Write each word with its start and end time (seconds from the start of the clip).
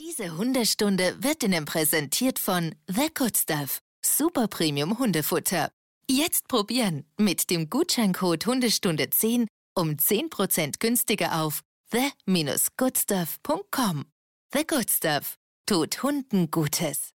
Diese 0.00 0.36
Hundestunde 0.36 1.22
wird 1.22 1.44
Ihnen 1.44 1.66
präsentiert 1.66 2.40
von 2.40 2.74
The 2.88 3.10
Good 3.14 3.36
Stuff. 3.36 3.80
Super 4.04 4.48
Premium 4.48 4.98
Hundefutter. 4.98 5.70
Jetzt 6.10 6.48
probieren 6.48 7.04
mit 7.16 7.48
dem 7.48 7.70
Gutscheincode 7.70 8.44
Hundestunde 8.44 9.08
10 9.08 9.46
um 9.76 9.90
10% 9.90 10.80
günstiger 10.80 11.40
auf 11.40 11.60
the-goodstuff.com. 11.92 14.06
The 14.52 14.66
Good 14.66 14.90
Stuff 14.90 15.36
tut 15.64 16.02
Hunden 16.02 16.50
Gutes. 16.50 17.10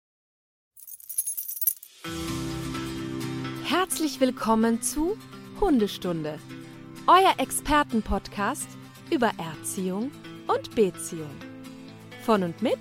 Herzlich 3.65 4.21
willkommen 4.21 4.81
zu 4.81 5.17
Hundestunde, 5.59 6.39
euer 7.07 7.33
Expertenpodcast 7.39 8.69
über 9.11 9.33
Erziehung 9.37 10.11
und 10.47 10.73
Beziehung. 10.75 11.48
Von 12.25 12.43
und 12.43 12.61
mit 12.61 12.79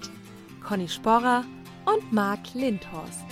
Conny 0.63 0.89
Sporrer 0.89 1.45
und 1.87 2.13
Marc 2.13 2.55
Lindhorst. 2.55 3.25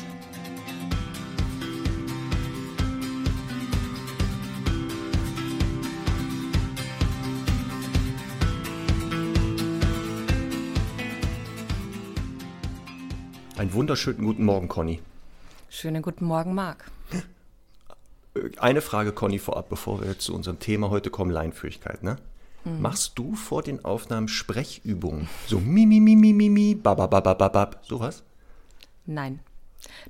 Einen 13.57 13.73
wunderschönen 13.73 14.25
guten 14.25 14.45
Morgen, 14.45 14.69
Conny. 14.69 15.01
Schönen 15.69 16.03
guten 16.03 16.27
Morgen, 16.27 16.55
Marc. 16.55 16.91
Eine 18.59 18.81
Frage, 18.81 19.13
Conny, 19.13 19.39
vorab, 19.39 19.69
bevor 19.69 20.03
wir 20.03 20.19
zu 20.19 20.35
unserem 20.35 20.59
Thema 20.61 20.91
heute 20.91 21.11
kommen, 21.11 21.31
Leinführigkeit, 21.31 22.03
ne? 22.03 22.17
Mhm. 22.67 22.83
Machst 22.83 23.13
du 23.17 23.35
vor 23.37 23.63
den 23.63 23.85
Aufnahmen 23.85 24.27
Sprechübungen? 24.27 25.29
So 25.47 25.61
mi, 25.61 25.87
mi, 25.87 26.01
mi, 26.01 26.17
mi, 26.17 26.33
mi, 26.33 26.51
mi, 26.51 26.75
bababababab, 26.75 27.79
sowas? 27.83 28.25
Nein. 29.07 29.39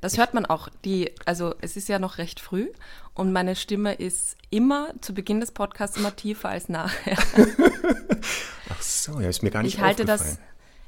Das 0.01 0.17
hört 0.17 0.33
man 0.33 0.47
auch. 0.47 0.71
Die, 0.85 1.13
also 1.27 1.55
es 1.61 1.77
ist 1.77 1.89
ja 1.89 1.99
noch 1.99 2.17
recht 2.17 2.41
früh 2.41 2.71
und 3.13 3.31
meine 3.31 3.57
Stimme 3.57 3.93
ist 3.93 4.39
immer 4.49 4.95
zu 5.03 5.13
Beginn 5.13 5.41
des 5.41 5.53
Podcasts 5.53 5.99
immer 5.99 6.17
tiefer 6.17 6.49
als 6.49 6.71
nachher. 6.71 7.19
Ach 8.71 8.83
so, 8.83 9.21
ja, 9.21 9.29
ist 9.29 9.43
mir 9.43 9.51
gar 9.51 9.63
nicht 9.63 9.75
ich 9.75 9.81
halte 9.81 10.07
das, 10.07 10.39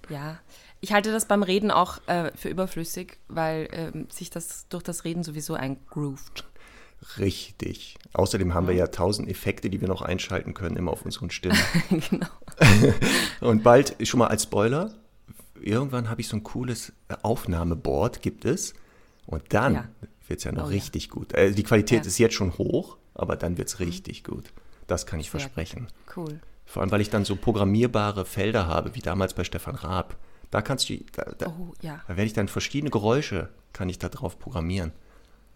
ja, 0.09 0.39
ich 0.81 0.95
halte 0.95 1.13
das 1.13 1.27
beim 1.27 1.43
Reden 1.43 1.71
auch 1.71 1.99
äh, 2.07 2.33
für 2.35 2.49
überflüssig, 2.49 3.19
weil 3.29 3.69
ähm, 3.73 4.07
sich 4.11 4.31
das 4.31 4.67
durch 4.71 4.85
das 4.85 5.05
Reden 5.05 5.23
sowieso 5.23 5.53
eingroovt. 5.53 6.45
Richtig. 7.19 7.97
Außerdem 8.13 8.55
haben 8.55 8.67
wir 8.67 8.75
ja 8.75 8.89
tausend 8.89 9.29
Effekte, 9.29 9.71
die 9.71 9.81
wir 9.81 9.89
noch 9.89 10.03
einschalten 10.03 10.55
können, 10.55 10.77
immer 10.77 10.93
auf 10.93 11.05
unseren 11.05 11.31
Stimmen. 11.31 11.59
genau. 12.11 12.27
Und 13.41 13.63
bald, 13.63 13.97
schon 14.07 14.19
mal 14.19 14.27
als 14.29 14.45
Spoiler, 14.45 14.95
irgendwann 15.61 16.11
habe 16.11 16.21
ich 16.21 16.29
so 16.29 16.37
ein 16.37 16.43
cooles 16.43 16.93
Aufnahmeboard, 17.23 18.23
gibt 18.23 18.45
es. 18.45 18.75
Und 19.27 19.43
dann 19.51 19.75
Ja. 19.75 19.89
wird 20.27 20.39
es 20.41 20.45
ja 20.45 20.53
noch 20.53 20.65
Oh 20.65 20.67
ja. 20.67 20.73
richtig 20.73 21.09
gut. 21.11 21.33
Äh, 21.35 21.53
die 21.53 21.63
Qualität 21.63 22.03
Ja. 22.05 22.09
ist 22.09 22.19
jetzt 22.19 22.35
schon 22.35 22.57
hoch, 22.59 22.97
aber 23.15 23.37
dann 23.37 23.59
wird 23.59 23.69
es 23.69 23.79
richtig 23.81 24.25
gut. 24.25 24.53
Das 24.87 25.07
kann 25.07 25.21
ich 25.21 25.31
Sehr 25.31 25.41
versprechen. 25.41 25.87
Cool. 26.17 26.41
Vor 26.65 26.83
allem, 26.83 26.91
weil 26.91 27.01
ich 27.01 27.11
dann 27.11 27.25
so 27.25 27.37
programmierbare 27.37 28.25
Felder 28.25 28.67
habe, 28.67 28.95
wie 28.95 29.01
damals 29.01 29.35
bei 29.35 29.45
Stefan 29.45 29.75
Raab. 29.77 30.17
Da 30.51 30.63
kannst 30.63 30.89
du, 30.89 30.99
da, 31.13 31.25
da, 31.37 31.47
Oh 31.49 31.73
ja, 31.83 32.01
da 32.09 32.17
werde 32.17 32.25
ich 32.25 32.33
dann 32.33 32.49
verschiedene 32.49 32.91
Geräusche, 32.91 33.51
kann 33.75 33.89
ich 33.91 33.99
da 33.99 34.09
drauf 34.09 34.39
programmieren. 34.39 34.93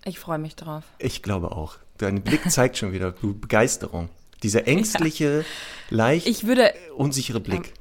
Ich 0.04 0.18
freue 0.18 0.38
mich 0.38 0.56
drauf. 0.56 0.84
Ich 0.98 1.22
glaube 1.22 1.52
auch. 1.52 1.76
Dein 1.98 2.22
Blick 2.22 2.50
zeigt 2.50 2.78
schon 2.78 2.92
wieder 2.92 3.12
Begeisterung. 3.12 4.08
Dieser 4.42 4.66
ängstliche, 4.66 5.44
leicht 5.90 6.26
Ich 6.26 6.46
würde, 6.46 6.74
unsichere 6.96 7.38
Blick. 7.38 7.74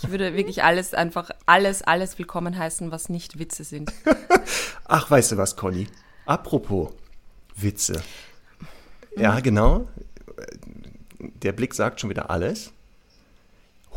ich 0.00 0.10
würde 0.10 0.36
wirklich 0.36 0.62
alles 0.62 0.94
einfach, 0.94 1.30
alles, 1.46 1.82
alles 1.82 2.18
willkommen 2.18 2.56
heißen, 2.56 2.92
was 2.92 3.08
nicht 3.08 3.38
Witze 3.38 3.64
sind. 3.64 3.92
Ach, 4.84 5.10
weißt 5.10 5.32
du 5.32 5.36
was, 5.38 5.56
Conny? 5.56 5.88
Apropos 6.24 6.92
Witze. 7.56 8.02
Ja, 9.16 9.40
genau. 9.40 9.88
Der 11.18 11.52
Blick 11.52 11.74
sagt 11.74 12.00
schon 12.00 12.10
wieder 12.10 12.30
alles. 12.30 12.72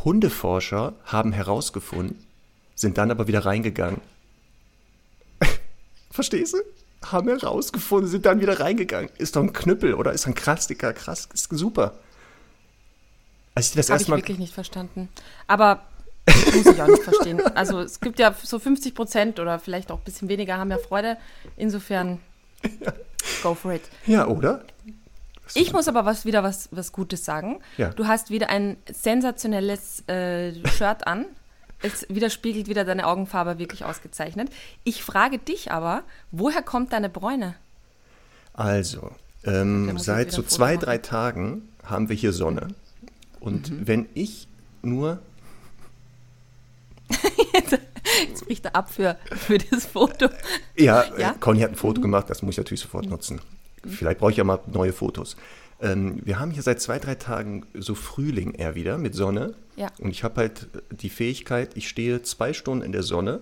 Hundeforscher 0.04 0.94
haben 1.06 1.32
herausgefunden, 1.34 2.26
sind 2.74 2.98
dann 2.98 3.12
aber 3.12 3.28
wieder 3.28 3.46
reingegangen. 3.46 4.02
Verstehst 6.12 6.54
du? 6.54 6.58
Haben 7.12 7.30
herausgefunden, 7.30 8.10
sind 8.10 8.26
dann 8.26 8.40
wieder 8.42 8.60
reingegangen. 8.60 9.10
Ist 9.18 9.36
doch 9.36 9.44
ein 9.44 9.54
Knüppel 9.54 9.94
oder 9.94 10.14
ist 10.14 10.28
ein 10.28 10.36
Klassiker. 10.36 10.94
Krass, 10.94 11.30
ist 11.34 11.50
super. 11.52 11.94
Als 13.54 13.70
ich 13.70 13.76
das 13.76 13.90
Habe 13.90 14.02
ich 14.02 14.10
wirklich 14.10 14.38
nicht 14.40 14.54
verstanden. 14.54 15.10
Aber 15.48 15.82
muss 16.54 16.66
ich 16.66 16.82
auch 16.82 16.88
nicht 16.88 17.04
verstehen. 17.04 17.42
Also 17.56 17.80
es 17.80 18.00
gibt 18.00 18.20
ja 18.20 18.36
so 18.42 18.60
50 18.60 18.94
Prozent 18.96 19.40
oder 19.40 19.60
vielleicht 19.60 19.92
auch 19.92 20.00
ein 20.00 20.04
bisschen 20.04 20.30
weniger 20.30 20.58
haben 20.58 20.72
ja 20.72 20.78
Freude. 20.78 21.18
Insofern, 21.56 22.20
go 23.44 23.56
for 23.56 23.74
it. 23.74 23.84
Ja, 24.06 24.28
oder? 24.28 24.64
Ich 25.54 25.72
muss 25.74 25.88
aber 25.88 26.06
was, 26.06 26.26
wieder 26.26 26.44
was, 26.44 26.70
was 26.72 26.92
Gutes 26.92 27.24
sagen. 27.24 27.60
Ja. 27.78 27.90
Du 27.90 28.08
hast 28.08 28.32
wieder 28.32 28.50
ein 28.50 28.78
sensationelles 28.92 30.08
äh, 30.08 30.54
Shirt 30.68 31.06
an. 31.06 31.26
Es 31.86 32.06
widerspiegelt 32.10 32.68
wieder 32.68 32.84
deine 32.86 33.06
Augenfarbe 33.08 33.60
wirklich 33.60 33.86
ausgezeichnet. 33.86 34.50
Ich 34.84 35.04
frage 35.04 35.38
dich 35.38 35.72
aber, 35.72 36.04
woher 36.32 36.62
kommt 36.62 36.94
deine 36.94 37.10
Bräune? 37.10 37.56
Also, 38.54 39.12
ähm, 39.44 39.98
seit 39.98 40.32
so 40.32 40.42
zwei, 40.42 40.74
Foto 40.76 40.86
drei 40.86 40.98
Tagen 40.98 41.70
haben 41.84 42.10
wir 42.10 42.16
hier 42.16 42.34
Sonne. 42.34 42.70
Und 43.40 43.70
Mhm. 43.70 43.88
wenn 43.88 44.10
ich 44.14 44.48
nur. 44.82 45.20
Jetzt 47.54 48.46
bricht 48.46 48.66
er 48.66 48.76
ab 48.76 48.92
für, 48.92 49.18
für 49.36 49.58
das 49.58 49.86
Foto. 49.86 50.30
Ja, 50.76 51.04
Ja? 51.18 51.30
Mhm. 51.32 51.36
Äh, 51.36 51.40
Conny 51.40 51.60
hat 51.62 51.72
ein 51.72 51.76
Foto 51.76 52.02
gemacht, 52.02 52.30
das 52.30 52.42
muss 52.42 52.54
ich 52.54 52.58
natürlich 52.58 52.82
sofort 52.82 53.06
nutzen. 53.08 53.42
Vielleicht 53.88 54.20
brauche 54.20 54.32
ich 54.32 54.38
ja 54.38 54.44
mal 54.44 54.60
neue 54.68 54.94
Fotos. 54.94 55.36
Ähm, 55.82 56.22
wir 56.24 56.40
haben 56.40 56.52
hier 56.52 56.64
seit 56.64 56.82
zwei, 56.82 57.00
drei 57.00 57.16
Tagen 57.16 57.66
so 57.74 57.96
Frühling 57.96 58.54
eher 58.54 58.76
wieder 58.76 58.98
mit 58.98 59.14
Sonne. 59.14 59.56
Ja. 59.76 59.92
Und 60.00 60.12
ich 60.12 60.24
habe 60.24 60.42
halt 60.42 60.68
die 60.92 61.10
Fähigkeit, 61.10 61.76
ich 61.76 61.90
stehe 61.90 62.22
zwei 62.22 62.54
Stunden 62.54 62.84
in 62.84 62.92
der 62.92 63.04
Sonne 63.04 63.42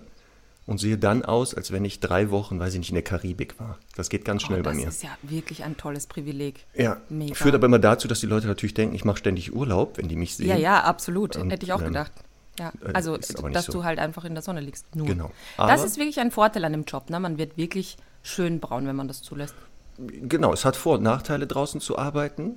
und 0.66 0.78
sehe 0.78 0.98
dann 0.98 1.24
aus, 1.24 1.54
als 1.54 1.72
wenn 1.72 1.84
ich 1.84 2.00
drei 2.00 2.30
Wochen, 2.30 2.58
weiß 2.58 2.72
ich 2.74 2.78
nicht, 2.80 2.88
in 2.88 2.94
der 2.94 3.04
Karibik 3.04 3.60
war. 3.60 3.78
Das 3.96 4.08
geht 4.08 4.24
ganz 4.24 4.42
schnell 4.42 4.60
oh, 4.60 4.62
bei 4.64 4.70
das 4.70 4.80
mir. 4.80 4.88
ist 4.88 5.02
ja 5.02 5.10
wirklich 5.22 5.62
ein 5.62 5.76
tolles 5.76 6.06
Privileg. 6.06 6.66
Ja, 6.74 7.00
Mega. 7.08 7.34
führt 7.34 7.54
aber 7.54 7.66
immer 7.66 7.78
dazu, 7.78 8.08
dass 8.08 8.20
die 8.20 8.26
Leute 8.26 8.46
natürlich 8.46 8.74
denken, 8.74 8.94
ich 8.94 9.04
mache 9.04 9.18
ständig 9.18 9.54
Urlaub, 9.54 9.98
wenn 9.98 10.08
die 10.08 10.16
mich 10.16 10.34
sehen. 10.36 10.48
Ja, 10.48 10.56
ja, 10.56 10.82
absolut. 10.82 11.36
Und, 11.36 11.50
Hätte 11.50 11.66
ich 11.66 11.72
auch 11.72 11.80
ähm, 11.80 11.88
gedacht. 11.88 12.12
Ja, 12.58 12.72
äh, 12.84 12.92
also, 12.92 13.16
dass 13.16 13.66
so. 13.66 13.72
du 13.72 13.84
halt 13.84 13.98
einfach 13.98 14.24
in 14.24 14.34
der 14.34 14.42
Sonne 14.42 14.60
liegst. 14.60 14.94
Nur. 14.96 15.06
Genau. 15.06 15.30
das 15.56 15.80
Aber- 15.80 15.84
ist 15.84 15.98
wirklich 15.98 16.18
ein 16.20 16.30
Vorteil 16.30 16.64
an 16.64 16.72
dem 16.72 16.84
Job. 16.84 17.10
Ne? 17.10 17.20
Man 17.20 17.38
wird 17.38 17.56
wirklich 17.56 17.96
schön 18.22 18.60
braun, 18.60 18.86
wenn 18.86 18.96
man 18.96 19.08
das 19.08 19.22
zulässt. 19.22 19.54
Genau, 19.98 20.52
es 20.52 20.64
hat 20.64 20.76
Vor- 20.76 20.96
und 20.96 21.02
Nachteile, 21.02 21.46
draußen 21.46 21.80
zu 21.80 21.98
arbeiten. 21.98 22.56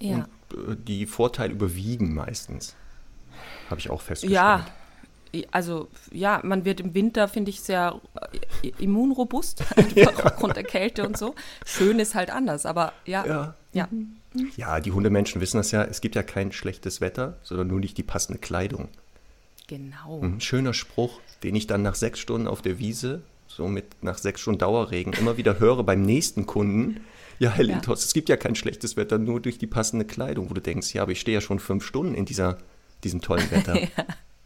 Ja. 0.00 0.26
Und 0.54 0.72
äh, 0.72 0.76
die 0.76 1.06
Vorteile 1.06 1.52
überwiegen 1.52 2.14
meistens. 2.14 2.74
Habe 3.70 3.80
ich 3.80 3.90
auch 3.90 4.00
festgestellt. 4.00 4.34
Ja, 4.34 4.66
also 5.50 5.88
ja, 6.12 6.40
man 6.44 6.64
wird 6.64 6.80
im 6.80 6.94
Winter, 6.94 7.28
finde 7.28 7.50
ich, 7.50 7.60
sehr 7.60 8.00
äh, 8.62 8.68
immunrobust, 8.78 9.64
einfach 9.76 10.24
aufgrund 10.26 10.56
der 10.56 10.64
Kälte 10.64 11.04
und 11.06 11.18
so. 11.18 11.34
Schön 11.64 11.98
ist 11.98 12.14
halt 12.14 12.30
anders, 12.30 12.64
aber 12.66 12.92
ja, 13.04 13.26
Ja. 13.26 13.54
ja. 13.72 13.88
Ja, 14.56 14.80
die 14.80 14.92
Hundemenschen 14.92 15.40
wissen 15.40 15.56
das 15.56 15.70
ja. 15.70 15.82
Es 15.82 16.00
gibt 16.02 16.14
ja 16.14 16.22
kein 16.22 16.52
schlechtes 16.52 17.00
Wetter, 17.00 17.38
sondern 17.42 17.68
nur 17.68 17.80
nicht 17.80 17.96
die 17.96 18.02
passende 18.02 18.38
Kleidung. 18.38 18.88
genau. 19.66 20.20
Ein 20.22 20.40
schöner 20.42 20.74
Spruch, 20.74 21.20
den 21.42 21.54
ich 21.56 21.66
dann 21.66 21.82
nach 21.82 21.94
sechs 21.94 22.18
Stunden 22.20 22.46
auf 22.46 22.60
der 22.62 22.78
Wiese, 22.78 23.22
so 23.56 23.66
mit 23.68 24.02
nach 24.02 24.18
sechs 24.18 24.40
Stunden 24.40 24.58
Dauerregen, 24.58 25.12
immer 25.14 25.36
wieder 25.36 25.58
höre 25.58 25.82
beim 25.82 26.02
nächsten 26.02 26.46
Kunden. 26.46 27.00
Ja, 27.38 27.50
Herr 27.50 27.64
Lindhorst, 27.64 28.04
es 28.04 28.14
gibt 28.14 28.28
ja 28.28 28.36
kein 28.36 28.54
schlechtes 28.54 28.96
Wetter, 28.96 29.18
nur 29.18 29.40
durch 29.40 29.58
die 29.58 29.66
passende 29.66 30.04
Kleidung, 30.04 30.50
wo 30.50 30.54
du 30.54 30.60
denkst, 30.60 30.94
ja, 30.94 31.02
aber 31.02 31.12
ich 31.12 31.20
stehe 31.20 31.36
ja 31.36 31.40
schon 31.40 31.58
fünf 31.58 31.84
Stunden 31.84 32.14
in 32.14 32.24
dieser, 32.24 32.58
diesem 33.04 33.20
tollen 33.20 33.50
Wetter. 33.50 33.78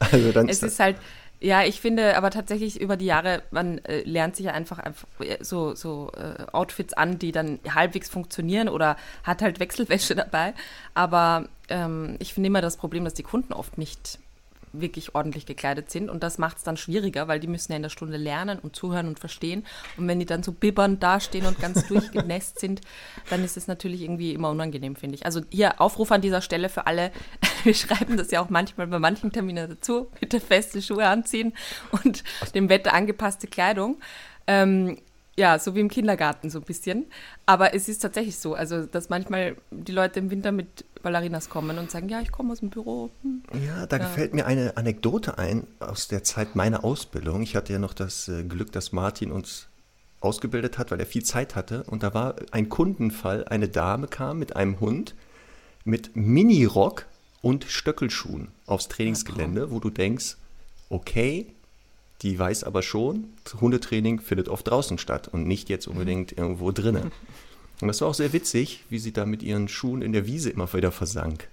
Also 0.03 0.33
dann 0.33 0.49
Es 0.49 0.63
ist 0.63 0.81
halt, 0.81 0.97
ja, 1.41 1.63
ich 1.63 1.79
finde 1.79 2.17
aber 2.17 2.31
tatsächlich 2.31 2.81
über 2.81 2.97
die 2.97 3.05
Jahre, 3.05 3.43
man 3.51 3.79
äh, 3.85 4.01
lernt 4.03 4.35
sich 4.35 4.47
ja 4.47 4.53
einfach, 4.53 4.79
einfach 4.79 5.07
äh, 5.21 5.37
so, 5.45 5.75
so 5.75 6.11
äh, 6.17 6.47
Outfits 6.53 6.95
an, 6.95 7.19
die 7.19 7.33
dann 7.33 7.59
halbwegs 7.69 8.09
funktionieren 8.09 8.71
oder 8.71 8.97
hat 9.25 9.43
halt 9.43 9.61
Wechselwäsche 9.61 10.15
dabei. 10.17 10.55
Aber 10.95 11.49
ähm, 11.69 12.17
ich 12.19 12.33
finde 12.33 12.47
immer 12.47 12.63
das 12.63 12.79
Problem, 12.79 13.05
dass 13.05 13.13
die 13.13 13.23
Kunden 13.23 13.53
oft 13.53 13.77
nicht 13.77 14.19
wirklich 14.73 15.15
ordentlich 15.15 15.47
gekleidet 15.47 15.91
sind 15.91 16.09
und 16.11 16.23
das 16.23 16.39
macht 16.39 16.59
es 16.59 16.63
dann 16.63 16.77
schwieriger, 16.77 17.29
weil 17.29 17.41
die 17.41 17.47
müssen 17.47 17.73
ja 17.73 17.77
in 17.77 17.83
der 17.83 17.91
Stunde 17.91 18.17
lernen 18.17 18.59
und 18.59 18.77
zuhören 18.77 19.09
und 19.09 19.19
verstehen 19.19 19.65
und 19.97 20.07
wenn 20.09 20.19
die 20.19 20.27
dann 20.27 20.43
so 20.43 20.53
bibbernd 20.53 21.03
dastehen 21.03 21.47
und 21.47 21.59
ganz 21.59 21.87
durchgenässt 21.89 22.61
sind, 22.61 22.81
dann 23.29 23.45
ist 23.45 23.57
es 23.57 23.67
natürlich 23.67 24.03
irgendwie 24.03 24.33
immer 24.33 24.51
unangenehm, 24.51 24.97
finde 24.97 25.17
ich. 25.17 25.27
Also 25.27 25.41
hier 25.51 25.81
Aufruf 25.81 26.13
an 26.13 26.21
dieser 26.21 26.41
Stelle 26.41 26.69
für 26.69 26.87
alle, 26.87 27.11
wir 27.65 27.75
schreiben 27.75 28.17
das 28.17 28.31
ja 28.31 28.41
auch 28.41 28.51
manchmal 28.51 28.87
bei 28.87 28.99
manchen 28.99 29.33
Terminen 29.33 29.69
dazu, 29.71 30.09
bitte 30.21 30.41
feste 30.41 30.83
Schuhe 30.83 31.07
anziehen 31.07 31.53
und 32.05 32.23
dem 32.55 32.69
Wetter 32.69 32.93
angepasste 32.93 33.47
Kleidung. 33.47 34.01
Ähm, 34.47 34.99
ja, 35.37 35.59
so 35.59 35.75
wie 35.75 35.81
im 35.81 35.89
Kindergarten 35.89 36.51
so 36.51 36.59
ein 36.59 36.65
bisschen. 36.65 37.07
Aber 37.47 37.75
es 37.75 37.89
ist 37.89 38.01
tatsächlich 38.01 38.37
so, 38.37 38.55
also 38.55 38.85
dass 38.85 39.09
manchmal 39.09 39.57
die 39.71 39.93
Leute 39.93 40.19
im 40.19 40.31
Winter 40.31 40.53
mit 40.53 40.85
Ballerinas 41.03 41.49
kommen 41.49 41.79
und 41.79 41.91
sagen, 41.91 42.09
ja, 42.09 42.21
ich 42.21 42.33
komme 42.33 42.53
aus 42.53 42.61
dem 42.61 42.71
Büro. 42.71 43.11
Hm. 43.23 43.43
Ja, 43.65 43.87
da 43.87 43.97
ja. 43.97 44.05
gefällt 44.05 44.35
mir 44.35 44.47
eine 44.47 44.77
Anekdote 44.77 45.39
ein 45.39 45.67
aus 45.79 46.09
der 46.09 46.25
Zeit 46.25 46.57
meiner 46.57 46.85
Ausbildung. 46.85 47.43
Ich 47.43 47.57
hatte 47.57 47.73
ja 47.73 47.79
noch 47.79 47.95
das 47.95 48.29
äh, 48.29 48.45
Glück, 48.45 48.73
dass 48.73 48.93
Martin 48.93 49.33
uns 49.33 49.69
ausgebildet 50.21 50.79
hat, 50.79 50.91
weil 50.91 51.01
er 51.01 51.07
viel 51.07 51.25
Zeit 51.25 51.55
hatte. 51.57 51.85
Und 51.85 52.03
da 52.03 52.15
war 52.15 52.37
ein 52.51 52.69
Kundenfall, 52.69 53.45
eine 53.47 53.69
Dame 53.69 54.07
kam 54.07 54.39
mit 54.39 54.57
einem 54.57 54.81
Hund 54.81 55.15
mit 55.85 56.15
Minirock 56.15 57.07
und 57.43 57.65
Stöckelschuhen 57.65 58.49
aufs 58.67 58.89
Trainingsgelände, 58.89 59.71
wo 59.71 59.81
du 59.81 59.89
denkst, 59.91 60.37
okay, 60.91 61.47
die 62.23 62.39
weiß 62.39 62.65
aber 62.65 62.83
schon, 62.83 63.33
Hundetraining 63.61 64.21
findet 64.21 64.49
oft 64.51 64.69
draußen 64.69 64.99
statt 64.99 65.29
und 65.29 65.47
nicht 65.47 65.71
jetzt 65.71 65.89
unbedingt 65.89 66.33
irgendwo 66.33 66.71
drinnen. 66.71 67.13
Und 67.83 67.89
das 67.89 68.01
war 68.01 68.09
auch 68.09 68.15
sehr 68.15 68.33
witzig, 68.33 68.85
wie 68.89 68.99
sie 68.99 69.13
da 69.13 69.27
mit 69.27 69.43
ihren 69.43 69.69
Schuhen 69.69 70.03
in 70.03 70.13
der 70.13 70.27
Wiese 70.27 70.51
immer 70.51 70.73
wieder 70.73 70.93
versank. 70.93 71.49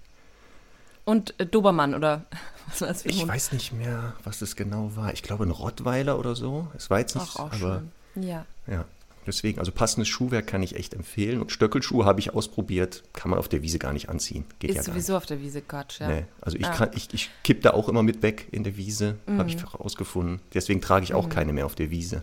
Und 1.05 1.39
äh, 1.39 1.45
Dobermann 1.45 1.95
oder 1.95 2.25
was 2.67 2.81
war 2.81 2.87
das 2.89 3.03
für 3.03 3.09
ein 3.09 3.15
Ich 3.15 3.21
Hund? 3.21 3.31
weiß 3.31 3.51
nicht 3.53 3.73
mehr, 3.73 4.13
was 4.23 4.39
das 4.39 4.55
genau 4.55 4.91
war. 4.95 5.13
Ich 5.13 5.23
glaube 5.23 5.45
ein 5.45 5.51
Rottweiler 5.51 6.19
oder 6.19 6.35
so. 6.35 6.67
Es 6.75 6.89
war 6.89 6.99
jetzt 6.99 7.15
nicht, 7.15 7.27
Ach, 7.31 7.39
auch 7.39 7.53
aber 7.53 7.81
schön. 8.15 8.23
ja. 8.23 8.45
Ja. 8.67 8.85
Deswegen, 9.25 9.59
also 9.59 9.73
passendes 9.73 10.07
Schuhwerk 10.07 10.47
kann 10.47 10.63
ich 10.63 10.77
echt 10.77 10.93
empfehlen. 10.93 11.41
Und 11.41 11.51
Stöckelschuhe 11.51 12.05
habe 12.05 12.21
ich 12.21 12.33
ausprobiert, 12.33 13.03
kann 13.11 13.29
man 13.29 13.37
auf 13.37 13.49
der 13.49 13.61
Wiese 13.61 13.77
gar 13.77 13.91
nicht 13.91 14.07
anziehen. 14.07 14.45
Geht 14.59 14.69
Ist 14.69 14.75
ja 14.77 14.83
sowieso 14.83 15.13
nicht. 15.13 15.17
auf 15.17 15.25
der 15.25 15.41
Wiese 15.41 15.61
Quatsch, 15.61 15.99
ja. 15.99 16.07
Nee, 16.07 16.25
also 16.39 16.57
ich, 16.57 16.65
ah. 16.65 16.71
kann, 16.71 16.91
ich, 16.95 17.13
ich 17.13 17.29
kipp 17.43 17.61
da 17.61 17.71
auch 17.71 17.89
immer 17.89 18.03
mit 18.03 18.21
weg 18.23 18.47
in 18.51 18.63
der 18.63 18.77
Wiese, 18.77 19.17
mhm. 19.27 19.37
habe 19.37 19.49
ich 19.49 19.57
herausgefunden. 19.57 20.39
Deswegen 20.53 20.79
trage 20.79 21.03
ich 21.03 21.13
auch 21.13 21.25
mhm. 21.25 21.29
keine 21.29 21.51
mehr 21.51 21.65
auf 21.65 21.75
der 21.75 21.89
Wiese. 21.89 22.21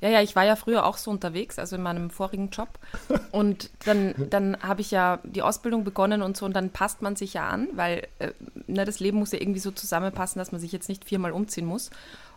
Ja, 0.00 0.08
ja, 0.08 0.22
ich 0.22 0.36
war 0.36 0.44
ja 0.44 0.56
früher 0.56 0.84
auch 0.84 0.96
so 0.96 1.10
unterwegs, 1.10 1.58
also 1.58 1.76
in 1.76 1.82
meinem 1.82 2.10
vorigen 2.10 2.50
Job. 2.50 2.68
Und 3.32 3.70
dann, 3.84 4.14
dann 4.30 4.56
habe 4.62 4.80
ich 4.80 4.90
ja 4.90 5.18
die 5.24 5.42
Ausbildung 5.42 5.84
begonnen 5.84 6.22
und 6.22 6.36
so 6.36 6.46
und 6.46 6.54
dann 6.54 6.70
passt 6.70 7.02
man 7.02 7.16
sich 7.16 7.34
ja 7.34 7.48
an, 7.48 7.68
weil 7.72 8.06
äh, 8.18 8.30
ne, 8.66 8.84
das 8.84 8.98
Leben 8.98 9.18
muss 9.18 9.32
ja 9.32 9.40
irgendwie 9.40 9.60
so 9.60 9.70
zusammenpassen, 9.70 10.38
dass 10.38 10.52
man 10.52 10.60
sich 10.60 10.72
jetzt 10.72 10.88
nicht 10.88 11.04
viermal 11.04 11.32
umziehen 11.32 11.66
muss. 11.66 11.90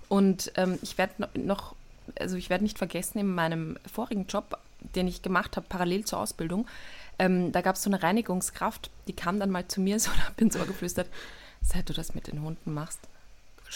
Und 0.09 0.51
ähm, 0.55 0.77
ich 0.81 0.97
werde 0.97 1.29
noch 1.35 1.75
also 2.19 2.35
ich 2.37 2.49
werde 2.49 2.63
nicht 2.63 2.77
vergessen, 2.77 3.19
in 3.19 3.33
meinem 3.33 3.77
vorigen 3.91 4.25
Job, 4.27 4.57
den 4.95 5.07
ich 5.07 5.21
gemacht 5.21 5.57
habe, 5.57 5.67
parallel 5.69 6.05
zur 6.05 6.19
Ausbildung, 6.19 6.67
ähm, 7.19 7.51
da 7.51 7.61
gab 7.61 7.75
es 7.75 7.83
so 7.83 7.89
eine 7.89 8.01
Reinigungskraft, 8.01 8.89
die 9.07 9.13
kam 9.13 9.39
dann 9.39 9.51
mal 9.51 9.67
zu 9.67 9.81
mir 9.81 9.99
so 9.99 10.09
und 10.09 10.25
hat 10.25 10.39
ins 10.39 10.57
Ohr 10.57 10.65
geflüstert, 10.65 11.07
seit 11.61 11.89
du 11.89 11.93
das 11.93 12.15
mit 12.15 12.27
den 12.27 12.41
Hunden 12.41 12.73
machst, 12.73 12.99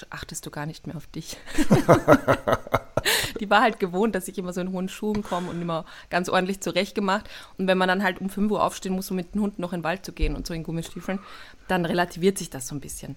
achtest 0.09 0.45
du 0.45 0.49
gar 0.49 0.65
nicht 0.65 0.87
mehr 0.87 0.95
auf 0.95 1.07
dich. 1.07 1.37
die 3.39 3.49
war 3.49 3.61
halt 3.61 3.79
gewohnt, 3.79 4.15
dass 4.15 4.27
ich 4.27 4.37
immer 4.37 4.53
so 4.53 4.61
in 4.61 4.71
hohen 4.71 4.89
Schuhen 4.89 5.23
komme 5.23 5.49
und 5.49 5.61
immer 5.61 5.85
ganz 6.09 6.29
ordentlich 6.29 6.61
zurechtgemacht. 6.61 7.29
Und 7.57 7.67
wenn 7.67 7.77
man 7.77 7.87
dann 7.87 8.03
halt 8.03 8.21
um 8.21 8.29
5 8.29 8.51
Uhr 8.51 8.63
aufstehen 8.63 8.93
muss, 8.93 9.09
um 9.09 9.17
mit 9.17 9.33
den 9.33 9.41
Hunden 9.41 9.61
noch 9.61 9.73
in 9.73 9.79
den 9.79 9.83
Wald 9.83 10.05
zu 10.05 10.11
gehen 10.11 10.35
und 10.35 10.47
so 10.47 10.53
in 10.53 10.63
Gummistiefeln, 10.63 11.19
dann 11.67 11.85
relativiert 11.85 12.37
sich 12.37 12.49
das 12.49 12.67
so 12.67 12.75
ein 12.75 12.79
bisschen. 12.79 13.15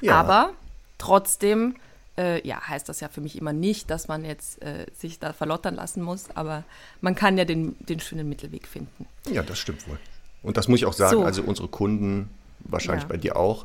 Ja. 0.00 0.20
Aber 0.20 0.50
trotzdem 0.98 1.76
äh, 2.16 2.46
ja, 2.46 2.60
heißt 2.60 2.88
das 2.88 3.00
ja 3.00 3.08
für 3.08 3.20
mich 3.20 3.36
immer 3.36 3.52
nicht, 3.52 3.90
dass 3.90 4.08
man 4.08 4.24
jetzt 4.24 4.62
äh, 4.62 4.86
sich 4.94 5.18
da 5.18 5.32
verlottern 5.32 5.74
lassen 5.74 6.02
muss, 6.02 6.26
aber 6.34 6.64
man 7.00 7.14
kann 7.14 7.36
ja 7.38 7.44
den, 7.44 7.76
den 7.80 8.00
schönen 8.00 8.28
Mittelweg 8.28 8.66
finden. 8.66 9.06
Ja, 9.28 9.42
das 9.42 9.58
stimmt 9.58 9.88
wohl. 9.88 9.98
Und 10.42 10.56
das 10.56 10.68
muss 10.68 10.78
ich 10.78 10.86
auch 10.86 10.92
sagen, 10.92 11.12
so. 11.12 11.24
also 11.24 11.42
unsere 11.42 11.68
Kunden, 11.68 12.30
wahrscheinlich 12.60 13.04
ja. 13.04 13.08
bei 13.08 13.16
dir 13.16 13.36
auch, 13.36 13.64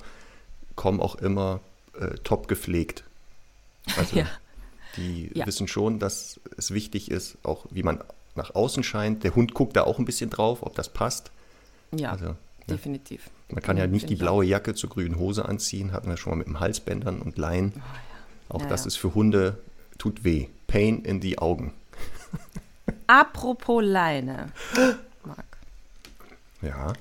kommen 0.76 1.02
auch 1.02 1.16
immer 1.16 1.60
äh, 2.00 2.16
top 2.24 2.48
gepflegt. 2.48 3.04
Also 3.98 4.18
ja. 4.18 4.26
Die 5.00 5.32
ja. 5.34 5.46
wissen 5.46 5.68
schon, 5.68 6.00
dass 6.00 6.40
es 6.58 6.72
wichtig 6.72 7.10
ist, 7.12 7.38
auch 7.44 7.66
wie 7.72 7.84
man 7.84 8.00
nach 8.36 8.56
außen 8.56 8.84
scheint. 8.84 9.24
Der 9.24 9.36
Hund 9.36 9.54
guckt 9.54 9.76
da 9.76 9.84
auch 9.84 10.00
ein 10.00 10.06
bisschen 10.06 10.30
drauf, 10.30 10.64
ob 10.64 10.76
das 10.76 10.90
passt. 10.90 11.32
Ja, 11.96 12.12
also, 12.12 12.36
definitiv. 12.70 13.30
Man 13.50 13.64
kann 13.64 13.78
ja 13.78 13.88
nicht 13.88 14.10
die 14.10 14.16
blaue 14.16 14.46
Jacke 14.46 14.76
zur 14.76 14.90
grünen 14.90 15.18
Hose 15.18 15.46
anziehen, 15.46 15.92
hatten 15.92 16.10
wir 16.10 16.18
schon 16.18 16.32
mal 16.32 16.38
mit 16.38 16.48
dem 16.48 16.60
Halsbändern 16.60 17.22
und 17.22 17.38
Leinen. 17.38 17.74
Oh, 18.50 18.56
auch 18.56 18.62
ja, 18.62 18.68
das 18.68 18.82
ja. 18.82 18.88
ist 18.88 18.98
für 18.98 19.16
Hunde, 19.16 19.58
tut 19.98 20.24
weh. 20.24 20.48
Pain 20.68 21.04
in 21.04 21.20
die 21.20 21.40
Augen. 21.40 21.74
Apropos 23.08 23.84
Leine, 23.84 24.52
Marc. 25.26 25.46
Ja. 26.62 26.94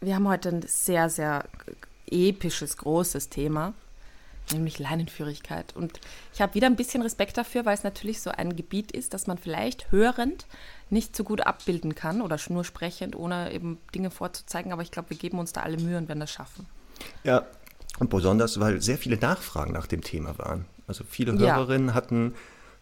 Wir 0.00 0.14
haben 0.14 0.28
heute 0.28 0.50
ein 0.50 0.62
sehr, 0.62 1.10
sehr 1.10 1.44
episches, 2.10 2.76
großes 2.76 3.28
Thema, 3.28 3.74
nämlich 4.52 4.78
Leinenführigkeit. 4.78 5.74
Und 5.76 6.00
ich 6.32 6.40
habe 6.40 6.54
wieder 6.54 6.66
ein 6.66 6.76
bisschen 6.76 7.02
Respekt 7.02 7.36
dafür, 7.36 7.64
weil 7.64 7.74
es 7.74 7.84
natürlich 7.84 8.20
so 8.20 8.30
ein 8.30 8.56
Gebiet 8.56 8.92
ist, 8.92 9.14
das 9.14 9.26
man 9.26 9.38
vielleicht 9.38 9.90
hörend 9.92 10.46
nicht 10.90 11.16
so 11.16 11.24
gut 11.24 11.42
abbilden 11.42 11.94
kann 11.94 12.22
oder 12.22 12.38
nur 12.48 12.64
sprechend, 12.64 13.16
ohne 13.16 13.52
eben 13.52 13.78
Dinge 13.94 14.10
vorzuzeigen. 14.10 14.72
Aber 14.72 14.82
ich 14.82 14.90
glaube, 14.90 15.10
wir 15.10 15.16
geben 15.16 15.38
uns 15.38 15.52
da 15.52 15.62
alle 15.62 15.76
Mühe 15.78 15.98
und 15.98 16.08
werden 16.08 16.20
das 16.20 16.30
schaffen. 16.30 16.66
Ja, 17.24 17.46
und 17.98 18.10
besonders, 18.10 18.60
weil 18.60 18.80
sehr 18.80 18.98
viele 18.98 19.16
Nachfragen 19.16 19.72
nach 19.72 19.86
dem 19.86 20.02
Thema 20.02 20.38
waren. 20.38 20.64
Also 20.86 21.04
viele 21.08 21.38
Hörerinnen 21.38 21.88
ja. 21.88 21.94
hatten 21.94 22.34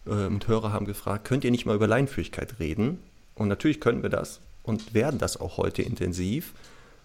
äh, 0.05 0.11
und 0.11 0.47
Hörer 0.47 0.71
haben 0.71 0.85
gefragt, 0.85 1.25
könnt 1.25 1.43
ihr 1.43 1.51
nicht 1.51 1.65
mal 1.65 1.75
über 1.75 1.87
Leinführigkeit 1.87 2.59
reden? 2.59 2.99
Und 3.35 3.47
natürlich 3.47 3.79
können 3.79 4.01
wir 4.01 4.09
das 4.09 4.39
und 4.63 4.93
werden 4.93 5.19
das 5.19 5.39
auch 5.39 5.57
heute 5.57 5.81
intensiv. 5.81 6.53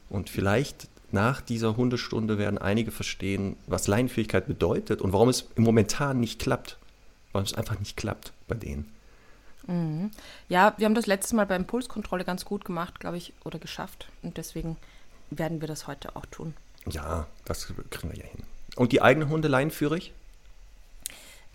Und 0.08 0.30
vielleicht 0.30 0.88
nach 1.12 1.40
dieser 1.40 1.76
Hundestunde 1.76 2.38
werden 2.38 2.58
einige 2.58 2.90
verstehen, 2.90 3.56
was 3.66 3.86
Leinenfähigkeit 3.86 4.46
bedeutet 4.46 5.00
und 5.00 5.12
warum 5.12 5.28
es 5.28 5.48
im 5.56 5.64
Momentan 5.64 6.20
nicht 6.20 6.40
klappt. 6.40 6.78
Warum 7.32 7.44
es 7.44 7.54
einfach 7.54 7.78
nicht 7.78 7.96
klappt 7.96 8.32
bei 8.46 8.54
denen. 8.54 8.90
Mhm. 9.66 10.10
Ja, 10.48 10.74
wir 10.76 10.86
haben 10.86 10.94
das 10.94 11.06
letztes 11.06 11.32
Mal 11.32 11.46
bei 11.46 11.56
Impulskontrolle 11.56 12.24
ganz 12.24 12.44
gut 12.44 12.64
gemacht, 12.64 13.00
glaube 13.00 13.16
ich, 13.16 13.32
oder 13.44 13.58
geschafft. 13.58 14.08
Und 14.22 14.36
deswegen 14.36 14.76
werden 15.30 15.60
wir 15.60 15.68
das 15.68 15.86
heute 15.86 16.16
auch 16.16 16.26
tun. 16.26 16.54
Ja, 16.90 17.26
das 17.44 17.66
kriegen 17.90 18.12
wir 18.12 18.18
ja 18.18 18.26
hin. 18.26 18.42
Und 18.76 18.92
die 18.92 19.02
eigene 19.02 19.28
Hunde 19.28 19.48
leinenführig? 19.48 20.12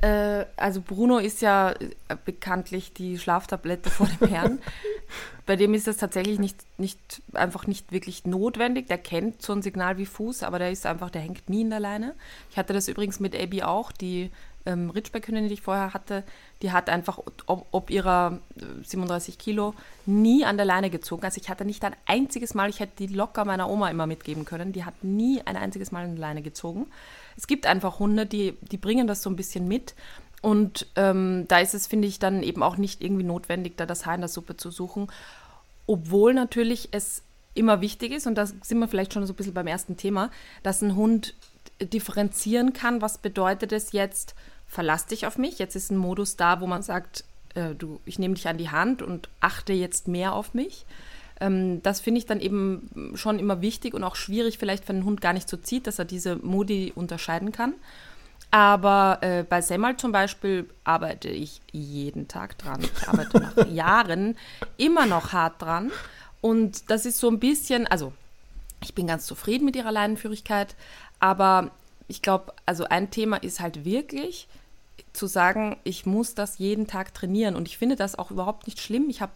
Äh, 0.01 0.45
also 0.55 0.81
Bruno 0.81 1.17
ist 1.17 1.41
ja 1.41 1.71
äh, 1.71 2.15
bekanntlich 2.23 2.93
die 2.93 3.17
Schlaftablette 3.17 3.89
vor 3.89 4.07
dem 4.07 4.29
Herrn. 4.29 4.59
Bei 5.45 5.55
dem 5.55 5.73
ist 5.73 5.87
das 5.87 5.97
tatsächlich 5.97 6.39
nicht, 6.39 6.57
nicht, 6.77 6.99
einfach 7.33 7.67
nicht 7.67 7.91
wirklich 7.91 8.25
notwendig. 8.25 8.87
Der 8.87 8.99
kennt 8.99 9.41
so 9.41 9.51
ein 9.51 9.61
Signal 9.61 9.97
wie 9.97 10.05
Fuß, 10.05 10.43
aber 10.43 10.59
der 10.59 10.71
ist 10.71 10.85
einfach, 10.85 11.09
der 11.09 11.21
hängt 11.21 11.49
nie 11.49 11.61
in 11.61 11.69
der 11.69 11.79
Leine. 11.79 12.15
Ich 12.51 12.57
hatte 12.57 12.73
das 12.73 12.87
übrigens 12.87 13.19
mit 13.19 13.35
Abby 13.35 13.63
auch, 13.63 13.91
die 13.91 14.29
ähm, 14.65 14.89
Ritschbeckhündin, 14.89 15.47
die 15.47 15.55
ich 15.55 15.61
vorher 15.61 15.93
hatte, 15.93 16.23
die 16.61 16.71
hat 16.71 16.89
einfach 16.89 17.17
ob, 17.47 17.65
ob, 17.71 17.89
ihrer 17.89 18.39
37 18.83 19.35
äh, 19.35 19.37
Kilo 19.37 19.73
nie 20.05 20.45
an 20.45 20.57
der 20.57 20.65
Leine 20.65 20.89
gezogen. 20.89 21.23
Also 21.23 21.41
ich 21.41 21.49
hatte 21.49 21.65
nicht 21.65 21.83
ein 21.83 21.95
einziges 22.05 22.53
Mal, 22.53 22.69
ich 22.69 22.79
hätte 22.79 22.93
die 22.99 23.07
locker 23.07 23.43
meiner 23.45 23.69
Oma 23.69 23.89
immer 23.89 24.05
mitgeben 24.05 24.45
können, 24.45 24.71
die 24.71 24.85
hat 24.85 25.03
nie 25.03 25.41
ein 25.45 25.55
einziges 25.55 25.91
Mal 25.91 26.03
an 26.03 26.11
der 26.11 26.21
Leine 26.21 26.41
gezogen 26.41 26.87
es 27.39 27.47
gibt 27.47 27.65
einfach 27.65 28.00
Hunde, 28.00 28.25
die, 28.25 28.57
die 28.69 28.75
bringen 28.77 29.07
das 29.07 29.24
so 29.24 29.30
ein 29.30 29.38
bisschen 29.38 29.65
mit. 29.65 29.95
Und 30.41 30.88
ähm, 30.97 31.45
da 31.47 31.59
ist 31.59 31.73
es, 31.73 31.87
finde 31.87 32.09
ich, 32.09 32.19
dann 32.19 32.44
eben 32.44 32.61
auch 32.61 32.75
nicht 32.75 33.02
irgendwie 33.02 33.23
notwendig, 33.23 33.78
da 33.78 33.85
das 33.85 34.06
Haar 34.06 34.16
in 34.16 34.21
der 34.21 34.28
Suppe 34.28 34.57
zu 34.57 34.71
suchen. 34.71 35.07
Obwohl 35.87 36.33
natürlich 36.33 36.90
es 36.92 37.23
immer 37.54 37.80
wichtig 37.80 38.11
ist, 38.11 38.28
und 38.28 38.35
da 38.35 38.45
sind 38.45 38.80
wir 38.80 38.90
vielleicht 38.90 39.13
schon 39.13 39.25
so 39.25 39.31
ein 39.31 39.37
bisschen 39.37 39.54
beim 39.54 39.68
ersten 39.68 39.95
Thema, 39.95 40.31
dass 40.63 40.81
ein 40.81 40.97
Hund 40.97 41.33
differenzieren 41.81 42.73
kann, 42.73 43.02
was 43.02 43.19
bedeutet 43.19 43.71
es 43.71 43.94
jetzt, 43.94 44.35
verlass 44.68 45.06
dich 45.06 45.25
auf 45.25 45.37
mich. 45.37 45.59
Jetzt 45.59 45.78
ist 45.78 45.92
ein 45.92 45.97
Modus 45.97 46.35
da, 46.35 46.59
wo 46.59 46.68
man 46.68 46.81
sagt, 46.81 47.23
äh, 47.56 47.73
du, 47.73 48.02
ich 48.04 48.19
nehme 48.19 48.33
dich 48.33 48.49
an 48.49 48.57
die 48.57 48.69
Hand 48.69 49.02
und 49.02 49.30
achte 49.40 49.71
jetzt 49.71 50.09
mehr 50.09 50.33
auf 50.33 50.54
mich. 50.54 50.85
Ähm, 51.39 51.81
das 51.83 52.01
finde 52.01 52.19
ich 52.19 52.25
dann 52.25 52.39
eben 52.39 53.13
schon 53.15 53.39
immer 53.39 53.61
wichtig 53.61 53.93
und 53.93 54.03
auch 54.03 54.15
schwierig, 54.15 54.57
vielleicht, 54.57 54.87
wenn 54.89 54.99
ein 54.99 55.05
Hund 55.05 55.21
gar 55.21 55.33
nicht 55.33 55.49
so 55.49 55.57
zieht, 55.57 55.87
dass 55.87 55.99
er 55.99 56.05
diese 56.05 56.35
Modi 56.37 56.91
unterscheiden 56.95 57.51
kann. 57.51 57.73
Aber 58.51 59.19
äh, 59.21 59.43
bei 59.43 59.61
Semmel 59.61 59.97
zum 59.97 60.11
Beispiel 60.11 60.69
arbeite 60.83 61.29
ich 61.29 61.61
jeden 61.71 62.27
Tag 62.27 62.57
dran. 62.57 62.81
Ich 62.81 63.07
arbeite 63.07 63.39
nach 63.39 63.67
Jahren 63.69 64.37
immer 64.77 65.05
noch 65.05 65.33
hart 65.33 65.61
dran. 65.61 65.91
Und 66.41 66.89
das 66.89 67.05
ist 67.05 67.19
so 67.19 67.29
ein 67.29 67.39
bisschen, 67.39 67.85
also 67.85 68.13
ich 68.81 68.95
bin 68.95 69.07
ganz 69.07 69.25
zufrieden 69.25 69.65
mit 69.65 69.75
ihrer 69.75 69.91
Leinenführigkeit, 69.91 70.75
aber 71.19 71.71
ich 72.07 72.21
glaube, 72.21 72.53
also 72.65 72.85
ein 72.85 73.11
Thema 73.11 73.37
ist 73.37 73.59
halt 73.59 73.85
wirklich 73.85 74.47
zu 75.13 75.27
sagen, 75.27 75.77
ich 75.83 76.05
muss 76.05 76.33
das 76.33 76.57
jeden 76.57 76.87
Tag 76.87 77.13
trainieren. 77.13 77.55
Und 77.55 77.67
ich 77.67 77.77
finde 77.77 77.95
das 77.95 78.17
auch 78.17 78.31
überhaupt 78.31 78.67
nicht 78.67 78.79
schlimm. 78.79 79.09
Ich 79.09 79.21
habe 79.21 79.33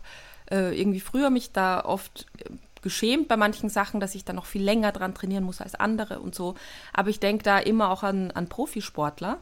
äh, 0.52 0.80
irgendwie 0.80 1.00
früher 1.00 1.30
mich 1.30 1.52
da 1.52 1.84
oft 1.84 2.26
äh, 2.40 2.50
geschämt 2.82 3.28
bei 3.28 3.38
manchen 3.38 3.70
Sachen, 3.70 4.00
dass 4.00 4.14
ich 4.14 4.26
da 4.26 4.34
noch 4.34 4.46
viel 4.46 4.64
länger 4.64 4.92
dran 4.92 5.16
trainieren 5.16 5.44
muss 5.44 5.62
als 5.62 5.74
andere 5.76 6.20
und 6.20 6.36
so. 6.36 6.56
Aber 6.92 7.10
ich 7.10 7.20
denke 7.20 7.44
da 7.44 7.58
immer 7.58 7.90
auch 7.90 8.04
an, 8.04 8.32
an 8.32 8.48
Profisportler. 8.48 9.40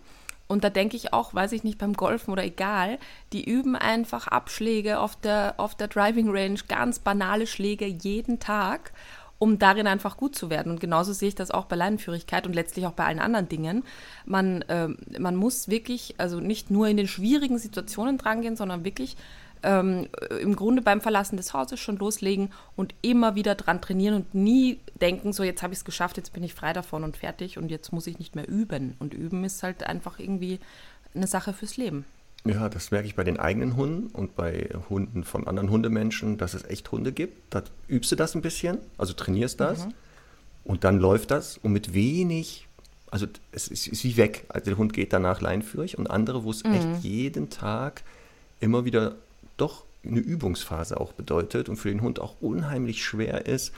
Und 0.48 0.66
da 0.66 0.70
denke 0.70 0.98
ich 0.98 1.14
auch, 1.14 1.34
weiß 1.34 1.54
ich 1.54 1.64
nicht, 1.64 1.78
beim 1.78 1.94
Golfen 1.94 2.32
oder 2.32 2.44
egal, 2.44 3.00
die 3.32 3.50
üben 3.50 3.78
einfach 3.78 4.28
Abschläge 4.28 5.00
auf 5.00 5.16
der, 5.16 5.54
auf 5.58 5.76
der 5.76 5.88
Driving 5.88 6.30
Range, 6.30 6.60
ganz 6.68 7.00
banale 7.00 7.48
Schläge 7.48 7.86
jeden 7.86 8.40
Tag, 8.40 8.92
um 9.40 9.60
darin 9.60 9.88
einfach 9.88 10.18
gut 10.18 10.36
zu 10.36 10.50
werden. 10.50 10.74
Und 10.74 10.82
genauso 10.82 11.14
sehe 11.14 11.30
ich 11.30 11.36
das 11.36 11.52
auch 11.52 11.66
bei 11.66 11.78
Leinenführigkeit 11.78 12.46
und 12.46 12.54
letztlich 12.54 12.86
auch 12.86 12.92
bei 12.92 13.06
allen 13.06 13.20
anderen 13.20 13.48
Dingen. 13.48 13.86
Man, 14.26 14.62
äh, 14.64 14.90
man 15.18 15.38
muss 15.38 15.70
wirklich, 15.70 16.16
also 16.18 16.42
nicht 16.42 16.70
nur 16.70 16.90
in 16.90 16.98
den 16.98 17.08
schwierigen 17.08 17.58
Situationen 17.58 18.18
drangehen, 18.18 18.58
sondern 18.58 18.84
wirklich 18.84 19.16
ähm, 19.64 20.08
im 20.40 20.56
Grunde 20.56 20.82
beim 20.82 21.02
Verlassen 21.02 21.38
des 21.38 21.54
Hauses 21.54 21.80
schon 21.80 21.98
loslegen 21.98 22.52
und 22.76 22.96
immer 23.02 23.36
wieder 23.36 23.56
dran 23.56 23.82
trainieren 23.82 24.16
und 24.16 24.34
nie 24.34 24.80
denken, 25.00 25.34
so 25.34 25.44
jetzt 25.44 25.64
habe 25.64 25.74
ich 25.74 25.80
es 25.80 25.86
geschafft, 25.86 26.18
jetzt 26.18 26.34
bin 26.34 26.44
ich 26.44 26.54
frei 26.54 26.74
davon 26.74 27.04
und 27.04 27.18
fertig 27.18 27.58
und 27.58 27.70
jetzt 27.70 27.92
muss 27.92 28.08
ich 28.08 28.20
nicht 28.20 28.36
mehr 28.36 28.48
üben. 28.48 28.96
Und 29.00 29.14
üben 29.14 29.44
ist 29.44 29.64
halt 29.64 29.84
einfach 29.84 30.20
irgendwie 30.20 30.60
eine 31.14 31.28
Sache 31.28 31.54
fürs 31.54 31.78
Leben. 31.78 32.06
Ja, 32.46 32.70
das 32.70 32.90
merke 32.90 33.08
ich 33.08 33.16
bei 33.16 33.24
den 33.24 33.40
eigenen 33.40 33.76
Hunden 33.76 34.08
und 34.08 34.36
bei 34.36 34.70
Hunden 34.90 35.24
von 35.24 35.48
anderen 35.48 35.70
Hundemenschen, 35.70 36.38
dass 36.38 36.56
es 36.56 36.64
echt 36.66 36.92
Hunde 36.92 37.12
gibt. 37.12 37.54
Da 37.54 37.64
übst 37.88 38.12
du 38.12 38.16
das 38.16 38.34
ein 38.34 38.42
bisschen, 38.42 38.80
also 38.98 39.14
trainierst 39.14 39.60
das 39.60 39.86
mhm. 39.86 39.94
und 40.64 40.84
dann 40.84 40.98
läuft 40.98 41.30
das 41.30 41.60
und 41.60 41.72
mit 41.72 41.94
wenig, 41.94 42.68
also 43.12 43.28
es 43.52 43.68
ist, 43.68 43.88
ist, 43.88 44.04
wie 44.04 44.18
weg. 44.18 44.46
Also 44.50 44.66
der 44.66 44.78
Hund 44.78 44.94
geht 44.94 45.14
danach 45.14 45.42
leinführig 45.42 46.00
und 46.00 46.10
andere, 46.10 46.44
wo 46.44 46.50
es 46.50 46.64
mhm. 46.64 46.74
echt 46.74 47.04
jeden 47.04 47.52
Tag 47.52 48.02
immer 48.60 48.86
wieder 48.86 49.16
doch 49.62 49.86
eine 50.04 50.20
Übungsphase 50.20 51.00
auch 51.00 51.14
bedeutet 51.14 51.70
und 51.70 51.78
für 51.78 51.90
den 51.90 52.02
Hund 52.02 52.20
auch 52.20 52.36
unheimlich 52.42 53.04
schwer 53.04 53.46
ist, 53.46 53.72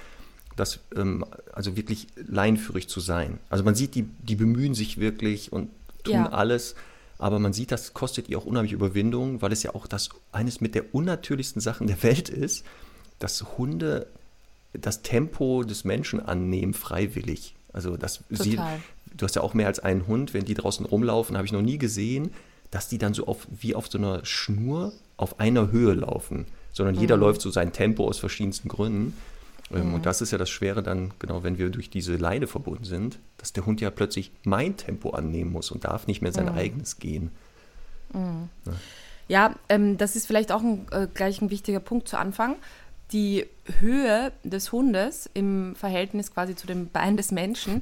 das 0.56 0.80
ähm, 0.96 1.26
also 1.52 1.76
wirklich 1.76 2.08
leinführig 2.16 2.88
zu 2.88 3.00
sein. 3.00 3.40
Also 3.50 3.64
man 3.64 3.76
sieht, 3.76 3.96
die, 3.96 4.04
die 4.04 4.36
bemühen 4.36 4.74
sich 4.74 5.00
wirklich 5.00 5.52
und 5.52 5.70
tun 6.04 6.14
ja. 6.14 6.30
alles, 6.30 6.76
aber 7.18 7.40
man 7.40 7.54
sieht, 7.54 7.72
das 7.72 7.94
kostet 7.94 8.30
ihr 8.30 8.38
auch 8.38 8.46
unheimlich 8.46 8.74
Überwindung, 8.74 9.42
weil 9.42 9.52
es 9.52 9.64
ja 9.64 9.76
auch 9.76 9.88
das 9.88 10.10
eines 10.32 10.62
mit 10.62 10.76
der 10.76 10.94
unnatürlichsten 10.94 11.62
Sachen 11.62 11.88
der 11.88 12.02
Welt 12.04 12.30
ist, 12.30 12.66
dass 13.20 13.58
Hunde 13.58 14.08
das 14.74 15.02
Tempo 15.02 15.64
des 15.64 15.84
Menschen 15.84 16.20
annehmen 16.20 16.74
freiwillig. 16.74 17.56
Also 17.72 17.98
das 17.98 18.24
sie, 18.30 18.60
du 19.16 19.26
hast 19.26 19.36
ja 19.36 19.42
auch 19.42 19.54
mehr 19.54 19.68
als 19.68 19.80
einen 19.80 20.08
Hund, 20.08 20.34
wenn 20.34 20.46
die 20.46 20.54
draußen 20.54 20.86
rumlaufen, 20.86 21.36
habe 21.38 21.46
ich 21.46 21.54
noch 21.54 21.62
nie 21.62 21.78
gesehen, 21.78 22.32
dass 22.72 22.88
die 22.88 22.98
dann 22.98 23.14
so 23.14 23.28
auf, 23.28 23.48
wie 23.50 23.76
auf 23.76 23.88
so 23.88 23.98
einer 23.98 24.26
Schnur 24.26 24.94
auf 25.18 25.40
einer 25.40 25.72
Höhe 25.72 25.94
laufen, 25.94 26.46
sondern 26.72 26.96
mhm. 26.96 27.02
jeder 27.02 27.18
läuft 27.18 27.42
so 27.42 27.50
sein 27.50 27.72
Tempo 27.72 28.08
aus 28.08 28.20
verschiedensten 28.20 28.70
Gründen. 28.70 29.16
Ähm, 29.72 29.90
mhm. 29.90 29.94
Und 29.96 30.06
das 30.06 30.22
ist 30.22 30.32
ja 30.32 30.38
das 30.38 30.50
Schwere 30.50 30.84
dann, 30.84 31.14
genau, 31.20 31.44
wenn 31.44 31.58
wir 31.58 31.70
durch 31.70 31.90
diese 31.90 32.16
Leine 32.16 32.48
verbunden 32.48 32.84
sind, 32.84 33.20
dass 33.38 33.54
der 33.54 33.66
Hund 33.66 33.82
ja 33.82 33.90
plötzlich 33.90 34.32
mein 34.44 34.78
Tempo 34.78 35.12
annehmen 35.12 35.52
muss 35.52 35.72
und 35.72 35.84
darf 35.86 36.08
nicht 36.08 36.22
mehr 36.22 36.32
sein 36.32 36.46
mhm. 36.46 36.58
eigenes 36.58 37.00
gehen. 37.00 37.32
Mhm. 38.14 38.50
Ja, 38.66 38.74
ja 39.28 39.56
ähm, 39.70 39.98
das 39.98 40.16
ist 40.16 40.28
vielleicht 40.28 40.52
auch 40.52 40.62
ein, 40.62 40.88
äh, 40.92 41.08
gleich 41.14 41.42
ein 41.42 41.50
wichtiger 41.50 41.80
Punkt 41.80 42.08
zu 42.08 42.18
Anfang 42.18 42.56
die 43.14 43.46
Höhe 43.80 44.34
des 44.44 44.74
Hundes 44.74 45.30
im 45.34 45.76
Verhältnis 45.76 46.34
quasi 46.34 46.54
zu 46.56 46.68
dem 46.68 46.90
Bein 46.90 47.16
des 47.16 47.32
Menschen, 47.32 47.82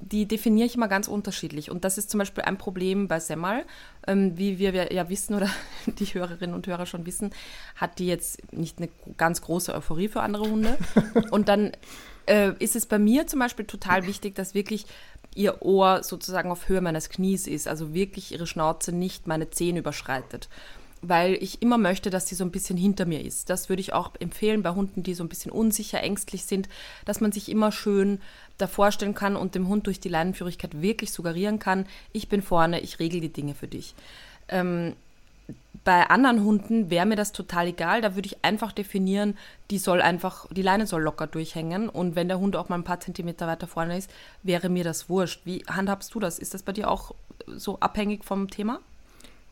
die 0.00 0.26
definiere 0.26 0.66
ich 0.66 0.74
immer 0.74 0.88
ganz 0.88 1.06
unterschiedlich. 1.06 1.70
Und 1.70 1.84
das 1.84 1.96
ist 1.96 2.10
zum 2.10 2.18
Beispiel 2.18 2.42
ein 2.42 2.58
Problem 2.58 3.06
bei 3.06 3.20
Semmel. 3.20 3.64
Ähm, 4.06 4.36
wie 4.36 4.58
wir 4.58 4.92
ja 4.92 5.08
wissen 5.08 5.34
oder 5.34 5.48
die 5.86 6.06
Hörerinnen 6.06 6.54
und 6.56 6.66
Hörer 6.66 6.86
schon 6.86 7.06
wissen, 7.06 7.30
hat 7.76 8.00
die 8.00 8.08
jetzt 8.08 8.52
nicht 8.52 8.78
eine 8.78 8.88
ganz 9.16 9.42
große 9.42 9.72
Euphorie 9.72 10.08
für 10.08 10.22
andere 10.22 10.50
Hunde. 10.50 10.76
Und 11.30 11.48
dann 11.48 11.70
äh, 12.26 12.52
ist 12.58 12.74
es 12.74 12.86
bei 12.86 12.98
mir 12.98 13.28
zum 13.28 13.38
Beispiel 13.38 13.64
total 13.64 14.06
wichtig, 14.06 14.34
dass 14.34 14.54
wirklich 14.54 14.86
ihr 15.34 15.62
Ohr 15.62 16.02
sozusagen 16.02 16.50
auf 16.50 16.68
Höhe 16.68 16.80
meines 16.80 17.08
Knies 17.08 17.46
ist, 17.46 17.68
also 17.68 17.94
wirklich 17.94 18.32
ihre 18.32 18.46
Schnauze 18.46 18.92
nicht 18.92 19.28
meine 19.28 19.50
Zehen 19.50 19.76
überschreitet 19.76 20.48
weil 21.02 21.34
ich 21.34 21.60
immer 21.60 21.78
möchte, 21.78 22.10
dass 22.10 22.28
sie 22.28 22.36
so 22.36 22.44
ein 22.44 22.52
bisschen 22.52 22.76
hinter 22.76 23.04
mir 23.04 23.20
ist. 23.20 23.50
Das 23.50 23.68
würde 23.68 23.80
ich 23.80 23.92
auch 23.92 24.12
empfehlen 24.20 24.62
bei 24.62 24.70
Hunden, 24.70 25.02
die 25.02 25.14
so 25.14 25.24
ein 25.24 25.28
bisschen 25.28 25.50
unsicher, 25.50 26.00
ängstlich 26.00 26.44
sind, 26.44 26.68
dass 27.04 27.20
man 27.20 27.32
sich 27.32 27.50
immer 27.50 27.72
schön 27.72 28.20
da 28.58 28.68
vorstellen 28.68 29.14
kann 29.14 29.34
und 29.34 29.56
dem 29.56 29.68
Hund 29.68 29.88
durch 29.88 29.98
die 29.98 30.08
Leinenführigkeit 30.08 30.80
wirklich 30.80 31.12
suggerieren 31.12 31.58
kann, 31.58 31.86
ich 32.12 32.28
bin 32.28 32.40
vorne, 32.40 32.80
ich 32.80 33.00
regel 33.00 33.20
die 33.20 33.32
Dinge 33.32 33.54
für 33.54 33.66
dich. 33.66 33.94
Ähm, 34.48 34.94
bei 35.84 36.08
anderen 36.08 36.44
Hunden 36.44 36.90
wäre 36.90 37.06
mir 37.06 37.16
das 37.16 37.32
total 37.32 37.66
egal. 37.66 38.00
Da 38.00 38.14
würde 38.14 38.26
ich 38.26 38.44
einfach 38.44 38.70
definieren, 38.70 39.36
die 39.70 39.78
soll 39.78 40.00
einfach, 40.00 40.46
die 40.50 40.62
Leine 40.62 40.86
soll 40.86 41.02
locker 41.02 41.26
durchhängen. 41.26 41.88
Und 41.88 42.14
wenn 42.14 42.28
der 42.28 42.38
Hund 42.38 42.54
auch 42.54 42.68
mal 42.68 42.76
ein 42.76 42.84
paar 42.84 43.00
Zentimeter 43.00 43.48
weiter 43.48 43.66
vorne 43.66 43.98
ist, 43.98 44.10
wäre 44.44 44.68
mir 44.68 44.84
das 44.84 45.08
wurscht. 45.08 45.40
Wie 45.44 45.64
handhabst 45.66 46.14
du 46.14 46.20
das? 46.20 46.38
Ist 46.38 46.54
das 46.54 46.62
bei 46.62 46.72
dir 46.72 46.88
auch 46.88 47.14
so 47.48 47.80
abhängig 47.80 48.24
vom 48.24 48.48
Thema? 48.48 48.78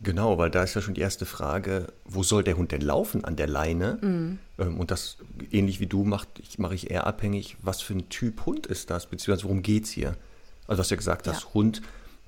Genau, 0.02 0.38
weil 0.38 0.50
da 0.50 0.62
ist 0.62 0.75
ja 0.75 0.80
schon 0.80 0.95
die 0.95 1.00
erste 1.02 1.26
Frage, 1.26 1.92
wo 2.04 2.23
soll 2.23 2.42
der 2.42 2.57
Hund 2.57 2.73
denn 2.73 2.80
laufen 2.80 3.25
an 3.25 3.37
der 3.37 3.47
Leine? 3.47 3.99
Mhm. 4.00 4.38
und 4.78 4.90
das, 4.90 5.19
ähnlich 5.50 5.80
wie 5.80 5.87
du, 5.87 6.04
mache 6.04 6.26
ich, 6.38 6.59
mach 6.59 6.73
ich 6.73 6.90
eher 6.90 7.07
abhängig, 7.07 7.57
was 7.62 7.83
für 7.83 7.95
ein 7.95 8.09
Typ 8.09 8.47
Hund 8.47 8.66
ist 8.66 8.90
das, 8.90 9.07
beziehungsweise 9.07 9.45
worum 9.45 9.62
geht 9.62 9.85
es 9.85 9.90
hier? 9.90 10.16
Also 10.66 10.76
du 10.76 10.78
hast 10.80 10.90
ja 10.90 10.97
gesagt, 10.97 11.26
ja. 11.26 11.33
das 11.33 11.52
Hund, 11.52 11.83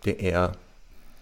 der 0.05 0.21
eher 0.21 0.53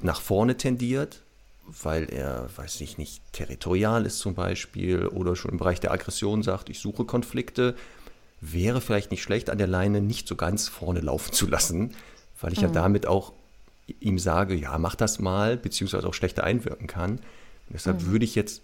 nach 0.00 0.20
vorne 0.20 0.56
tendiert, 0.56 1.22
weil 1.66 2.12
er, 2.12 2.48
weiß 2.56 2.80
ich 2.80 2.98
nicht, 2.98 3.22
territorial 3.32 4.06
ist 4.06 4.18
zum 4.18 4.34
Beispiel 4.34 5.06
oder 5.06 5.36
schon 5.36 5.52
im 5.52 5.58
Bereich 5.58 5.78
der 5.78 5.92
Aggression 5.92 6.42
sagt, 6.42 6.68
ich 6.68 6.80
suche 6.80 7.04
Konflikte, 7.04 7.76
wäre 8.40 8.80
vielleicht 8.80 9.10
nicht 9.10 9.22
schlecht, 9.22 9.50
an 9.50 9.58
der 9.58 9.66
Leine 9.66 10.00
nicht 10.00 10.26
so 10.26 10.34
ganz 10.34 10.68
vorne 10.68 11.00
laufen 11.00 11.32
zu 11.32 11.46
lassen, 11.46 11.94
weil 12.40 12.52
ich 12.52 12.60
mhm. 12.60 12.68
ja 12.68 12.72
damit 12.72 13.06
auch 13.06 13.32
ihm 14.00 14.18
sage, 14.18 14.54
ja, 14.54 14.78
mach 14.78 14.94
das 14.94 15.18
mal, 15.18 15.56
beziehungsweise 15.56 16.06
auch 16.06 16.14
schlechter 16.14 16.44
einwirken 16.44 16.86
kann. 16.86 17.12
Und 17.12 17.74
deshalb 17.74 18.02
mhm. 18.02 18.06
würde 18.06 18.24
ich 18.24 18.34
jetzt, 18.34 18.62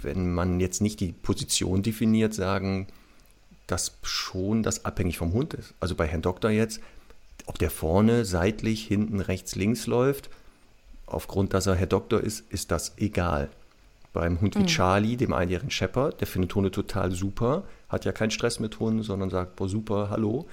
wenn 0.00 0.32
man 0.32 0.60
jetzt 0.60 0.80
nicht 0.80 1.00
die 1.00 1.12
Position 1.12 1.82
definiert, 1.82 2.34
sagen, 2.34 2.86
dass 3.66 3.96
schon 4.02 4.62
das 4.62 4.84
abhängig 4.84 5.18
vom 5.18 5.32
Hund 5.32 5.54
ist. 5.54 5.74
Also 5.80 5.94
bei 5.94 6.06
Herrn 6.06 6.22
Doktor 6.22 6.50
jetzt, 6.50 6.80
ob 7.46 7.58
der 7.58 7.70
vorne, 7.70 8.24
seitlich, 8.24 8.86
hinten, 8.86 9.20
rechts, 9.20 9.56
links 9.56 9.86
läuft, 9.86 10.30
aufgrund, 11.06 11.54
dass 11.54 11.66
er 11.66 11.74
Herr 11.74 11.86
Doktor 11.86 12.20
ist, 12.20 12.44
ist 12.50 12.70
das 12.70 12.94
egal. 12.96 13.48
Beim 14.12 14.40
Hund 14.40 14.54
wie 14.56 14.60
mhm. 14.60 14.66
Charlie, 14.66 15.16
dem 15.16 15.32
einjährigen 15.32 15.70
Shepherd, 15.70 16.20
der 16.20 16.26
findet 16.26 16.54
Hunde 16.54 16.70
total 16.70 17.12
super, 17.12 17.64
hat 17.88 18.04
ja 18.04 18.12
keinen 18.12 18.30
Stress 18.30 18.60
mit 18.60 18.78
Hunden, 18.80 19.02
sondern 19.02 19.30
sagt, 19.30 19.56
boah, 19.56 19.68
super, 19.68 20.10
hallo 20.10 20.46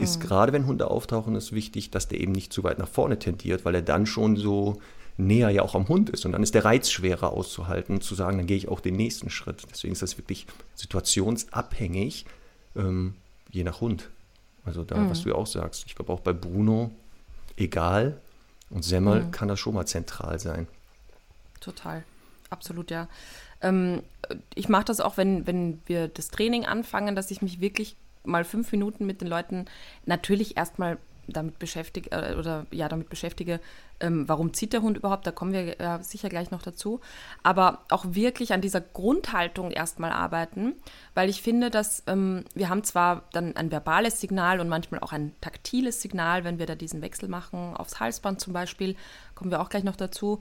ist 0.00 0.18
mhm. 0.18 0.26
gerade 0.26 0.52
wenn 0.52 0.66
Hunde 0.66 0.90
auftauchen, 0.90 1.34
ist 1.36 1.52
wichtig, 1.52 1.90
dass 1.90 2.08
der 2.08 2.20
eben 2.20 2.32
nicht 2.32 2.52
zu 2.52 2.64
weit 2.64 2.78
nach 2.78 2.88
vorne 2.88 3.18
tendiert, 3.18 3.64
weil 3.64 3.74
er 3.74 3.82
dann 3.82 4.06
schon 4.06 4.36
so 4.36 4.80
näher 5.16 5.50
ja 5.50 5.62
auch 5.62 5.74
am 5.74 5.88
Hund 5.88 6.10
ist. 6.10 6.24
Und 6.24 6.32
dann 6.32 6.42
ist 6.42 6.54
der 6.54 6.64
Reiz 6.64 6.90
schwerer 6.90 7.32
auszuhalten, 7.32 8.00
zu 8.00 8.14
sagen, 8.14 8.38
dann 8.38 8.46
gehe 8.46 8.56
ich 8.56 8.68
auch 8.68 8.80
den 8.80 8.96
nächsten 8.96 9.30
Schritt. 9.30 9.66
Deswegen 9.70 9.92
ist 9.92 10.02
das 10.02 10.18
wirklich 10.18 10.46
situationsabhängig, 10.74 12.26
ähm, 12.76 13.14
je 13.50 13.64
nach 13.64 13.80
Hund. 13.80 14.08
Also 14.64 14.84
da, 14.84 14.96
mhm. 14.96 15.10
was 15.10 15.22
du 15.22 15.30
ja 15.30 15.34
auch 15.34 15.46
sagst. 15.46 15.84
Ich 15.86 15.94
glaube 15.94 16.12
auch 16.12 16.20
bei 16.20 16.32
Bruno, 16.32 16.90
egal. 17.56 18.20
Und 18.70 18.84
Semmel 18.84 19.24
mhm. 19.24 19.30
kann 19.30 19.48
das 19.48 19.58
schon 19.58 19.74
mal 19.74 19.86
zentral 19.86 20.38
sein. 20.38 20.66
Total. 21.60 22.04
Absolut, 22.48 22.90
ja. 22.90 23.08
Ähm, 23.60 24.02
ich 24.54 24.68
mache 24.68 24.84
das 24.84 25.00
auch, 25.00 25.16
wenn, 25.16 25.46
wenn 25.46 25.80
wir 25.86 26.08
das 26.08 26.28
Training 26.28 26.64
anfangen, 26.66 27.14
dass 27.14 27.30
ich 27.30 27.42
mich 27.42 27.60
wirklich 27.60 27.96
mal 28.24 28.44
fünf 28.44 28.72
Minuten 28.72 29.06
mit 29.06 29.20
den 29.20 29.28
Leuten 29.28 29.66
natürlich 30.06 30.56
erstmal 30.56 30.98
damit 31.32 31.58
beschäftige 31.58 32.10
äh, 32.10 32.34
oder 32.34 32.66
ja 32.70 32.88
damit 32.88 33.08
beschäftige, 33.08 33.60
ähm, 34.00 34.28
warum 34.28 34.52
zieht 34.54 34.72
der 34.72 34.82
Hund 34.82 34.96
überhaupt, 34.96 35.26
da 35.26 35.30
kommen 35.30 35.52
wir 35.52 35.80
äh, 35.80 36.02
sicher 36.02 36.28
gleich 36.28 36.50
noch 36.50 36.62
dazu, 36.62 37.00
aber 37.42 37.82
auch 37.90 38.04
wirklich 38.10 38.52
an 38.52 38.60
dieser 38.60 38.80
Grundhaltung 38.80 39.70
erstmal 39.70 40.10
arbeiten, 40.10 40.74
weil 41.14 41.28
ich 41.28 41.42
finde, 41.42 41.70
dass 41.70 42.02
ähm, 42.06 42.44
wir 42.54 42.68
haben 42.68 42.84
zwar 42.84 43.24
dann 43.32 43.56
ein 43.56 43.70
verbales 43.70 44.20
Signal 44.20 44.60
und 44.60 44.68
manchmal 44.68 45.00
auch 45.00 45.12
ein 45.12 45.32
taktiles 45.40 46.02
Signal, 46.02 46.44
wenn 46.44 46.58
wir 46.58 46.66
da 46.66 46.74
diesen 46.74 47.02
Wechsel 47.02 47.28
machen, 47.28 47.76
aufs 47.76 48.00
Halsband 48.00 48.40
zum 48.40 48.52
Beispiel, 48.52 48.96
kommen 49.34 49.50
wir 49.50 49.60
auch 49.60 49.68
gleich 49.68 49.84
noch 49.84 49.96
dazu, 49.96 50.40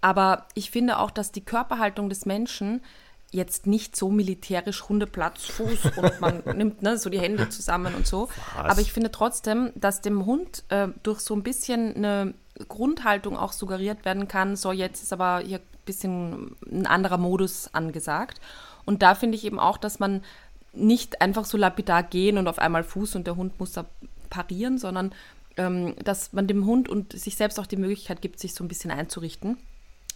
aber 0.00 0.46
ich 0.54 0.70
finde 0.70 0.98
auch, 0.98 1.10
dass 1.10 1.32
die 1.32 1.44
Körperhaltung 1.44 2.08
des 2.08 2.26
Menschen 2.26 2.80
jetzt 3.32 3.66
nicht 3.66 3.96
so 3.96 4.10
militärisch 4.10 4.88
Hundeplatz, 4.88 5.46
Fuß 5.46 5.96
und 5.96 6.20
man 6.20 6.42
nimmt 6.56 6.82
ne, 6.82 6.98
so 6.98 7.10
die 7.10 7.18
Hände 7.18 7.48
zusammen 7.48 7.94
und 7.94 8.06
so. 8.06 8.28
Was? 8.56 8.70
Aber 8.70 8.80
ich 8.80 8.92
finde 8.92 9.10
trotzdem, 9.10 9.72
dass 9.74 10.02
dem 10.02 10.26
Hund 10.26 10.64
äh, 10.68 10.88
durch 11.02 11.20
so 11.20 11.34
ein 11.34 11.42
bisschen 11.42 11.96
eine 11.96 12.34
Grundhaltung 12.68 13.36
auch 13.36 13.52
suggeriert 13.52 14.04
werden 14.04 14.28
kann, 14.28 14.54
so 14.54 14.70
jetzt 14.70 15.02
ist 15.02 15.12
aber 15.12 15.40
hier 15.40 15.58
ein 15.58 15.84
bisschen 15.86 16.56
ein 16.70 16.86
anderer 16.86 17.18
Modus 17.18 17.72
angesagt. 17.72 18.40
Und 18.84 19.02
da 19.02 19.14
finde 19.14 19.36
ich 19.36 19.44
eben 19.44 19.58
auch, 19.58 19.78
dass 19.78 19.98
man 19.98 20.22
nicht 20.74 21.22
einfach 21.22 21.46
so 21.46 21.56
lapidar 21.56 22.02
gehen 22.02 22.38
und 22.38 22.48
auf 22.48 22.58
einmal 22.58 22.84
Fuß 22.84 23.16
und 23.16 23.26
der 23.26 23.36
Hund 23.36 23.58
muss 23.58 23.72
da 23.72 23.86
parieren, 24.28 24.78
sondern 24.78 25.12
ähm, 25.56 25.94
dass 26.04 26.32
man 26.32 26.46
dem 26.46 26.66
Hund 26.66 26.88
und 26.88 27.12
sich 27.12 27.36
selbst 27.36 27.58
auch 27.58 27.66
die 27.66 27.76
Möglichkeit 27.76 28.22
gibt, 28.22 28.40
sich 28.40 28.54
so 28.54 28.62
ein 28.64 28.68
bisschen 28.68 28.90
einzurichten 28.90 29.58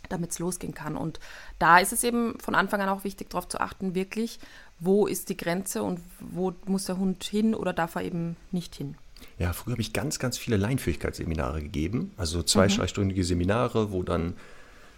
damit 0.09 0.33
es 0.33 0.39
losgehen 0.39 0.75
kann. 0.75 0.97
Und 0.97 1.21
da 1.59 1.79
ist 1.79 1.93
es 1.93 2.05
eben 2.05 2.39
von 2.41 2.55
Anfang 2.55 2.81
an 2.81 2.89
auch 2.89 3.05
wichtig, 3.05 3.31
darauf 3.31 3.49
zu 3.49 3.61
achten, 3.61 3.95
wirklich, 3.95 4.39
wo 4.79 5.07
ist 5.07 5.29
die 5.29 5.37
Grenze 5.37 5.83
und 5.83 6.01
wo 6.21 6.53
muss 6.67 6.85
der 6.85 6.99
Hund 6.99 7.25
hin 7.25 7.55
oder 7.55 7.73
darf 7.73 7.95
er 7.95 8.03
eben 8.03 8.37
nicht 8.53 8.75
hin. 8.75 8.97
Ja, 9.39 9.53
früher 9.53 9.73
habe 9.73 9.83
ich 9.83 9.93
ganz, 9.93 10.19
ganz 10.19 10.39
viele 10.39 10.57
Leinführigkeitsseminare 10.57 11.63
gegeben, 11.63 12.13
also 12.17 12.43
zwei 12.43 12.69
mhm. 12.69 13.23
Seminare, 13.23 13.93
wo 13.93 14.03
dann 14.03 14.35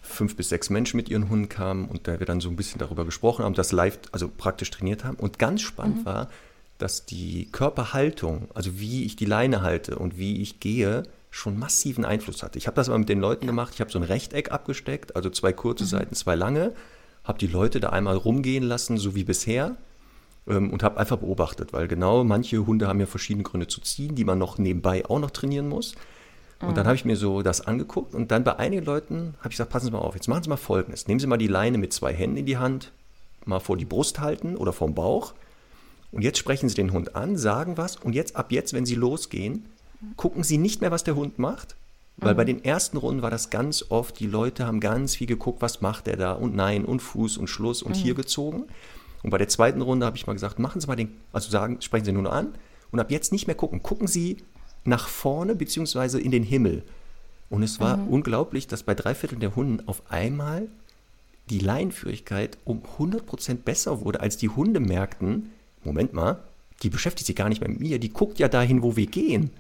fünf 0.01 0.37
bis 0.37 0.49
sechs 0.49 0.71
Menschen 0.71 0.97
mit 0.97 1.09
ihren 1.09 1.29
Hunden 1.29 1.49
kamen 1.49 1.87
und 1.87 2.09
da 2.09 2.19
wir 2.19 2.27
dann 2.27 2.41
so 2.41 2.49
ein 2.49 2.57
bisschen 2.57 2.79
darüber 2.79 3.05
gesprochen 3.05 3.45
haben, 3.45 3.55
das 3.55 3.73
live, 3.73 3.99
also 4.13 4.29
praktisch 4.29 4.71
trainiert 4.71 5.05
haben. 5.05 5.17
Und 5.17 5.39
ganz 5.39 5.63
spannend 5.63 6.01
mhm. 6.01 6.05
war, 6.07 6.31
dass 6.79 7.05
die 7.05 7.49
Körperhaltung, 7.51 8.49
also 8.55 8.79
wie 8.79 9.05
ich 9.05 9.17
die 9.17 9.25
Leine 9.25 9.63
halte 9.63 9.99
und 9.99 10.17
wie 10.17 10.41
ich 10.41 10.61
gehe, 10.61 11.03
schon 11.31 11.59
massiven 11.59 12.05
Einfluss 12.05 12.43
hatte. 12.43 12.59
Ich 12.59 12.67
habe 12.67 12.77
das 12.77 12.89
aber 12.89 12.99
mit 12.99 13.09
den 13.09 13.21
Leuten 13.21 13.47
gemacht. 13.47 13.75
Ich 13.75 13.81
habe 13.81 13.91
so 13.91 13.99
ein 13.99 14.05
Rechteck 14.05 14.51
abgesteckt, 14.51 15.17
also 15.17 15.31
zwei 15.31 15.53
kurze 15.53 15.85
mhm. 15.85 15.89
Seiten, 15.89 16.15
zwei 16.15 16.35
lange, 16.35 16.73
habe 17.25 17.39
die 17.39 17.47
Leute 17.47 17.81
da 17.81 17.91
einmal 17.91 18.17
rumgehen 18.17 18.65
lassen, 18.65 18.97
so 18.97 19.15
wie 19.15 19.25
bisher, 19.25 19.77
ähm, 20.47 20.71
und 20.71 20.83
habe 20.83 20.99
einfach 20.99 21.19
beobachtet, 21.19 21.73
weil 21.73 21.89
genau 21.89 22.25
manche 22.25 22.67
Hunde 22.67 22.89
haben 22.89 23.01
ja 23.01 23.07
verschiedene 23.07 23.45
Gründe 23.45 23.67
zu 23.67 23.81
ziehen, 23.81 24.15
die 24.15 24.25
man 24.25 24.39
noch 24.39 24.59
nebenbei 24.59 25.05
auch 25.05 25.19
noch 25.19 25.31
trainieren 25.31 25.69
muss. 25.69 25.95
Und 26.61 26.77
dann 26.77 26.85
mhm. 26.85 26.89
habe 26.89 26.97
ich 26.97 27.05
mir 27.05 27.17
so 27.17 27.43
das 27.43 27.61
angeguckt 27.61 28.15
und 28.15 28.33
dann 28.33 28.43
bei 28.43 28.57
einigen 28.57 28.85
Leuten 28.85 29.35
habe 29.39 29.49
ich 29.49 29.51
gesagt, 29.51 29.71
passen 29.71 29.87
Sie 29.87 29.93
mal 29.93 29.99
auf, 29.99 30.15
jetzt 30.15 30.27
machen 30.27 30.43
Sie 30.43 30.49
mal 30.49 30.57
Folgendes. 30.57 31.07
Nehmen 31.07 31.21
Sie 31.21 31.29
mal 31.29 31.37
die 31.37 31.47
Leine 31.47 31.79
mit 31.79 31.93
zwei 31.93 32.13
Händen 32.13 32.39
in 32.39 32.47
die 32.47 32.59
Hand, 32.59 32.91
mal 33.45 33.61
vor 33.61 33.77
die 33.77 33.85
Brust 33.85 34.19
halten 34.19 34.57
oder 34.57 34.73
vorm 34.73 34.95
Bauch. 34.95 35.35
Und 36.11 36.23
jetzt 36.23 36.39
sprechen 36.39 36.69
Sie 36.69 36.75
den 36.75 36.93
Hund 36.93 37.15
an, 37.15 37.37
sagen 37.37 37.77
was 37.77 37.97
und 37.97 38.15
jetzt 38.15 38.35
ab 38.35 38.51
jetzt, 38.51 38.73
wenn 38.73 38.87
Sie 38.87 38.97
losgehen, 38.97 39.67
gucken 40.17 40.43
Sie 40.43 40.59
nicht 40.59 40.81
mehr, 40.81 40.91
was 40.91 41.05
der 41.05 41.17
Hund 41.17 41.39
macht, 41.39 41.77
weil 42.17 42.35
mhm. 42.35 42.37
bei 42.37 42.45
den 42.45 42.65
ersten 42.65 42.97
Runden 42.97 43.23
war 43.23 43.31
das 43.31 43.51
ganz 43.51 43.85
oft, 43.89 44.19
die 44.19 44.27
Leute 44.27 44.67
haben 44.67 44.81
ganz 44.81 45.17
viel 45.17 45.27
geguckt, 45.27 45.63
was 45.63 45.81
macht 45.81 46.09
er 46.09 46.17
da 46.17 46.33
und 46.33 46.55
nein 46.55 46.85
und 46.85 47.01
Fuß 47.01 47.37
und 47.37 47.49
Schluss 47.49 47.83
und 47.83 47.97
mhm. 47.97 48.01
hier 48.01 48.15
gezogen. 48.15 48.65
Und 49.23 49.31
bei 49.31 49.39
der 49.39 49.49
zweiten 49.49 49.83
Runde 49.83 50.07
habe 50.07 50.17
ich 50.17 50.27
mal 50.27 50.33
gesagt, 50.33 50.59
machen 50.59 50.81
Sie 50.81 50.87
mal 50.87 50.97
den, 50.97 51.17
also 51.33 51.51
sagen, 51.51 51.81
sprechen 51.81 52.05
Sie 52.05 52.13
nur 52.13 52.23
noch 52.23 52.33
an 52.33 52.55
und 52.91 53.01
ab 53.01 53.11
jetzt 53.11 53.33
nicht 53.33 53.47
mehr 53.47 53.57
gucken. 53.57 53.83
Gucken 53.83 54.07
Sie 54.07 54.39
nach 54.85 55.09
vorne 55.09 55.55
beziehungsweise 55.55 56.21
in 56.21 56.31
den 56.31 56.45
Himmel. 56.45 56.83
Und 57.51 57.63
es 57.63 57.81
war 57.81 57.97
mhm. 57.97 58.09
unglaublich, 58.09 58.67
dass 58.67 58.83
bei 58.83 58.95
drei 58.95 59.15
Vierteln 59.15 59.41
der 59.41 59.57
Hunden 59.57 59.87
auf 59.89 60.03
einmal 60.11 60.69
die 61.51 61.61
Leinenführigkeit 61.61 62.59
um 62.65 62.83
100% 62.99 63.57
besser 63.65 64.01
wurde, 64.03 64.21
als 64.21 64.37
die 64.37 64.51
Hunde 64.51 64.81
merkten, 64.81 65.51
Moment 65.83 66.13
mal, 66.13 66.43
die 66.83 66.91
beschäftigt 66.91 67.27
sich 67.27 67.37
gar 67.37 67.49
nicht 67.49 67.61
mehr 67.61 67.71
mit 67.71 67.81
mir, 67.81 67.99
die 67.99 68.11
guckt 68.11 68.39
ja 68.39 68.49
dahin, 68.49 68.83
wo 68.83 68.97
wir 68.97 69.07
gehen. 69.07 69.51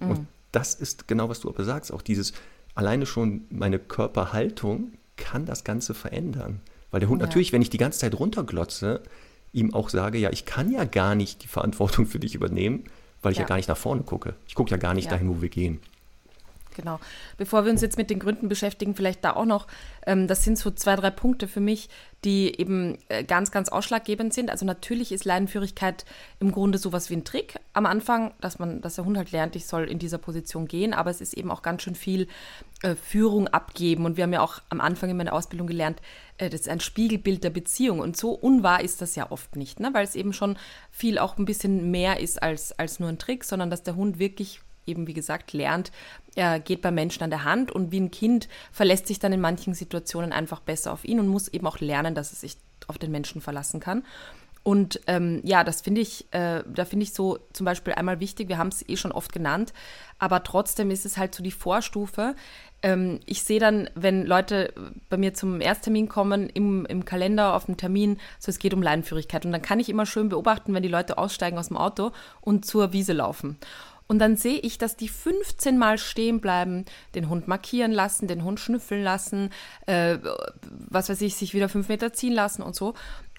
Mhm. 0.00 0.10
Und 0.10 0.26
das 0.52 0.74
ist 0.74 1.08
genau, 1.08 1.28
was 1.28 1.40
du 1.40 1.48
aber 1.48 1.64
sagst, 1.64 1.92
auch 1.92 2.02
dieses, 2.02 2.32
alleine 2.74 3.06
schon 3.06 3.42
meine 3.50 3.78
Körperhaltung 3.78 4.92
kann 5.16 5.46
das 5.46 5.64
Ganze 5.64 5.94
verändern. 5.94 6.60
Weil 6.90 7.00
der 7.00 7.08
Hund 7.08 7.20
ja. 7.20 7.26
natürlich, 7.26 7.52
wenn 7.52 7.62
ich 7.62 7.70
die 7.70 7.78
ganze 7.78 8.00
Zeit 8.00 8.18
runterglotze, 8.18 9.02
ihm 9.52 9.74
auch 9.74 9.88
sage, 9.88 10.18
ja, 10.18 10.30
ich 10.30 10.44
kann 10.44 10.72
ja 10.72 10.84
gar 10.84 11.14
nicht 11.14 11.42
die 11.42 11.48
Verantwortung 11.48 12.06
für 12.06 12.18
dich 12.18 12.34
übernehmen, 12.34 12.84
weil 13.22 13.32
ich 13.32 13.38
ja, 13.38 13.44
ja 13.44 13.48
gar 13.48 13.56
nicht 13.56 13.68
nach 13.68 13.76
vorne 13.76 14.02
gucke. 14.02 14.34
Ich 14.46 14.54
gucke 14.54 14.70
ja 14.70 14.76
gar 14.76 14.94
nicht 14.94 15.10
dahin, 15.10 15.28
wo 15.28 15.42
wir 15.42 15.48
gehen. 15.48 15.80
Genau. 16.80 16.98
Bevor 17.36 17.66
wir 17.66 17.72
uns 17.72 17.82
jetzt 17.82 17.98
mit 17.98 18.08
den 18.08 18.18
Gründen 18.18 18.48
beschäftigen, 18.48 18.94
vielleicht 18.94 19.22
da 19.22 19.34
auch 19.34 19.44
noch, 19.44 19.66
ähm, 20.06 20.26
das 20.26 20.44
sind 20.44 20.56
so 20.56 20.70
zwei, 20.70 20.96
drei 20.96 21.10
Punkte 21.10 21.46
für 21.46 21.60
mich, 21.60 21.90
die 22.24 22.58
eben 22.58 22.96
äh, 23.08 23.22
ganz, 23.22 23.50
ganz 23.50 23.68
ausschlaggebend 23.68 24.32
sind. 24.32 24.50
Also 24.50 24.64
natürlich 24.64 25.12
ist 25.12 25.26
Leinenführigkeit 25.26 26.06
im 26.38 26.52
Grunde 26.52 26.78
sowas 26.78 27.10
wie 27.10 27.16
ein 27.16 27.24
Trick 27.24 27.56
am 27.74 27.84
Anfang, 27.84 28.32
dass 28.40 28.58
man, 28.58 28.80
dass 28.80 28.94
der 28.94 29.04
Hund 29.04 29.18
halt 29.18 29.30
lernt, 29.30 29.56
ich 29.56 29.66
soll 29.66 29.84
in 29.90 29.98
dieser 29.98 30.16
Position 30.16 30.66
gehen, 30.68 30.94
aber 30.94 31.10
es 31.10 31.20
ist 31.20 31.34
eben 31.34 31.50
auch 31.50 31.60
ganz 31.60 31.82
schön 31.82 31.94
viel 31.94 32.28
äh, 32.82 32.94
Führung 32.94 33.46
abgeben. 33.48 34.06
Und 34.06 34.16
wir 34.16 34.24
haben 34.24 34.32
ja 34.32 34.40
auch 34.40 34.60
am 34.70 34.80
Anfang 34.80 35.10
in 35.10 35.18
meiner 35.18 35.34
Ausbildung 35.34 35.66
gelernt, 35.66 36.00
äh, 36.38 36.48
das 36.48 36.62
ist 36.62 36.68
ein 36.68 36.80
Spiegelbild 36.80 37.44
der 37.44 37.50
Beziehung. 37.50 38.00
Und 38.00 38.16
so 38.16 38.30
unwahr 38.30 38.82
ist 38.82 39.02
das 39.02 39.16
ja 39.16 39.30
oft 39.30 39.54
nicht, 39.56 39.80
ne? 39.80 39.90
weil 39.92 40.04
es 40.04 40.14
eben 40.14 40.32
schon 40.32 40.56
viel 40.90 41.18
auch 41.18 41.36
ein 41.36 41.44
bisschen 41.44 41.90
mehr 41.90 42.20
ist 42.20 42.42
als, 42.42 42.72
als 42.78 43.00
nur 43.00 43.10
ein 43.10 43.18
Trick, 43.18 43.44
sondern 43.44 43.68
dass 43.68 43.82
der 43.82 43.96
Hund 43.96 44.18
wirklich 44.18 44.62
eben, 44.90 45.06
wie 45.06 45.14
gesagt, 45.14 45.52
lernt, 45.52 45.92
er 46.34 46.60
geht 46.60 46.82
beim 46.82 46.94
Menschen 46.94 47.22
an 47.22 47.30
der 47.30 47.44
Hand 47.44 47.72
und 47.72 47.90
wie 47.92 48.00
ein 48.00 48.10
Kind 48.10 48.48
verlässt 48.72 49.06
sich 49.06 49.18
dann 49.18 49.32
in 49.32 49.40
manchen 49.40 49.74
Situationen 49.74 50.32
einfach 50.32 50.60
besser 50.60 50.92
auf 50.92 51.04
ihn 51.04 51.20
und 51.20 51.28
muss 51.28 51.48
eben 51.48 51.66
auch 51.66 51.80
lernen, 51.80 52.14
dass 52.14 52.32
es 52.32 52.40
sich 52.40 52.56
auf 52.86 52.98
den 52.98 53.10
Menschen 53.10 53.40
verlassen 53.40 53.80
kann. 53.80 54.04
Und 54.62 55.00
ähm, 55.06 55.40
ja, 55.42 55.64
das 55.64 55.80
finde 55.80 56.02
ich, 56.02 56.26
äh, 56.32 56.62
da 56.66 56.84
finde 56.84 57.04
ich 57.04 57.14
so 57.14 57.38
zum 57.52 57.64
Beispiel 57.64 57.94
einmal 57.94 58.20
wichtig, 58.20 58.48
wir 58.48 58.58
haben 58.58 58.68
es 58.68 58.86
eh 58.86 58.96
schon 58.96 59.12
oft 59.12 59.32
genannt, 59.32 59.72
aber 60.18 60.42
trotzdem 60.42 60.90
ist 60.90 61.06
es 61.06 61.16
halt 61.16 61.34
so 61.34 61.42
die 61.42 61.50
Vorstufe. 61.50 62.34
Ähm, 62.82 63.20
ich 63.24 63.42
sehe 63.42 63.58
dann, 63.58 63.88
wenn 63.94 64.26
Leute 64.26 64.74
bei 65.08 65.16
mir 65.16 65.32
zum 65.32 65.62
Ersttermin 65.62 66.08
kommen, 66.08 66.50
im, 66.50 66.84
im 66.86 67.06
Kalender 67.06 67.54
auf 67.54 67.64
dem 67.64 67.78
Termin, 67.78 68.18
so 68.38 68.50
es 68.50 68.58
geht 68.58 68.74
um 68.74 68.82
Leinenführigkeit. 68.82 69.46
Und 69.46 69.52
dann 69.52 69.62
kann 69.62 69.80
ich 69.80 69.88
immer 69.88 70.04
schön 70.04 70.28
beobachten, 70.28 70.74
wenn 70.74 70.82
die 70.82 70.88
Leute 70.90 71.16
aussteigen 71.16 71.56
aus 71.56 71.68
dem 71.68 71.78
Auto 71.78 72.12
und 72.42 72.66
zur 72.66 72.92
Wiese 72.92 73.14
laufen. 73.14 73.56
Und 74.10 74.18
dann 74.18 74.34
sehe 74.34 74.58
ich, 74.58 74.76
dass 74.76 74.96
die 74.96 75.06
15 75.06 75.78
Mal 75.78 75.96
stehen 75.96 76.40
bleiben, 76.40 76.84
den 77.14 77.28
Hund 77.28 77.46
markieren 77.46 77.92
lassen, 77.92 78.26
den 78.26 78.42
Hund 78.42 78.58
schnüffeln 78.58 79.04
lassen, 79.04 79.50
äh, 79.86 80.18
was 80.88 81.08
weiß 81.08 81.20
ich, 81.20 81.36
sich 81.36 81.54
wieder 81.54 81.68
fünf 81.68 81.88
Meter 81.88 82.12
ziehen 82.12 82.32
lassen 82.32 82.62
und 82.62 82.74
so. 82.74 82.94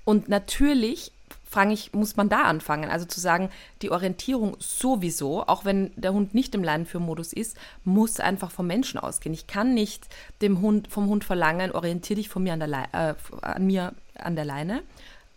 Und 0.05 0.29
natürlich 0.29 1.11
fange 1.43 1.73
ich, 1.73 1.91
muss 1.91 2.15
man 2.15 2.29
da 2.29 2.43
anfangen. 2.43 2.89
Also 2.89 3.05
zu 3.05 3.19
sagen, 3.19 3.49
die 3.81 3.91
Orientierung 3.91 4.55
sowieso, 4.59 5.45
auch 5.45 5.65
wenn 5.65 5.91
der 5.97 6.13
Hund 6.13 6.33
nicht 6.33 6.55
im 6.55 6.63
Leinenführmodus 6.63 7.33
ist, 7.33 7.57
muss 7.83 8.21
einfach 8.21 8.49
vom 8.49 8.65
Menschen 8.65 8.97
ausgehen. 8.97 9.33
Ich 9.33 9.47
kann 9.47 9.73
nicht 9.73 10.07
dem 10.41 10.61
Hund, 10.61 10.87
vom 10.87 11.07
Hund 11.07 11.25
verlangen, 11.25 11.73
orientiere 11.73 12.15
dich 12.15 12.29
von 12.29 12.43
mir 12.43 12.53
an 12.53 12.59
der, 12.59 12.69
Le 12.69 12.83
äh, 12.93 13.13
an 13.41 13.65
mir 13.65 13.93
an 14.15 14.37
der 14.37 14.45
Leine 14.45 14.83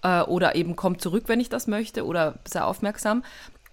äh, 0.04 0.20
oder 0.20 0.54
eben 0.54 0.76
komm 0.76 1.00
zurück, 1.00 1.24
wenn 1.26 1.40
ich 1.40 1.48
das 1.48 1.66
möchte 1.66 2.06
oder 2.06 2.38
sei 2.44 2.62
aufmerksam, 2.62 3.24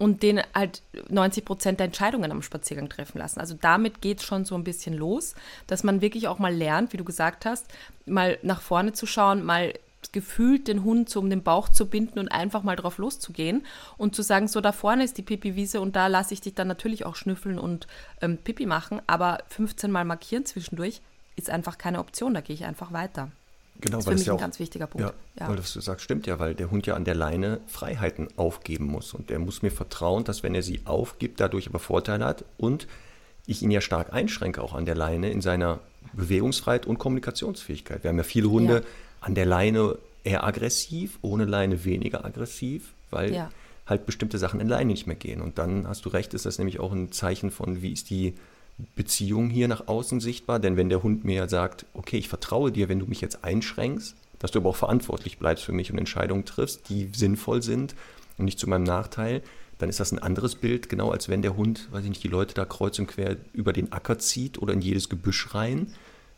und 0.01 0.23
den 0.23 0.41
halt 0.55 0.81
90 1.09 1.45
Prozent 1.45 1.79
der 1.79 1.85
Entscheidungen 1.85 2.31
am 2.31 2.41
Spaziergang 2.41 2.89
treffen 2.89 3.19
lassen. 3.19 3.39
Also 3.39 3.55
damit 3.59 4.01
geht 4.01 4.17
es 4.17 4.25
schon 4.25 4.45
so 4.45 4.55
ein 4.55 4.63
bisschen 4.63 4.95
los, 4.95 5.35
dass 5.67 5.83
man 5.83 6.01
wirklich 6.01 6.27
auch 6.27 6.39
mal 6.39 6.53
lernt, 6.53 6.91
wie 6.91 6.97
du 6.97 7.03
gesagt 7.03 7.45
hast, 7.45 7.67
mal 8.07 8.39
nach 8.41 8.61
vorne 8.61 8.93
zu 8.93 9.05
schauen, 9.05 9.43
mal 9.43 9.73
gefühlt 10.11 10.67
den 10.67 10.83
Hund 10.83 11.07
so 11.07 11.19
um 11.19 11.29
den 11.29 11.43
Bauch 11.43 11.69
zu 11.69 11.85
binden 11.85 12.17
und 12.17 12.29
einfach 12.29 12.63
mal 12.63 12.75
drauf 12.75 12.97
loszugehen 12.97 13.63
und 13.95 14.15
zu 14.15 14.23
sagen, 14.23 14.47
so 14.47 14.59
da 14.59 14.71
vorne 14.71 15.03
ist 15.03 15.19
die 15.19 15.21
Pipi-Wiese 15.21 15.79
und 15.79 15.95
da 15.95 16.07
lasse 16.07 16.33
ich 16.33 16.41
dich 16.41 16.55
dann 16.55 16.67
natürlich 16.67 17.05
auch 17.05 17.15
schnüffeln 17.15 17.59
und 17.59 17.85
ähm, 18.21 18.39
Pipi 18.39 18.65
machen, 18.65 19.03
aber 19.05 19.37
15 19.49 19.91
Mal 19.91 20.03
markieren 20.03 20.47
zwischendurch 20.47 21.01
ist 21.35 21.51
einfach 21.51 21.77
keine 21.77 21.99
Option, 21.99 22.33
da 22.33 22.41
gehe 22.41 22.55
ich 22.55 22.65
einfach 22.65 22.91
weiter. 22.91 23.29
Genau, 23.81 23.97
das 23.97 24.05
ist 24.05 24.09
für 24.09 24.15
mich 24.15 24.25
ja 24.27 24.33
ein 24.33 24.39
ganz 24.39 24.59
wichtiger 24.59 24.87
Punkt. 24.87 25.07
Ja, 25.07 25.13
ja. 25.39 25.49
Weil 25.49 25.55
das 25.55 25.73
du 25.73 25.81
sagst, 25.81 26.03
stimmt 26.03 26.27
ja, 26.27 26.39
weil 26.39 26.53
der 26.53 26.69
Hund 26.69 26.85
ja 26.85 26.95
an 26.95 27.03
der 27.03 27.15
Leine 27.15 27.59
Freiheiten 27.67 28.27
aufgeben 28.37 28.85
muss. 28.85 29.13
Und 29.13 29.31
er 29.31 29.39
muss 29.39 29.63
mir 29.63 29.71
vertrauen, 29.71 30.23
dass 30.23 30.43
wenn 30.43 30.55
er 30.55 30.61
sie 30.61 30.81
aufgibt, 30.85 31.39
dadurch 31.39 31.67
aber 31.67 31.79
Vorteile 31.79 32.25
hat 32.25 32.45
und 32.57 32.87
ich 33.47 33.63
ihn 33.63 33.71
ja 33.71 33.81
stark 33.81 34.13
einschränke 34.13 34.61
auch 34.61 34.73
an 34.73 34.85
der 34.85 34.95
Leine 34.95 35.31
in 35.31 35.41
seiner 35.41 35.79
Bewegungsfreiheit 36.13 36.85
und 36.85 36.99
Kommunikationsfähigkeit. 36.99 38.03
Wir 38.03 38.09
haben 38.09 38.17
ja 38.17 38.23
viele 38.23 38.49
Hunde 38.49 38.73
ja. 38.75 38.81
an 39.21 39.35
der 39.35 39.45
Leine 39.45 39.97
eher 40.23 40.43
aggressiv, 40.43 41.17
ohne 41.21 41.45
Leine 41.45 41.83
weniger 41.83 42.23
aggressiv, 42.23 42.93
weil 43.09 43.33
ja. 43.33 43.49
halt 43.87 44.05
bestimmte 44.05 44.37
Sachen 44.37 44.59
in 44.59 44.67
Leine 44.67 44.91
nicht 44.91 45.07
mehr 45.07 45.15
gehen. 45.15 45.41
Und 45.41 45.57
dann 45.57 45.87
hast 45.87 46.05
du 46.05 46.09
recht, 46.09 46.33
ist 46.33 46.45
das 46.45 46.59
nämlich 46.59 46.79
auch 46.79 46.91
ein 46.91 47.11
Zeichen 47.11 47.49
von, 47.49 47.81
wie 47.81 47.93
ist 47.93 48.09
die 48.09 48.35
Beziehung 48.95 49.49
hier 49.49 49.67
nach 49.67 49.87
außen 49.87 50.19
sichtbar. 50.19 50.59
Denn 50.59 50.77
wenn 50.77 50.89
der 50.89 51.03
Hund 51.03 51.23
mir 51.23 51.47
sagt, 51.49 51.85
okay, 51.93 52.17
ich 52.17 52.29
vertraue 52.29 52.71
dir, 52.71 52.89
wenn 52.89 52.99
du 52.99 53.05
mich 53.05 53.21
jetzt 53.21 53.43
einschränkst, 53.43 54.15
dass 54.39 54.51
du 54.51 54.59
aber 54.59 54.69
auch 54.69 54.75
verantwortlich 54.75 55.37
bleibst 55.37 55.63
für 55.63 55.71
mich 55.71 55.91
und 55.91 55.97
Entscheidungen 55.97 56.45
triffst, 56.45 56.89
die 56.89 57.09
sinnvoll 57.13 57.61
sind 57.61 57.95
und 58.37 58.45
nicht 58.45 58.59
zu 58.59 58.67
meinem 58.67 58.83
Nachteil, 58.83 59.43
dann 59.77 59.89
ist 59.89 59.99
das 59.99 60.11
ein 60.11 60.19
anderes 60.19 60.55
Bild, 60.55 60.89
genau 60.89 61.11
als 61.11 61.29
wenn 61.29 61.41
der 61.41 61.55
Hund, 61.55 61.89
weiß 61.91 62.03
ich 62.03 62.09
nicht, 62.09 62.23
die 62.23 62.27
Leute 62.27 62.53
da 62.53 62.65
kreuz 62.65 62.99
und 62.99 63.07
quer 63.07 63.37
über 63.53 63.73
den 63.73 63.91
Acker 63.91 64.19
zieht 64.19 64.61
oder 64.61 64.73
in 64.73 64.81
jedes 64.81 65.09
Gebüsch 65.09 65.53
rein. 65.53 65.93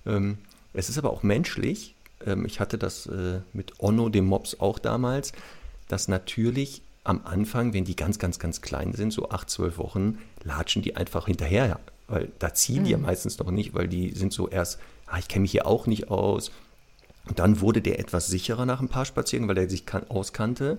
Ähm, 0.06 0.38
es 0.73 0.89
ist 0.89 0.97
aber 0.97 1.12
auch 1.12 1.23
menschlich. 1.23 1.95
Ähm, 2.25 2.45
ich 2.45 2.60
hatte 2.60 2.77
das 2.77 3.06
äh, 3.08 3.41
mit 3.51 3.79
Onno, 3.79 4.10
dem 4.10 4.25
Mops, 4.25 4.60
auch 4.60 4.79
damals, 4.79 5.34
dass 5.88 6.08
natürlich 6.08 6.82
am 7.03 7.21
Anfang, 7.25 7.73
wenn 7.73 7.84
die 7.84 7.95
ganz, 7.95 8.17
ganz, 8.17 8.39
ganz 8.39 8.62
klein 8.62 8.93
sind, 8.93 9.12
so 9.12 9.29
acht, 9.29 9.49
zwölf 9.49 9.77
Wochen, 9.77 10.19
latschen 10.43 10.82
die 10.82 10.95
einfach 10.95 11.27
hinterher 11.27 11.79
weil 12.13 12.32
da 12.38 12.54
ziehen 12.54 12.84
die 12.84 12.91
ja 12.91 12.97
mhm. 12.97 13.04
meistens 13.04 13.39
noch 13.39 13.49
nicht, 13.49 13.73
weil 13.73 13.88
die 13.88 14.12
sind 14.12 14.34
so 14.34 14.47
erst, 14.47 14.80
ah, 15.08 15.17
ich 15.17 15.28
kenne 15.28 15.41
mich 15.41 15.52
hier 15.52 15.65
auch 15.65 15.88
nicht 15.88 16.12
aus. 16.12 16.52
Und 17.28 17.39
dann 17.39 17.60
wurde 17.60 17.82
der 17.82 17.99
etwas 17.99 18.28
sicherer 18.28 18.65
nach 18.65 18.82
ein 18.82 18.89
paar 18.89 19.06
Spaziergängen, 19.06 19.49
weil 19.49 19.58
er 19.63 19.69
sich 19.69 19.86
kan 19.86 20.08
auskannte. 20.10 20.78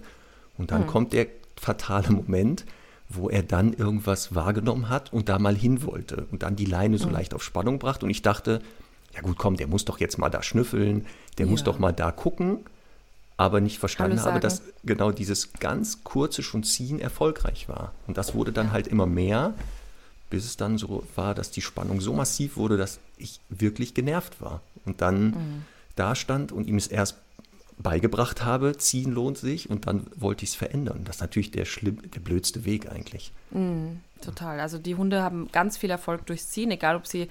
Und 0.57 0.71
dann 0.71 0.83
mhm. 0.83 0.87
kommt 0.87 1.13
der 1.13 1.27
fatale 1.57 2.11
Moment, 2.13 2.65
wo 3.09 3.29
er 3.29 3.43
dann 3.43 3.73
irgendwas 3.73 4.35
wahrgenommen 4.35 4.89
hat 4.89 5.13
und 5.13 5.29
da 5.29 5.39
mal 5.39 5.57
hin 5.57 5.83
wollte 5.83 6.27
und 6.31 6.43
dann 6.43 6.57
die 6.57 6.67
Leine 6.67 6.99
so 6.99 7.09
mhm. 7.09 7.15
leicht 7.15 7.35
auf 7.35 7.43
Spannung 7.43 7.79
brachte. 7.79 8.07
Und 8.07 8.11
ich 8.11 8.23
dachte, 8.23 8.61
ja 9.13 9.21
gut, 9.21 9.37
komm, 9.37 9.57
der 9.57 9.67
muss 9.67 9.85
doch 9.85 9.99
jetzt 9.99 10.19
mal 10.19 10.31
da 10.31 10.43
schnüffeln, 10.43 11.07
der 11.39 11.47
ja. 11.47 11.51
muss 11.51 11.65
doch 11.65 11.79
mal 11.79 11.93
da 11.93 12.13
gucken, 12.13 12.61
aber 13.37 13.61
nicht 13.61 13.79
verstanden 13.79 14.23
habe, 14.23 14.39
dass 14.39 14.63
genau 14.85 15.11
dieses 15.11 15.53
ganz 15.55 16.05
kurze 16.05 16.45
schon 16.45 16.63
Ziehen 16.63 17.01
erfolgreich 17.01 17.69
war. 17.69 17.93
Und 18.07 18.19
das 18.19 18.35
wurde 18.35 18.53
dann 18.53 18.69
ja. 18.69 18.73
halt 18.73 18.87
immer 18.87 19.07
mehr 19.07 19.55
bis 20.31 20.45
es 20.45 20.57
dann 20.57 20.79
so 20.79 21.05
war, 21.15 21.35
dass 21.35 21.51
die 21.51 21.63
Spannung 21.63 22.01
so 22.01 22.13
massiv 22.13 22.57
wurde, 22.57 22.77
dass 22.77 22.99
ich 23.17 23.41
wirklich 23.49 23.95
genervt 23.95 24.41
war. 24.41 24.61
Und 24.85 25.01
dann 25.01 25.25
mhm. 25.27 25.65
da 25.97 26.15
stand 26.15 26.53
und 26.53 26.67
ihm 26.67 26.77
es 26.77 26.87
erst 26.87 27.19
beigebracht 27.79 28.45
habe, 28.45 28.77
ziehen 28.77 29.13
lohnt 29.13 29.39
sich 29.39 29.69
und 29.69 29.87
dann 29.87 30.07
wollte 30.17 30.45
ich 30.45 30.51
es 30.51 30.57
verändern. 30.57 31.03
Das 31.05 31.17
ist 31.17 31.23
natürlich 31.23 31.51
der, 31.51 31.65
schlimm, 31.65 31.99
der 32.11 32.21
blödste 32.21 32.65
Weg 32.65 32.91
eigentlich. 32.91 33.33
Mhm, 33.51 34.01
total. 34.21 34.61
Also 34.61 34.79
die 34.79 34.95
Hunde 34.95 35.23
haben 35.23 35.49
ganz 35.51 35.77
viel 35.77 35.91
Erfolg 35.91 36.27
durchs 36.27 36.51
Ziehen, 36.51 36.71
egal 36.71 36.97
ob 36.97 37.07
sie 37.07 37.29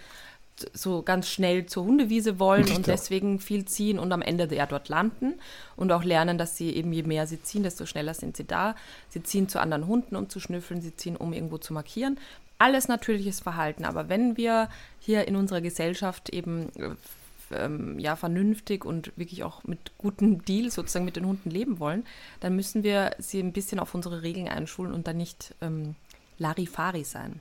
so 0.74 1.02
ganz 1.02 1.28
schnell 1.28 1.66
zur 1.66 1.84
Hundewiese 1.84 2.40
wollen 2.40 2.70
und 2.76 2.86
deswegen 2.88 3.40
viel 3.40 3.66
ziehen 3.66 3.98
und 3.98 4.12
am 4.12 4.22
Ende 4.22 4.54
ja 4.56 4.66
dort 4.66 4.88
landen 4.88 5.34
und 5.76 5.92
auch 5.92 6.04
lernen, 6.04 6.38
dass 6.38 6.58
sie 6.58 6.70
eben 6.72 6.94
je 6.94 7.04
mehr 7.04 7.26
sie 7.26 7.42
ziehen, 7.42 7.64
desto 7.64 7.86
schneller 7.86 8.14
sind 8.14 8.38
sie 8.38 8.46
da. 8.46 8.76
Sie 9.10 9.24
ziehen 9.24 9.50
zu 9.50 9.60
anderen 9.60 9.88
Hunden, 9.88 10.16
um 10.16 10.30
zu 10.30 10.40
schnüffeln, 10.40 10.82
sie 10.82 10.96
ziehen, 10.96 11.16
um 11.16 11.34
irgendwo 11.34 11.58
zu 11.58 11.74
markieren 11.74 12.20
alles 12.58 12.88
natürliches 12.88 13.40
Verhalten. 13.40 13.86
Aber 13.86 14.10
wenn 14.10 14.38
wir 14.38 14.70
hier 15.00 15.28
in 15.28 15.36
unserer 15.36 15.62
Gesellschaft 15.62 16.30
eben 16.30 16.72
ähm, 17.52 18.00
ja, 18.00 18.16
vernünftig 18.16 18.86
und 18.86 19.12
wirklich 19.18 19.44
auch 19.44 19.64
mit 19.64 19.98
gutem 19.98 20.44
Deal 20.46 20.72
sozusagen 20.72 21.06
mit 21.06 21.16
den 21.16 21.26
Hunden 21.26 21.50
leben 21.50 21.80
wollen, 21.80 22.06
dann 22.40 22.56
müssen 22.56 22.84
wir 22.84 23.12
sie 23.20 23.40
ein 23.40 23.54
bisschen 23.54 23.80
auf 23.80 23.94
unsere 23.94 24.22
Regeln 24.22 24.48
einschulen 24.48 24.94
und 24.94 25.08
dann 25.08 25.18
nicht 25.18 25.54
ähm, 25.62 25.96
Larifari 26.38 27.04
sein. 27.04 27.40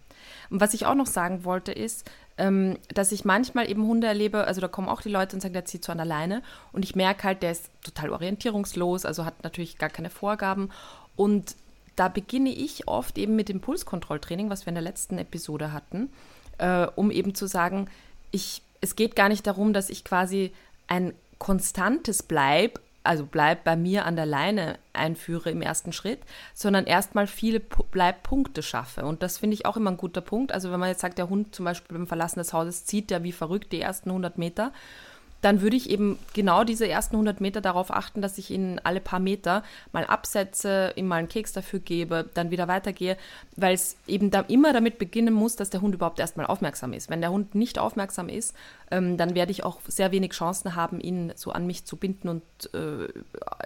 Und 0.51 0.61
was 0.61 0.75
ich 0.75 0.87
auch 0.87 0.95
noch 0.95 1.07
sagen 1.07 1.45
wollte 1.45 1.73
ist, 1.73 2.11
ähm, 2.39 2.79
dass 2.95 3.13
ich 3.13 3.25
manchmal 3.25 3.71
eben 3.71 3.87
Hunde 3.87 4.07
erlebe, 4.07 4.45
also 4.45 4.61
da 4.61 4.69
kommen 4.69 4.89
auch 4.89 5.03
die 5.03 5.11
Leute 5.11 5.37
und 5.37 5.41
sagen, 5.41 5.55
der 5.55 5.65
zieht 5.65 5.85
so 5.85 5.93
an 5.93 5.99
der 5.99 6.07
Leine 6.07 6.43
und 6.73 6.85
ich 6.85 6.95
merke 6.95 7.25
halt, 7.25 7.43
der 7.43 7.53
ist 7.53 7.71
total 7.83 8.11
orientierungslos, 8.11 9.05
also 9.05 9.25
hat 9.25 9.45
natürlich 9.45 9.79
gar 9.79 9.91
keine 9.91 10.11
Vorgaben 10.11 10.71
und 11.17 11.57
da 11.97 12.09
beginne 12.09 12.51
ich 12.51 12.89
oft 12.89 13.19
eben 13.19 13.37
mit 13.37 13.49
dem 13.49 13.61
Pulskontrolltraining, 13.61 14.51
was 14.51 14.67
wir 14.67 14.69
in 14.69 14.77
der 14.77 14.83
letzten 14.83 15.19
Episode 15.19 15.73
hatten, 15.73 16.11
äh, 16.59 16.87
um 16.95 17.11
eben 17.11 17.35
zu 17.35 17.47
sagen, 17.47 17.89
ich, 18.31 18.63
es 18.81 18.97
geht 18.97 19.17
gar 19.17 19.29
nicht 19.29 19.47
darum, 19.47 19.73
dass 19.73 19.91
ich 19.91 20.05
quasi 20.05 20.53
ein 20.87 21.15
konstantes 21.39 22.23
Bleib 22.23 22.81
also 23.05 23.27
bleib 23.27 23.65
bei 23.65 23.77
mir 23.77 24.07
an 24.07 24.17
der 24.17 24.27
Leine 24.27 24.79
einführe 24.93 25.51
im 25.51 25.63
ersten 25.63 25.93
Schritt, 25.93 26.21
sondern 26.55 26.87
erstmal 26.87 27.27
viele 27.27 27.61
Bleibpunkte 27.61 28.63
schaffe. 28.63 29.05
Und 29.05 29.23
das 29.23 29.39
finde 29.39 29.55
ich 29.55 29.67
auch 29.67 29.77
immer 29.77 29.91
ein 29.91 29.97
guter 29.97 30.21
Punkt. 30.21 30.53
Also 30.53 30.71
wenn 30.71 30.81
man 30.81 30.89
jetzt 30.89 31.01
sagt, 31.01 31.19
der 31.19 31.29
Hund 31.29 31.55
zum 31.55 31.65
Beispiel 31.65 31.97
beim 31.97 32.07
Verlassen 32.07 32.39
des 32.39 32.53
Hauses 32.53 32.85
zieht 32.85 33.11
ja 33.11 33.23
wie 33.23 33.33
verrückt 33.33 33.73
die 33.73 33.81
ersten 33.81 34.11
100 34.11 34.39
Meter 34.39 34.73
dann 35.43 35.61
würde 35.61 35.77
ich 35.77 35.91
eben 35.91 36.19
genau 36.33 36.63
diese 36.65 36.89
ersten 36.89 37.17
100 37.17 37.41
Meter 37.41 37.61
darauf 37.61 37.91
achten, 37.91 38.23
dass 38.23 38.39
ich 38.39 38.51
ihn 38.51 38.81
alle 38.85 39.01
paar 39.01 39.19
Meter 39.19 39.65
mal 39.93 40.07
absetze, 40.07 40.93
ihm 40.95 41.09
mal 41.09 41.17
einen 41.17 41.29
Keks 41.29 41.53
dafür 41.53 41.81
gebe, 41.81 42.31
dann 42.35 42.53
wieder 42.53 42.69
weitergehe, 42.69 43.17
weil 43.57 43.75
es 43.75 43.97
eben 44.07 44.31
da 44.31 44.41
immer 44.43 44.73
damit 44.73 44.99
beginnen 44.99 45.35
muss, 45.35 45.57
dass 45.57 45.69
der 45.69 45.81
Hund 45.81 45.97
überhaupt 45.97 46.21
erstmal 46.21 46.47
aufmerksam 46.47 46.93
ist. 46.93 47.11
Wenn 47.11 47.21
der 47.21 47.33
Hund 47.33 47.57
nicht 47.57 47.81
aufmerksam 47.81 48.29
ist, 48.29 48.55
ähm, 48.93 49.17
dann 49.17 49.35
werde 49.35 49.51
ich 49.51 49.65
auch 49.65 49.81
sehr 49.89 50.13
wenig 50.13 50.33
Chancen 50.33 50.77
haben, 50.77 51.01
ihn 51.01 51.33
so 51.35 51.51
an 51.51 51.67
mich 51.67 51.85
zu 51.85 51.97
binden 51.97 52.29
und 52.29 52.43
äh, 52.73 53.09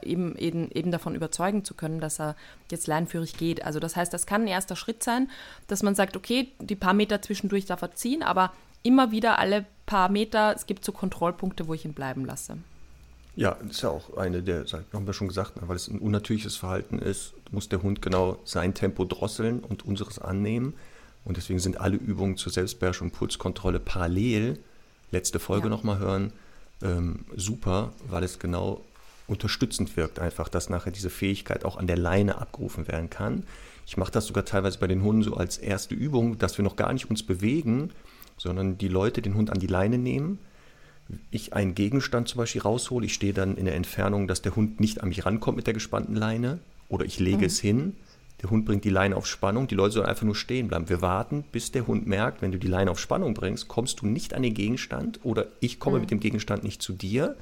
eben, 0.02 0.34
eben, 0.36 0.70
eben 0.70 0.90
davon 0.90 1.14
überzeugen 1.14 1.62
zu 1.62 1.74
können, 1.74 2.00
dass 2.00 2.18
er 2.18 2.36
jetzt 2.70 2.86
leinführig 2.86 3.36
geht. 3.36 3.66
Also 3.66 3.80
das 3.80 3.96
heißt, 3.96 4.14
das 4.14 4.24
kann 4.24 4.42
ein 4.42 4.48
erster 4.48 4.76
Schritt 4.76 5.02
sein, 5.02 5.28
dass 5.66 5.82
man 5.82 5.94
sagt, 5.94 6.16
okay, 6.16 6.52
die 6.58 6.74
paar 6.74 6.94
Meter 6.94 7.20
zwischendurch 7.20 7.66
darf 7.66 7.82
er 7.82 7.94
ziehen, 7.94 8.22
aber 8.22 8.52
immer 8.82 9.10
wieder 9.10 9.38
alle 9.38 9.66
paar 9.86 10.10
Meter, 10.10 10.54
es 10.54 10.66
gibt 10.66 10.84
so 10.84 10.92
Kontrollpunkte, 10.92 11.66
wo 11.68 11.74
ich 11.74 11.84
ihn 11.84 11.94
bleiben 11.94 12.24
lasse. 12.24 12.58
Ja, 13.36 13.56
das 13.62 13.72
ist 13.72 13.82
ja 13.82 13.90
auch 13.90 14.16
eine 14.16 14.42
der, 14.42 14.64
haben 14.92 15.06
wir 15.06 15.12
schon 15.12 15.28
gesagt, 15.28 15.56
ne, 15.56 15.68
weil 15.68 15.76
es 15.76 15.88
ein 15.88 15.98
unnatürliches 15.98 16.56
Verhalten 16.56 16.98
ist, 16.98 17.34
muss 17.50 17.68
der 17.68 17.82
Hund 17.82 18.00
genau 18.00 18.38
sein 18.44 18.74
Tempo 18.74 19.04
drosseln 19.04 19.60
und 19.60 19.84
unseres 19.84 20.18
annehmen. 20.18 20.74
Und 21.24 21.36
deswegen 21.36 21.58
sind 21.58 21.80
alle 21.80 21.96
Übungen 21.96 22.36
zur 22.36 22.52
Selbstbeherrschung, 22.52 23.10
Pulskontrolle 23.10 23.78
parallel, 23.78 24.58
letzte 25.10 25.38
Folge 25.38 25.64
ja. 25.64 25.70
nochmal 25.70 25.98
hören, 25.98 26.32
ähm, 26.82 27.26
super, 27.34 27.92
weil 28.08 28.24
es 28.24 28.38
genau 28.38 28.80
unterstützend 29.26 29.96
wirkt, 29.96 30.18
einfach, 30.18 30.48
dass 30.48 30.70
nachher 30.70 30.92
diese 30.92 31.10
Fähigkeit 31.10 31.64
auch 31.64 31.76
an 31.76 31.86
der 31.86 31.96
Leine 31.96 32.38
abgerufen 32.38 32.88
werden 32.88 33.10
kann. 33.10 33.44
Ich 33.86 33.96
mache 33.96 34.12
das 34.12 34.26
sogar 34.26 34.44
teilweise 34.44 34.78
bei 34.78 34.86
den 34.86 35.02
Hunden 35.02 35.22
so 35.22 35.34
als 35.34 35.58
erste 35.58 35.94
Übung, 35.94 36.38
dass 36.38 36.58
wir 36.58 36.64
noch 36.64 36.76
gar 36.76 36.92
nicht 36.92 37.10
uns 37.10 37.22
bewegen, 37.22 37.90
sondern 38.36 38.78
die 38.78 38.88
Leute 38.88 39.22
den 39.22 39.34
Hund 39.34 39.50
an 39.50 39.58
die 39.58 39.66
Leine 39.66 39.98
nehmen, 39.98 40.38
ich 41.30 41.52
einen 41.52 41.74
Gegenstand 41.74 42.28
zum 42.28 42.38
Beispiel 42.38 42.62
raushole, 42.62 43.06
ich 43.06 43.14
stehe 43.14 43.32
dann 43.32 43.56
in 43.56 43.64
der 43.64 43.76
Entfernung, 43.76 44.26
dass 44.26 44.42
der 44.42 44.56
Hund 44.56 44.80
nicht 44.80 45.02
an 45.02 45.08
mich 45.08 45.24
rankommt 45.24 45.56
mit 45.56 45.66
der 45.66 45.74
gespannten 45.74 46.16
Leine 46.16 46.58
oder 46.88 47.04
ich 47.04 47.18
lege 47.18 47.38
mhm. 47.38 47.44
es 47.44 47.60
hin, 47.60 47.96
der 48.42 48.50
Hund 48.50 48.66
bringt 48.66 48.84
die 48.84 48.90
Leine 48.90 49.16
auf 49.16 49.26
Spannung, 49.26 49.66
die 49.66 49.74
Leute 49.74 49.94
sollen 49.94 50.06
einfach 50.06 50.24
nur 50.24 50.34
stehen 50.34 50.68
bleiben. 50.68 50.88
Wir 50.88 51.00
warten, 51.00 51.44
bis 51.52 51.72
der 51.72 51.86
Hund 51.86 52.06
merkt, 52.06 52.42
wenn 52.42 52.52
du 52.52 52.58
die 52.58 52.66
Leine 52.66 52.90
auf 52.90 53.00
Spannung 53.00 53.32
bringst, 53.32 53.68
kommst 53.68 54.00
du 54.00 54.06
nicht 54.06 54.34
an 54.34 54.42
den 54.42 54.52
Gegenstand 54.52 55.20
oder 55.22 55.46
ich 55.60 55.80
komme 55.80 55.96
mhm. 55.96 56.02
mit 56.02 56.10
dem 56.10 56.20
Gegenstand 56.20 56.62
nicht 56.62 56.82
zu 56.82 56.92
dir, 56.92 57.36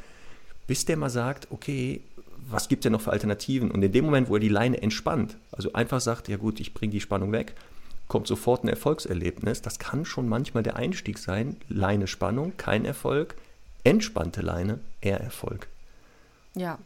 bis 0.66 0.85
der 0.85 0.96
mal 0.96 1.11
sagt, 1.11 1.48
okay, 1.50 2.00
was 2.48 2.68
gibt 2.68 2.80
es 2.80 2.83
denn 2.85 2.92
noch 2.92 3.00
für 3.00 3.11
Alternativen? 3.11 3.70
Und 3.70 3.83
in 3.83 3.92
dem 3.92 4.04
Moment, 4.04 4.28
wo 4.28 4.35
er 4.35 4.40
die 4.40 4.48
Leine 4.48 4.80
entspannt, 4.83 5.37
also 5.50 5.72
einfach 5.72 6.00
sagt, 6.00 6.28
ja 6.28 6.37
gut, 6.37 6.61
ich 6.61 6.74
bringe 6.74 6.92
die 6.92 7.00
Spannung 7.00 7.33
weg, 7.33 7.54
kommt 8.08 8.26
sofort 8.26 8.64
ein 8.64 8.68
Erfolgserlebnis. 8.68 9.62
Das 9.62 9.78
kann 9.78 10.04
schon 10.04 10.28
manchmal 10.28 10.62
der 10.62 10.76
Einstieg 10.76 11.18
sein. 11.18 11.56
Leine 11.68 12.06
Spannung, 12.06 12.52
kein 12.56 12.84
Erfolg. 12.84 13.34
Entspannte 13.82 14.40
Leine, 14.40 14.80
eher 15.00 15.20
Erfolg. 15.20 15.68
Ja. 16.54 16.78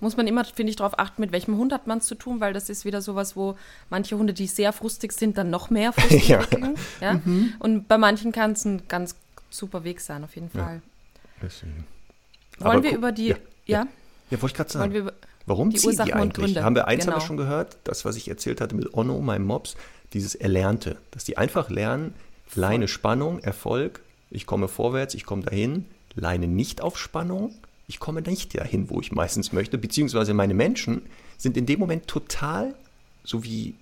Muss 0.00 0.16
man 0.16 0.26
immer, 0.26 0.44
finde 0.44 0.70
ich, 0.70 0.76
darauf 0.76 0.98
achten, 0.98 1.20
mit 1.20 1.30
welchem 1.30 1.56
Hund 1.56 1.72
hat 1.72 1.86
man 1.86 1.98
es 1.98 2.06
zu 2.06 2.16
tun, 2.16 2.40
weil 2.40 2.52
das 2.52 2.68
ist 2.68 2.84
wieder 2.84 3.00
sowas, 3.00 3.36
wo 3.36 3.56
manche 3.90 4.18
Hunde, 4.18 4.32
die 4.32 4.46
sehr 4.46 4.72
frustig 4.72 5.12
sind, 5.12 5.38
dann 5.38 5.50
noch 5.50 5.70
mehr 5.70 5.92
frustig 5.92 6.28
ja. 6.28 6.40
Ja? 7.00 7.14
Mhm. 7.24 7.54
Und 7.60 7.86
bei 7.86 7.96
manchen 7.96 8.32
kann 8.32 8.52
es 8.52 8.64
ein 8.64 8.82
ganz 8.88 9.14
super 9.50 9.84
Weg 9.84 10.00
sein, 10.00 10.24
auf 10.24 10.34
jeden 10.34 10.50
Fall. 10.50 10.82
Ja. 11.40 11.48
Wollen 12.58 12.76
Aber 12.76 12.82
wir 12.82 12.92
über 12.92 13.12
die. 13.12 13.28
Ja, 13.28 13.36
ja. 13.66 13.86
ja. 14.30 14.42
wollte 14.42 14.52
ich 14.52 14.54
gerade 14.54 14.70
sagen. 14.70 15.10
Warum 15.46 15.70
die 15.70 15.76
ziehen 15.76 15.90
Ursachen 15.90 16.06
die 16.06 16.14
eigentlich? 16.14 16.62
Haben 16.62 16.76
wir 16.76 16.86
eins 16.86 17.04
genau. 17.04 17.16
haben 17.16 17.20
wir 17.20 17.26
genau. 17.26 17.26
schon 17.26 17.36
gehört, 17.36 17.76
das, 17.84 18.04
was 18.04 18.16
ich 18.16 18.28
erzählt 18.28 18.60
hatte 18.60 18.76
mit 18.76 18.94
Onno, 18.94 19.20
meinem 19.20 19.44
Mops, 19.44 19.76
dieses 20.14 20.34
Erlernte, 20.34 20.98
dass 21.10 21.24
die 21.24 21.38
einfach 21.38 21.70
lernen, 21.70 22.14
Leine 22.54 22.88
Spannung, 22.88 23.38
Erfolg, 23.40 24.00
ich 24.30 24.46
komme 24.46 24.68
vorwärts, 24.68 25.14
ich 25.14 25.24
komme 25.24 25.42
dahin, 25.42 25.86
Leine 26.14 26.46
nicht 26.46 26.82
auf 26.82 26.98
Spannung, 26.98 27.54
ich 27.86 27.98
komme 27.98 28.22
nicht 28.22 28.58
dahin, 28.58 28.90
wo 28.90 29.00
ich 29.00 29.12
meistens 29.12 29.52
möchte, 29.52 29.78
beziehungsweise 29.78 30.34
meine 30.34 30.54
Menschen 30.54 31.02
sind 31.38 31.56
in 31.56 31.66
dem 31.66 31.80
Moment 31.80 32.06
total 32.06 32.74
so 33.24 33.42
wie 33.44 33.74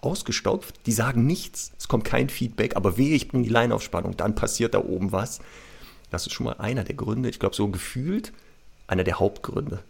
ausgestopft, 0.00 0.80
die 0.86 0.92
sagen 0.92 1.26
nichts, 1.26 1.72
es 1.78 1.88
kommt 1.88 2.04
kein 2.04 2.28
Feedback, 2.28 2.76
aber 2.76 2.96
wehe, 2.96 3.14
ich 3.14 3.28
bringe 3.28 3.44
die 3.44 3.50
Leine 3.50 3.74
auf 3.74 3.82
Spannung, 3.82 4.16
dann 4.16 4.34
passiert 4.34 4.74
da 4.74 4.78
oben 4.78 5.12
was. 5.12 5.40
Das 6.10 6.26
ist 6.26 6.32
schon 6.32 6.46
mal 6.46 6.54
einer 6.54 6.84
der 6.84 6.94
Gründe, 6.94 7.28
ich 7.28 7.38
glaube 7.38 7.54
so 7.54 7.68
gefühlt 7.68 8.32
einer 8.86 9.04
der 9.04 9.18
Hauptgründe, 9.18 9.80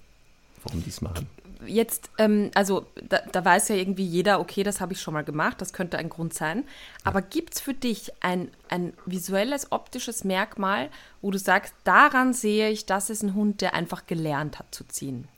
warum 0.65 0.83
die 0.83 0.91
es 0.91 1.01
machen 1.01 1.29
jetzt, 1.67 2.11
ähm, 2.19 2.51
also 2.55 2.87
da, 3.09 3.21
da, 3.33 3.45
weiß 3.45 3.69
ja 3.69 3.77
irgendwie 3.77 4.05
jeder, 4.05 4.41
okay, 4.41 4.63
das 4.63 4.81
habe 4.81 4.93
ich 4.93 5.01
schon 5.01 5.15
mal 5.15 5.25
gemacht, 5.25 5.61
das 5.61 5.73
könnte 5.73 5.99
ein 5.99 6.09
Grund 6.09 6.35
sein. 6.35 6.65
Aber 7.05 7.23
gibt 7.23 7.55
es 7.55 7.61
für 7.61 7.75
dich 7.75 8.13
ein, 8.21 8.51
ein 8.69 8.93
visuelles, 9.05 9.73
optisches 9.73 10.25
Merkmal, 10.25 10.91
wo 11.23 11.31
du 11.31 11.39
sagst, 11.39 11.75
daran 11.85 12.33
sehe 12.33 12.71
ich, 12.71 12.87
das 12.87 13.11
ist 13.11 13.23
ein 13.23 13.35
Hund, 13.35 13.61
der 13.61 13.75
einfach 13.75 14.07
gelernt 14.07 14.59
hat 14.59 14.75
zu 14.75 14.85
ziehen? 14.85 15.29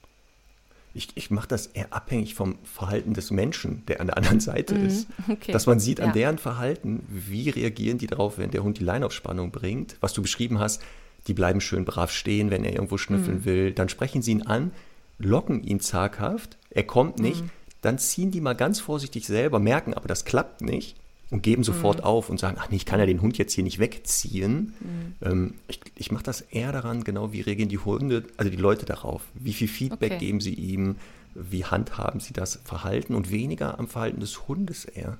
Ich, 0.95 1.11
ich 1.15 1.31
mache 1.31 1.49
das 1.49 1.67
eher 1.67 1.93
abhängig 1.93 2.35
vom 2.35 2.59
Verhalten 2.65 3.15
des 3.15 3.31
Menschen, 3.31 3.85
der 3.87 4.01
an 4.01 4.09
der 4.09 4.17
anderen 4.17 4.41
Seite 4.41 4.75
mhm, 4.75 4.87
ist. 4.87 5.07
Okay. 5.29 5.53
Dass 5.53 5.67
man 5.67 5.79
sieht 5.79 6.01
an 6.01 6.09
ja. 6.09 6.13
deren 6.13 6.39
Verhalten, 6.39 7.05
wie 7.09 7.51
reagieren 7.51 7.99
die 7.99 8.07
darauf, 8.07 8.39
wenn 8.39 8.51
der 8.51 8.65
Hund 8.65 8.79
die 8.79 8.85
Leinaufspannung 8.85 9.51
bringt. 9.51 9.97
Was 10.01 10.13
du 10.13 10.23
beschrieben 10.23 10.59
hast, 10.59 10.83
die 11.27 11.35
bleiben 11.35 11.61
schön 11.61 11.85
brav 11.85 12.11
stehen, 12.11 12.51
wenn 12.51 12.65
er 12.65 12.73
irgendwo 12.73 12.97
schnüffeln 12.97 13.39
mhm. 13.39 13.45
will. 13.45 13.73
Dann 13.73 13.89
sprechen 13.89 14.23
sie 14.23 14.33
ihn 14.33 14.43
an, 14.43 14.73
locken 15.19 15.63
ihn 15.63 15.81
zaghaft, 15.81 16.57
er 16.71 16.85
kommt 16.85 17.19
nicht, 17.19 17.43
mhm. 17.43 17.51
dann 17.83 17.99
ziehen 17.99 18.31
die 18.31 18.41
mal 18.41 18.55
ganz 18.55 18.81
vorsichtig 18.81 19.27
selber, 19.27 19.59
merken 19.59 19.95
aber, 19.95 20.09
das 20.09 20.25
klappt 20.25 20.63
nicht 20.63 20.97
und 21.31 21.43
geben 21.43 21.63
sofort 21.63 21.99
mhm. 21.99 22.05
auf 22.05 22.31
und 22.31 22.41
sagen, 22.41 22.57
ach 22.59 22.71
nee, 22.71 22.77
ich 22.77 22.87
kann 22.87 23.01
ja 23.01 23.07
den 23.07 23.21
Hund 23.21 23.37
jetzt 23.37 23.53
hier 23.53 23.65
nicht 23.65 23.79
wegziehen. 23.79 24.75
Mhm. 24.81 25.15
Ähm, 25.23 25.55
ich 25.69 25.81
ich 25.97 26.11
mache 26.11 26.23
das 26.23 26.41
eher 26.41 26.73
daran, 26.73 27.05
genau 27.05 27.33
wie 27.33 27.43
reagieren 27.43 27.69
die 27.69 27.79
Hunde, 27.79 28.25
also 28.37 28.51
die 28.51 28.57
Leute 28.57 28.87
darauf. 28.87 29.23
Wie 29.35 29.53
viel 29.53 29.69
Feedback 29.69 30.13
okay. 30.13 30.27
geben 30.27 30.41
sie 30.41 30.55
ihm, 30.55 30.97
wie 31.35 31.65
handhaben 31.65 32.21
sie 32.21 32.33
das 32.33 32.61
Verhalten 32.65 33.15
und 33.15 33.31
weniger 33.31 33.79
am 33.79 33.89
Verhalten 33.89 34.21
des 34.21 34.49
Hundes 34.49 34.85
eher. 34.87 35.19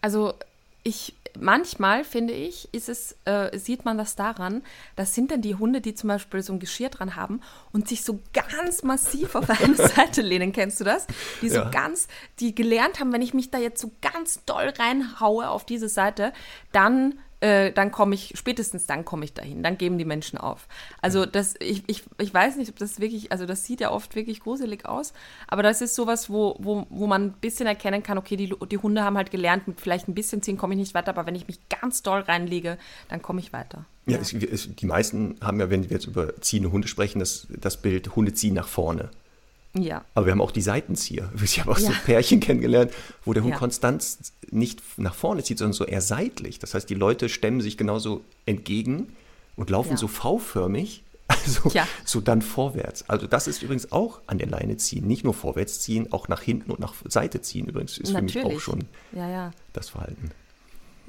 Also 0.00 0.34
ich 0.82 1.14
manchmal 1.38 2.04
finde 2.04 2.32
ich, 2.32 2.72
ist 2.72 2.88
es, 2.88 3.16
äh, 3.24 3.56
sieht 3.58 3.84
man 3.84 3.98
das 3.98 4.16
daran, 4.16 4.62
das 4.96 5.14
sind 5.14 5.30
dann 5.30 5.42
die 5.42 5.54
Hunde, 5.54 5.80
die 5.80 5.94
zum 5.94 6.08
Beispiel 6.08 6.42
so 6.42 6.52
ein 6.52 6.58
Geschirr 6.58 6.90
dran 6.90 7.16
haben 7.16 7.40
und 7.72 7.88
sich 7.88 8.02
so 8.04 8.20
ganz 8.32 8.82
massiv 8.82 9.34
auf 9.34 9.48
eine 9.48 9.74
Seite 9.88 10.22
lehnen. 10.22 10.52
Kennst 10.52 10.80
du 10.80 10.84
das? 10.84 11.06
Die 11.40 11.48
so 11.48 11.56
ja. 11.56 11.70
ganz, 11.70 12.08
die 12.40 12.54
gelernt 12.54 13.00
haben, 13.00 13.12
wenn 13.12 13.22
ich 13.22 13.34
mich 13.34 13.50
da 13.50 13.58
jetzt 13.58 13.80
so 13.80 13.90
ganz 14.00 14.44
doll 14.44 14.72
reinhaue 14.78 15.48
auf 15.48 15.64
diese 15.64 15.88
Seite, 15.88 16.32
dann 16.72 17.18
äh, 17.42 17.72
dann 17.72 17.90
komme 17.90 18.14
ich, 18.14 18.32
spätestens 18.36 18.86
dann 18.86 19.04
komme 19.04 19.24
ich 19.24 19.34
dahin, 19.34 19.64
dann 19.64 19.76
geben 19.76 19.98
die 19.98 20.04
Menschen 20.04 20.38
auf. 20.38 20.68
Also 21.00 21.26
das, 21.26 21.54
ich, 21.58 21.82
ich, 21.88 22.04
ich 22.18 22.32
weiß 22.32 22.56
nicht, 22.56 22.70
ob 22.70 22.78
das 22.78 23.00
wirklich, 23.00 23.32
also 23.32 23.46
das 23.46 23.64
sieht 23.64 23.80
ja 23.80 23.90
oft 23.90 24.14
wirklich 24.14 24.40
gruselig 24.40 24.86
aus, 24.86 25.12
aber 25.48 25.64
das 25.64 25.80
ist 25.80 25.96
sowas, 25.96 26.30
wo, 26.30 26.56
wo, 26.60 26.86
wo 26.88 27.08
man 27.08 27.26
ein 27.26 27.32
bisschen 27.32 27.66
erkennen 27.66 28.04
kann, 28.04 28.16
okay, 28.16 28.36
die, 28.36 28.54
die 28.70 28.78
Hunde 28.78 29.02
haben 29.02 29.16
halt 29.16 29.32
gelernt, 29.32 29.66
mit 29.66 29.80
vielleicht 29.80 30.08
ein 30.08 30.14
bisschen 30.14 30.40
ziehen 30.40 30.56
komme 30.56 30.74
ich 30.74 30.80
nicht 30.80 30.94
weiter, 30.94 31.10
aber 31.10 31.26
wenn 31.26 31.34
ich 31.34 31.48
mich 31.48 31.58
ganz 31.68 32.02
doll 32.02 32.20
reinlege, 32.20 32.78
dann 33.08 33.22
komme 33.22 33.40
ich 33.40 33.52
weiter. 33.52 33.86
Ja, 34.06 34.14
ja. 34.14 34.18
Es, 34.20 34.32
es, 34.32 34.74
die 34.76 34.86
meisten 34.86 35.36
haben 35.40 35.58
ja, 35.58 35.68
wenn 35.68 35.82
wir 35.82 35.90
jetzt 35.90 36.06
über 36.06 36.40
ziehende 36.40 36.70
Hunde 36.70 36.86
sprechen, 36.86 37.18
das, 37.18 37.48
das 37.50 37.82
Bild, 37.82 38.14
Hunde 38.14 38.34
ziehen 38.34 38.54
nach 38.54 38.68
vorne. 38.68 39.10
Ja. 39.74 40.04
Aber 40.14 40.26
wir 40.26 40.32
haben 40.32 40.40
auch 40.40 40.50
die 40.50 40.62
Seitenzieher. 40.62 41.30
Ich 41.42 41.60
habe 41.60 41.70
auch 41.70 41.78
ja. 41.78 41.88
so 41.88 41.92
Pärchen 42.04 42.40
kennengelernt, 42.40 42.92
wo 43.24 43.32
der 43.32 43.42
Hund 43.42 43.52
ja. 43.52 43.58
konstant 43.58 44.04
nicht 44.50 44.80
nach 44.96 45.14
vorne 45.14 45.42
zieht, 45.42 45.58
sondern 45.58 45.72
so 45.72 45.84
eher 45.84 46.00
seitlich. 46.00 46.58
Das 46.58 46.74
heißt, 46.74 46.88
die 46.88 46.94
Leute 46.94 47.28
stemmen 47.28 47.60
sich 47.60 47.76
genauso 47.76 48.22
entgegen 48.46 49.08
und 49.56 49.70
laufen 49.70 49.92
ja. 49.92 49.96
so 49.96 50.08
V-förmig, 50.08 51.02
also 51.28 51.72
so 52.04 52.20
dann 52.20 52.42
vorwärts. 52.42 53.08
Also 53.08 53.26
das 53.26 53.46
ist 53.46 53.62
übrigens 53.62 53.92
auch 53.92 54.20
an 54.26 54.38
der 54.38 54.48
Leine 54.48 54.76
ziehen. 54.76 55.06
Nicht 55.06 55.24
nur 55.24 55.34
vorwärts 55.34 55.80
ziehen, 55.80 56.12
auch 56.12 56.28
nach 56.28 56.42
hinten 56.42 56.70
und 56.70 56.80
nach 56.80 56.94
Seite 57.08 57.40
ziehen 57.40 57.66
übrigens 57.66 57.96
ist 57.96 58.12
Natürlich. 58.12 58.32
für 58.32 58.48
mich 58.48 58.56
auch 58.56 58.60
schon 58.60 58.84
das 59.72 59.88
Verhalten. 59.88 60.30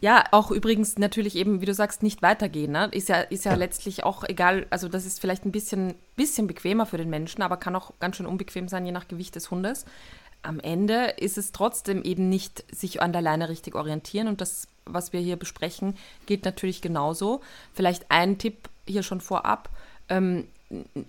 Ja, 0.04 0.26
auch 0.32 0.52
übrigens 0.52 0.98
natürlich 0.98 1.38
eben, 1.38 1.62
wie 1.62 1.66
du 1.66 1.74
sagst, 1.74 2.04
nicht 2.04 2.22
weitergehen. 2.22 2.74
Ne? 2.74 2.89
Ist 2.92 3.08
ja, 3.08 3.22
ist 3.22 3.46
ja, 3.46 3.52
Ja. 3.52 3.58
letztlich 3.58 4.04
auch 4.04 4.26
egal, 4.26 4.68
also 4.70 4.89
das 4.89 5.06
ist 5.06 5.22
vielleicht 5.22 5.46
ein 5.46 5.54
bisschen, 5.54 5.96
bisschen 6.18 6.46
bequemer 6.46 6.86
für 6.86 6.98
den 6.98 7.10
Menschen, 7.10 7.42
aber 7.42 7.56
kann 7.56 7.74
auch 7.74 7.94
ganz 8.02 8.18
schön 8.18 8.26
unbequem 8.26 8.68
sein, 8.68 8.86
je 8.86 8.92
nach 8.92 9.08
Gewicht 9.08 9.34
des 9.36 9.50
Hundes. 9.50 9.86
Am 10.42 10.60
Ende 10.60 11.06
ist 11.20 11.38
es 11.38 11.54
trotzdem 11.54 12.04
eben 12.04 12.28
nicht 12.28 12.66
sich 12.70 13.02
an 13.02 13.13
der 13.13 13.22
Leine 13.22 13.48
richtig 13.48 13.76
orientieren 13.76 14.28
und 14.28 14.42
das, 14.42 14.68
was 14.84 15.13
wir 15.13 15.22
hier 15.22 15.38
besprechen, 15.38 15.96
geht 16.26 16.44
natürlich 16.44 16.82
genauso. 16.82 17.39
Vielleicht 17.72 18.12
ein 18.12 18.38
Tipp 18.38 18.68
hier 18.86 19.04
schon 19.04 19.22
vorab. 19.22 19.70
Ähm, 20.10 20.50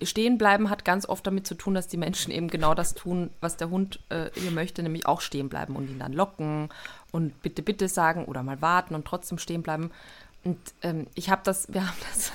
stehen 0.02 0.38
bleiben 0.38 0.70
hat 0.70 0.84
ganz 0.84 1.04
oft 1.08 1.26
damit 1.26 1.48
zu 1.48 1.56
tun, 1.56 1.74
dass 1.74 1.88
die 1.88 1.96
Menschen 1.96 2.30
eben 2.30 2.46
genau 2.46 2.74
das 2.74 2.94
tun, 2.94 3.30
was 3.40 3.56
der 3.56 3.70
Hund 3.70 3.98
äh, 4.10 4.26
hier 4.34 4.52
möchte, 4.52 4.84
nämlich 4.84 5.06
auch 5.06 5.20
stehen 5.20 5.48
bleiben 5.48 5.74
und 5.74 5.90
ihn 5.90 5.98
dann 5.98 6.12
locken 6.12 6.68
und 7.14 7.42
bitte, 7.42 7.62
bitte 7.62 7.88
sagen 7.88 8.24
oder 8.24 8.42
mal 8.42 8.60
warten 8.60 8.96
und 8.96 9.06
trotzdem 9.06 9.38
stehen 9.38 9.62
bleiben. 9.62 9.92
Und 10.42 10.58
ähm, 10.82 11.06
ich 11.14 11.30
habe 11.30 11.42
das, 11.44 11.72
wir 11.72 11.86
haben 11.86 11.96
das, 12.10 12.32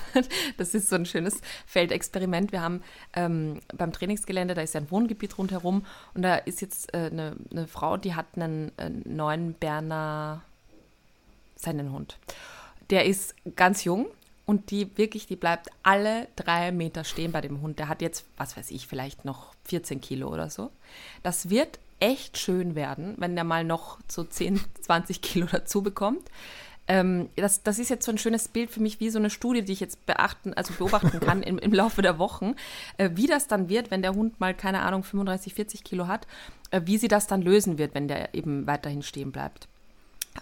das 0.56 0.74
ist 0.74 0.88
so 0.88 0.96
ein 0.96 1.04
schönes 1.04 1.42
Feldexperiment. 1.66 2.50
Wir 2.50 2.62
haben 2.62 2.82
ähm, 3.12 3.60
beim 3.76 3.92
Trainingsgelände, 3.92 4.54
da 4.54 4.62
ist 4.62 4.72
ja 4.72 4.80
ein 4.80 4.90
Wohngebiet 4.90 5.36
rundherum 5.36 5.84
und 6.14 6.22
da 6.22 6.36
ist 6.36 6.62
jetzt 6.62 6.94
äh, 6.94 7.10
eine, 7.12 7.36
eine 7.50 7.66
Frau, 7.66 7.98
die 7.98 8.14
hat 8.14 8.24
einen 8.36 8.72
äh, 8.78 8.88
neuen 9.04 9.52
Berner 9.52 10.40
seinen 11.56 11.92
Hund. 11.92 12.18
Der 12.88 13.04
ist 13.04 13.34
ganz 13.56 13.84
jung 13.84 14.06
und 14.46 14.70
die 14.70 14.96
wirklich, 14.96 15.26
die 15.26 15.36
bleibt 15.36 15.68
alle 15.82 16.26
drei 16.36 16.72
Meter 16.72 17.04
stehen 17.04 17.32
bei 17.32 17.42
dem 17.42 17.60
Hund. 17.60 17.78
Der 17.78 17.88
hat 17.88 18.00
jetzt, 18.00 18.24
was 18.38 18.56
weiß 18.56 18.70
ich, 18.70 18.86
vielleicht 18.86 19.26
noch 19.26 19.52
14 19.66 20.00
Kilo 20.00 20.32
oder 20.32 20.48
so. 20.48 20.70
Das 21.22 21.50
wird 21.50 21.78
echt 22.00 22.38
schön 22.38 22.74
werden, 22.74 23.14
wenn 23.18 23.34
der 23.34 23.44
mal 23.44 23.64
noch 23.64 23.98
so 24.08 24.24
10, 24.24 24.60
20 24.80 25.22
Kilo 25.22 25.46
dazu 25.50 25.82
bekommt. 25.82 26.28
Ähm, 26.88 27.28
das, 27.36 27.62
das 27.62 27.78
ist 27.78 27.88
jetzt 27.88 28.04
so 28.04 28.10
ein 28.10 28.18
schönes 28.18 28.48
Bild 28.48 28.70
für 28.70 28.80
mich, 28.80 28.98
wie 28.98 29.10
so 29.10 29.18
eine 29.18 29.30
Studie, 29.30 29.62
die 29.62 29.72
ich 29.72 29.80
jetzt 29.80 30.06
beachten, 30.06 30.54
also 30.54 30.74
beobachten 30.74 31.20
kann 31.24 31.42
im, 31.42 31.58
im 31.58 31.72
Laufe 31.72 32.02
der 32.02 32.18
Wochen, 32.18 32.56
äh, 32.96 33.10
wie 33.14 33.28
das 33.28 33.46
dann 33.46 33.68
wird, 33.68 33.92
wenn 33.92 34.02
der 34.02 34.14
Hund 34.14 34.40
mal, 34.40 34.54
keine 34.54 34.80
Ahnung, 34.80 35.04
35, 35.04 35.54
40 35.54 35.84
Kilo 35.84 36.08
hat, 36.08 36.26
äh, 36.72 36.80
wie 36.86 36.98
sie 36.98 37.08
das 37.08 37.28
dann 37.28 37.42
lösen 37.42 37.78
wird, 37.78 37.94
wenn 37.94 38.08
der 38.08 38.34
eben 38.34 38.66
weiterhin 38.66 39.02
stehen 39.02 39.30
bleibt. 39.30 39.68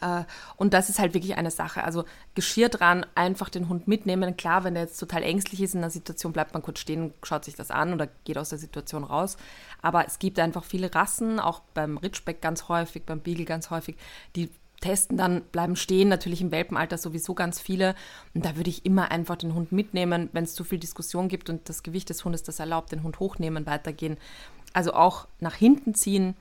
Äh, 0.00 0.24
Und 0.56 0.74
das 0.74 0.90
ist 0.90 0.98
halt 0.98 1.14
wirklich 1.14 1.36
eine 1.36 1.50
Sache. 1.50 1.84
Also 1.84 2.04
Geschirr 2.34 2.68
dran, 2.68 3.06
einfach 3.14 3.48
den 3.48 3.68
Hund 3.68 3.88
mitnehmen. 3.88 4.36
Klar, 4.36 4.64
wenn 4.64 4.74
der 4.74 4.84
jetzt 4.84 4.98
total 4.98 5.22
ängstlich 5.22 5.62
ist 5.62 5.74
in 5.74 5.80
einer 5.80 5.90
Situation, 5.90 6.32
bleibt 6.32 6.54
man 6.54 6.62
kurz 6.62 6.80
stehen, 6.80 7.14
schaut 7.22 7.44
sich 7.44 7.54
das 7.54 7.70
an 7.70 7.92
oder 7.94 8.08
geht 8.24 8.38
aus 8.38 8.50
der 8.50 8.58
Situation 8.58 9.04
raus. 9.04 9.36
Aber 9.82 10.06
es 10.06 10.18
gibt 10.18 10.38
einfach 10.38 10.64
viele 10.64 10.94
Rassen, 10.94 11.40
auch 11.40 11.60
beim 11.74 11.96
Ritschbeck 11.96 12.40
ganz 12.40 12.68
häufig, 12.68 13.04
beim 13.04 13.20
Beagle 13.20 13.44
ganz 13.44 13.70
häufig, 13.70 13.96
die 14.36 14.50
testen 14.80 15.16
dann, 15.16 15.42
bleiben 15.42 15.74
stehen, 15.74 16.08
natürlich 16.08 16.40
im 16.40 16.52
Welpenalter 16.52 16.98
sowieso 16.98 17.34
ganz 17.34 17.60
viele. 17.60 17.96
Und 18.34 18.44
da 18.44 18.56
würde 18.56 18.70
ich 18.70 18.84
immer 18.86 19.10
einfach 19.10 19.36
den 19.36 19.54
Hund 19.54 19.72
mitnehmen, 19.72 20.28
wenn 20.32 20.44
es 20.44 20.54
zu 20.54 20.62
viel 20.64 20.78
Diskussion 20.78 21.28
gibt 21.28 21.50
und 21.50 21.68
das 21.68 21.82
Gewicht 21.82 22.10
des 22.10 22.24
Hundes 22.24 22.44
das 22.44 22.60
erlaubt, 22.60 22.92
den 22.92 23.02
Hund 23.02 23.18
hochnehmen, 23.18 23.66
weitergehen. 23.66 24.18
Also 24.72 24.92
auch 24.92 25.26
nach 25.40 25.54
hinten 25.54 25.94
ziehen, 25.94 26.36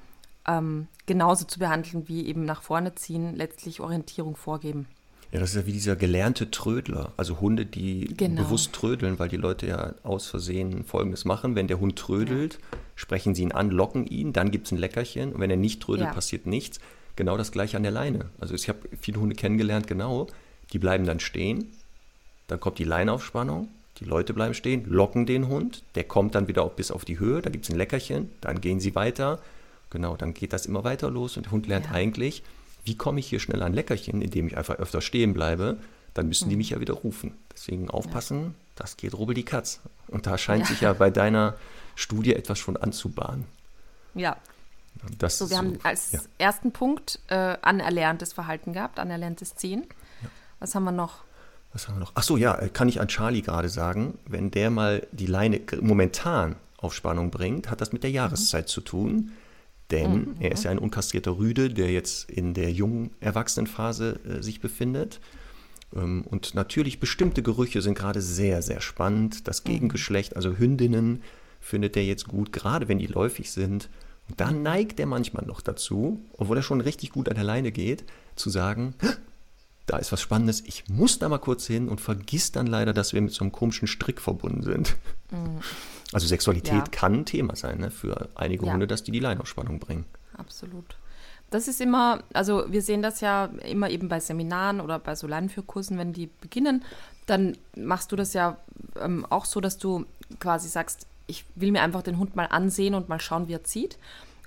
ähm, 0.47 0.87
genauso 1.05 1.45
zu 1.45 1.59
behandeln 1.59 2.07
wie 2.07 2.25
eben 2.27 2.45
nach 2.45 2.61
vorne 2.61 2.95
ziehen, 2.95 3.35
letztlich 3.35 3.79
Orientierung 3.81 4.35
vorgeben. 4.35 4.87
Ja, 5.31 5.41
das 5.41 5.49
ist 5.49 5.55
ja 5.57 5.65
wie 5.65 5.73
dieser 5.73 5.97
gelernte 5.97 6.51
Trödler. 6.51 7.11
Also 7.17 7.41
Hunde, 7.41 7.65
die 7.65 8.05
Genau. 8.15 8.43
bewusst 8.43 8.71
trödeln, 8.71 9.19
weil 9.19 9.27
die 9.27 9.35
Leute 9.35 9.67
ja 9.67 9.93
aus 10.03 10.27
Versehen 10.27 10.85
Folgendes 10.85 11.25
machen. 11.25 11.55
Wenn 11.55 11.67
der 11.67 11.81
Hund 11.81 11.97
trödelt, 11.97 12.59
sprechen 12.95 13.35
sie 13.35 13.43
ihn 13.43 13.51
an, 13.51 13.69
locken 13.69 14.07
ihn, 14.07 14.31
dann 14.31 14.51
gibt 14.51 14.67
es 14.67 14.71
ein 14.71 14.77
Leckerchen. 14.77 15.33
Und 15.33 15.41
wenn 15.41 15.49
er 15.49 15.57
nicht 15.57 15.81
trödelt, 15.81 16.07
Ja. 16.07 16.13
passiert 16.13 16.45
nichts. 16.45 16.79
Genau 17.17 17.35
das 17.35 17.51
gleiche 17.51 17.75
an 17.75 17.83
der 17.83 17.91
Leine. 17.91 18.29
Also 18.39 18.53
ich 18.53 18.69
habe 18.69 18.79
viele 19.01 19.19
Hunde 19.19 19.35
kennengelernt, 19.35 19.85
genau. 19.87 20.27
Die 20.71 20.79
bleiben 20.79 21.05
dann 21.05 21.19
stehen, 21.19 21.71
dann 22.47 22.59
kommt 22.61 22.77
die 22.79 22.83
Leinaufspannung, 22.85 23.67
die 23.99 24.05
Leute 24.05 24.33
bleiben 24.33 24.53
stehen, 24.53 24.85
locken 24.85 25.25
den 25.25 25.47
Hund, 25.47 25.83
der 25.95 26.03
kommt 26.05 26.35
dann 26.35 26.47
wieder 26.47 26.63
auch 26.63 26.73
bis 26.73 26.91
auf 26.91 27.03
die 27.05 27.19
Höhe, 27.19 27.41
da 27.41 27.49
gibt 27.49 27.65
es 27.65 27.71
ein 27.71 27.77
Leckerchen, 27.77 28.29
dann 28.41 28.61
gehen 28.61 28.79
sie 28.79 28.95
weiter. 28.95 29.39
Genau, 29.89 30.17
dann 30.17 30.33
geht 30.33 30.53
das 30.53 30.65
immer 30.65 30.83
weiter 30.83 31.09
los 31.09 31.37
und 31.37 31.45
der 31.45 31.51
Hund 31.51 31.67
lernt 31.67 31.85
Ja. 31.87 31.91
eigentlich, 31.93 32.43
wie 32.83 32.95
komme 32.97 33.19
ich 33.19 33.27
hier 33.27 33.39
schnell 33.39 33.61
an 33.63 33.73
Leckerchen, 33.73 34.21
indem 34.21 34.47
ich 34.47 34.57
einfach 34.57 34.75
öfter 34.75 35.01
stehen 35.01 35.33
bleibe, 35.33 35.77
dann 36.13 36.27
müssen 36.27 36.49
die 36.49 36.55
Mhm. 36.55 36.59
mich 36.59 36.69
ja 36.71 36.79
wieder 36.79 36.93
rufen. 36.95 37.35
Deswegen 37.53 37.89
aufpassen, 37.89 38.55
das 38.75 38.97
geht 38.97 39.13
rubbel 39.13 39.35
die 39.35 39.43
Katz. 39.45 39.81
Und 40.07 40.25
da 40.25 40.37
scheint 40.37 40.65
sich 40.67 40.81
ja 40.81 40.93
bei 40.93 41.09
deiner 41.09 41.55
Studie 41.95 42.33
etwas 42.33 42.59
schon 42.59 42.77
anzubahnen. 42.77 43.45
Ja, 44.15 44.37
Das 45.19 45.37
so, 45.37 45.49
wir 45.49 45.57
haben 45.57 45.77
als 45.83 46.11
ja. 46.13 46.19
ersten 46.39 46.71
Punkt 46.71 47.19
äh, 47.27 47.55
anerlerntes 47.61 48.33
Verhalten 48.33 48.73
gehabt, 48.73 48.99
anerlerntes 48.99 49.55
Ziehen. 49.55 49.85
Was 50.59 50.73
haben 50.73 50.85
wir 50.85 50.91
noch? 50.91 51.23
Was 51.73 51.87
haben 51.87 51.95
wir 51.95 51.99
noch? 51.99 52.13
Ach 52.15 52.23
so, 52.23 52.35
ja, 52.37 52.55
äh, 52.55 52.69
kann 52.69 52.89
ich 52.89 52.99
an 52.99 53.07
Charlie 53.09 53.41
gerade 53.43 53.69
sagen, 53.69 54.17
wenn 54.25 54.49
der 54.49 54.71
mal 54.71 55.05
die 55.11 55.27
Leine 55.27 55.61
momentan 55.81 56.55
auf 56.77 56.95
Spannung 56.95 57.29
bringt, 57.29 57.69
hat 57.69 57.79
das 57.81 57.91
mit 57.93 58.01
der 58.03 58.09
Jahreszeit 58.11 58.69
zu 58.69 58.81
tun. 58.81 59.33
Denn 59.91 60.35
er 60.39 60.51
ist 60.51 60.65
ja 60.65 60.71
ein 60.71 60.79
unkastrierter 60.79 61.37
Rüde, 61.37 61.69
der 61.69 61.91
jetzt 61.91 62.29
in 62.29 62.53
der 62.53 62.71
jungen 62.71 63.11
Erwachsenenphase 63.21 64.19
äh, 64.25 64.43
sich 64.43 64.59
befindet. 64.59 65.21
Ähm, 65.95 66.23
und 66.29 66.55
natürlich 66.55 66.99
bestimmte 66.99 67.41
Gerüche 67.41 67.81
sind 67.81 67.97
gerade 67.97 68.21
sehr, 68.21 68.61
sehr 68.61 68.81
spannend. 68.81 69.47
Das 69.47 69.63
Gegengeschlecht, 69.63 70.35
also 70.35 70.57
Hündinnen, 70.57 71.23
findet 71.61 71.95
er 71.97 72.03
jetzt 72.03 72.27
gut, 72.27 72.51
gerade 72.51 72.87
wenn 72.87 72.99
die 72.99 73.07
läufig 73.07 73.51
sind. 73.51 73.89
Und 74.29 74.39
da 74.39 74.51
neigt 74.51 74.99
er 74.99 75.05
manchmal 75.05 75.45
noch 75.45 75.61
dazu, 75.61 76.21
obwohl 76.37 76.57
er 76.57 76.63
schon 76.63 76.81
richtig 76.81 77.11
gut 77.11 77.29
an 77.29 77.35
der 77.35 77.43
Leine 77.45 77.71
geht, 77.71 78.03
zu 78.35 78.49
sagen, 78.49 78.93
da 79.85 79.97
ist 79.97 80.11
was 80.11 80.21
Spannendes, 80.21 80.63
ich 80.65 80.89
muss 80.89 81.17
da 81.17 81.29
mal 81.29 81.37
kurz 81.37 81.65
hin 81.65 81.87
und 81.87 82.01
vergiss 82.01 82.51
dann 82.51 82.67
leider, 82.67 82.91
dass 82.91 83.13
wir 83.13 83.21
mit 83.21 83.31
so 83.31 83.45
einem 83.45 83.53
komischen 83.53 83.87
Strick 83.87 84.19
verbunden 84.19 84.63
sind. 84.63 84.97
Also 86.13 86.27
Sexualität 86.27 86.73
Ja. 86.73 86.83
kann 86.91 87.13
ein 87.13 87.25
Thema 87.25 87.55
sein 87.55 87.79
ne, 87.79 87.91
für 87.91 88.29
einige 88.35 88.65
Ja. 88.65 88.73
Hunde, 88.73 88.87
dass 88.87 89.03
die 89.03 89.11
die 89.11 89.19
Leinaufspannung 89.19 89.79
bringen. 89.79 90.05
Absolut. 90.37 90.97
Das 91.49 91.67
ist 91.67 91.79
immer, 91.79 92.23
also 92.33 92.65
wir 92.71 92.81
sehen 92.81 93.01
das 93.01 93.21
ja 93.21 93.45
immer 93.65 93.89
eben 93.89 94.09
bei 94.09 94.19
Seminaren 94.19 94.81
oder 94.81 94.99
bei 94.99 95.15
so 95.15 95.27
Leinenführkursen, 95.27 95.97
wenn 95.97 96.11
die 96.13 96.29
beginnen, 96.41 96.83
dann 97.25 97.57
machst 97.75 98.11
du 98.11 98.15
das 98.15 98.33
ja 98.33 98.57
ähm, 98.99 99.25
auch 99.29 99.45
so, 99.45 99.61
dass 99.61 99.77
du 99.77 100.05
quasi 100.39 100.67
sagst, 100.67 101.07
ich 101.25 101.45
will 101.55 101.71
mir 101.71 101.81
einfach 101.81 102.03
den 102.03 102.17
Hund 102.17 102.35
mal 102.35 102.45
ansehen 102.45 102.95
und 102.95 103.09
mal 103.09 103.19
schauen, 103.19 103.47
wie 103.47 103.53
er 103.53 103.63
zieht. 103.63 103.97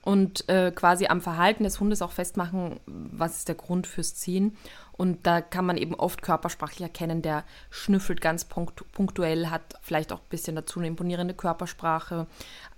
Und 0.02 0.48
äh, 0.48 0.72
quasi 0.74 1.06
am 1.06 1.20
Verhalten 1.20 1.64
des 1.64 1.78
Hundes 1.78 2.00
auch 2.00 2.12
festmachen, 2.12 2.80
was 2.86 3.36
ist 3.38 3.48
der 3.48 3.54
Grund 3.54 3.86
fürs 3.86 4.14
Ziehen. 4.14 4.56
Und 5.00 5.26
da 5.26 5.40
kann 5.40 5.64
man 5.64 5.78
eben 5.78 5.94
oft 5.94 6.20
körpersprachlich 6.20 6.82
erkennen, 6.82 7.22
der 7.22 7.44
schnüffelt 7.70 8.20
ganz 8.20 8.44
punkt 8.44 8.84
punktuell, 8.92 9.48
hat 9.48 9.62
vielleicht 9.80 10.12
auch 10.12 10.18
ein 10.18 10.28
bisschen 10.28 10.56
dazu 10.56 10.78
eine 10.78 10.88
imponierende 10.88 11.32
Körpersprache. 11.32 12.26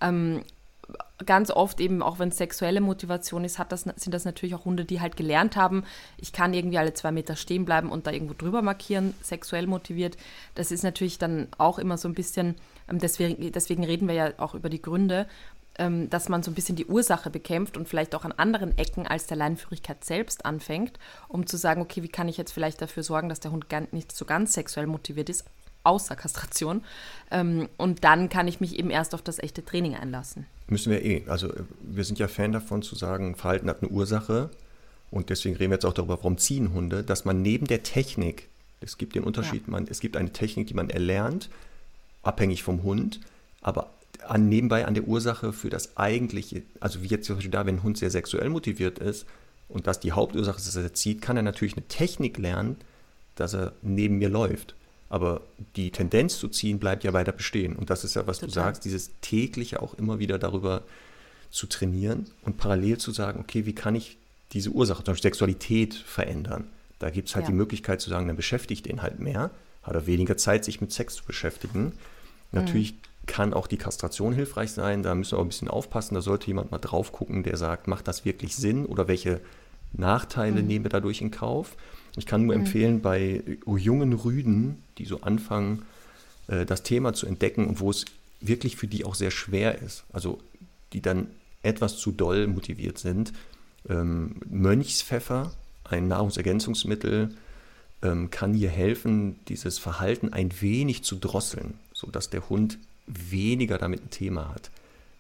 Ähm, 0.01 0.45
ganz 1.27 1.51
oft 1.51 1.81
eben, 1.81 2.01
auch 2.01 2.21
wenn 2.21 2.29
es 2.29 2.37
sexuelle 2.37 2.81
Motivation 2.81 3.43
ist, 3.43 3.59
das, 3.69 3.81
sind 3.81 4.15
das 4.15 4.25
natürlich 4.25 4.55
auch 4.55 4.65
Hunde, 4.65 4.85
die 4.85 5.01
halt 5.01 5.17
gelernt 5.17 5.57
haben, 5.57 5.83
ich 6.17 6.33
kann 6.33 6.55
irgendwie 6.55 6.79
alle 6.79 6.95
zwei 6.95 7.11
Meter 7.11 7.35
stehen 7.35 7.65
bleiben 7.65 7.91
und 7.91 8.07
da 8.07 8.13
irgendwo 8.13 8.35
drüber 8.35 8.63
markieren, 8.63 9.15
sexuell 9.21 9.67
motiviert. 9.67 10.17
Das 10.55 10.71
ist 10.71 10.85
natürlich 10.85 11.19
dann 11.19 11.49
auch 11.59 11.81
immer 11.81 11.99
so 11.99 12.07
ein 12.07 12.15
bisschen, 12.15 12.55
ähm, 12.89 13.01
deswegen, 13.01 13.51
deswegen 13.51 13.83
reden 13.83 14.07
wir 14.07 14.15
ja 14.15 14.33
auch 14.39 14.55
über 14.55 14.69
die 14.69 14.83
Gründe, 14.83 15.27
ähm, 15.79 16.11
dass 16.11 16.29
man 16.29 16.43
so 16.43 16.51
ein 16.51 16.55
bisschen 16.55 16.77
die 16.77 16.87
Ursache 16.87 17.31
bekämpft 17.31 17.77
und 17.77 17.89
vielleicht 17.89 18.15
auch 18.15 18.25
an 18.25 18.33
anderen 18.33 18.77
Ecken 18.77 19.07
als 19.07 19.27
der 19.27 19.37
Leinenführigkeit 19.37 20.05
selbst 20.05 20.45
anfängt, 20.45 20.99
um 21.29 21.47
zu 21.47 21.57
sagen, 21.57 21.81
okay, 21.81 22.03
wie 22.03 22.09
kann 22.09 22.29
ich 22.29 22.37
jetzt 22.37 22.53
vielleicht 22.53 22.83
dafür 22.83 23.03
sorgen, 23.03 23.29
dass 23.29 23.41
der 23.41 23.53
Hund 23.53 23.69
gar 23.69 23.83
nicht 23.91 24.13
so 24.13 24.25
ganz 24.25 24.53
sexuell 24.53 24.87
motiviert 24.87 25.29
ist, 25.29 25.45
außer 25.85 26.17
Kastration. 26.17 26.83
Ähm, 27.31 27.69
und 27.77 28.05
dann 28.05 28.29
kann 28.29 28.49
ich 28.49 28.61
mich 28.61 28.79
eben 28.79 28.91
erst 28.91 29.15
auf 29.15 29.23
das 29.23 29.39
echte 29.39 29.65
Training 29.65 29.95
einlassen. 29.95 30.47
Müssen 30.69 30.93
wir 30.93 31.05
eh. 31.05 31.25
Also 31.27 31.49
äh, 31.49 31.65
wir 31.81 32.05
sind 32.05 32.19
ja 32.19 32.29
Fan 32.29 32.53
davon 32.53 32.83
zu 32.83 32.95
sagen, 32.95 33.37
Verhalten 33.37 33.69
hat 33.69 33.83
eine 33.83 33.91
Ursache. 33.91 34.51
Und 35.11 35.29
deswegen 35.29 35.57
reden 35.57 35.71
wir 35.71 35.77
jetzt 35.77 35.85
auch 35.85 35.93
darüber, 35.93 36.19
warum 36.19 36.39
ziehen 36.39 36.73
Hunde, 36.73 37.03
dass 37.03 37.25
man 37.25 37.43
neben 37.43 37.67
der 37.67 37.83
Technik, 37.83 38.49
es 38.81 38.97
gibt 38.97 39.15
den 39.15 39.25
Unterschied, 39.25 39.69
man, 39.69 39.87
es 39.87 40.01
gibt 40.01 40.17
eine 40.17 40.33
Technik, 40.33 40.69
die 40.69 40.75
man 40.75 40.89
erlernt, 40.89 41.51
abhängig 42.23 42.63
vom 42.63 42.83
Hund, 42.83 43.21
aber 43.61 43.91
an, 44.29 44.49
nebenbei 44.49 44.87
an 44.87 44.95
der 44.95 45.05
Ursache 45.07 45.53
für 45.53 45.71
das 45.71 45.97
eigentliche, 45.97 46.63
also 46.81 47.03
wie 47.03 47.07
jetzt 47.09 47.27
zum 47.27 47.37
Beispiel 47.37 47.51
da, 47.51 47.67
wenn 47.67 47.77
ein 47.77 47.83
Hund 47.83 47.99
sehr 47.99 48.11
sexuell 48.11 48.49
motiviert 48.49 48.99
ist 48.99 49.27
und 49.69 49.87
das 49.87 50.01
die 50.01 50.13
Hauptursache 50.13 50.59
ist, 50.59 50.67
dass 50.69 50.77
er 50.77 50.95
zieht, 50.95 51.23
kann 51.23 51.37
er 51.37 51.43
natürlich 51.43 51.77
eine 51.77 51.87
Technik 51.89 52.39
lernen, 52.39 52.77
dass 53.37 53.55
er 53.55 53.73
neben 53.83 54.19
mir 54.19 54.29
läuft. 54.29 54.75
Aber 55.09 55.43
die 55.77 55.91
Tendenz 55.91 56.39
zu 56.39 56.49
ziehen 56.49 56.79
bleibt 56.79 57.05
ja 57.05 57.13
weiter 57.13 57.33
bestehen. 57.33 57.77
Und 57.77 57.91
das 57.91 58.03
ist 58.03 58.15
ja, 58.15 58.27
was 58.27 58.39
du 58.39 58.47
Total. 58.47 58.65
sagst, 58.65 58.85
dieses 58.87 59.11
tägliche 59.21 59.83
auch 59.83 59.95
immer 59.95 60.19
wieder 60.19 60.39
darüber 60.39 60.83
zu 61.51 61.67
trainieren 61.67 62.27
und 62.43 62.57
parallel 62.57 62.97
zu 62.97 63.11
sagen, 63.11 63.41
okay, 63.41 63.67
wie 63.67 63.75
kann 63.75 63.95
ich 63.95 64.17
diese 64.53 64.71
Ursache, 64.71 65.05
zum 65.05 65.13
Beispiel 65.13 65.31
Sexualität 65.31 65.95
verändern? 65.95 66.65
Da 66.99 67.11
gibt 67.11 67.29
es 67.29 67.35
halt 67.35 67.45
Ja. 67.45 67.51
die 67.51 67.57
Möglichkeit 67.57 68.01
zu 68.01 68.09
sagen, 68.09 68.27
dann 68.27 68.37
beschäftigt 68.37 68.87
den 68.87 69.03
halt 69.03 69.19
mehr, 69.21 69.51
hat 69.83 69.95
er 69.95 70.07
weniger 70.07 70.37
Zeit, 70.39 70.65
sich 70.65 70.81
mit 70.81 70.93
Sex 70.93 71.15
zu 71.17 71.25
beschäftigen. 71.25 71.93
Natürlich 72.53 72.95
kann 73.27 73.55
auch 73.55 73.67
die 73.67 73.77
Kastration 73.77 74.33
hilfreich 74.33 74.73
sein, 74.73 75.03
da 75.03 75.15
müssen 75.15 75.33
wir 75.33 75.39
auch 75.39 75.45
ein 75.45 75.49
bisschen 75.49 75.69
aufpassen, 75.69 76.15
da 76.15 76.21
sollte 76.21 76.49
jemand 76.49 76.71
mal 76.71 76.79
drauf 76.79 77.13
gucken, 77.13 77.43
der 77.43 77.57
sagt, 77.57 77.87
macht 77.87 78.09
das 78.09 78.25
wirklich 78.25 78.57
Sinn 78.57 78.85
oder 78.85 79.09
welche 79.09 79.41
Nachteile 79.93 80.63
mhm. 80.63 80.67
nehme 80.67 80.89
dadurch 80.89 81.21
in 81.21 81.31
Kauf. 81.31 81.77
Ich 82.17 82.27
kann 82.27 82.45
nur 82.45 82.55
mhm. 82.55 82.63
empfehlen, 82.63 83.01
bei 83.01 83.43
jungen 83.67 84.13
Rüden, 84.13 84.83
die 84.99 85.05
so 85.05 85.21
anfangen, 85.21 85.83
äh, 86.49 86.67
das 86.67 86.83
Thema 86.83 87.13
zu 87.13 87.27
entdecken 87.27 87.67
und 87.67 87.81
wo 87.81 87.91
es 87.91 88.05
wirklich 88.41 88.77
für 88.77 88.89
die 88.89 89.05
auch 89.05 89.15
sehr 89.15 89.31
schwer 89.31 89.81
ist, 89.81 90.05
also 90.13 90.39
die 90.93 91.01
dann 91.01 91.29
etwas 91.63 91.97
zu 91.97 92.11
doll 92.11 92.49
motiviert 92.49 92.99
sind, 92.99 93.33
ähm, 93.89 94.37
Mönchspfeffer, 94.49 95.53
ein 95.85 96.09
Nahrungsergänzungsmittel, 96.09 97.35
ähm, 98.03 98.31
kann 98.31 98.53
hier 98.53 98.71
helfen, 98.71 99.39
dieses 99.47 99.79
Verhalten 99.79 100.33
ein 100.33 100.51
wenig 100.61 101.05
zu 101.05 101.17
drosseln, 101.17 101.75
sodass 101.93 102.31
der 102.31 102.49
Hund 102.49 102.79
weniger 103.07 103.79
damit 103.79 104.03
ein 104.03 104.11
Thema 104.11 104.49
hat. 104.49 104.71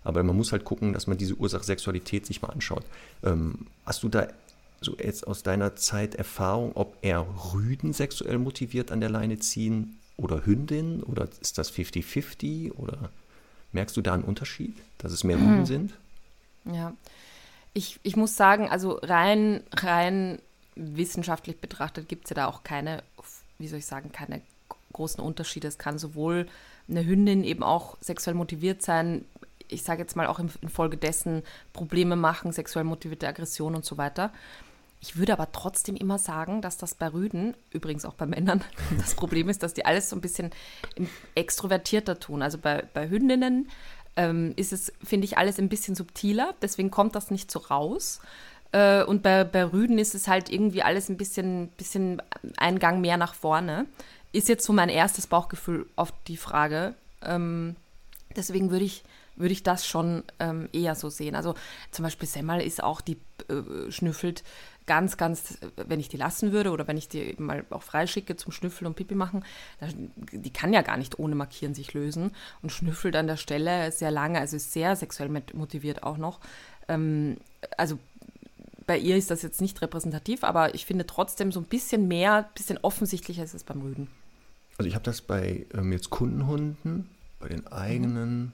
Aber 0.05 0.23
man 0.23 0.37
muss 0.37 0.53
halt 0.53 0.64
gucken, 0.64 0.92
dass 0.92 1.07
man 1.07 1.18
diese 1.18 1.35
Ursache 1.35 1.64
Sexualität 1.64 2.27
sich 2.27 2.42
mal 2.42 2.49
anschaut. 2.49 2.85
Ähm, 3.23 3.66
hast 3.87 4.03
du 4.03 4.09
da 4.09 4.29
so 4.81 4.97
jetzt 4.99 5.27
aus 5.27 5.42
deiner 5.42 5.77
Zeit 5.77 6.16
Erfahrung, 6.16 6.73
ob 6.75 6.97
er 7.03 7.27
Rüden 7.55 7.92
sexuell 7.92 8.38
motiviert 8.38 8.90
an 8.90 9.01
der 9.01 9.11
Leine 9.11 9.38
ziehen 9.38 9.99
oder 10.16 10.45
Hündin? 10.45 11.03
Oder 11.03 11.29
ist 11.40 11.59
das 11.59 11.73
50-50? 11.73 12.73
Oder 12.73 13.11
merkst 13.73 13.97
du 13.97 14.03
da 14.03 14.14
einen 14.14 14.25
Unterschied, 14.25 14.77
dass 14.99 15.12
es 15.12 15.25
mehr 15.25 15.37
Rüden 15.37 15.61
mhm. 15.61 15.66
sind? 15.66 15.95
Ja, 16.64 16.95
ich, 17.75 17.99
ich 18.03 18.16
muss 18.16 18.37
sagen, 18.37 18.68
also 18.68 18.99
rein, 19.03 19.62
rein 19.73 20.40
wissenschaftlich 20.75 21.59
betrachtet 21.59 22.09
gibt 22.09 22.25
es 22.25 22.31
ja 22.31 22.35
da 22.35 22.47
auch 22.47 22.62
keine, 22.64 23.03
wie 23.59 23.68
soll 23.68 23.79
ich 23.79 23.87
sagen, 23.87 24.12
keine 24.12 24.42
großen 24.92 25.23
Unterschiede. 25.23 25.68
Es 25.68 25.79
kann 25.79 25.99
sowohl 25.99 26.47
eine 26.92 27.07
Hündin 27.07 27.44
eben 27.44 27.62
auch 27.62 27.96
sexuell 28.00 28.35
motiviert 28.35 28.83
sein, 28.83 29.24
ich 29.68 29.83
sage 29.83 30.02
jetzt 30.02 30.16
mal 30.16 30.26
auch 30.26 30.38
infolgedessen 30.38 31.42
Probleme 31.72 32.14
machen, 32.14 32.52
sexuell 32.52 32.85
motivierte 32.85 33.26
Aggression 33.26 33.74
und 33.74 33.85
so 33.85 33.96
weiter. 33.96 34.33
Ich 35.00 35.16
würde 35.16 35.33
aber 35.33 35.50
trotzdem 35.50 35.96
immer 35.96 36.18
sagen, 36.18 36.62
dass 36.62 36.76
das 36.76 36.94
bei 36.94 37.09
Rüden, 37.09 37.57
übrigens 37.70 38.05
auch 38.05 38.14
bei 38.14 38.26
Männern, 38.26 38.62
das 38.98 39.14
Problem 39.14 39.48
ist, 39.48 39.62
dass 39.62 39.74
die 39.74 39.85
alles 39.85 40.11
so 40.11 40.16
ein 40.16 40.20
bisschen 40.20 40.50
extrovertierter 41.35 42.20
tun. 42.20 42.42
Also 42.42 42.59
bei, 42.59 42.85
bei 42.94 43.09
Hündinnen 43.09 43.68
ähm, 44.14 44.52
ist 44.57 44.72
es, 44.72 44.92
finde 45.02 45.24
ich, 45.24 45.38
alles 45.38 45.59
ein 45.59 45.68
bisschen 45.68 45.96
subtiler, 45.96 46.55
deswegen 46.62 46.90
kommt 46.90 47.16
das 47.16 47.31
nicht 47.31 47.50
so 47.50 47.59
raus. 47.59 48.20
Äh, 48.70 49.02
und 49.02 49.22
bei, 49.22 49.42
bei 49.42 49.64
Rüden 49.64 49.98
ist 49.98 50.14
es 50.14 50.28
halt 50.28 50.50
irgendwie 50.50 50.83
alles 50.83 51.09
ein 51.09 51.16
bisschen, 51.16 51.68
bisschen 51.76 52.22
ein 52.57 52.78
Gang 52.78 53.00
mehr 53.00 53.16
nach 53.16 53.35
vorne. 53.35 53.87
Ist 54.33 54.49
jetzt 54.49 54.64
so 54.64 54.73
mein 54.73 54.88
erstes 54.88 55.27
Bauchgefühl 55.27 55.87
auf 55.97 56.12
die 56.27 56.37
Frage. 56.37 56.95
Ähm, 57.23 57.77
deswegen 58.37 58.71
würde 58.71 58.85
ich 58.85 59.05
würde 59.37 59.53
ich 59.53 59.62
das 59.62 59.87
schon 59.87 60.25
ähm, 60.38 60.68
eher 60.73 60.95
so 60.95 61.09
sehen. 61.09 61.35
Also 61.35 61.55
zum 61.90 62.03
Beispiel 62.03 62.29
Semmel 62.29 62.61
ist 62.61 62.83
auch, 62.83 63.01
die 63.01 63.16
äh, 63.49 63.90
schnüffelt 63.90 64.45
ganz, 64.87 65.16
ganz, 65.16 65.59
wenn 65.77 66.01
ich 66.01 66.09
die 66.09 66.16
lassen 66.16 66.53
würde 66.53 66.71
oder 66.71 66.88
wenn 66.88 66.97
ich 66.97 67.09
die 67.09 67.21
eben 67.21 67.47
mal 67.47 67.64
auch 67.71 67.83
freischicke 67.83 68.37
zum 68.37 68.53
Schnüffeln 68.53 68.87
und 68.87 68.95
Pipi 68.95 69.14
machen, 69.14 69.45
die 70.33 70.53
kann 70.53 70.73
ja 70.73 70.83
gar 70.83 70.97
nicht 70.97 71.18
ohne 71.18 71.35
Markieren 71.35 71.75
sich 71.75 71.95
lösen 71.95 72.33
und 72.62 72.73
schnüffelt 72.73 73.14
an 73.14 73.29
der 73.29 73.37
Stelle 73.37 73.92
sehr 73.92 74.11
lange, 74.11 74.40
also 74.40 74.57
ist 74.57 74.73
sehr 74.73 74.97
sexuell 74.97 75.31
motiviert 75.53 76.03
auch 76.03 76.16
noch. 76.16 76.40
Ähm, 76.88 77.37
also 77.79 77.99
bei 78.87 78.99
ihr 78.99 79.16
ist 79.16 79.31
das 79.31 79.42
jetzt 79.42 79.61
nicht 79.61 79.81
repräsentativ, 79.81 80.42
aber 80.42 80.75
ich 80.75 80.85
finde 80.85 81.07
trotzdem 81.07 81.53
so 81.53 81.61
ein 81.61 81.66
bisschen 81.66 82.09
mehr, 82.09 82.35
ein 82.35 82.55
bisschen 82.55 82.79
offensichtlicher 82.83 83.45
ist 83.45 83.55
es 83.55 83.62
beim 83.62 83.81
Rüden. 83.81 84.09
Also 84.79 84.89
ich 84.89 84.95
habe 84.95 85.05
das 85.05 85.21
bei 85.21 85.67
ähm, 85.75 85.93
jetzt 85.93 86.11
Kundenhunden, 86.11 87.09
bei 87.39 87.49
den 87.49 87.67
eigenen 87.67 88.53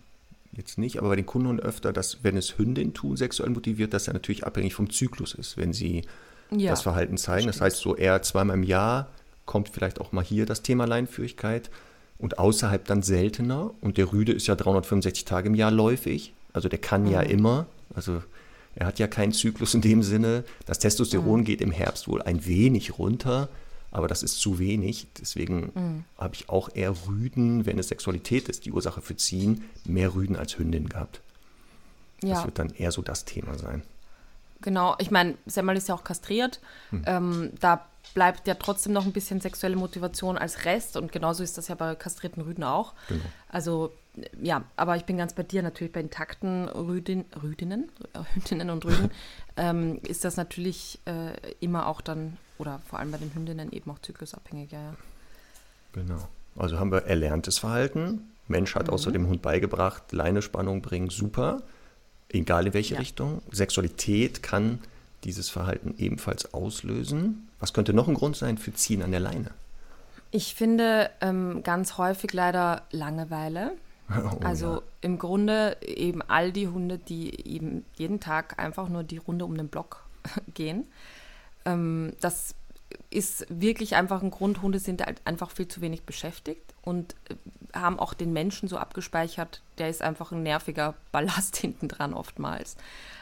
jetzt 0.53 0.79
nicht, 0.79 0.99
aber 0.99 1.11
bei 1.11 1.17
den 1.17 1.27
Kunden 1.27 1.61
öfter, 1.61 1.93
dass 1.93 2.25
wenn 2.25 2.37
es 2.37 2.59
Hündin 2.59 2.95
tun, 2.95 3.17
sexuell 3.17 3.51
motiviert, 3.51 3.95
dass 3.95 4.09
er 4.09 4.15
natürlich 4.15 4.45
abhängig 4.45 4.75
vom 4.75 4.91
Zyklus 4.91 5.35
ist, 5.35 5.57
wenn 5.57 5.73
sie 5.73 6.03
ja, 6.51 6.71
das 6.71 6.83
Verhalten 6.83 7.17
zeigen. 7.17 7.47
Das 7.47 7.61
heißt, 7.61 7.79
so 7.79 7.95
eher 7.95 8.23
zweimal 8.23 8.57
im 8.57 8.63
Jahr 8.63 9.09
kommt 9.47 9.69
vielleicht 9.69 10.01
auch 10.01 10.13
mal 10.13 10.25
hier 10.25 10.47
das 10.47 10.63
Thema 10.63 10.87
Leinführigkeit 10.87 11.71
und 12.19 12.39
außerhalb 12.39 12.85
dann 12.85 13.03
seltener. 13.03 13.71
Und 13.81 13.97
der 13.97 14.13
Rüde 14.13 14.33
ist 14.33 14.47
ja 14.47 14.55
365 14.55 15.25
Tage 15.25 15.49
im 15.49 15.55
Jahr 15.55 15.71
läufig, 15.71 16.33
also 16.53 16.69
der 16.69 16.79
kann 16.79 17.05
mhm. 17.05 17.11
ja 17.11 17.21
immer, 17.21 17.67
also 17.95 18.23
er 18.75 18.87
hat 18.87 18.99
ja 18.99 19.07
keinen 19.07 19.33
Zyklus 19.33 19.75
in 19.75 19.81
dem 19.81 20.03
Sinne. 20.03 20.45
Das 20.67 20.79
Testosteron 20.79 21.41
mhm. 21.41 21.45
geht 21.45 21.61
im 21.61 21.73
Herbst 21.73 22.09
wohl 22.09 22.23
ein 22.23 22.47
wenig 22.47 22.99
runter, 22.99 23.49
aber 23.91 24.09
das 24.09 24.23
ist 24.23 24.41
zu 24.41 24.59
wenig. 24.59 25.07
Deswegen 25.21 25.73
mhm. 25.75 26.05
habe 26.19 26.35
ich 26.35 26.49
auch 26.49 26.69
eher 26.75 26.95
Rüden, 27.07 27.67
wenn 27.67 27.79
es 27.79 27.89
Sexualität 27.89 28.49
ist, 28.49 28.67
die 28.67 28.73
Ursache 28.73 29.01
für 29.01 29.17
Ziehen, 29.17 29.65
mehr 29.85 30.15
Rüden 30.15 30.37
als 30.37 30.59
Hündin 30.59 30.89
gehabt. 30.89 31.21
Ja. 32.23 32.35
Das 32.35 32.45
wird 32.45 32.59
dann 32.59 32.71
eher 32.71 32.93
so 32.93 33.03
das 33.03 33.25
Thema 33.25 33.57
sein. 33.59 33.83
Genau, 34.61 34.97
ich 34.99 35.11
meine, 35.11 35.37
Semmel 35.47 35.77
ist 35.77 35.89
ja 35.89 35.95
auch 35.95 36.03
kastriert. 36.05 36.61
Hm. 36.91 37.03
Ähm, 37.07 37.53
da 37.61 37.87
bleibt 38.15 38.49
ja 38.49 38.55
trotzdem 38.55 38.93
noch 38.93 39.05
ein 39.05 39.13
bisschen 39.13 39.41
sexuelle 39.41 39.77
Motivation 39.77 40.37
als 40.37 40.65
Rest 40.65 40.97
und 40.97 41.13
genauso 41.13 41.43
ist 41.43 41.59
das 41.59 41.69
ja 41.69 41.75
bei 41.75 41.95
kastrierten 41.95 42.43
Rüden 42.43 42.65
auch. 42.65 42.95
Genau. 43.09 43.25
Also 43.49 43.93
ja, 44.41 44.65
aber 44.77 44.97
ich 44.97 45.05
bin 45.05 45.17
ganz 45.17 45.35
bei 45.35 45.45
dir 45.45 45.63
natürlich 45.63 45.93
bei 45.93 46.01
intakten 46.01 46.69
Rüdin, 46.69 47.25
Rüdinnen, 47.41 47.91
Hündinnen 48.35 48.71
und 48.71 48.85
Rüden 48.85 49.11
ähm, 49.57 50.01
ist 50.03 50.25
das 50.25 50.37
natürlich 50.37 50.99
äh, 51.05 51.33
immer 51.61 51.87
auch 51.87 52.01
dann 52.01 52.37
oder 52.59 52.81
vor 52.87 52.99
allem 52.99 53.11
bei 53.11 53.19
den 53.19 53.33
Hündinnen 53.35 53.73
eben 53.73 53.91
auch 53.91 53.99
zyklusabhängig, 54.01 54.73
ja, 54.73 54.81
ja. 54.81 54.95
Genau. 55.93 56.29
Also 56.57 56.79
haben 56.79 56.93
wir 56.93 57.05
erlerntes 57.05 57.59
Verhalten. 57.59 58.31
Mensch 58.49 58.75
hat 58.75 58.89
mhm. 58.89 58.95
außer 58.95 59.13
dem 59.13 59.27
Hund 59.29 59.43
beigebracht, 59.43 60.13
Leinespannung 60.13 60.83
bringen, 60.83 61.11
super. 61.11 61.63
Egal 62.29 62.67
in 62.67 62.75
welche 62.75 62.95
ja. 62.95 63.01
Richtung. 63.01 63.43
Sexualität 63.51 64.43
kann 64.43 64.81
dieses 65.25 65.51
Verhalten 65.51 65.95
ebenfalls 65.99 66.53
auslösen. 66.53 67.49
Was 67.61 67.73
könnte 67.73 67.93
noch 67.93 68.09
ein 68.09 68.15
Grund 68.15 68.37
sein 68.37 68.59
für 68.59 68.73
Ziehen 68.73 69.03
an 69.03 69.11
der 69.11 69.21
Leine? 69.21 69.51
Ich 70.31 70.55
finde 70.55 71.11
ähm, 71.21 71.63
ganz 71.63 71.97
häufig 71.99 72.33
leider 72.33 72.83
Langeweile. 72.91 73.73
Oh, 74.11 74.39
also 74.43 74.77
ja. 74.77 74.83
im 75.03 75.19
Grunde 75.19 75.77
eben 75.83 76.23
all 76.23 76.51
die 76.51 76.67
Hunde, 76.67 76.97
die 76.97 77.47
eben 77.47 77.85
jeden 77.97 78.21
Tag 78.21 78.59
einfach 78.59 78.89
nur 78.89 79.03
die 79.03 79.19
Runde 79.19 79.45
um 79.45 79.55
den 79.55 79.69
Block 79.69 80.03
gehen. 80.55 80.87
Ähm, 81.65 82.13
das 82.21 82.55
ist 83.11 83.47
wirklich 83.49 83.97
einfach 83.97 84.23
ein 84.23 84.31
Grund. 84.31 84.63
Hunde 84.63 84.79
sind 84.79 85.05
halt 85.05 85.21
einfach 85.25 85.51
viel 85.51 85.69
zu 85.69 85.81
wenig 85.81 86.05
beschäftigt 86.05 86.75
und 86.83 87.15
äh, 87.29 87.35
haben 87.79 87.99
auch 87.99 88.15
den 88.15 88.33
Menschen 88.33 88.69
so 88.69 88.79
abgespeichert, 88.79 89.63
der 89.77 89.91
ist 89.91 90.03
einfach 90.03 90.33
ein 90.33 90.43
nerviger 90.43 90.95
Ballast 91.13 91.57
hinten 91.59 91.89
dran 91.89 92.15
oftmals. 92.15 92.77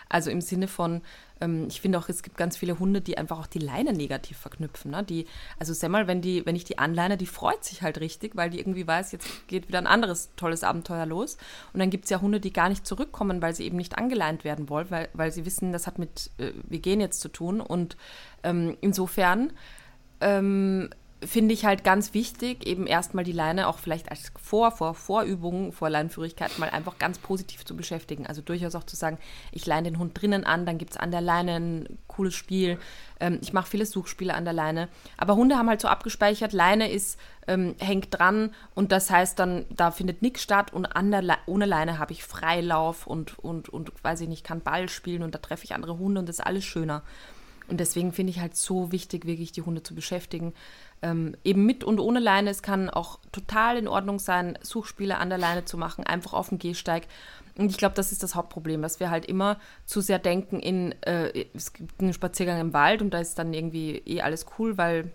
Also 0.09 0.31
im 0.31 0.41
Sinne 0.41 0.69
von, 0.69 1.03
ähm, 1.41 1.67
ich 1.69 1.81
finde 1.81 1.99
auch, 1.99 2.09
es 2.09 2.23
gibt 2.23 2.37
ganz 2.37 2.57
viele 2.57 2.79
Hunde, 2.79 3.01
die 3.01 3.19
einfach 3.19 3.39
auch 3.39 3.47
die 3.47 3.59
Leine 3.59 3.93
negativ 3.93 4.39
verknüpfen. 4.39 4.93
Ne? 4.93 5.03
Die, 5.03 5.27
also 5.59 5.73
Semmel, 5.73 6.07
wenn, 6.07 6.21
die, 6.21 6.47
wenn 6.47 6.57
ich 6.57 6.65
die 6.65 6.79
anleine, 6.79 7.17
die 7.17 7.27
freut 7.27 7.65
sich 7.65 7.83
halt 7.83 7.99
richtig, 8.01 8.37
weil 8.37 8.51
die 8.51 8.59
irgendwie 8.59 8.87
weiß, 8.87 9.13
jetzt 9.13 9.49
geht 9.49 9.69
wieder 9.69 9.79
ein 9.79 9.87
anderes 9.87 10.31
tolles 10.37 10.63
Abenteuer 10.63 11.07
los. 11.07 11.37
Und 11.73 11.81
dann 11.81 11.91
gibt 11.91 12.05
es 12.05 12.11
ja 12.11 12.21
Hunde, 12.21 12.41
die 12.41 12.53
gar 12.53 12.69
nicht 12.69 12.87
zurückkommen, 12.87 13.43
weil 13.43 13.55
sie 13.55 13.65
eben 13.65 13.77
nicht 13.77 13.99
angeleint 13.99 14.45
werden 14.45 14.69
wollen, 14.69 14.91
weil, 14.91 15.09
weil 15.13 15.33
sie 15.33 15.45
wissen, 15.45 15.73
das 15.73 15.87
hat 15.87 15.99
mit 15.99 16.31
äh, 16.39 16.53
wir 16.65 16.79
gehen 16.79 17.01
jetzt 17.01 17.21
zu 17.21 17.29
tun. 17.29 17.61
Und 17.61 17.97
ähm, 18.43 18.77
insofern 18.81 19.53
ähm, 20.21 20.91
finde 21.27 21.55
ich 21.55 21.65
halt 21.65 21.85
ganz 21.85 22.15
wichtig, 22.15 22.67
eben 22.67 22.87
erstmal 22.87 23.25
die 23.25 23.33
Leine 23.33 23.69
auch 23.69 23.79
vielleicht 23.79 24.11
als 24.11 24.33
Vor, 24.41 24.71
Vor, 24.71 24.95
Vorübung, 24.95 25.73
vor 25.73 25.91
Leinenführigkeit 25.91 26.59
mal 26.59 26.71
einfach 26.71 26.99
ganz 26.99 27.19
positiv 27.19 27.65
zu 27.65 27.77
beschäftigen. 27.77 28.27
Also 28.27 28.43
durchaus 28.43 28.75
auch 28.75 28.85
zu 28.85 28.97
sagen, 28.97 29.19
ich 29.53 29.67
leine 29.67 29.91
den 29.91 29.99
Hund 29.99 30.21
drinnen 30.21 30.45
an, 30.45 30.67
dann 30.67 30.79
gibt 30.79 30.93
es 30.93 30.97
an 30.97 31.11
der 31.11 31.21
Leine 31.21 31.57
ein 31.57 31.99
cooles 32.07 32.35
Spiel. 32.35 32.79
Ähm, 33.21 33.39
ich 33.43 33.53
mache 33.53 33.69
viele 33.69 33.87
Suchspiele 33.87 34.35
an 34.35 34.45
der 34.45 34.55
Leine. 34.55 34.89
Aber 35.17 35.37
Hunde 35.37 35.57
haben 35.57 35.69
halt 35.69 35.81
so 35.81 35.89
abgespeichert, 35.89 36.53
Leine 36.53 36.91
ist, 36.91 37.19
ähm, 37.47 37.75
hängt 37.79 38.19
dran 38.19 38.55
und 38.75 38.93
das 38.93 39.11
heißt 39.11 39.39
dann, 39.39 39.67
da 39.71 39.91
findet 39.91 40.23
nichts 40.23 40.43
statt 40.43 40.73
und 40.73 40.89
Le 40.97 41.37
ohne 41.47 41.67
Leine 41.67 41.99
habe 41.99 42.13
ich 42.13 42.25
Freilauf 42.25 43.07
und, 43.07 43.39
und, 43.39 43.69
und, 43.69 43.93
weiß 44.03 44.21
ich 44.23 44.29
nicht, 44.29 44.45
kann 44.45 44.61
Ball 44.61 44.89
spielen 44.89 45.23
und 45.23 45.35
da 45.35 45.39
treffe 45.39 45.65
ich 45.65 45.75
andere 45.75 45.99
Hunde 45.99 46.21
und 46.21 46.29
das 46.29 46.39
ist 46.39 46.45
alles 46.47 46.65
schöner. 46.65 47.03
Und 47.69 47.81
deswegen 47.81 48.13
finde 48.13 48.31
ich 48.31 48.41
halt 48.41 48.57
so 48.57 48.93
wichtig, 48.93 49.27
wirklich 49.27 49.53
die 49.53 49.63
Hunde 49.63 49.83
zu 49.83 49.95
beschäftigen. 49.95 50.55
Ähm, 51.03 51.37
eben 51.45 51.67
mit 51.67 51.85
und 51.85 52.01
ohne 52.01 52.21
Leine. 52.21 52.51
Es 52.51 52.63
kann 52.63 52.89
auch 52.89 53.19
total 53.33 53.77
in 53.77 53.87
Ordnung 53.87 54.19
sein, 54.19 54.59
Suchspiele 54.63 55.19
an 55.19 55.29
der 55.29 55.39
Leine 55.39 55.65
zu 55.65 55.77
machen, 55.77 56.05
einfach 56.05 56.33
auf 56.33 56.49
dem 56.49 56.59
Gehsteig. 56.59 57.07
Und 57.59 57.71
ich 57.71 57.79
glaube, 57.79 57.95
das 57.95 58.13
ist 58.13 58.23
das 58.23 58.35
Hauptproblem, 58.35 58.83
dass 58.83 59.01
wir 59.01 59.11
halt 59.11 59.27
immer 59.27 59.59
zu 59.87 60.01
sehr 60.01 60.19
denken 60.19 60.61
in, 60.61 60.95
äh, 61.03 61.47
es 61.55 61.73
gibt 61.73 62.01
einen 62.01 62.13
Spaziergang 62.13 62.61
im 62.61 62.73
Wald 62.73 63.03
und 63.03 63.11
da 63.11 63.19
ist 63.19 63.39
dann 63.39 63.55
irgendwie 63.55 64.03
eh 64.05 64.21
alles 64.21 64.47
cool, 64.59 64.77
weil 64.77 65.11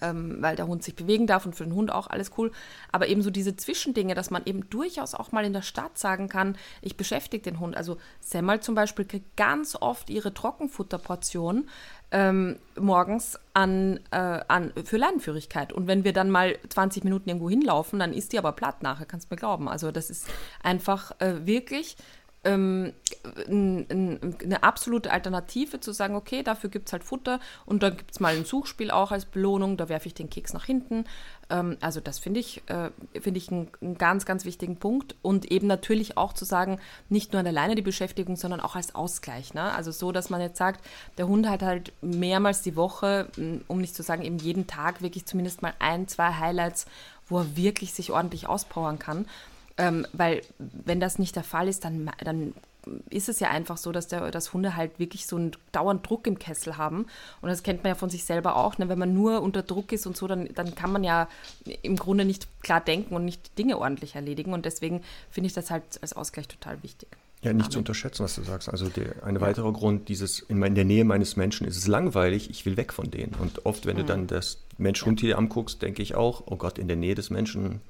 ähm, 0.00 0.36
weil 0.40 0.56
der 0.56 0.66
Hund 0.66 0.82
sich 0.82 0.94
bewegen 0.94 1.26
darf 1.26 1.46
und 1.46 1.54
für 1.54 1.64
den 1.64 1.74
Hund 1.74 1.92
auch 1.92 2.08
alles 2.08 2.32
cool. 2.38 2.52
Aber 2.92 3.08
eben 3.08 3.22
so 3.22 3.30
diese 3.30 3.56
Zwischendinge, 3.56 4.14
dass 4.14 4.30
man 4.30 4.42
eben 4.44 4.68
durchaus 4.70 5.14
auch 5.14 5.32
mal 5.32 5.44
in 5.44 5.52
der 5.52 5.62
Stadt 5.62 5.98
sagen 5.98 6.28
kann, 6.28 6.56
ich 6.82 6.96
beschäftige 6.96 7.42
den 7.42 7.60
Hund. 7.60 7.76
Also 7.76 7.96
Semmel 8.20 8.60
zum 8.60 8.74
Beispiel 8.74 9.04
kriegt 9.04 9.36
ganz 9.36 9.76
oft 9.80 10.10
ihre 10.10 10.34
Trockenfutterportion 10.34 11.68
ähm, 12.12 12.58
morgens 12.78 13.38
an, 13.52 14.00
äh, 14.10 14.16
an, 14.16 14.72
für 14.84 14.96
Leinenführigkeit. 14.96 15.72
Und 15.72 15.86
wenn 15.86 16.04
wir 16.04 16.12
dann 16.12 16.30
mal 16.30 16.58
20 16.68 17.04
Minuten 17.04 17.28
irgendwo 17.28 17.50
hinlaufen, 17.50 17.98
dann 17.98 18.12
ist 18.12 18.32
die 18.32 18.38
aber 18.38 18.52
platt 18.52 18.82
nachher, 18.82 19.06
kannst 19.06 19.30
du 19.30 19.34
mir 19.34 19.38
glauben. 19.38 19.68
Also 19.68 19.90
das 19.90 20.10
ist 20.10 20.28
einfach 20.62 21.12
äh, 21.20 21.46
wirklich 21.46 21.96
ähm, 22.46 22.92
eine 23.48 24.62
absolute 24.62 25.10
Alternative 25.10 25.80
zu 25.80 25.92
sagen, 25.92 26.14
okay, 26.14 26.42
dafür 26.42 26.70
gibt 26.70 26.88
es 26.88 26.92
halt 26.92 27.04
Futter 27.04 27.40
und 27.64 27.82
dann 27.82 27.96
gibt 27.96 28.12
es 28.12 28.20
mal 28.20 28.34
ein 28.34 28.44
Suchspiel 28.44 28.90
auch 28.90 29.10
als 29.10 29.24
Belohnung, 29.24 29.76
da 29.76 29.88
werfe 29.88 30.06
ich 30.06 30.14
den 30.14 30.30
Keks 30.30 30.52
nach 30.52 30.64
hinten. 30.64 31.04
Ähm, 31.50 31.76
also 31.80 32.00
das 32.00 32.18
finde 32.18 32.40
ich, 32.40 32.62
äh, 32.68 32.90
find 33.20 33.36
ich 33.36 33.50
einen, 33.50 33.68
einen, 33.80 33.98
ganz, 33.98 34.24
ganz 34.24 34.44
wichtigen 34.44 34.76
Punkt 34.76 35.16
und 35.22 35.50
eben 35.50 35.66
natürlich 35.66 36.16
auch 36.16 36.32
zu 36.32 36.44
sagen, 36.44 36.78
nicht 37.08 37.32
nur 37.32 37.40
an 37.40 37.46
alleine 37.46 37.74
die 37.74 37.82
Beschäftigung, 37.82 38.36
sondern 38.36 38.60
auch 38.60 38.76
als 38.76 38.94
Ausgleich. 38.94 39.54
Ne? 39.54 39.62
Also 39.72 39.90
so, 39.90 40.12
dass 40.12 40.30
man 40.30 40.40
jetzt 40.40 40.58
sagt, 40.58 40.84
der 41.18 41.26
Hund 41.26 41.48
hat 41.48 41.62
halt 41.62 41.92
mehrmals 42.00 42.62
die 42.62 42.76
Woche, 42.76 43.28
um 43.68 43.80
nicht 43.80 43.94
zu 43.94 44.02
sagen 44.02 44.22
eben 44.22 44.38
jeden 44.38 44.66
Tag, 44.66 45.02
wirklich 45.02 45.26
zumindest 45.26 45.62
mal 45.62 45.74
ein, 45.78 46.08
zwei 46.08 46.32
Highlights, 46.32 46.86
wo 47.28 47.40
er 47.40 47.56
wirklich 47.56 47.92
sich 47.92 48.12
ordentlich 48.12 48.46
auspowern 48.46 48.98
kann. 48.98 49.26
Ähm, 49.78 50.06
weil 50.12 50.42
wenn 50.58 51.00
das 51.00 51.18
nicht 51.18 51.36
der 51.36 51.44
Fall 51.44 51.68
ist, 51.68 51.84
dann, 51.84 52.10
dann 52.24 52.54
ist 53.10 53.28
es 53.28 53.40
ja 53.40 53.50
einfach 53.50 53.76
so, 53.76 53.92
dass, 53.92 54.08
der, 54.08 54.30
dass 54.30 54.52
Hunde 54.52 54.76
halt 54.76 54.98
wirklich 54.98 55.26
so 55.26 55.36
einen 55.36 55.52
dauernden 55.72 56.04
Druck 56.04 56.26
im 56.26 56.38
Kessel 56.38 56.76
haben. 56.76 57.06
Und 57.40 57.48
das 57.48 57.62
kennt 57.62 57.82
man 57.82 57.90
ja 57.90 57.94
von 57.94 58.10
sich 58.10 58.24
selber 58.24 58.56
auch. 58.56 58.78
Ne? 58.78 58.88
Wenn 58.88 58.98
man 58.98 59.12
nur 59.12 59.42
unter 59.42 59.62
Druck 59.62 59.92
ist 59.92 60.06
und 60.06 60.16
so, 60.16 60.26
dann, 60.26 60.48
dann 60.54 60.74
kann 60.74 60.92
man 60.92 61.04
ja 61.04 61.28
im 61.82 61.96
Grunde 61.96 62.24
nicht 62.24 62.46
klar 62.62 62.80
denken 62.80 63.14
und 63.14 63.24
nicht 63.24 63.58
Dinge 63.58 63.78
ordentlich 63.78 64.14
erledigen. 64.14 64.52
Und 64.52 64.64
deswegen 64.64 65.02
finde 65.30 65.48
ich 65.48 65.52
das 65.52 65.70
halt 65.70 65.84
als 66.00 66.12
Ausgleich 66.14 66.48
total 66.48 66.82
wichtig. 66.82 67.08
Ja, 67.42 67.52
nicht 67.52 67.64
Amen. 67.64 67.72
zu 67.72 67.78
unterschätzen, 67.80 68.24
was 68.24 68.34
du 68.36 68.42
sagst. 68.42 68.68
Also 68.68 68.88
der, 68.88 69.24
ein 69.24 69.40
weiterer 69.40 69.72
Grund, 69.72 70.08
dieses 70.08 70.40
in, 70.40 70.60
der 70.74 70.84
Nähe 70.84 71.04
meines 71.04 71.36
Menschen 71.36 71.66
ist 71.66 71.76
es 71.76 71.86
langweilig, 71.86 72.50
ich 72.50 72.64
will 72.66 72.76
weg 72.76 72.92
von 72.92 73.10
denen. 73.10 73.34
Und 73.34 73.66
oft, 73.66 73.84
wenn 73.84 73.96
mhm. 73.96 74.00
du 74.00 74.06
dann 74.06 74.26
das 74.26 74.58
Mensch-Hund-Tier 74.78 75.30
ja. 75.30 75.36
anguckst, 75.36 75.82
denke 75.82 76.02
ich 76.02 76.14
auch, 76.14 76.44
oh 76.46 76.56
Gott, 76.56 76.78
in 76.78 76.88
der 76.88 76.96
Nähe 76.96 77.14
des 77.14 77.30
Menschen 77.30 77.80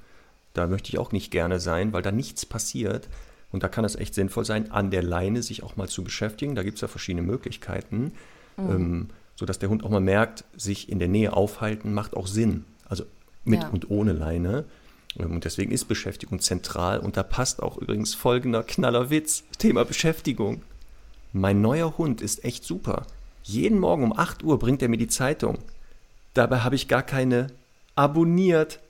da 0.56 0.66
möchte 0.66 0.88
ich 0.88 0.98
auch 0.98 1.12
nicht 1.12 1.30
gerne 1.30 1.60
sein, 1.60 1.92
weil 1.92 2.02
da 2.02 2.12
nichts 2.12 2.46
passiert. 2.46 3.08
Und 3.52 3.62
da 3.62 3.68
kann 3.68 3.84
es 3.84 3.96
echt 3.96 4.14
sinnvoll 4.14 4.44
sein, 4.44 4.70
an 4.70 4.90
der 4.90 5.02
Leine 5.02 5.42
sich 5.42 5.62
auch 5.62 5.76
mal 5.76 5.88
zu 5.88 6.02
beschäftigen. 6.02 6.54
Da 6.54 6.62
gibt 6.62 6.76
es 6.76 6.82
ja 6.82 6.88
verschiedene 6.88 7.22
Möglichkeiten, 7.22 8.12
mhm. 8.56 8.70
ähm, 8.70 9.08
sodass 9.36 9.58
der 9.58 9.68
Hund 9.68 9.84
auch 9.84 9.90
mal 9.90 10.00
merkt, 10.00 10.44
sich 10.56 10.88
in 10.88 10.98
der 10.98 11.08
Nähe 11.08 11.32
aufhalten 11.32 11.94
macht 11.94 12.16
auch 12.16 12.26
Sinn. 12.26 12.64
Also 12.88 13.04
mit 13.44 13.62
ja. 13.62 13.68
und 13.68 13.90
ohne 13.90 14.12
Leine. 14.12 14.64
Ähm, 15.18 15.32
und 15.32 15.44
deswegen 15.44 15.72
ist 15.72 15.86
Beschäftigung 15.86 16.40
zentral. 16.40 16.98
Und 16.98 17.16
da 17.16 17.22
passt 17.22 17.62
auch 17.62 17.78
übrigens 17.78 18.14
folgender 18.14 18.62
Knallerwitz: 18.62 19.44
Thema 19.58 19.84
Beschäftigung. 19.84 20.62
Mein 21.32 21.60
neuer 21.60 21.98
Hund 21.98 22.20
ist 22.20 22.44
echt 22.44 22.64
super. 22.64 23.06
Jeden 23.42 23.78
Morgen 23.78 24.02
um 24.02 24.16
8 24.16 24.42
Uhr 24.42 24.58
bringt 24.58 24.82
er 24.82 24.88
mir 24.88 24.96
die 24.96 25.06
Zeitung. 25.06 25.58
Dabei 26.34 26.60
habe 26.60 26.74
ich 26.74 26.88
gar 26.88 27.02
keine 27.02 27.48
abonniert. 27.94 28.80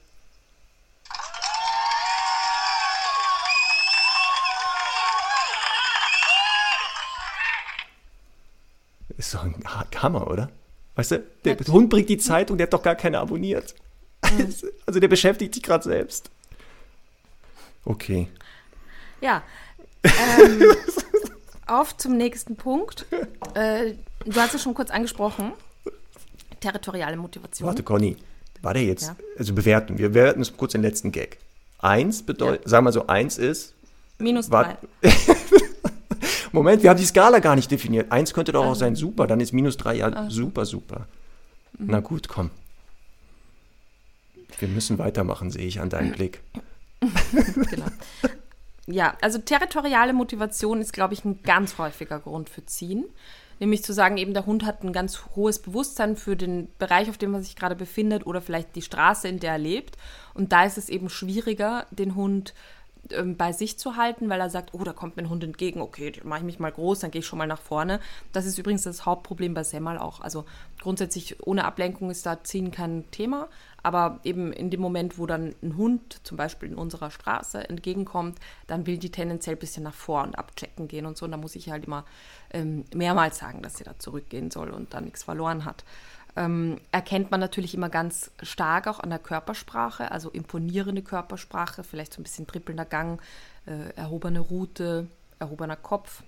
Ist 9.27 9.35
doch 9.35 9.43
ein 9.43 9.57
Hammer, 10.03 10.31
oder? 10.31 10.51
Weißt 10.95 11.11
du, 11.11 11.25
der 11.45 11.57
ja. 11.57 11.67
Hund 11.67 11.91
bringt 11.91 12.09
die 12.09 12.17
Zeitung, 12.17 12.59
der 12.59 12.69
hat 12.69 12.73
doch 12.73 12.83
gar 12.85 12.95
keine 12.95 13.19
abonniert. 13.19 13.75
Mhm. 14.25 14.55
Also 14.87 15.01
der 15.01 15.09
beschäftigt 15.09 15.53
sich 15.53 15.65
gerade 15.65 15.83
selbst. 15.83 16.31
Okay. 17.85 18.29
Ja. 19.21 19.43
Ähm, 20.05 20.63
auf 21.67 21.97
zum 21.97 22.17
nächsten 22.17 22.55
Punkt. 22.55 23.05
Äh, 23.55 23.95
du 24.25 24.41
hast 24.41 24.55
es 24.55 24.63
schon 24.63 24.75
kurz 24.75 24.91
angesprochen. 24.91 25.53
Territoriale 26.61 27.17
Motivation. 27.17 27.67
Warte, 27.67 27.83
Conny. 27.83 28.17
War 28.63 28.75
der 28.75 28.85
jetzt? 28.85 29.09
Ja. 29.09 29.17
Also 29.37 29.55
bewerten. 29.55 29.99
Wir 29.99 30.11
bewerten 30.11 30.41
es 30.41 30.57
kurz 30.57 30.71
den 30.71 30.83
letzten 30.83 31.11
Gag. 31.11 31.39
Eins 31.81 32.23
bedeutet, 32.23 32.65
ja. 32.67 32.71
sagen 32.71 32.87
wir 32.87 32.93
so, 32.93 33.09
eins 33.09 33.39
ist. 33.39 33.75
Minus 34.19 34.49
drei. 34.49 34.77
Moment, 36.57 36.83
wir 36.83 36.89
haben 36.89 36.97
die 36.99 37.05
Skala 37.05 37.41
gar 37.41 37.55
nicht 37.55 37.71
definiert. 37.71 38.11
Eins 38.11 38.33
könnte 38.33 38.51
doch 38.51 38.65
auch 38.65 38.75
sein 38.75 38.97
super, 38.97 39.27
dann 39.27 39.41
ist 39.41 39.53
minus 39.53 39.77
drei 39.77 39.97
ja 39.97 40.09
ah. 40.09 40.31
super, 40.31 40.65
super. 40.65 41.07
Mhm. 41.79 41.87
Na 41.91 42.01
gut, 42.01 42.29
komm. 42.29 42.51
Wir 44.59 44.69
müssen 44.69 44.99
weitermachen, 44.99 45.51
sehe 45.51 45.67
ich 45.67 45.81
an 45.81 45.91
deinem 45.91 46.13
Blick. 46.13 46.41
genau. 47.71 47.89
Ja, 48.87 49.19
also 49.21 49.39
territoriale 49.39 50.15
Motivation 50.15 50.81
ist, 50.81 50.95
glaube 50.95 51.13
ich, 51.13 51.27
ein 51.27 51.43
ganz 51.43 51.77
häufiger 51.77 52.21
Grund 52.21 52.49
für 52.49 52.65
Ziehen. 52.65 53.05
Nämlich 53.61 53.85
zu 53.85 53.93
sagen, 53.93 54.17
eben 54.17 54.33
der 54.33 54.47
Hund 54.47 54.65
hat 54.65 54.83
ein 54.83 54.95
ganz 54.95 55.27
hohes 55.35 55.59
Bewusstsein 55.59 56.17
für 56.17 56.37
den 56.37 56.69
Bereich, 56.79 57.11
auf 57.11 57.19
dem 57.19 57.35
er 57.35 57.43
sich 57.43 57.55
gerade 57.57 57.77
befindet 57.77 58.27
oder 58.27 58.41
vielleicht 58.41 58.75
die 58.77 58.83
Straße, 58.83 59.29
in 59.29 59.41
der 59.41 59.53
er 59.53 59.59
lebt. 59.59 59.99
Und 60.33 60.53
da 60.53 60.65
ist 60.65 60.79
es 60.79 60.89
eben 60.89 61.11
schwieriger, 61.11 61.87
den 61.91 62.15
Hund 62.15 62.55
ähm, 63.13 63.37
bei 63.37 63.53
sich 63.53 63.79
zu 63.79 63.97
halten, 63.97 64.29
weil 64.29 64.41
er 64.41 64.51
sagt, 64.51 64.75
oh, 64.75 64.85
da 64.85 64.93
kommt 64.93 65.17
mir 65.17 65.23
ein 65.23 65.31
Hund 65.31 65.45
entgegen, 65.45 65.81
okay, 65.81 66.11
dann 66.11 66.29
mache 66.29 66.41
ich 66.41 66.45
mich 66.45 66.59
mal 66.59 66.73
groß, 66.73 67.01
dann 67.01 67.11
gehe 67.11 67.21
ich 67.21 67.27
schon 67.27 67.39
mal 67.39 67.47
nach 67.47 67.61
vorne. 67.61 68.01
Das 68.33 68.47
ist 68.47 68.59
übrigens 68.59 68.83
das 68.83 69.07
Hauptproblem 69.07 69.55
bei 69.55 69.65
Semmel 69.65 69.99
auch. 69.99 70.21
Also 70.21 70.45
grundsätzlich 70.81 71.47
ohne 71.47 71.65
Ablenkung 71.65 72.11
ist 72.11 72.27
da 72.27 72.43
Ziehen 72.45 72.71
kein 72.71 73.11
Thema, 73.11 73.49
aber 73.83 74.21
eben 74.25 74.53
in 74.53 74.71
dem 74.71 74.81
Moment, 74.81 75.19
wo 75.19 75.27
dann 75.27 75.55
ein 75.63 75.77
Hund 75.77 76.21
zum 76.25 76.37
Beispiel 76.37 76.71
in 76.71 76.77
unserer 76.77 77.11
Straße 77.11 77.69
entgegenkommt, 77.69 78.39
dann 78.67 78.87
will 78.87 78.99
die 78.99 79.11
tendenziell 79.11 79.57
ein 79.57 79.61
bisschen 79.61 79.85
nach 79.85 79.95
vor 79.95 80.23
und 80.23 80.39
abchecken 80.39 80.89
gehen 80.89 81.07
und 81.07 81.17
so. 81.17 81.25
Und 81.25 81.31
da 81.31 81.37
muss 81.37 81.57
ich 81.57 81.71
halt 81.71 81.85
immer 81.85 82.05
ähm, 82.53 82.85
mehrmals 82.95 83.39
sagen, 83.39 83.63
dass 83.63 83.77
sie 83.77 83.85
da 83.85 83.99
zurückgehen 83.99 84.51
soll 84.51 84.71
und 84.71 84.93
da 84.93 85.01
nichts 85.01 85.23
verloren 85.23 85.65
hat 85.65 85.85
ähm, 86.37 86.79
erkennt 86.93 87.31
man 87.31 87.41
natürlich 87.41 87.75
immer 87.75 87.89
ganz 87.89 88.31
stark 88.43 88.87
auch 88.87 89.01
an 89.01 89.11
der 89.11 89.19
Körpersprache, 89.19 90.11
also 90.11 90.31
imponierende 90.31 91.03
Körpersprache, 91.03 91.83
vielleicht 91.83 92.13
so 92.13 92.21
ein 92.21 92.25
bisschen 92.25 92.47
trippelnder 92.47 92.85
Gang, 92.85 93.21
äh, 93.67 93.91
erhobene 93.97 94.41
Rute, 94.41 95.07
erhobener 95.39 95.77
Kopf. 95.77 96.23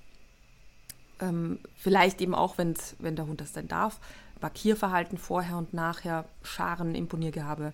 Ähm, 1.20 1.59
vielleicht 1.76 2.20
eben 2.20 2.34
auch, 2.34 2.59
wenn's, 2.59 2.96
wenn 2.98 3.16
der 3.16 3.26
Hund 3.26 3.40
das 3.40 3.52
denn 3.52 3.68
darf, 3.68 4.00
Markierverhalten 4.40 5.18
vorher 5.18 5.56
und 5.56 5.74
nachher, 5.74 6.24
Scharen, 6.42 6.94
Imponiergehabe. 6.94 7.72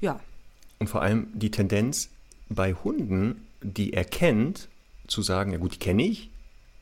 Ja. 0.00 0.20
Und 0.78 0.88
vor 0.88 1.02
allem 1.02 1.28
die 1.32 1.50
Tendenz 1.50 2.10
bei 2.48 2.74
Hunden, 2.74 3.46
die 3.62 3.94
erkennt, 3.94 4.68
zu 5.06 5.22
sagen, 5.22 5.52
ja 5.52 5.58
gut, 5.58 5.74
die 5.74 5.78
kenne 5.78 6.02
ich, 6.04 6.30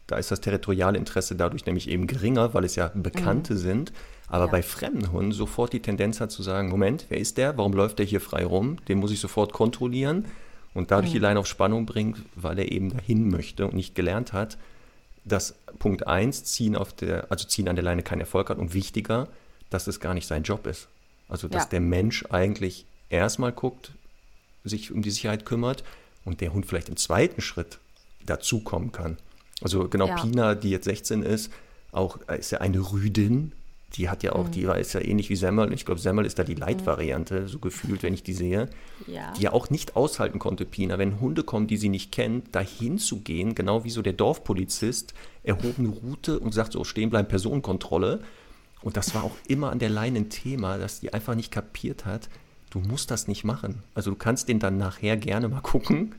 da 0.07 0.17
ist 0.17 0.31
das 0.31 0.41
territoriale 0.41 0.99
Interesse 0.99 1.37
dadurch 1.37 1.67
nämlich 1.67 1.89
eben 1.89 2.07
geringer, 2.07 2.53
weil 2.53 2.65
es 2.65 2.75
ja 2.75 2.91
Bekannte 2.95 3.55
mhm. 3.55 3.59
sind. 3.59 3.93
Aber 4.31 4.47
ja. 4.47 4.51
bei 4.51 4.63
fremden 4.63 5.13
Hunden 5.13 5.33
sofort 5.33 5.73
die 5.73 5.83
Tendenz 5.83 6.21
hat 6.21 6.31
zu 6.31 6.43
sagen, 6.43 6.69
Moment, 6.69 7.07
wer 7.09 7.19
ist 7.19 7.37
der? 7.37 7.59
Warum 7.59 7.73
läuft 7.73 7.99
der 7.99 8.07
hier 8.07 8.21
frei 8.21 8.45
rum? 8.45 8.77
Den 8.87 8.99
muss 8.99 9.11
ich 9.11 9.21
sofort 9.21 9.53
kontrollieren 9.53 10.27
und 10.73 10.93
dadurch 10.93 11.11
mhm. 11.11 11.15
die 11.15 11.19
Leine 11.19 11.41
auf 11.41 11.47
Spannung 11.47 11.85
bringen, 11.85 12.25
weil 12.37 12.59
er 12.61 12.71
eben 12.71 12.91
dahin 12.91 13.29
möchte 13.29 13.67
und 13.67 13.75
nicht 13.75 13.95
gelernt 13.95 14.33
hat, 14.33 14.57
dass 15.25 15.55
Punkt 15.81 16.07
1, 16.07 16.45
ziehen 16.45 16.77
auf 16.77 16.93
der, 16.93 17.31
also 17.31 17.47
ziehen 17.47 17.69
an 17.69 17.77
der 17.77 17.85
Leine 17.85 18.03
keinen 18.03 18.21
Erfolg 18.21 18.51
hat 18.51 18.59
und 18.59 18.73
wichtiger, 18.73 19.29
dass 19.69 19.89
es 19.89 20.01
gar 20.01 20.15
nicht 20.15 20.27
sein 20.27 20.45
Job 20.45 20.67
ist. 20.67 20.89
Also 21.29 21.49
dass 21.49 21.65
ja. 21.65 21.71
der 21.71 21.81
Mensch 21.81 22.25
eigentlich 22.31 22.87
erstmal 23.09 23.53
guckt, 23.53 23.93
sich 24.65 24.93
um 24.93 25.03
die 25.03 25.11
Sicherheit 25.11 25.45
kümmert 25.45 25.83
und 26.25 26.41
der 26.41 26.53
Hund 26.53 26.67
vielleicht 26.67 26.89
im 26.89 26.97
zweiten 26.97 27.41
Schritt 27.41 27.79
dazukommen 28.27 28.93
kann. 28.93 29.17
Also 29.61 29.89
genau 29.89 30.07
ja. 30.07 30.17
Pina, 30.17 30.55
die 30.55 30.71
jetzt 30.71 30.85
16 30.85 31.23
ist, 31.23 31.53
auch 31.93 32.19
ist 32.29 32.53
ja 32.53 32.61
eine 32.61 32.93
Rüdin, 32.93 33.53
die 33.95 34.09
hat 34.09 34.23
ja 34.23 34.33
auch, 34.33 34.47
mhm. 34.47 34.51
die 34.53 34.63
ist 34.63 34.93
ja 34.93 35.01
ähnlich 35.01 35.31
wie 35.31 35.37
Semmel. 35.37 35.73
Ich 35.73 35.85
glaube, 35.85 36.01
Semmel 36.01 36.25
ist 36.25 36.39
da 36.39 36.45
die 36.45 36.55
Leitvariante, 36.55 37.49
so 37.49 37.59
gefühlt, 37.59 38.03
wenn 38.03 38.15
ich 38.15 38.23
die 38.23 38.33
sehe. 38.33 38.69
Ja. 39.07 39.33
Die 39.33 39.43
ja 39.43 39.53
auch 39.53 39.71
nicht 39.71 39.97
aushalten 39.97 40.39
konnte, 40.39 40.65
Pina, 40.65 40.99
wenn 40.99 41.21
Hunde 41.21 41.43
kommen, 41.43 41.67
die 41.67 41.77
sie 41.77 41.89
nicht 41.89 42.13
kennt, 42.13 42.55
dahin 42.55 42.99
zu 42.99 43.21
gehen, 43.21 43.55
genau 43.55 43.85
wie 43.85 43.91
so 43.91 44.03
der 44.03 44.13
Dorfpolizist, 44.13 45.15
erhobene 45.43 45.89
Route 45.89 46.39
und 46.39 46.55
sagt 46.55 46.73
so, 46.73 46.85
stehen 46.85 47.11
bleiben, 47.11 47.29
Personenkontrolle. 47.29 48.21
Und 48.83 48.97
das 48.97 49.15
war 49.15 49.25
auch 49.25 49.37
immer 49.49 49.71
an 49.71 49.79
der 49.79 49.91
Leine 49.91 50.21
ein 50.21 50.31
Thema, 50.31 50.79
dass 50.79 51.01
die 51.01 51.13
einfach 51.13 51.35
nicht 51.35 51.51
kapiert 51.51 52.07
hat, 52.07 52.29
du 52.71 52.79
musst 52.79 53.11
das 53.11 53.29
nicht 53.29 53.45
machen. 53.45 53.83
Also 53.95 54.11
du 54.11 54.17
kannst 54.17 54.49
den 54.49 54.61
dann 54.61 54.79
nachher 54.79 55.17
gerne 55.17 55.49
mal 55.49 55.61
gucken, 55.61 56.15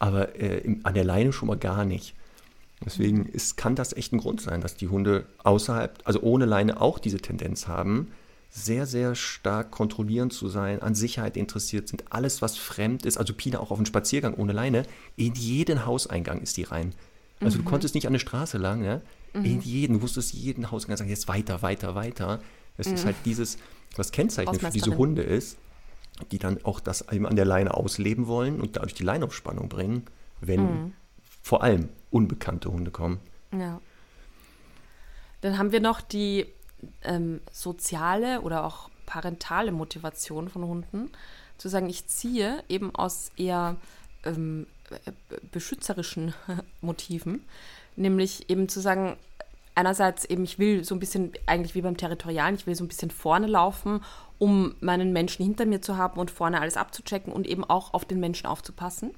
aber 0.00 0.38
äh, 0.38 0.78
an 0.82 0.94
der 0.94 1.04
Leine 1.04 1.32
schon 1.32 1.48
mal 1.48 1.56
gar 1.56 1.84
nicht. 1.84 2.14
Deswegen 2.84 3.26
ist, 3.26 3.56
kann 3.56 3.74
das 3.74 3.94
echt 3.94 4.12
ein 4.12 4.18
Grund 4.18 4.40
sein, 4.40 4.60
dass 4.60 4.76
die 4.76 4.88
Hunde 4.88 5.26
außerhalb, 5.42 6.00
also 6.04 6.20
ohne 6.20 6.44
Leine 6.44 6.80
auch 6.80 6.98
diese 6.98 7.18
Tendenz 7.18 7.66
haben, 7.66 8.08
sehr, 8.50 8.86
sehr 8.86 9.14
stark 9.14 9.72
kontrollierend 9.72 10.32
zu 10.32 10.48
sein, 10.48 10.80
an 10.80 10.94
Sicherheit 10.94 11.36
interessiert 11.36 11.88
sind, 11.88 12.04
alles, 12.10 12.40
was 12.40 12.56
fremd 12.56 13.04
ist, 13.04 13.16
also 13.16 13.34
Pina 13.34 13.58
auch 13.58 13.72
auf 13.72 13.78
einen 13.78 13.86
Spaziergang 13.86 14.34
ohne 14.34 14.52
Leine, 14.52 14.84
in 15.16 15.34
jeden 15.34 15.86
Hauseingang 15.86 16.40
ist 16.40 16.56
die 16.56 16.62
rein. 16.62 16.94
Also 17.40 17.58
mhm. 17.58 17.64
du 17.64 17.70
konntest 17.70 17.94
nicht 17.96 18.06
an 18.06 18.12
der 18.12 18.20
Straße 18.20 18.58
lang, 18.58 18.84
ja? 18.84 19.00
Mhm. 19.32 19.44
in 19.44 19.60
jeden, 19.60 19.94
du 19.94 20.02
wusstest 20.02 20.32
jeden 20.34 20.70
Hauseingang 20.70 20.98
sagen, 20.98 21.10
jetzt 21.10 21.26
weiter, 21.26 21.62
weiter, 21.62 21.96
weiter. 21.96 22.40
Es 22.76 22.88
mhm. 22.88 22.94
ist 22.94 23.04
halt 23.04 23.16
dieses, 23.24 23.58
was 23.96 24.12
kennzeichnend 24.12 24.60
für 24.60 24.70
diese 24.70 24.96
Hunde 24.96 25.22
ist, 25.22 25.58
die 26.30 26.38
dann 26.38 26.64
auch 26.64 26.78
das 26.78 27.10
eben 27.10 27.26
an 27.26 27.34
der 27.34 27.44
Leine 27.44 27.74
ausleben 27.74 28.28
wollen 28.28 28.60
und 28.60 28.76
dadurch 28.76 28.94
die 28.94 29.02
Leine 29.02 29.24
auf 29.24 29.34
Spannung 29.34 29.68
bringen, 29.68 30.04
wenn 30.40 30.62
mhm. 30.62 30.92
vor 31.42 31.64
allem 31.64 31.88
unbekannte 32.14 32.70
Hunde 32.70 32.90
kommen. 32.90 33.20
Ja. 33.52 33.80
Dann 35.40 35.58
haben 35.58 35.72
wir 35.72 35.80
noch 35.80 36.00
die 36.00 36.46
ähm, 37.02 37.40
soziale 37.50 38.40
oder 38.42 38.64
auch 38.64 38.88
parentale 39.04 39.72
Motivation 39.72 40.48
von 40.48 40.64
Hunden, 40.64 41.10
zu 41.58 41.68
sagen, 41.68 41.88
ich 41.88 42.06
ziehe 42.06 42.62
eben 42.68 42.94
aus 42.94 43.30
eher 43.36 43.76
ähm, 44.24 44.66
äh, 45.04 45.12
beschützerischen 45.52 46.34
Motiven, 46.80 47.44
nämlich 47.96 48.48
eben 48.48 48.68
zu 48.68 48.80
sagen, 48.80 49.16
einerseits 49.74 50.24
eben, 50.24 50.44
ich 50.44 50.58
will 50.58 50.84
so 50.84 50.94
ein 50.94 51.00
bisschen, 51.00 51.32
eigentlich 51.46 51.74
wie 51.74 51.82
beim 51.82 51.96
Territorialen, 51.96 52.54
ich 52.54 52.66
will 52.66 52.76
so 52.76 52.84
ein 52.84 52.88
bisschen 52.88 53.10
vorne 53.10 53.48
laufen, 53.48 54.02
um 54.38 54.74
meinen 54.80 55.12
Menschen 55.12 55.44
hinter 55.44 55.66
mir 55.66 55.82
zu 55.82 55.96
haben 55.96 56.18
und 56.18 56.30
vorne 56.30 56.60
alles 56.60 56.76
abzuchecken 56.76 57.32
und 57.32 57.46
eben 57.46 57.64
auch 57.64 57.92
auf 57.92 58.04
den 58.04 58.20
Menschen 58.20 58.46
aufzupassen. 58.46 59.10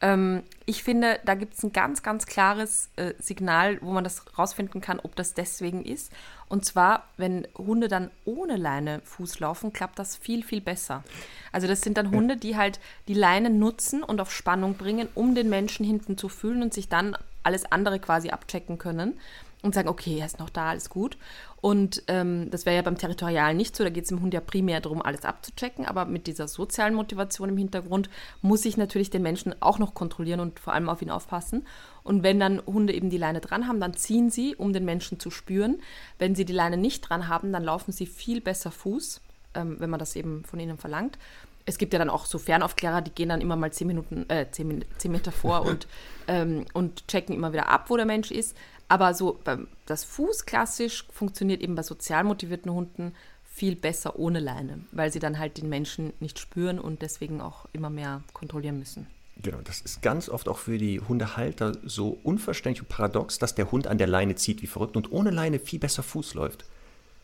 Ähm, 0.00 0.42
ich 0.66 0.82
finde, 0.82 1.20
da 1.24 1.34
gibt 1.34 1.54
es 1.54 1.62
ein 1.62 1.72
ganz, 1.72 2.02
ganz 2.02 2.26
klares 2.26 2.90
äh, 2.96 3.14
Signal, 3.18 3.78
wo 3.80 3.92
man 3.92 4.04
das 4.04 4.24
rausfinden 4.38 4.80
kann, 4.80 5.00
ob 5.00 5.16
das 5.16 5.34
deswegen 5.34 5.84
ist. 5.84 6.12
Und 6.48 6.64
zwar, 6.64 7.08
wenn 7.16 7.46
Hunde 7.56 7.88
dann 7.88 8.10
ohne 8.24 8.56
Leine 8.56 9.00
Fuß 9.04 9.40
laufen, 9.40 9.72
klappt 9.72 9.98
das 9.98 10.16
viel, 10.16 10.44
viel 10.44 10.60
besser. 10.60 11.02
Also 11.50 11.66
das 11.66 11.80
sind 11.80 11.96
dann 11.96 12.10
Hunde, 12.10 12.36
die 12.36 12.56
halt 12.56 12.78
die 13.08 13.14
Leine 13.14 13.50
nutzen 13.50 14.02
und 14.02 14.20
auf 14.20 14.32
Spannung 14.32 14.74
bringen, 14.74 15.08
um 15.14 15.34
den 15.34 15.48
Menschen 15.48 15.84
hinten 15.84 16.18
zu 16.18 16.28
fühlen 16.28 16.62
und 16.62 16.74
sich 16.74 16.88
dann 16.88 17.16
alles 17.42 17.70
andere 17.70 17.98
quasi 18.00 18.30
abchecken 18.30 18.78
können 18.78 19.14
und 19.62 19.74
sagen, 19.74 19.88
okay, 19.88 20.18
er 20.18 20.26
ist 20.26 20.38
noch 20.38 20.50
da, 20.50 20.70
alles 20.70 20.90
gut. 20.90 21.16
Und 21.60 22.02
ähm, 22.06 22.48
das 22.50 22.66
wäre 22.66 22.76
ja 22.76 22.82
beim 22.82 22.98
Territorialen 22.98 23.56
nicht 23.56 23.74
so, 23.74 23.82
da 23.82 23.90
geht 23.90 24.04
es 24.04 24.10
dem 24.10 24.20
Hund 24.20 24.32
ja 24.34 24.40
primär 24.40 24.80
darum, 24.80 25.02
alles 25.02 25.24
abzuchecken, 25.24 25.84
aber 25.84 26.04
mit 26.04 26.26
dieser 26.26 26.46
sozialen 26.46 26.94
Motivation 26.94 27.48
im 27.48 27.56
Hintergrund 27.56 28.08
muss 28.42 28.64
ich 28.64 28.76
natürlich 28.76 29.10
den 29.10 29.22
Menschen 29.22 29.54
auch 29.60 29.78
noch 29.78 29.94
kontrollieren 29.94 30.40
und 30.40 30.60
vor 30.60 30.74
allem 30.74 30.88
auf 30.88 31.02
ihn 31.02 31.10
aufpassen. 31.10 31.66
Und 32.04 32.22
wenn 32.22 32.38
dann 32.38 32.62
Hunde 32.64 32.92
eben 32.92 33.10
die 33.10 33.18
Leine 33.18 33.40
dran 33.40 33.66
haben, 33.66 33.80
dann 33.80 33.94
ziehen 33.94 34.30
sie, 34.30 34.54
um 34.54 34.72
den 34.72 34.84
Menschen 34.84 35.18
zu 35.18 35.30
spüren. 35.30 35.78
Wenn 36.18 36.36
sie 36.36 36.44
die 36.44 36.52
Leine 36.52 36.76
nicht 36.76 37.00
dran 37.08 37.26
haben, 37.26 37.52
dann 37.52 37.64
laufen 37.64 37.90
sie 37.90 38.06
viel 38.06 38.40
besser 38.40 38.70
Fuß, 38.70 39.20
ähm, 39.54 39.76
wenn 39.80 39.90
man 39.90 39.98
das 39.98 40.14
eben 40.14 40.44
von 40.44 40.60
ihnen 40.60 40.78
verlangt 40.78 41.18
es 41.66 41.78
gibt 41.78 41.92
ja 41.92 41.98
dann 41.98 42.10
auch 42.10 42.26
so 42.26 42.38
Fernaufklärer, 42.38 43.02
die 43.02 43.10
gehen 43.10 43.28
dann 43.28 43.40
immer 43.40 43.56
mal 43.56 43.72
zehn 43.72 43.88
Minuten, 43.88 44.24
äh, 44.30 44.46
zehn, 44.50 44.84
zehn 44.98 45.10
Meter 45.10 45.32
vor 45.32 45.66
und, 45.66 45.88
ähm, 46.28 46.64
und 46.72 47.08
checken 47.08 47.34
immer 47.34 47.52
wieder 47.52 47.68
ab, 47.68 47.90
wo 47.90 47.96
der 47.96 48.06
Mensch 48.06 48.30
ist. 48.30 48.56
Aber 48.88 49.14
so 49.14 49.40
das 49.86 50.04
Fuß 50.04 50.46
klassisch 50.46 51.06
funktioniert 51.10 51.60
eben 51.60 51.74
bei 51.74 51.82
sozial 51.82 52.24
motivierten 52.24 52.72
Hunden 52.72 53.14
viel 53.44 53.74
besser 53.74 54.18
ohne 54.18 54.38
Leine, 54.38 54.80
weil 54.92 55.10
sie 55.10 55.18
dann 55.18 55.38
halt 55.38 55.56
den 55.56 55.68
Menschen 55.68 56.12
nicht 56.20 56.38
spüren 56.38 56.78
und 56.78 57.02
deswegen 57.02 57.40
auch 57.40 57.66
immer 57.72 57.90
mehr 57.90 58.22
kontrollieren 58.32 58.78
müssen. 58.78 59.06
Genau, 59.42 59.58
das 59.64 59.80
ist 59.80 60.02
ganz 60.02 60.28
oft 60.28 60.48
auch 60.48 60.58
für 60.58 60.78
die 60.78 61.00
Hundehalter 61.00 61.72
so 61.84 62.18
unverständlich 62.22 62.82
und 62.82 62.88
paradox, 62.88 63.38
dass 63.38 63.54
der 63.54 63.70
Hund 63.70 63.86
an 63.86 63.98
der 63.98 64.06
Leine 64.06 64.34
zieht 64.34 64.62
wie 64.62 64.66
verrückt 64.66 64.96
und 64.96 65.12
ohne 65.12 65.30
Leine 65.30 65.58
viel 65.58 65.78
besser 65.78 66.02
Fuß 66.02 66.34
läuft. 66.34 66.64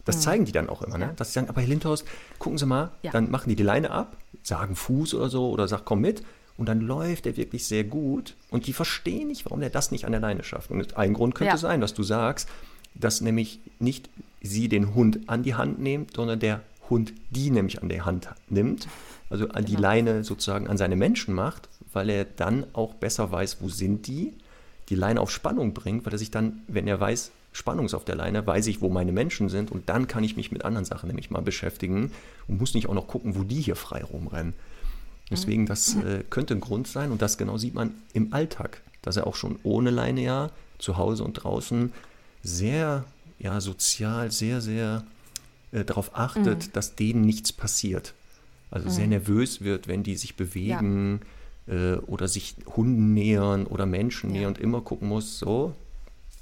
Das 0.05 0.17
mhm. 0.17 0.21
zeigen 0.21 0.45
die 0.45 0.53
dann 0.53 0.69
auch 0.69 0.83
immer, 0.83 0.99
ne? 0.99 1.13
dass 1.17 1.29
sie 1.29 1.35
sagen, 1.35 1.49
aber 1.49 1.61
Herr 1.61 1.69
Lindhaus, 1.69 2.05
gucken 2.39 2.59
Sie 2.59 2.67
mal, 2.67 2.91
ja. 3.03 3.13
dann 3.13 3.31
machen 3.31 3.49
die 3.49 3.57
die 3.57 3.63
Leine 3.63 3.91
ab, 3.91 4.17
sagen 4.43 4.75
Fuß 4.75 5.15
oder 5.15 5.29
so 5.29 5.51
oder 5.51 5.69
sagen, 5.69 5.83
komm 5.85 6.01
mit 6.01 6.23
und 6.57 6.69
dann 6.69 6.81
läuft 6.81 7.27
er 7.27 7.37
wirklich 7.37 7.67
sehr 7.67 7.85
gut. 7.85 8.35
Und 8.51 8.67
die 8.67 8.73
verstehen 8.73 9.29
nicht, 9.29 9.45
warum 9.45 9.63
er 9.63 9.71
das 9.71 9.91
nicht 9.91 10.05
an 10.05 10.13
der 10.13 10.21
Leine 10.21 10.45
schafft. 10.45 10.71
Und 10.71 10.97
ein 10.97 11.15
Grund 11.15 11.35
könnte 11.35 11.55
ja. 11.55 11.59
sein, 11.59 11.81
dass 11.81 11.95
du 11.95 12.03
sagst, 12.03 12.49
dass 12.95 13.21
nämlich 13.21 13.61
nicht 13.79 14.11
sie 14.43 14.69
den 14.69 14.95
Hund 14.95 15.21
an 15.29 15.43
die 15.43 15.55
Hand 15.55 15.81
nimmt, 15.81 16.15
sondern 16.15 16.41
der 16.41 16.61
Hund 16.91 17.13
die 17.31 17.51
nämlich 17.51 17.83
an 17.83 17.89
der 17.89 18.05
Hand 18.05 18.29
nimmt. 18.49 18.89
Also 19.31 19.49
an 19.49 19.65
die 19.65 19.77
genau. 19.77 19.83
Leine 19.83 20.25
sozusagen 20.25 20.69
an 20.69 20.77
seine 20.77 20.97
Menschen 20.97 21.35
macht, 21.35 21.69
weil 21.93 22.11
er 22.11 22.25
dann 22.25 22.67
auch 22.75 22.95
besser 22.95 23.33
weiß, 23.33 23.59
wo 23.61 23.69
sind 23.69 24.07
die, 24.07 24.35
die 24.91 24.95
Leine 24.95 25.21
auf 25.21 25.31
Spannung 25.31 25.73
bringt, 25.73 26.05
weil 26.05 26.13
er 26.13 26.19
sich 26.19 26.31
dann, 26.31 26.61
wenn 26.69 26.87
er 26.87 27.01
weiß, 27.01 27.31
Spannung 27.53 27.87
ist 27.87 27.95
auf 27.95 28.05
der 28.05 28.15
Leine, 28.15 28.47
weiß 28.47 28.67
ich, 28.67 28.81
wo 28.81 28.89
meine 28.89 29.13
Menschen 29.13 29.49
sind 29.49 29.71
und 29.71 29.89
dann 29.89 30.07
kann 30.07 30.25
ich 30.25 30.37
mich 30.37 30.53
mit 30.53 30.65
anderen 30.65 30.85
Sachen 30.85 31.07
nämlich 31.07 31.31
mal 31.31 31.43
beschäftigen 31.43 32.11
und 32.49 32.59
muss 32.59 32.75
nicht 32.75 32.89
auch 32.89 32.95
noch 32.95 33.09
gucken, 33.09 33.37
wo 33.37 33.43
die 33.43 33.61
hier 33.61 33.77
frei 33.77 34.03
rumrennen. 34.03 34.55
Deswegen, 35.33 35.67
das 35.67 35.97
äh, 35.97 36.25
könnte 36.31 36.55
ein 36.55 36.61
Grund 36.61 36.87
sein 36.87 37.11
und 37.11 37.23
das 37.23 37.39
genau 37.39 37.59
sieht 37.59 37.75
man 37.75 37.95
im 38.13 38.33
Alltag, 38.33 38.83
dass 39.03 39.17
er 39.17 39.27
auch 39.27 39.35
schon 39.35 39.59
ohne 39.63 39.91
Leine 39.91 40.23
ja 40.23 40.51
zu 40.79 40.97
Hause 40.97 41.25
und 41.25 41.35
draußen 41.35 41.93
sehr 42.43 43.05
ja, 43.39 43.61
sozial, 43.61 44.31
sehr, 44.31 44.61
sehr 44.61 45.05
äh, 45.73 45.85
darauf 45.85 46.17
achtet, 46.17 46.67
mhm. 46.69 46.73
dass 46.73 46.95
denen 46.95 47.23
nichts 47.23 47.53
passiert. 47.53 48.15
Also 48.71 48.89
mhm. 48.89 48.93
sehr 48.93 49.07
nervös 49.07 49.61
wird, 49.61 49.89
wenn 49.89 50.03
die 50.03 50.17
sich 50.17 50.37
bewegen 50.37 51.21
ja. 51.67 51.95
äh, 51.95 51.97
oder 51.99 52.29
sich 52.29 52.57
Hunden 52.77 53.15
nähern 53.15 53.67
oder 53.67 53.87
Menschen 53.87 54.31
ja. 54.31 54.41
nähern 54.41 54.55
und 54.55 54.61
immer 54.61 54.81
gucken 54.81 55.09
muss, 55.09 55.39
so, 55.39 55.75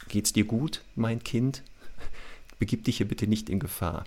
geht's 0.09 0.33
dir 0.33 0.45
gut, 0.45 0.83
mein 0.95 1.23
Kind? 1.23 1.63
Begib 2.59 2.85
dich 2.85 2.99
hier 2.99 3.09
bitte 3.09 3.27
nicht 3.27 3.49
in 3.49 3.59
Gefahr. 3.59 4.05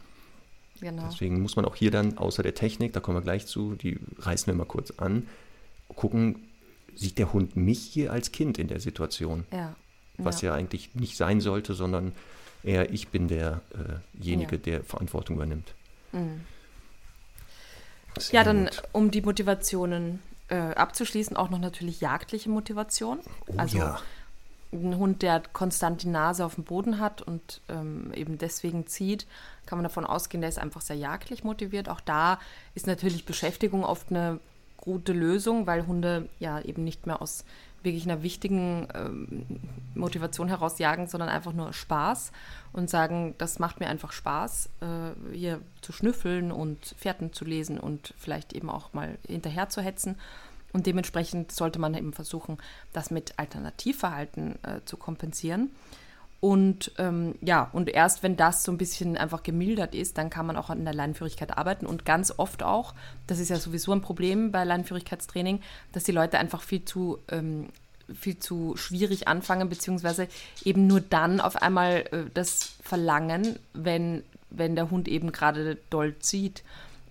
Genau. 0.83 1.07
Deswegen 1.09 1.41
muss 1.41 1.55
man 1.55 1.63
auch 1.65 1.75
hier 1.75 1.91
dann, 1.91 2.17
außer 2.17 2.43
der 2.43 2.55
Technik, 2.55 2.91
da 2.91 2.99
kommen 2.99 3.17
wir 3.17 3.21
gleich 3.21 3.47
zu, 3.47 3.75
die 3.75 3.99
reißen 4.17 4.47
wir 4.47 4.53
mal 4.53 4.65
kurz 4.65 4.91
an, 4.97 5.27
gucken, 5.95 6.47
sieht 6.93 7.17
der 7.17 7.31
Hund 7.31 7.55
mich 7.55 7.79
hier 7.79 8.11
als 8.11 8.31
Kind 8.33 8.59
in 8.59 8.67
der 8.67 8.81
Situation? 8.81 9.45
Ja. 9.51 9.75
Was 10.17 10.41
ja, 10.41 10.49
ja 10.49 10.55
eigentlich 10.55 10.93
nicht 10.93 11.15
sein 11.15 11.39
sollte, 11.41 11.73
sondern 11.73 12.11
eher 12.63 12.91
ich 12.91 13.07
bin 13.07 13.27
derjenige, 13.27 14.55
äh 14.55 14.59
ja. 14.59 14.63
der 14.63 14.83
Verantwortung 14.83 15.37
übernimmt. 15.37 15.73
Mhm. 16.11 16.41
Ja, 18.31 18.43
dann 18.43 18.69
um 18.91 19.09
die 19.09 19.21
Motivationen 19.21 20.19
äh, 20.49 20.55
abzuschließen, 20.55 21.35
auch 21.35 21.49
noch 21.49 21.59
natürlich 21.59 22.01
jagdliche 22.01 22.49
Motivation. 22.49 23.19
Oh, 23.47 23.53
also 23.57 23.77
ja 23.77 23.99
ein 24.73 24.97
Hund, 24.97 25.21
der 25.21 25.41
konstant 25.53 26.03
die 26.03 26.07
Nase 26.07 26.45
auf 26.45 26.55
dem 26.55 26.63
Boden 26.63 26.99
hat 26.99 27.21
und 27.21 27.61
ähm, 27.69 28.11
eben 28.13 28.37
deswegen 28.37 28.87
zieht, 28.87 29.27
kann 29.65 29.77
man 29.77 29.83
davon 29.83 30.05
ausgehen, 30.05 30.41
der 30.41 30.49
ist 30.49 30.59
einfach 30.59 30.81
sehr 30.81 30.95
jagdlich 30.95 31.43
motiviert. 31.43 31.89
Auch 31.89 32.01
da 32.01 32.39
ist 32.75 32.87
natürlich 32.87 33.25
Beschäftigung 33.25 33.83
oft 33.83 34.09
eine 34.09 34.39
gute 34.77 35.13
Lösung, 35.13 35.65
weil 35.65 35.87
Hunde 35.87 36.27
ja 36.39 36.59
eben 36.59 36.83
nicht 36.83 37.07
mehr 37.07 37.21
aus 37.21 37.45
wirklich 37.83 38.05
einer 38.05 38.23
wichtigen 38.23 38.87
ähm, 38.93 39.45
Motivation 39.93 40.47
heraus 40.47 40.79
jagen, 40.79 41.07
sondern 41.07 41.29
einfach 41.29 41.53
nur 41.53 41.73
Spaß 41.73 42.31
und 42.71 42.89
sagen, 42.89 43.35
das 43.37 43.59
macht 43.59 43.79
mir 43.79 43.87
einfach 43.87 44.11
Spaß, 44.11 44.69
äh, 44.81 45.35
hier 45.35 45.61
zu 45.81 45.91
schnüffeln 45.91 46.51
und 46.51 46.95
Fährten 46.97 47.33
zu 47.33 47.45
lesen 47.45 47.79
und 47.79 48.13
vielleicht 48.17 48.53
eben 48.53 48.69
auch 48.69 48.93
mal 48.93 49.17
hinterher 49.27 49.69
zu 49.69 49.81
hetzen. 49.81 50.17
Und 50.73 50.87
dementsprechend 50.87 51.51
sollte 51.51 51.79
man 51.79 51.93
eben 51.93 52.13
versuchen, 52.13 52.57
das 52.91 53.11
mit 53.11 53.37
Alternativverhalten 53.37 54.55
äh, 54.63 54.81
zu 54.85 54.97
kompensieren. 54.97 55.69
Und 56.43 56.91
ähm, 56.97 57.35
ja, 57.39 57.69
und 57.71 57.87
erst 57.87 58.21
wenn 58.21 58.35
das 58.35 58.63
so 58.63 58.71
ein 58.73 58.77
bisschen 58.77 59.15
einfach 59.15 59.43
gemildert 59.43 59.95
ist, 59.95 60.17
dann 60.17 60.29
kann 60.29 60.45
man 60.45 60.57
auch 60.57 60.69
an 60.69 60.83
der 60.83 60.93
Leinenführigkeit 60.93 61.57
arbeiten. 61.57 61.85
Und 61.85 62.03
ganz 62.03 62.33
oft 62.35 62.63
auch, 62.63 62.95
das 63.27 63.39
ist 63.39 63.47
ja 63.47 63.55
sowieso 63.55 63.93
ein 63.93 64.01
Problem 64.01 64.51
bei 64.51 64.65
Leinenführigkeitstraining, 64.65 65.61
dass 65.93 66.03
die 66.03 66.11
Leute 66.11 66.39
einfach 66.39 66.61
viel 66.61 66.83
zu, 66.83 67.19
ähm, 67.29 67.69
viel 68.13 68.39
zu 68.39 68.75
schwierig 68.75 69.29
anfangen, 69.29 69.69
beziehungsweise 69.69 70.27
eben 70.65 70.85
nur 70.85 70.99
dann 70.99 71.39
auf 71.39 71.61
einmal 71.61 72.03
äh, 72.11 72.25
das 72.33 72.75
verlangen, 72.81 73.57
wenn, 73.73 74.23
wenn 74.49 74.75
der 74.75 74.91
Hund 74.91 75.07
eben 75.07 75.31
gerade 75.31 75.77
doll 75.89 76.19
zieht. 76.19 76.63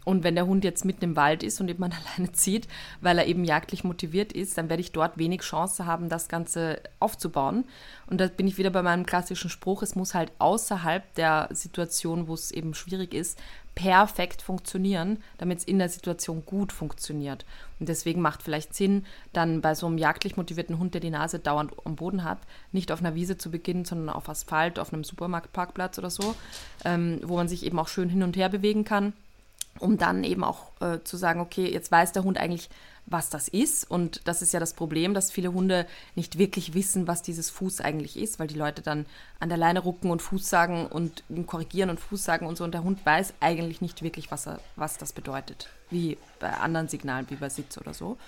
Und 0.05 0.25
wenn 0.25 0.35
der 0.35 0.47
Hund 0.47 0.65
jetzt 0.65 0.85
mitten 0.85 1.05
im 1.05 1.17
Wald 1.17 1.43
ist 1.43 1.61
und 1.61 1.69
eben 1.69 1.83
alleine 1.85 2.33
zieht, 2.33 2.69
weil 3.01 3.19
er 3.19 3.27
eben 3.27 3.45
jagdlich 3.45 3.85
motiviert 3.85 4.33
ist, 4.33 4.59
dann 4.59 4.69
werde 4.69 4.81
ich 4.81 4.93
dort 4.93 5.19
wenig 5.19 5.43
Chance 5.43 5.87
haben, 5.87 6.09
das 6.09 6.29
Ganze 6.29 6.81
aufzubauen. 6.99 7.65
Und 8.09 8.21
da 8.21 8.27
bin 8.27 8.47
ich 8.47 8.59
wieder 8.59 8.71
bei 8.71 8.83
meinem 8.83 9.07
klassischen 9.07 9.51
Spruch, 9.51 9.83
es 9.83 9.95
muss 9.95 10.15
halt 10.15 10.33
außerhalb 10.39 11.15
der 11.15 11.49
Situation, 11.53 12.27
wo 12.29 12.35
es 12.35 12.51
eben 12.51 12.75
schwierig 12.75 13.15
ist, 13.15 13.39
perfekt 13.75 14.43
funktionieren, 14.43 15.23
damit 15.39 15.61
es 15.61 15.65
in 15.65 15.79
der 15.79 15.89
Situation 15.89 16.45
gut 16.45 16.73
funktioniert. 16.73 17.47
Und 17.81 17.89
deswegen 17.89 18.21
macht 18.21 18.43
vielleicht 18.43 18.75
Sinn, 18.75 19.07
dann 19.33 19.63
bei 19.63 19.75
so 19.75 19.87
einem 19.87 19.97
jagdlich 19.97 20.37
motivierten 20.37 20.79
Hund, 20.79 20.93
der 20.93 21.01
die 21.01 21.11
Nase 21.11 21.39
dauernd 21.39 21.73
am 21.85 21.97
Boden 21.97 22.23
hat, 22.23 22.39
nicht 22.73 22.93
auf 22.93 23.01
einer 23.01 23.15
Wiese 23.15 23.39
zu 23.39 23.51
beginnen, 23.51 23.87
sondern 23.87 24.11
auf 24.11 24.29
Asphalt, 24.29 24.79
auf 24.79 24.93
einem 24.93 25.05
Supermarktparkplatz 25.05 25.99
oder 25.99 26.11
so, 26.11 26.35
ähm, 26.85 27.21
wo 27.25 27.37
man 27.37 27.49
sich 27.49 27.65
eben 27.65 27.79
auch 27.79 27.89
schön 27.89 28.11
hin 28.11 28.23
und 28.23 28.37
her 28.37 28.51
bewegen 28.51 28.85
kann 28.85 29.15
um 29.79 29.99
dann 29.99 30.25
eben 30.25 30.45
auch 30.45 30.71
äh, 30.81 31.01
zu 31.03 31.17
sagen, 31.17 31.41
okay, 31.41 31.71
jetzt 31.71 31.91
weiß 31.91 32.13
der 32.13 32.25
Hund 32.25 32.39
eigentlich, 32.39 32.69
was 33.07 33.31
das 33.31 33.49
ist. 33.49 33.91
Und 33.91 34.27
das 34.29 34.43
ist 34.43 34.53
ja 34.53 34.61
das 34.61 34.75
Problem, 34.75 35.15
dass 35.15 35.33
viele 35.33 35.53
Hunde 35.53 35.87
nicht 36.15 36.39
wirklich 36.39 36.75
wissen, 36.75 37.09
was 37.09 37.23
dieses 37.23 37.51
Fuß 37.51 37.81
eigentlich 37.81 38.17
ist, 38.17 38.39
weil 38.39 38.47
die 38.47 38.59
Leute 38.59 38.83
dann 38.83 39.07
an 39.41 39.49
der 39.49 39.59
Leine 39.59 39.81
rucken 39.81 40.11
und 40.11 40.23
Fuß 40.23 40.49
sagen 40.49 40.87
und 40.87 41.25
korrigieren 41.47 41.91
und 41.91 41.99
Fuß 41.99 42.23
sagen 42.23 42.47
und 42.47 42.57
so. 42.57 42.65
Und 42.65 42.73
der 42.73 42.85
Hund 42.85 43.05
weiß 43.05 43.35
eigentlich 43.41 43.81
nicht 43.81 44.03
wirklich, 44.03 44.31
was, 44.31 44.47
er, 44.47 44.61
was 44.77 44.99
das 44.99 45.13
bedeutet, 45.13 45.69
wie 45.91 46.17
bei 46.39 46.51
anderen 46.51 46.89
Signalen, 46.89 47.27
wie 47.31 47.37
bei 47.37 47.49
Sitz 47.49 47.77
oder 47.79 47.95
so. 47.95 48.19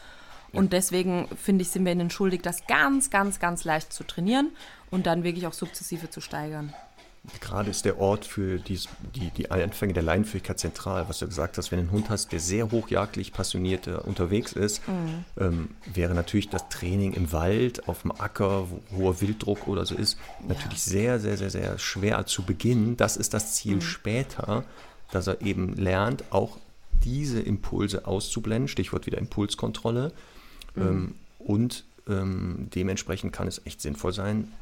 Und 0.53 0.73
deswegen 0.73 1.29
finde 1.37 1.63
ich, 1.63 1.71
sind 1.71 1.85
wir 1.85 1.93
ihnen 1.93 2.11
schuldig, 2.11 2.43
das 2.43 2.67
ganz, 2.67 3.11
ganz, 3.11 3.41
ganz 3.41 3.65
leicht 3.65 3.93
zu 3.93 4.05
trainieren 4.05 4.51
und 4.91 5.07
dann 5.07 5.25
wirklich 5.25 5.49
auch 5.49 5.53
sukzessive 5.53 6.11
zu 6.11 6.21
steigern 6.21 6.73
gerade 7.41 7.71
ist 7.71 7.85
der 7.85 7.99
Ort 7.99 8.25
für 8.25 8.59
dies, 8.59 8.89
die, 9.15 9.31
die 9.31 9.51
Anfänge 9.51 9.95
der 9.95 10.03
Leinenführigkeit 10.03 10.59
zentral. 10.59 11.09
Was 11.09 11.19
du 11.19 11.27
gesagt 11.27 11.57
hast, 11.57 11.71
wenn 11.71 11.79
du 11.79 11.83
einen 11.85 11.93
Hund 11.93 12.11
hast, 12.11 12.33
der 12.33 12.41
sehr 12.41 12.71
hochjagdlich 12.71 13.33
passioniert 13.33 13.87
äh, 13.87 13.93
unterwegs 13.93 14.53
ist, 14.53 14.87
mhm. 14.87 15.25
ähm, 15.39 15.69
wäre 15.93 16.15
natürlich 16.15 16.49
das 16.51 16.69
Training 16.69 17.15
im 17.15 17.33
Wald, 17.33 17.89
auf 17.89 18.03
dem 18.03 18.13
Acker, 18.13 18.69
wo 18.69 18.97
hoher 18.97 19.21
Wilddruck 19.21 19.67
oder 19.69 19.87
so 19.87 19.95
ist, 19.95 20.19
natürlich 20.47 20.87
ja. 20.87 20.93
sehr, 20.93 21.21
sehr, 21.21 21.37
sehr, 21.37 21.51
sehr 21.51 21.79
schwer 21.79 22.27
zu 22.27 22.43
beginnen. 22.43 22.97
Das 22.97 23.17
ist 23.17 23.35
das 23.35 23.55
Ziel 23.55 23.77
mhm. 23.77 23.83
später, 23.83 24.65
dass 25.11 25.27
er 25.27 25.41
eben 25.41 25.75
lernt, 25.77 26.25
auch 26.31 26.59
diese 27.05 27.41
Impulse 27.41 28.07
auszublenden, 28.07 28.69
Stichwort 28.69 29.07
wieder 29.07 29.19
Impulskontrolle. 29.19 30.13
Mhm. 30.75 30.83
Ähm, 30.83 31.15
Und 31.39 31.85
ähm, 32.09 32.69
dementsprechend 32.75 33.33
kann 33.33 33.49
es 33.49 33.63
echt 33.67 33.81
sinnvoll 33.81 34.13
sein, 34.13 34.53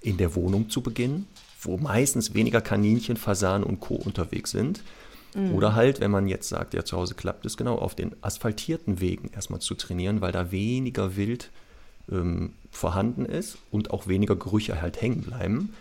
in 0.00 0.16
der 0.16 0.34
Wohnung 0.34 0.70
zu 0.70 0.82
beginnen, 0.82 1.26
wo 1.60 1.76
meistens 1.76 2.34
weniger 2.34 2.60
Kaninchen, 2.60 3.16
Fasanen 3.16 3.64
und 3.64 3.80
Co. 3.80 3.94
unterwegs 3.94 4.50
sind. 4.50 4.82
Mhm. 5.34 5.54
Oder 5.54 5.74
halt, 5.74 6.00
wenn 6.00 6.10
man 6.10 6.28
jetzt 6.28 6.48
sagt, 6.48 6.74
ja, 6.74 6.84
zu 6.84 6.96
Hause 6.96 7.14
klappt 7.14 7.46
es 7.46 7.56
genau, 7.56 7.76
auf 7.76 7.94
den 7.94 8.14
asphaltierten 8.22 9.00
Wegen 9.00 9.30
erstmal 9.32 9.60
zu 9.60 9.74
trainieren, 9.74 10.20
weil 10.20 10.32
da 10.32 10.50
weniger 10.50 11.16
Wild 11.16 11.50
ähm, 12.10 12.52
vorhanden 12.70 13.26
ist 13.26 13.58
und 13.70 13.90
auch 13.90 14.06
weniger 14.06 14.36
Gerüche 14.36 14.80
halt 14.80 15.00
hängen 15.00 15.22
bleiben. 15.22 15.74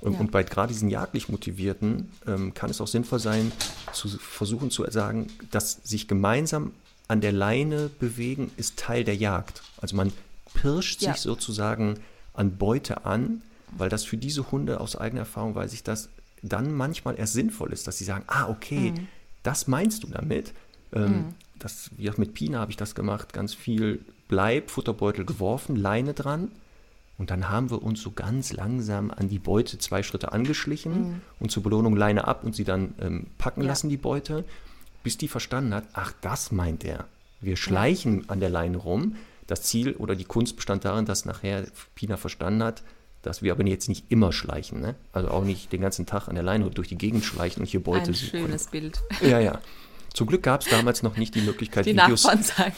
Und, 0.00 0.14
ja. 0.14 0.20
und 0.20 0.30
bei 0.30 0.42
gerade 0.42 0.72
diesen 0.72 0.88
jagdlich 0.88 1.28
Motivierten 1.28 2.10
ähm, 2.26 2.54
kann 2.54 2.70
es 2.70 2.80
auch 2.80 2.86
sinnvoll 2.86 3.18
sein, 3.18 3.52
zu 3.92 4.08
versuchen 4.08 4.70
zu 4.70 4.88
sagen, 4.90 5.26
dass 5.50 5.80
sich 5.84 6.08
gemeinsam 6.08 6.72
an 7.08 7.20
der 7.20 7.32
Leine 7.32 7.90
bewegen, 7.98 8.50
ist 8.56 8.78
Teil 8.78 9.04
der 9.04 9.16
Jagd. 9.16 9.62
Also 9.80 9.96
man 9.96 10.12
pirscht 10.54 11.02
ja. 11.02 11.12
sich 11.12 11.20
sozusagen 11.20 11.98
an 12.34 12.56
Beute 12.56 13.04
an, 13.04 13.42
weil 13.76 13.88
das 13.88 14.04
für 14.04 14.16
diese 14.16 14.50
Hunde 14.50 14.80
aus 14.80 14.96
eigener 14.96 15.20
Erfahrung 15.20 15.54
weiß 15.54 15.72
ich, 15.72 15.82
dass 15.82 16.08
dann 16.42 16.72
manchmal 16.72 17.18
erst 17.18 17.34
sinnvoll 17.34 17.72
ist, 17.72 17.86
dass 17.86 17.98
sie 17.98 18.04
sagen, 18.04 18.24
ah, 18.26 18.48
okay, 18.48 18.92
mhm. 18.92 19.08
das 19.42 19.66
meinst 19.66 20.02
du 20.02 20.08
damit. 20.08 20.52
Ähm, 20.92 21.04
mhm. 21.04 21.34
das, 21.58 21.90
wie 21.96 22.10
auch 22.10 22.18
mit 22.18 22.34
Pina 22.34 22.58
habe 22.60 22.70
ich 22.70 22.76
das 22.76 22.94
gemacht, 22.94 23.32
ganz 23.32 23.54
viel 23.54 24.04
Bleib, 24.28 24.70
Futterbeutel 24.70 25.24
geworfen, 25.24 25.76
Leine 25.76 26.14
dran. 26.14 26.52
Und 27.18 27.30
dann 27.30 27.50
haben 27.50 27.70
wir 27.70 27.82
uns 27.82 28.00
so 28.00 28.12
ganz 28.12 28.52
langsam 28.52 29.10
an 29.10 29.28
die 29.28 29.38
Beute 29.38 29.76
zwei 29.78 30.02
Schritte 30.02 30.32
angeschlichen 30.32 30.92
mhm. 30.92 31.20
und 31.38 31.50
zur 31.50 31.62
Belohnung 31.62 31.94
Leine 31.94 32.26
ab 32.26 32.44
und 32.44 32.56
sie 32.56 32.64
dann 32.64 32.94
ähm, 33.00 33.26
packen 33.36 33.62
ja. 33.62 33.68
lassen, 33.68 33.90
die 33.90 33.98
Beute, 33.98 34.44
bis 35.02 35.18
die 35.18 35.28
verstanden 35.28 35.74
hat, 35.74 35.84
ach, 35.92 36.14
das 36.22 36.50
meint 36.50 36.84
er. 36.84 37.06
Wir 37.40 37.56
schleichen 37.56 38.20
ja. 38.20 38.24
an 38.28 38.40
der 38.40 38.50
Leine 38.50 38.78
rum. 38.78 39.16
Das 39.46 39.62
Ziel 39.62 39.94
oder 39.94 40.14
die 40.14 40.24
Kunst 40.24 40.56
bestand 40.56 40.84
darin, 40.84 41.04
dass 41.04 41.24
nachher 41.24 41.66
Pina 41.94 42.16
verstanden 42.16 42.62
hat, 42.62 42.82
dass 43.22 43.42
wir 43.42 43.52
aber 43.52 43.66
jetzt 43.66 43.88
nicht 43.88 44.06
immer 44.10 44.32
schleichen, 44.32 44.80
ne? 44.80 44.94
Also 45.12 45.28
auch 45.28 45.44
nicht 45.44 45.72
den 45.72 45.80
ganzen 45.82 46.06
Tag 46.06 46.28
an 46.28 46.34
der 46.34 46.44
Leine 46.44 46.70
durch 46.70 46.88
die 46.88 46.98
Gegend 46.98 47.24
schleichen 47.24 47.62
und 47.62 47.68
hier 47.68 47.82
Beute 47.82 48.10
Ein 48.10 48.14
suchen. 48.14 48.38
Ein 48.38 48.46
schönes 48.46 48.66
Bild. 48.68 49.00
Ja, 49.20 49.38
ja. 49.38 49.60
Zum 50.14 50.26
Glück 50.26 50.42
gab 50.42 50.62
es 50.62 50.68
damals 50.68 51.02
noch 51.02 51.16
nicht 51.16 51.34
die 51.34 51.42
Möglichkeit, 51.42 51.86
die 51.86 51.92
Videos. 51.92 52.24
Nachbarn 52.24 52.42
sagen. 52.42 52.74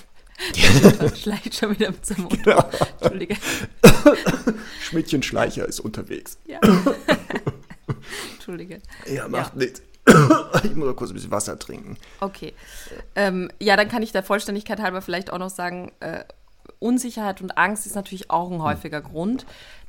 Schleicht 1.16 1.54
schon 1.54 1.70
wieder 1.70 1.90
mit 1.90 2.04
seinem 2.04 2.24
Mund. 2.24 2.42
Genau. 2.42 2.68
Entschuldige. 3.00 3.36
Schmidtchen 4.80 5.22
Schleicher 5.22 5.66
ist 5.66 5.80
unterwegs. 5.80 6.38
Ja. 6.46 6.58
Entschuldige. 8.34 8.80
Ja, 9.06 9.28
macht 9.28 9.54
ja. 9.54 9.58
nichts. 9.58 9.82
Ich 10.64 10.74
muss 10.74 10.86
mal 10.86 10.94
kurz 10.94 11.10
ein 11.10 11.14
bisschen 11.14 11.30
Wasser 11.30 11.58
trinken. 11.58 11.96
Okay. 12.20 12.54
Ähm, 13.14 13.50
ja, 13.60 13.76
dann 13.76 13.88
kann 13.88 14.02
ich 14.02 14.10
der 14.10 14.24
Vollständigkeit 14.24 14.80
halber 14.80 15.00
vielleicht 15.00 15.32
auch 15.32 15.38
noch 15.38 15.50
sagen, 15.50 15.92
äh, 16.00 16.24
Unsicherheit 16.80 17.40
und 17.40 17.56
Angst 17.56 17.86
ist 17.86 17.94
natürlich 17.94 18.30
auch 18.30 18.50
ein 18.50 18.62
häufiger 18.62 18.98
hm. 18.98 19.04
Grund 19.04 19.46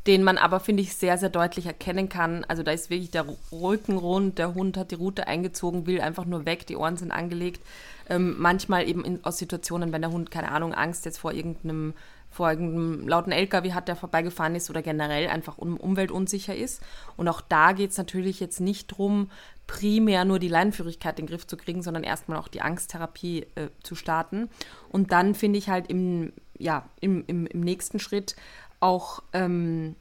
den 0.08 0.24
man 0.24 0.38
aber, 0.38 0.60
finde 0.60 0.84
ich, 0.84 0.96
sehr, 0.96 1.18
sehr 1.18 1.30
deutlich 1.30 1.66
erkennen 1.66 2.10
kann. 2.10 2.44
Also 2.46 2.62
da 2.64 2.72
ist 2.72 2.90
wirklich 2.90 3.12
der 3.12 3.26
Rücken 3.52 3.98
rund, 3.98 4.38
der 4.38 4.54
Hund 4.54 4.76
hat 4.78 4.92
die 4.92 4.96
Route 4.96 5.28
eingezogen, 5.28 5.86
will 5.86 6.02
einfach 6.02 6.26
nur 6.26 6.46
weg, 6.46 6.68
die 6.68 6.76
Ohren 6.76 6.98
sind 6.98 7.12
angelegt. 7.12 7.62
Ähm, 8.10 8.36
manchmal 8.38 8.88
eben 8.88 9.06
in, 9.06 9.24
aus 9.24 9.38
Situationen, 9.38 9.94
wenn 9.94 10.02
der 10.02 10.12
Hund, 10.12 10.30
keine 10.30 10.52
Ahnung, 10.52 10.74
Angst 10.74 11.06
jetzt 11.06 11.20
vor 11.20 11.32
irgendeinem, 11.32 11.94
vor 12.30 12.50
irgendeinem 12.50 13.08
lauten 13.08 13.32
LKW 13.32 13.72
hat, 13.72 13.88
der 13.88 13.96
vorbeigefahren 13.96 14.56
ist 14.56 14.70
oder 14.70 14.82
generell 14.82 15.30
einfach 15.30 15.58
um, 15.58 15.78
umweltunsicher 15.78 16.56
ist. 16.56 16.82
Und 17.16 17.30
auch 17.30 17.40
da 17.40 17.72
geht 17.72 17.92
es 17.92 17.98
natürlich 17.98 18.42
jetzt 18.42 18.60
nicht 18.60 18.92
darum, 18.92 19.30
primär 19.68 20.26
nur 20.26 20.40
die 20.40 20.50
Leinenführigkeit 20.50 21.18
in 21.18 21.26
den 21.26 21.32
Griff 21.32 21.48
zu 21.48 21.56
kriegen, 21.56 21.82
sondern 21.82 22.04
erstmal 22.04 22.38
auch 22.38 22.50
die 22.50 22.62
Angsttherapie 22.62 23.46
äh, 23.56 23.70
zu 23.84 23.96
starten. 23.96 24.50
Und 24.90 25.14
dann 25.14 25.36
finde 25.36 25.60
ich 25.60 25.70
halt 25.70 25.90
im, 25.90 26.34
ja, 26.58 26.90
im, 27.00 27.24
im, 27.28 27.48
im 27.48 27.62
nächsten 27.62 28.00
Schritt 28.00 28.36
auch 28.84 29.24
ähm, 29.32 29.96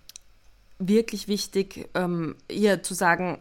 wirklich 0.78 1.28
wichtig, 1.28 1.88
ähm, 1.94 2.36
hier 2.50 2.82
zu 2.82 2.94
sagen, 2.94 3.38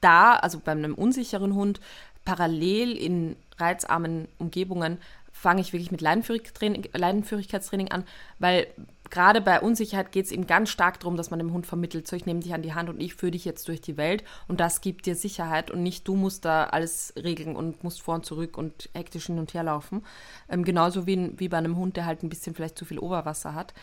da, 0.00 0.34
also 0.34 0.60
bei 0.62 0.72
einem 0.72 0.94
unsicheren 0.94 1.54
Hund, 1.54 1.80
parallel 2.24 2.96
in 2.96 3.36
reizarmen 3.58 4.28
Umgebungen 4.38 4.98
fange 5.30 5.60
ich 5.60 5.72
wirklich 5.72 5.92
mit 5.92 6.00
Leinenführigkeitstraining 6.00 7.90
an, 7.90 8.04
weil 8.38 8.66
gerade 9.10 9.40
bei 9.40 9.60
Unsicherheit 9.60 10.10
geht 10.10 10.26
es 10.26 10.32
eben 10.32 10.46
ganz 10.46 10.70
stark 10.70 11.00
darum, 11.00 11.16
dass 11.16 11.30
man 11.30 11.38
dem 11.38 11.52
Hund 11.52 11.66
vermittelt, 11.66 12.08
so 12.08 12.16
ich 12.16 12.24
nehme 12.26 12.40
dich 12.40 12.54
an 12.54 12.62
die 12.62 12.74
Hand 12.74 12.88
und 12.88 13.00
ich 13.00 13.14
führe 13.14 13.32
dich 13.32 13.44
jetzt 13.44 13.68
durch 13.68 13.80
die 13.80 13.96
Welt 13.96 14.24
und 14.48 14.58
das 14.58 14.80
gibt 14.80 15.06
dir 15.06 15.14
Sicherheit 15.14 15.70
und 15.70 15.82
nicht 15.82 16.08
du 16.08 16.16
musst 16.16 16.44
da 16.44 16.64
alles 16.64 17.12
regeln 17.16 17.56
und 17.56 17.84
musst 17.84 18.00
vor 18.02 18.14
und 18.14 18.26
zurück 18.26 18.56
und 18.56 18.88
hektisch 18.94 19.26
hin 19.26 19.38
und 19.38 19.54
her 19.54 19.64
laufen. 19.64 20.04
Ähm, 20.48 20.64
genauso 20.64 21.06
wie, 21.06 21.38
wie 21.38 21.48
bei 21.48 21.58
einem 21.58 21.76
Hund, 21.76 21.96
der 21.96 22.06
halt 22.06 22.22
ein 22.22 22.28
bisschen 22.28 22.54
vielleicht 22.54 22.78
zu 22.78 22.84
viel 22.84 22.98
Oberwasser 22.98 23.54
hat. 23.54 23.74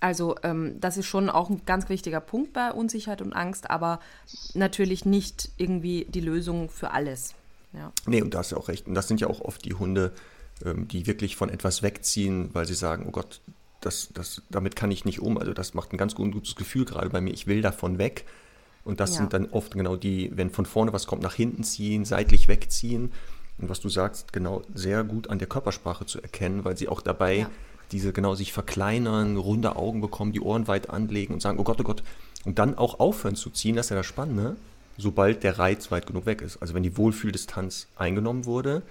Also 0.00 0.36
ähm, 0.42 0.78
das 0.80 0.98
ist 0.98 1.06
schon 1.06 1.30
auch 1.30 1.48
ein 1.48 1.62
ganz 1.64 1.88
wichtiger 1.88 2.20
Punkt 2.20 2.52
bei 2.52 2.70
Unsicherheit 2.70 3.22
und 3.22 3.32
Angst, 3.32 3.70
aber 3.70 4.00
natürlich 4.54 5.04
nicht 5.06 5.50
irgendwie 5.56 6.06
die 6.08 6.20
Lösung 6.20 6.68
für 6.68 6.90
alles. 6.90 7.34
Ja. 7.72 7.92
Nee, 8.06 8.22
und 8.22 8.34
da 8.34 8.38
hast 8.38 8.52
du 8.52 8.56
auch 8.56 8.68
recht. 8.68 8.86
Und 8.86 8.94
das 8.94 9.08
sind 9.08 9.20
ja 9.20 9.26
auch 9.26 9.40
oft 9.40 9.64
die 9.64 9.74
Hunde, 9.74 10.12
ähm, 10.64 10.86
die 10.88 11.06
wirklich 11.06 11.36
von 11.36 11.48
etwas 11.48 11.82
wegziehen, 11.82 12.50
weil 12.52 12.66
sie 12.66 12.74
sagen, 12.74 13.06
oh 13.08 13.10
Gott, 13.10 13.40
das, 13.80 14.08
das, 14.12 14.42
damit 14.50 14.76
kann 14.76 14.90
ich 14.90 15.04
nicht 15.04 15.20
um. 15.20 15.38
Also 15.38 15.52
das 15.52 15.72
macht 15.74 15.92
ein 15.92 15.98
ganz 15.98 16.14
gutes 16.14 16.56
Gefühl 16.56 16.84
gerade 16.84 17.08
bei 17.08 17.20
mir. 17.20 17.32
Ich 17.32 17.46
will 17.46 17.62
davon 17.62 17.98
weg. 17.98 18.26
Und 18.84 19.00
das 19.00 19.10
ja. 19.10 19.16
sind 19.16 19.32
dann 19.32 19.46
oft 19.46 19.72
genau 19.72 19.96
die, 19.96 20.30
wenn 20.34 20.50
von 20.50 20.66
vorne 20.66 20.92
was 20.92 21.06
kommt, 21.06 21.22
nach 21.22 21.34
hinten 21.34 21.64
ziehen, 21.64 22.04
seitlich 22.04 22.48
wegziehen. 22.48 23.12
Und 23.58 23.70
was 23.70 23.80
du 23.80 23.88
sagst, 23.88 24.32
genau 24.34 24.62
sehr 24.74 25.02
gut 25.04 25.30
an 25.30 25.38
der 25.38 25.48
Körpersprache 25.48 26.04
zu 26.04 26.20
erkennen, 26.20 26.64
weil 26.64 26.76
sie 26.76 26.88
auch 26.88 27.00
dabei 27.00 27.38
ja 27.38 27.50
diese 27.92 28.12
genau 28.12 28.34
sich 28.34 28.52
verkleinern, 28.52 29.36
runde 29.36 29.76
Augen 29.76 30.00
bekommen, 30.00 30.32
die 30.32 30.40
Ohren 30.40 30.68
weit 30.68 30.90
anlegen 30.90 31.34
und 31.34 31.40
sagen, 31.40 31.58
oh 31.58 31.64
Gott, 31.64 31.80
oh 31.80 31.84
Gott. 31.84 32.02
Und 32.44 32.58
dann 32.58 32.76
auch 32.76 33.00
aufhören 33.00 33.36
zu 33.36 33.50
ziehen, 33.50 33.76
das 33.76 33.86
ist 33.86 33.90
ja 33.90 33.96
das 33.96 34.06
Spannende, 34.06 34.56
sobald 34.96 35.42
der 35.42 35.58
Reiz 35.58 35.90
weit 35.90 36.06
genug 36.06 36.26
weg 36.26 36.42
ist. 36.42 36.58
Also 36.58 36.74
wenn 36.74 36.82
die 36.82 36.96
Wohlfühldistanz 36.96 37.88
eingenommen 37.96 38.44
wurde, 38.44 38.82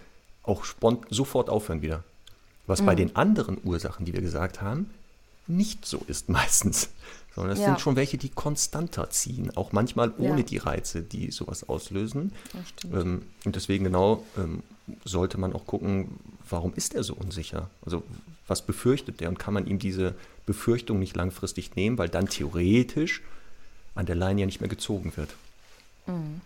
auch 0.43 0.63
sofort 1.09 1.49
aufhören 1.49 1.81
wieder. 1.81 2.03
Was 2.67 2.81
mhm. 2.81 2.85
bei 2.85 2.95
den 2.95 3.15
anderen 3.15 3.57
Ursachen, 3.63 4.05
die 4.05 4.13
wir 4.13 4.21
gesagt 4.21 4.61
haben, 4.61 4.89
nicht 5.47 5.85
so 5.85 6.01
ist 6.07 6.29
meistens. 6.29 6.89
Sondern 7.33 7.53
es 7.53 7.59
ja. 7.59 7.65
sind 7.65 7.81
schon 7.81 7.97
welche, 7.97 8.17
die 8.17 8.29
konstanter 8.29 9.09
ziehen, 9.09 9.55
auch 9.57 9.73
manchmal 9.73 10.13
ohne 10.17 10.37
ja. 10.37 10.43
die 10.43 10.57
Reize, 10.57 11.01
die 11.01 11.31
sowas 11.31 11.67
auslösen. 11.67 12.31
Ähm, 12.93 13.23
und 13.43 13.55
deswegen 13.57 13.83
genau 13.83 14.23
ähm, 14.37 14.63
sollte 15.03 15.37
man 15.37 15.51
auch 15.51 15.65
gucken, 15.65 16.17
warum 16.49 16.73
ist 16.75 16.95
er 16.95 17.03
so 17.03 17.13
unsicher? 17.13 17.69
Also 17.85 18.03
was 18.47 18.61
befürchtet 18.61 19.21
er 19.21 19.29
und 19.29 19.39
kann 19.39 19.53
man 19.53 19.67
ihm 19.67 19.79
diese 19.79 20.15
Befürchtung 20.45 20.99
nicht 20.99 21.15
langfristig 21.15 21.75
nehmen, 21.75 21.97
weil 21.97 22.09
dann 22.09 22.27
theoretisch 22.27 23.21
an 23.95 24.05
der 24.05 24.15
Leine 24.15 24.41
ja 24.41 24.45
nicht 24.45 24.61
mehr 24.61 24.69
gezogen 24.69 25.13
wird. 25.15 25.33
Mhm. 26.05 26.41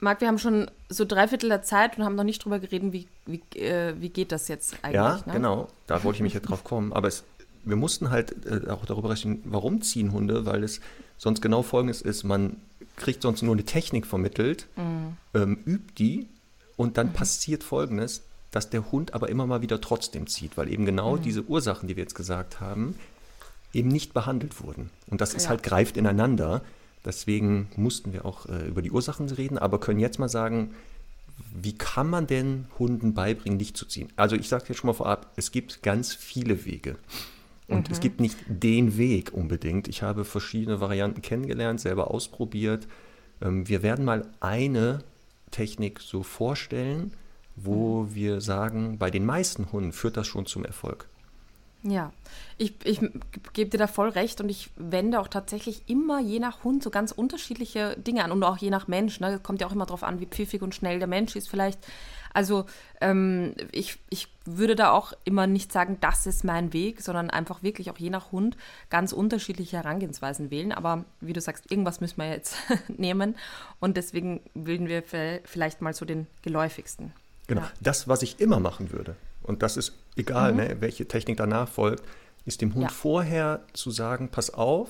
Marc, 0.00 0.20
wir 0.20 0.28
haben 0.28 0.38
schon 0.38 0.70
so 0.88 1.04
drei 1.04 1.28
Viertel 1.28 1.48
der 1.48 1.62
Zeit 1.62 1.96
und 1.96 2.04
haben 2.04 2.16
noch 2.16 2.24
nicht 2.24 2.44
drüber 2.44 2.58
geredet, 2.58 2.92
wie, 2.92 3.06
wie, 3.26 3.58
äh, 3.58 3.94
wie 4.00 4.08
geht 4.08 4.32
das 4.32 4.48
jetzt 4.48 4.74
eigentlich. 4.82 4.94
Ja, 4.94 5.22
ne? 5.26 5.32
genau, 5.32 5.68
da 5.86 6.02
wollte 6.02 6.16
ich 6.16 6.22
mich 6.22 6.34
jetzt 6.34 6.48
drauf 6.48 6.64
kommen. 6.64 6.92
Aber 6.92 7.08
es, 7.08 7.24
wir 7.64 7.76
mussten 7.76 8.10
halt 8.10 8.34
äh, 8.46 8.68
auch 8.70 8.84
darüber 8.84 9.10
rechnen, 9.10 9.42
warum 9.44 9.82
ziehen 9.82 10.12
Hunde, 10.12 10.44
weil 10.46 10.64
es 10.64 10.80
sonst 11.18 11.40
genau 11.40 11.62
folgendes 11.62 12.02
ist, 12.02 12.24
man 12.24 12.56
kriegt 12.96 13.22
sonst 13.22 13.42
nur 13.42 13.54
eine 13.54 13.64
Technik 13.64 14.06
vermittelt, 14.06 14.66
mhm. 14.76 15.16
ähm, 15.34 15.58
übt 15.66 15.92
die 15.98 16.26
und 16.76 16.96
dann 16.96 17.08
mhm. 17.08 17.12
passiert 17.12 17.62
folgendes, 17.62 18.22
dass 18.50 18.70
der 18.70 18.90
Hund 18.92 19.14
aber 19.14 19.28
immer 19.28 19.46
mal 19.46 19.62
wieder 19.62 19.80
trotzdem 19.80 20.26
zieht, 20.26 20.56
weil 20.56 20.72
eben 20.72 20.84
genau 20.84 21.16
mhm. 21.16 21.22
diese 21.22 21.42
Ursachen, 21.44 21.88
die 21.88 21.96
wir 21.96 22.02
jetzt 22.02 22.14
gesagt 22.14 22.60
haben, 22.60 22.94
eben 23.72 23.88
nicht 23.88 24.14
behandelt 24.14 24.62
wurden. 24.62 24.90
Und 25.08 25.20
das 25.20 25.34
ist 25.34 25.44
ja. 25.44 25.50
halt 25.50 25.62
greift 25.62 25.96
ineinander. 25.96 26.62
Deswegen 27.04 27.68
mussten 27.76 28.12
wir 28.12 28.24
auch 28.24 28.46
äh, 28.46 28.66
über 28.66 28.82
die 28.82 28.90
Ursachen 28.90 29.28
reden, 29.28 29.58
aber 29.58 29.78
können 29.78 30.00
jetzt 30.00 30.18
mal 30.18 30.28
sagen, 30.28 30.74
wie 31.54 31.76
kann 31.76 32.08
man 32.08 32.26
denn 32.26 32.66
Hunden 32.78 33.14
beibringen, 33.14 33.58
nicht 33.58 33.76
zu 33.76 33.86
ziehen? 33.86 34.08
Also 34.16 34.36
ich 34.36 34.48
sage 34.48 34.64
jetzt 34.68 34.78
schon 34.78 34.88
mal 34.88 34.94
vorab, 34.94 35.32
es 35.36 35.52
gibt 35.52 35.82
ganz 35.82 36.14
viele 36.14 36.64
Wege. 36.64 36.96
Und 37.68 37.88
mhm. 37.88 37.92
es 37.92 38.00
gibt 38.00 38.20
nicht 38.20 38.36
den 38.46 38.96
Weg 38.96 39.32
unbedingt. 39.32 39.88
Ich 39.88 40.02
habe 40.02 40.24
verschiedene 40.24 40.80
Varianten 40.80 41.22
kennengelernt, 41.22 41.80
selber 41.80 42.10
ausprobiert. 42.10 42.86
Ähm, 43.42 43.68
wir 43.68 43.82
werden 43.82 44.04
mal 44.04 44.26
eine 44.40 45.00
Technik 45.50 46.00
so 46.00 46.22
vorstellen, 46.22 47.12
wo 47.56 48.06
wir 48.10 48.40
sagen, 48.40 48.98
bei 48.98 49.10
den 49.10 49.24
meisten 49.24 49.72
Hunden 49.72 49.92
führt 49.92 50.16
das 50.16 50.26
schon 50.26 50.46
zum 50.46 50.64
Erfolg. 50.64 51.08
Ja, 51.82 52.12
ich, 52.58 52.74
ich 52.84 53.00
gebe 53.52 53.70
dir 53.70 53.78
da 53.78 53.86
voll 53.86 54.08
recht 54.08 54.40
und 54.40 54.48
ich 54.48 54.70
wende 54.76 55.20
auch 55.20 55.28
tatsächlich 55.28 55.82
immer 55.88 56.20
je 56.20 56.40
nach 56.40 56.64
Hund 56.64 56.82
so 56.82 56.90
ganz 56.90 57.12
unterschiedliche 57.12 57.96
Dinge 57.96 58.24
an 58.24 58.32
und 58.32 58.42
auch 58.42 58.56
je 58.56 58.70
nach 58.70 58.88
Mensch. 58.88 59.20
Ne? 59.20 59.38
Kommt 59.40 59.60
ja 59.60 59.66
auch 59.66 59.72
immer 59.72 59.86
darauf 59.86 60.02
an, 60.02 60.20
wie 60.20 60.26
pfiffig 60.26 60.62
und 60.62 60.74
schnell 60.74 60.98
der 60.98 61.06
Mensch 61.06 61.36
ist 61.36 61.48
vielleicht. 61.48 61.78
Also 62.32 62.66
ähm, 63.00 63.54
ich, 63.72 63.98
ich 64.10 64.28
würde 64.44 64.74
da 64.74 64.90
auch 64.90 65.12
immer 65.24 65.46
nicht 65.46 65.72
sagen, 65.72 65.98
das 66.00 66.26
ist 66.26 66.44
mein 66.44 66.72
Weg, 66.72 67.02
sondern 67.02 67.30
einfach 67.30 67.62
wirklich 67.62 67.90
auch 67.90 67.98
je 67.98 68.10
nach 68.10 68.32
Hund 68.32 68.56
ganz 68.90 69.12
unterschiedliche 69.12 69.76
Herangehensweisen 69.76 70.50
wählen. 70.50 70.72
Aber 70.72 71.04
wie 71.20 71.32
du 71.32 71.40
sagst, 71.40 71.70
irgendwas 71.70 72.00
müssen 72.00 72.18
wir 72.18 72.28
jetzt 72.28 72.56
nehmen 72.88 73.36
und 73.80 73.96
deswegen 73.96 74.40
wählen 74.54 74.88
wir 74.88 75.02
vielleicht 75.44 75.82
mal 75.82 75.94
so 75.94 76.04
den 76.04 76.26
geläufigsten. 76.42 77.12
Genau. 77.46 77.62
Ja. 77.62 77.70
Das, 77.80 78.08
was 78.08 78.22
ich 78.22 78.40
immer 78.40 78.60
machen 78.60 78.92
würde, 78.92 79.16
und 79.42 79.62
das 79.62 79.76
ist 79.76 79.92
egal, 80.16 80.52
mhm. 80.52 80.58
ne, 80.58 80.76
welche 80.80 81.06
Technik 81.06 81.36
danach 81.36 81.68
folgt, 81.68 82.02
ist 82.44 82.60
dem 82.60 82.74
Hund 82.74 82.84
ja. 82.84 82.88
vorher 82.90 83.62
zu 83.72 83.90
sagen, 83.90 84.28
pass 84.28 84.50
auf, 84.52 84.88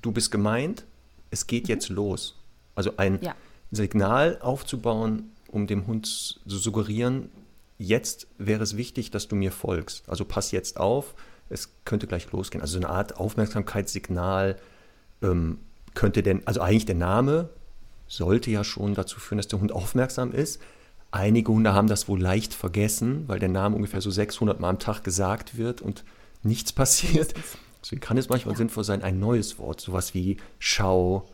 du 0.00 0.12
bist 0.12 0.30
gemeint, 0.30 0.84
es 1.30 1.46
geht 1.46 1.64
mhm. 1.64 1.70
jetzt 1.70 1.88
los. 1.88 2.38
Also 2.74 2.96
ein 2.96 3.20
ja. 3.22 3.34
Signal 3.70 4.38
aufzubauen, 4.40 5.30
um 5.48 5.66
dem 5.66 5.86
Hund 5.86 6.06
zu 6.06 6.40
suggerieren, 6.58 7.30
jetzt 7.78 8.26
wäre 8.38 8.62
es 8.62 8.76
wichtig, 8.76 9.10
dass 9.10 9.28
du 9.28 9.36
mir 9.36 9.52
folgst. 9.52 10.08
Also 10.08 10.24
pass 10.24 10.50
jetzt 10.50 10.78
auf, 10.78 11.14
es 11.50 11.70
könnte 11.84 12.06
gleich 12.06 12.30
losgehen. 12.32 12.62
Also 12.62 12.78
eine 12.78 12.88
Art 12.88 13.18
Aufmerksamkeitssignal 13.18 14.56
ähm, 15.22 15.58
könnte 15.94 16.22
denn, 16.22 16.46
also 16.46 16.60
eigentlich 16.60 16.86
der 16.86 16.94
Name 16.94 17.50
sollte 18.06 18.50
ja 18.50 18.64
schon 18.64 18.94
dazu 18.94 19.20
führen, 19.20 19.38
dass 19.38 19.48
der 19.48 19.60
Hund 19.60 19.72
aufmerksam 19.72 20.32
ist. 20.32 20.60
Einige 21.12 21.52
Hunde 21.52 21.74
haben 21.74 21.88
das 21.88 22.08
wohl 22.08 22.20
leicht 22.20 22.54
vergessen, 22.54 23.24
weil 23.28 23.38
der 23.38 23.50
Name 23.50 23.76
ungefähr 23.76 24.00
so 24.00 24.10
600 24.10 24.58
Mal 24.60 24.70
am 24.70 24.78
Tag 24.78 25.04
gesagt 25.04 25.58
wird 25.58 25.82
und 25.82 26.04
nichts 26.42 26.72
passiert. 26.72 27.34
Deswegen 27.82 28.00
kann 28.00 28.16
es 28.16 28.28
manchmal 28.28 28.54
ja. 28.54 28.58
sinnvoll 28.58 28.82
sein, 28.82 29.02
ein 29.02 29.20
neues 29.20 29.58
Wort, 29.58 29.80
sowas 29.80 30.14
wie 30.14 30.38
Schau 30.58 31.28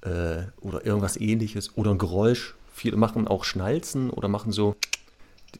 äh, 0.00 0.42
oder 0.60 0.86
irgendwas 0.86 1.18
ähnliches 1.18 1.76
oder 1.76 1.90
ein 1.90 1.98
Geräusch. 1.98 2.54
Viele 2.72 2.96
machen 2.96 3.28
auch 3.28 3.44
Schnalzen 3.44 4.08
oder 4.08 4.28
machen 4.28 4.52
so 4.52 4.74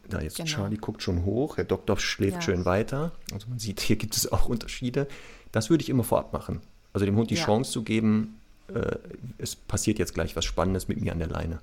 da 0.08 0.20
jetzt 0.20 0.36
genau. 0.36 0.48
Charlie 0.48 0.76
guckt 0.76 1.02
schon 1.02 1.24
hoch, 1.24 1.56
Herr 1.56 1.64
Doktor 1.64 1.98
schläft 1.98 2.36
ja. 2.36 2.42
schön 2.42 2.64
weiter. 2.64 3.12
Also 3.32 3.48
man 3.48 3.58
sieht, 3.58 3.80
hier 3.80 3.96
gibt 3.96 4.16
es 4.16 4.30
auch 4.30 4.48
Unterschiede. 4.48 5.06
Das 5.52 5.68
würde 5.68 5.82
ich 5.82 5.90
immer 5.90 6.04
vorab 6.04 6.32
machen. 6.32 6.60
Also 6.92 7.04
dem 7.04 7.16
Hund 7.16 7.30
die 7.30 7.34
ja. 7.34 7.44
Chance 7.44 7.72
zu 7.72 7.82
geben, 7.82 8.40
äh, 8.72 8.96
es 9.38 9.56
passiert 9.56 9.98
jetzt 9.98 10.14
gleich 10.14 10.36
was 10.36 10.44
Spannendes 10.44 10.88
mit 10.88 11.00
mir 11.00 11.12
an 11.12 11.18
der 11.18 11.28
Leine. 11.28 11.58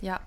Ja, 0.00 0.20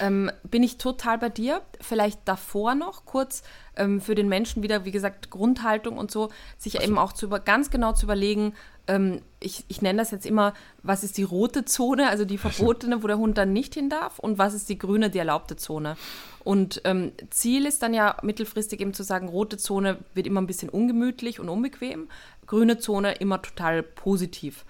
ähm, 0.00 0.30
bin 0.42 0.62
ich 0.62 0.78
total 0.78 1.18
bei 1.18 1.28
dir. 1.28 1.62
Vielleicht 1.80 2.20
davor 2.24 2.74
noch 2.74 3.04
kurz 3.04 3.42
ähm, 3.76 4.00
für 4.00 4.14
den 4.14 4.28
Menschen 4.28 4.62
wieder, 4.62 4.84
wie 4.84 4.90
gesagt, 4.90 5.30
Grundhaltung 5.30 5.98
und 5.98 6.10
so, 6.10 6.30
sich 6.58 6.76
also. 6.76 6.88
eben 6.88 6.98
auch 6.98 7.12
zu 7.12 7.26
über, 7.26 7.40
ganz 7.40 7.70
genau 7.70 7.92
zu 7.92 8.06
überlegen, 8.06 8.54
ähm, 8.86 9.22
ich, 9.40 9.64
ich 9.68 9.82
nenne 9.82 9.98
das 9.98 10.10
jetzt 10.10 10.26
immer, 10.26 10.54
was 10.82 11.04
ist 11.04 11.16
die 11.16 11.22
rote 11.22 11.64
Zone, 11.64 12.08
also 12.08 12.24
die 12.24 12.38
verbotene, 12.38 13.02
wo 13.02 13.06
der 13.06 13.18
Hund 13.18 13.38
dann 13.38 13.52
nicht 13.52 13.74
hin 13.74 13.88
darf, 13.88 14.18
und 14.18 14.38
was 14.38 14.54
ist 14.54 14.68
die 14.68 14.78
grüne, 14.78 15.10
die 15.10 15.18
erlaubte 15.18 15.56
Zone. 15.56 15.96
Und 16.42 16.82
ähm, 16.84 17.12
Ziel 17.30 17.64
ist 17.66 17.82
dann 17.82 17.94
ja 17.94 18.16
mittelfristig 18.22 18.80
eben 18.80 18.92
zu 18.92 19.02
sagen, 19.02 19.28
rote 19.28 19.56
Zone 19.56 19.98
wird 20.12 20.26
immer 20.26 20.40
ein 20.40 20.46
bisschen 20.46 20.68
ungemütlich 20.68 21.40
und 21.40 21.48
unbequem, 21.48 22.08
grüne 22.46 22.78
Zone 22.78 23.14
immer 23.14 23.40
total 23.40 23.82
positiv. 23.82 24.64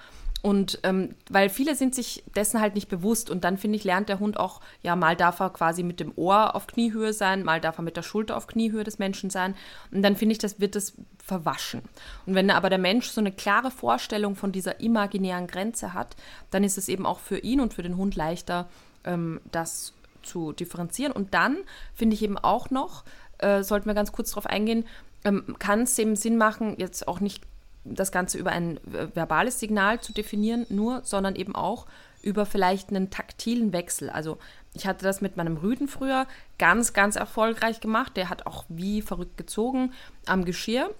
Und 0.44 0.78
ähm, 0.82 1.14
weil 1.30 1.48
viele 1.48 1.74
sind 1.74 1.94
sich 1.94 2.22
dessen 2.36 2.60
halt 2.60 2.74
nicht 2.74 2.90
bewusst 2.90 3.30
und 3.30 3.44
dann 3.44 3.56
finde 3.56 3.78
ich, 3.78 3.84
lernt 3.84 4.10
der 4.10 4.20
Hund 4.20 4.38
auch, 4.38 4.60
ja, 4.82 4.94
mal 4.94 5.16
darf 5.16 5.40
er 5.40 5.48
quasi 5.48 5.82
mit 5.82 6.00
dem 6.00 6.12
Ohr 6.16 6.54
auf 6.54 6.66
Kniehöhe 6.66 7.14
sein, 7.14 7.44
mal 7.44 7.62
darf 7.62 7.78
er 7.78 7.82
mit 7.82 7.96
der 7.96 8.02
Schulter 8.02 8.36
auf 8.36 8.46
Kniehöhe 8.46 8.84
des 8.84 8.98
Menschen 8.98 9.30
sein. 9.30 9.54
Und 9.90 10.02
dann 10.02 10.16
finde 10.16 10.34
ich, 10.34 10.38
das 10.38 10.60
wird 10.60 10.74
das 10.76 10.92
verwaschen. 11.16 11.80
Und 12.26 12.34
wenn 12.34 12.50
aber 12.50 12.68
der 12.68 12.78
Mensch 12.78 13.08
so 13.08 13.22
eine 13.22 13.32
klare 13.32 13.70
Vorstellung 13.70 14.36
von 14.36 14.52
dieser 14.52 14.80
imaginären 14.80 15.46
Grenze 15.46 15.94
hat, 15.94 16.14
dann 16.50 16.62
ist 16.62 16.76
es 16.76 16.90
eben 16.90 17.06
auch 17.06 17.20
für 17.20 17.38
ihn 17.38 17.62
und 17.62 17.72
für 17.72 17.82
den 17.82 17.96
Hund 17.96 18.14
leichter, 18.14 18.68
ähm, 19.04 19.40
das 19.50 19.94
zu 20.22 20.52
differenzieren. 20.52 21.12
Und 21.12 21.32
dann 21.32 21.56
finde 21.94 22.16
ich 22.16 22.22
eben 22.22 22.36
auch 22.36 22.68
noch, 22.68 23.04
äh, 23.38 23.62
sollten 23.62 23.86
wir 23.86 23.94
ganz 23.94 24.12
kurz 24.12 24.32
darauf 24.32 24.44
eingehen, 24.44 24.84
ähm, 25.24 25.56
kann 25.58 25.84
es 25.84 25.98
eben 25.98 26.16
Sinn 26.16 26.36
machen, 26.36 26.74
jetzt 26.76 27.08
auch 27.08 27.20
nicht 27.20 27.42
das 27.84 28.12
Ganze 28.12 28.38
über 28.38 28.50
ein 28.50 28.80
verbales 28.84 29.60
Signal 29.60 30.00
zu 30.00 30.12
definieren, 30.12 30.66
nur, 30.68 31.02
sondern 31.04 31.36
eben 31.36 31.54
auch 31.54 31.86
über 32.22 32.46
vielleicht 32.46 32.88
einen 32.88 33.10
taktilen 33.10 33.72
Wechsel. 33.72 34.10
Also 34.10 34.38
ich 34.72 34.86
hatte 34.86 35.04
das 35.04 35.20
mit 35.20 35.36
meinem 35.36 35.56
Rüden 35.56 35.88
früher 35.88 36.26
ganz, 36.58 36.92
ganz 36.92 37.16
erfolgreich 37.16 37.80
gemacht. 37.80 38.16
Der 38.16 38.28
hat 38.28 38.46
auch 38.46 38.64
wie 38.68 39.02
verrückt 39.02 39.36
gezogen 39.36 39.92
am 40.26 40.44
Geschirr. 40.44 40.90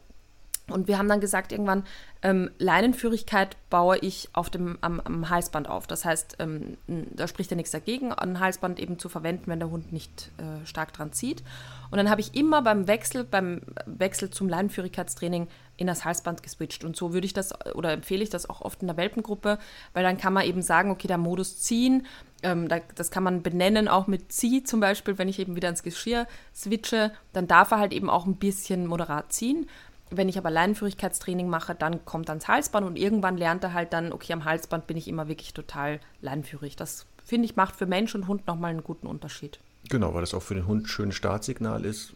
Und 0.69 0.89
wir 0.89 0.97
haben 0.97 1.09
dann 1.09 1.21
gesagt, 1.21 1.53
irgendwann, 1.53 1.85
ähm, 2.23 2.51
Leinenführigkeit 2.59 3.57
baue 3.69 3.99
ich 3.99 4.31
auf 4.33 4.49
dem, 4.49 4.79
am, 4.81 4.99
am 5.01 5.29
Halsband 5.29 5.69
auf. 5.69 5.87
Das 5.87 6.07
heißt, 6.07 6.37
ähm, 6.39 6.79
da 6.87 7.29
spricht 7.29 7.51
ja 7.51 7.57
nichts 7.57 7.73
dagegen, 7.73 8.15
ein 8.15 8.41
Halsband 8.41 8.81
eben 8.81 8.99
zu 8.99 9.11
verwenden, 9.11 9.45
wenn 9.49 9.59
der 9.59 9.71
Hund 9.71 9.93
nicht 9.93 10.31
äh, 10.39 10.67
stark 10.67 10.95
dran 10.95 11.13
zieht. 11.13 11.43
Und 11.91 11.99
dann 11.99 12.09
habe 12.09 12.23
ich 12.23 12.35
immer 12.35 12.63
beim 12.63 12.87
Wechsel, 12.87 13.25
beim 13.25 13.61
Wechsel 13.85 14.31
zum 14.31 14.49
Leinenführigkeitstraining 14.49 15.49
in 15.77 15.87
das 15.87 16.05
Halsband 16.05 16.43
geswitcht. 16.43 16.85
Und 16.85 16.97
so 16.97 17.13
würde 17.13 17.27
ich 17.27 17.33
das 17.33 17.53
oder 17.75 17.93
empfehle 17.93 18.23
ich 18.23 18.31
das 18.31 18.49
auch 18.49 18.61
oft 18.61 18.83
in 18.83 18.89
der 18.89 18.97
Welpengruppe, 18.97 19.59
weil 19.93 20.03
dann 20.03 20.19
kann 20.19 20.33
man 20.33 20.45
eben 20.45 20.63
sagen, 20.63 20.91
okay, 20.91 21.09
der 21.09 21.19
Modus 21.19 21.61
ziehen, 21.61 22.07
ähm, 22.43 22.69
da, 22.69 22.79
das 22.95 23.11
kann 23.11 23.23
man 23.23 23.43
benennen, 23.43 23.89
auch 23.89 24.07
mit 24.07 24.33
Zieh 24.33 24.63
zum 24.63 24.81
Beispiel, 24.81 25.19
wenn 25.19 25.29
ich 25.29 25.39
eben 25.39 25.57
wieder 25.57 25.69
ins 25.69 25.83
Geschirr 25.83 26.27
switche, 26.55 27.13
dann 27.33 27.47
darf 27.47 27.71
er 27.71 27.79
halt 27.79 27.93
eben 27.93 28.11
auch 28.11 28.27
ein 28.27 28.37
bisschen 28.37 28.87
moderat 28.87 29.33
ziehen. 29.33 29.69
Wenn 30.11 30.29
ich 30.29 30.39
aber 30.39 30.51
Leinenführigkeitstraining 30.51 31.49
mache, 31.49 31.75
dann 31.75 32.05
kommt 32.05 32.29
ans 32.29 32.47
Halsband 32.47 32.87
und 32.87 32.97
irgendwann 32.97 33.37
lernt 33.37 33.65
er 33.65 33.73
halt 33.73 33.93
dann, 33.93 34.13
okay, 34.13 34.33
am 34.33 34.45
Halsband 34.45 34.87
bin 34.87 34.97
ich 34.97 35.09
immer 35.09 35.29
wirklich 35.29 35.55
total 35.55 35.99
leinenführig. 36.21 36.77
Das 36.77 37.07
finde 37.25 37.47
ich 37.47 37.57
macht 37.57 37.75
für 37.75 37.87
Mensch 37.87 38.15
und 38.15 38.29
Hund 38.29 38.47
nochmal 38.47 38.71
einen 38.71 38.85
guten 38.85 39.07
Unterschied. 39.07 39.59
Genau, 39.89 40.15
weil 40.15 40.21
das 40.21 40.35
auch 40.35 40.43
für 40.43 40.55
den 40.55 40.67
Hund 40.67 40.85
ein 40.85 40.89
schönes 40.89 41.15
Startsignal 41.15 41.85
ist. 41.85 42.13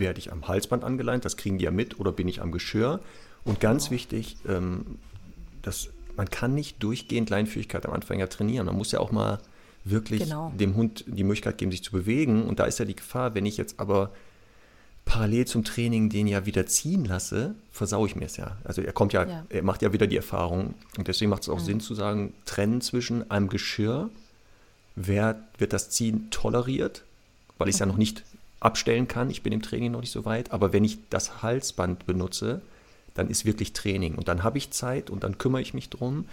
Werde 0.00 0.18
ich 0.18 0.32
am 0.32 0.48
Halsband 0.48 0.82
angeleint, 0.82 1.24
das 1.24 1.36
kriegen 1.36 1.58
die 1.58 1.64
ja 1.64 1.70
mit, 1.70 2.00
oder 2.00 2.10
bin 2.10 2.26
ich 2.26 2.42
am 2.42 2.50
Geschirr? 2.50 2.98
Und 3.44 3.60
ganz 3.60 3.84
genau. 3.84 3.94
wichtig, 3.94 4.36
ähm, 4.48 4.84
dass 5.62 5.90
man 6.16 6.28
kann 6.28 6.54
nicht 6.54 6.82
durchgehend 6.82 7.30
Leinenführigkeit 7.30 7.86
am 7.86 7.92
Anfang 7.92 8.18
ja 8.18 8.26
trainieren. 8.26 8.66
Man 8.66 8.76
muss 8.76 8.92
ja 8.92 9.00
auch 9.00 9.12
mal 9.12 9.38
wirklich 9.84 10.24
genau. 10.24 10.52
dem 10.58 10.74
Hund 10.74 11.04
die 11.06 11.24
Möglichkeit 11.24 11.58
geben, 11.58 11.70
sich 11.70 11.82
zu 11.82 11.92
bewegen. 11.92 12.44
Und 12.44 12.58
da 12.58 12.64
ist 12.64 12.78
ja 12.78 12.84
die 12.84 12.96
Gefahr, 12.96 13.34
wenn 13.34 13.46
ich 13.46 13.56
jetzt 13.56 13.80
aber 13.80 14.10
parallel 15.04 15.46
zum 15.46 15.64
Training 15.64 16.10
den 16.10 16.26
ja 16.26 16.46
wieder 16.46 16.66
ziehen 16.66 17.04
lasse, 17.04 17.54
versaue 17.72 18.06
ich 18.06 18.16
mir 18.16 18.26
es 18.26 18.36
ja. 18.36 18.58
Also 18.64 18.82
er 18.82 18.92
kommt 18.92 19.12
ja, 19.12 19.24
ja, 19.24 19.46
er 19.48 19.62
macht 19.62 19.82
ja 19.82 19.92
wieder 19.92 20.06
die 20.06 20.16
Erfahrung. 20.16 20.74
Und 20.98 21.08
deswegen 21.08 21.30
macht 21.30 21.42
es 21.42 21.48
auch 21.48 21.58
mhm. 21.58 21.64
Sinn 21.64 21.80
zu 21.80 21.94
sagen, 21.94 22.34
trennen 22.44 22.80
zwischen 22.80 23.30
einem 23.30 23.48
Geschirr, 23.48 24.10
wer 24.96 25.42
wird 25.58 25.72
das 25.72 25.90
Ziehen 25.90 26.28
toleriert, 26.30 27.04
weil 27.58 27.68
ich 27.68 27.76
es 27.76 27.80
mhm. 27.80 27.86
ja 27.86 27.92
noch 27.92 27.98
nicht 27.98 28.24
abstellen 28.60 29.08
kann, 29.08 29.30
ich 29.30 29.42
bin 29.42 29.52
im 29.52 29.62
Training 29.62 29.92
noch 29.92 30.00
nicht 30.00 30.12
so 30.12 30.24
weit, 30.24 30.52
aber 30.52 30.72
wenn 30.72 30.84
ich 30.84 30.98
das 31.08 31.42
Halsband 31.42 32.06
benutze, 32.06 32.60
dann 33.14 33.28
ist 33.28 33.44
wirklich 33.44 33.72
Training 33.72 34.14
und 34.14 34.28
dann 34.28 34.42
habe 34.42 34.58
ich 34.58 34.70
Zeit 34.70 35.10
und 35.10 35.24
dann 35.24 35.38
kümmere 35.38 35.62
ich 35.62 35.74
mich 35.74 35.88
drum, 35.90 36.26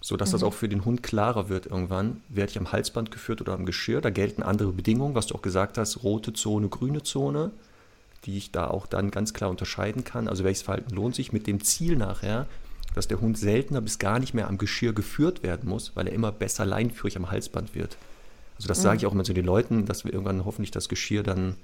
sodass 0.00 0.30
mhm. 0.30 0.32
das 0.32 0.42
auch 0.42 0.54
für 0.54 0.68
den 0.68 0.84
Hund 0.84 1.02
klarer 1.02 1.48
wird 1.48 1.66
irgendwann, 1.66 2.22
werde 2.28 2.50
ich 2.50 2.58
am 2.58 2.72
Halsband 2.72 3.10
geführt 3.10 3.40
oder 3.40 3.52
am 3.52 3.66
Geschirr, 3.66 4.00
da 4.00 4.10
gelten 4.10 4.42
andere 4.42 4.72
Bedingungen, 4.72 5.14
was 5.14 5.26
du 5.26 5.34
auch 5.34 5.42
gesagt 5.42 5.76
hast, 5.76 6.02
rote 6.02 6.32
Zone, 6.32 6.68
grüne 6.68 7.02
Zone, 7.02 7.50
die 8.24 8.38
ich 8.38 8.52
da 8.52 8.68
auch 8.68 8.86
dann 8.86 9.10
ganz 9.10 9.34
klar 9.34 9.50
unterscheiden 9.50 10.04
kann. 10.04 10.28
Also 10.28 10.44
welches 10.44 10.62
Verhalten 10.62 10.94
lohnt 10.94 11.14
sich 11.14 11.32
mit 11.32 11.46
dem 11.46 11.62
Ziel 11.62 11.96
nachher, 11.96 12.46
dass 12.94 13.08
der 13.08 13.20
Hund 13.20 13.38
seltener 13.38 13.80
bis 13.80 13.98
gar 13.98 14.18
nicht 14.18 14.34
mehr 14.34 14.48
am 14.48 14.58
Geschirr 14.58 14.92
geführt 14.92 15.42
werden 15.42 15.68
muss, 15.68 15.92
weil 15.94 16.06
er 16.06 16.12
immer 16.12 16.30
besser 16.30 16.64
leinführig 16.64 17.16
am 17.16 17.30
Halsband 17.30 17.74
wird. 17.74 17.96
Also 18.56 18.68
das 18.68 18.78
mhm. 18.78 18.82
sage 18.82 18.96
ich 18.98 19.06
auch 19.06 19.12
immer 19.12 19.24
zu 19.24 19.32
den 19.32 19.46
Leuten, 19.46 19.86
dass 19.86 20.04
wir 20.04 20.12
irgendwann 20.12 20.44
hoffentlich 20.44 20.70
das 20.70 20.88
Geschirr 20.88 21.22
dann 21.22 21.56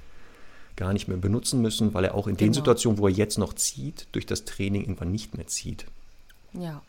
gar 0.78 0.94
nicht 0.94 1.08
mehr 1.08 1.18
benutzen 1.18 1.60
müssen, 1.60 1.92
weil 1.92 2.04
er 2.04 2.14
auch 2.14 2.26
in 2.26 2.36
genau. 2.36 2.48
den 2.48 2.54
Situationen, 2.54 2.98
wo 2.98 3.06
er 3.06 3.12
jetzt 3.12 3.36
noch 3.36 3.52
zieht, 3.52 4.06
durch 4.12 4.24
das 4.24 4.44
Training 4.44 4.82
irgendwann 4.82 5.12
nicht 5.12 5.36
mehr 5.36 5.46
zieht. 5.46 5.84
Ja. 6.54 6.80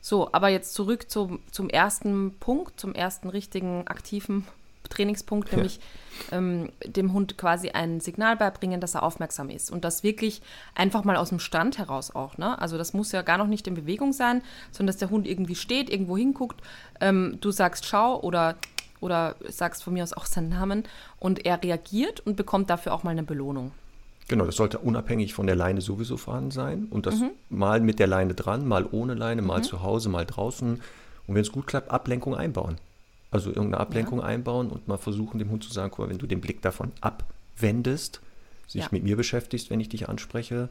So, 0.00 0.32
aber 0.32 0.48
jetzt 0.48 0.74
zurück 0.74 1.10
zum, 1.10 1.40
zum 1.50 1.68
ersten 1.68 2.34
Punkt, 2.38 2.78
zum 2.78 2.94
ersten 2.94 3.28
richtigen 3.28 3.86
aktiven 3.86 4.46
Trainingspunkt, 4.88 5.52
nämlich 5.52 5.78
ja. 6.30 6.38
ähm, 6.38 6.70
dem 6.84 7.12
Hund 7.12 7.38
quasi 7.38 7.70
ein 7.70 8.00
Signal 8.00 8.36
beibringen, 8.36 8.80
dass 8.80 8.94
er 8.94 9.02
aufmerksam 9.02 9.48
ist. 9.48 9.70
Und 9.70 9.84
das 9.84 10.02
wirklich 10.02 10.42
einfach 10.74 11.04
mal 11.04 11.16
aus 11.16 11.30
dem 11.30 11.38
Stand 11.38 11.78
heraus 11.78 12.14
auch. 12.14 12.36
Ne? 12.38 12.60
Also 12.60 12.76
das 12.76 12.92
muss 12.92 13.12
ja 13.12 13.22
gar 13.22 13.38
noch 13.38 13.46
nicht 13.46 13.66
in 13.66 13.74
Bewegung 13.74 14.12
sein, 14.12 14.42
sondern 14.72 14.88
dass 14.88 14.98
der 14.98 15.10
Hund 15.10 15.26
irgendwie 15.26 15.54
steht, 15.54 15.88
irgendwo 15.90 16.16
hinguckt, 16.16 16.60
ähm, 17.00 17.38
du 17.40 17.50
sagst 17.50 17.86
Schau 17.86 18.20
oder 18.20 18.56
oder 19.00 19.36
sagst 19.48 19.82
von 19.82 19.94
mir 19.94 20.02
aus 20.02 20.12
auch 20.12 20.26
seinen 20.26 20.50
Namen 20.50 20.84
und 21.18 21.44
er 21.46 21.62
reagiert 21.62 22.20
und 22.20 22.36
bekommt 22.36 22.70
dafür 22.70 22.92
auch 22.92 23.02
mal 23.02 23.10
eine 23.10 23.22
Belohnung. 23.22 23.72
Genau, 24.28 24.46
das 24.46 24.56
sollte 24.56 24.78
unabhängig 24.78 25.34
von 25.34 25.46
der 25.46 25.56
Leine 25.56 25.80
sowieso 25.80 26.16
vorhanden 26.16 26.52
sein 26.52 26.86
und 26.90 27.06
das 27.06 27.16
mhm. 27.16 27.30
mal 27.48 27.80
mit 27.80 27.98
der 27.98 28.06
Leine 28.06 28.34
dran, 28.34 28.66
mal 28.66 28.86
ohne 28.90 29.14
Leine, 29.14 29.42
mal 29.42 29.58
mhm. 29.58 29.64
zu 29.64 29.82
Hause, 29.82 30.08
mal 30.08 30.24
draußen 30.24 30.80
und 31.26 31.34
wenn 31.34 31.42
es 31.42 31.52
gut 31.52 31.66
klappt, 31.66 31.90
Ablenkung 31.90 32.34
einbauen. 32.34 32.76
Also 33.30 33.50
irgendeine 33.50 33.78
Ablenkung 33.78 34.18
ja. 34.18 34.26
einbauen 34.26 34.70
und 34.70 34.88
mal 34.88 34.98
versuchen, 34.98 35.38
dem 35.38 35.50
Hund 35.50 35.64
zu 35.64 35.72
sagen, 35.72 35.90
guck 35.90 36.06
mal, 36.06 36.10
wenn 36.10 36.18
du 36.18 36.26
den 36.26 36.40
Blick 36.40 36.62
davon 36.62 36.92
abwendest, 37.00 38.20
sich 38.66 38.82
ja. 38.82 38.88
mit 38.90 39.02
mir 39.02 39.16
beschäftigst, 39.16 39.70
wenn 39.70 39.80
ich 39.80 39.88
dich 39.88 40.08
anspreche, 40.08 40.68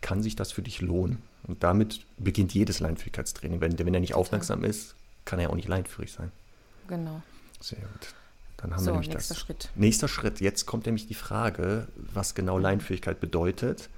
kann 0.00 0.22
sich 0.22 0.36
das 0.36 0.52
für 0.52 0.62
dich 0.62 0.80
lohnen. 0.80 1.22
Und 1.44 1.62
damit 1.62 2.00
beginnt 2.18 2.54
jedes 2.54 2.80
Leinführigkeitstraining. 2.80 3.60
Wenn, 3.60 3.78
wenn 3.78 3.94
er 3.94 4.00
nicht 4.00 4.14
aufmerksam 4.14 4.64
ist, 4.64 4.94
kann 5.24 5.38
er 5.38 5.50
auch 5.50 5.56
nicht 5.56 5.68
leinführig 5.68 6.12
sein. 6.12 6.30
Genau. 6.88 7.22
Sehr 7.60 7.78
gut. 7.78 8.14
Dann 8.56 8.72
haben 8.72 8.80
so, 8.80 8.86
wir 8.86 8.92
nämlich 8.92 9.08
nächster 9.08 9.34
das. 9.34 9.42
Schritt. 9.42 9.70
Nächster 9.74 10.08
Schritt. 10.08 10.40
Jetzt 10.40 10.66
kommt 10.66 10.86
nämlich 10.86 11.06
die 11.06 11.14
Frage, 11.14 11.88
was 12.12 12.34
genau 12.34 12.58
Leinführigkeit 12.58 13.20
bedeutet. 13.20 13.88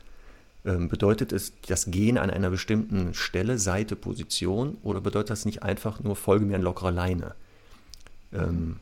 Ähm, 0.65 0.89
bedeutet 0.89 1.33
es 1.33 1.53
das 1.67 1.91
Gehen 1.91 2.19
an 2.19 2.31
einer 2.31 2.51
bestimmten 2.51 3.15
Stelle, 3.15 3.59
Seite, 3.59 3.97
Position 3.97 4.77
oder 4.83 5.01
bedeutet 5.01 5.31
das 5.31 5.45
nicht 5.45 5.63
einfach 5.63 6.01
nur, 6.01 6.15
folge 6.15 6.45
mir 6.45 6.55
an 6.55 6.63
lockerer 6.63 6.93
Leine? 6.93 7.35
Ähm, 8.33 8.77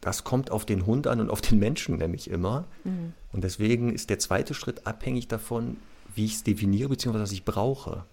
das 0.00 0.22
kommt 0.22 0.50
auf 0.50 0.64
den 0.64 0.86
Hund 0.86 1.06
an 1.08 1.20
und 1.20 1.30
auf 1.30 1.40
den 1.40 1.58
Menschen 1.58 1.96
nämlich 1.96 2.30
immer. 2.30 2.64
Mhm. 2.84 3.12
Und 3.32 3.44
deswegen 3.44 3.92
ist 3.92 4.10
der 4.10 4.20
zweite 4.20 4.54
Schritt 4.54 4.86
abhängig 4.86 5.26
davon, 5.26 5.76
wie 6.14 6.24
ich 6.24 6.34
es 6.34 6.44
definiere, 6.44 6.88
beziehungsweise 6.88 7.24
was 7.24 7.32
ich 7.32 7.44
brauche. 7.44 8.04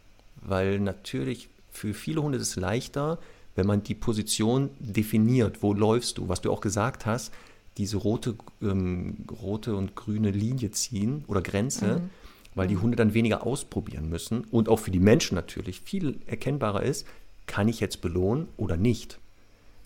Weil 0.42 0.80
natürlich 0.80 1.50
für 1.72 1.94
viele 1.94 2.22
Hunde 2.24 2.40
ist 2.40 2.50
es 2.50 2.56
leichter, 2.56 3.20
wenn 3.58 3.68
man 3.68 3.84
die 3.84 3.96
Position 3.96 4.70
definiert, 4.80 5.64
wo 5.64 5.74
läufst 5.74 6.20
du, 6.20 6.30
was 6.30 6.42
du 6.42 6.52
auch 6.52 6.62
gesagt 6.62 7.06
hast, 7.06 7.34
diese 7.78 7.98
rote, 7.98 8.36
ähm, 8.62 9.26
rote 9.42 9.76
und 9.76 9.96
grüne 9.96 10.32
Linie 10.32 10.72
ziehen 10.72 11.26
oder 11.28 11.42
Grenze, 11.42 12.00
mhm. 12.00 12.10
weil 12.56 12.68
die 12.68 12.76
mhm. 12.76 12.84
Hunde 12.84 12.98
dann 12.98 13.14
weniger 13.14 13.46
ausprobieren 13.46 14.10
müssen 14.10 14.46
und 14.52 14.70
auch 14.70 14.78
für 14.80 14.92
die 14.92 15.00
Menschen 15.00 15.36
natürlich 15.36 15.82
viel 15.82 16.20
erkennbarer 16.28 16.84
ist, 16.84 17.06
kann 17.48 17.68
ich 17.68 17.80
jetzt 17.80 18.02
belohnen 18.02 18.48
oder 18.58 18.78
nicht. 18.78 19.20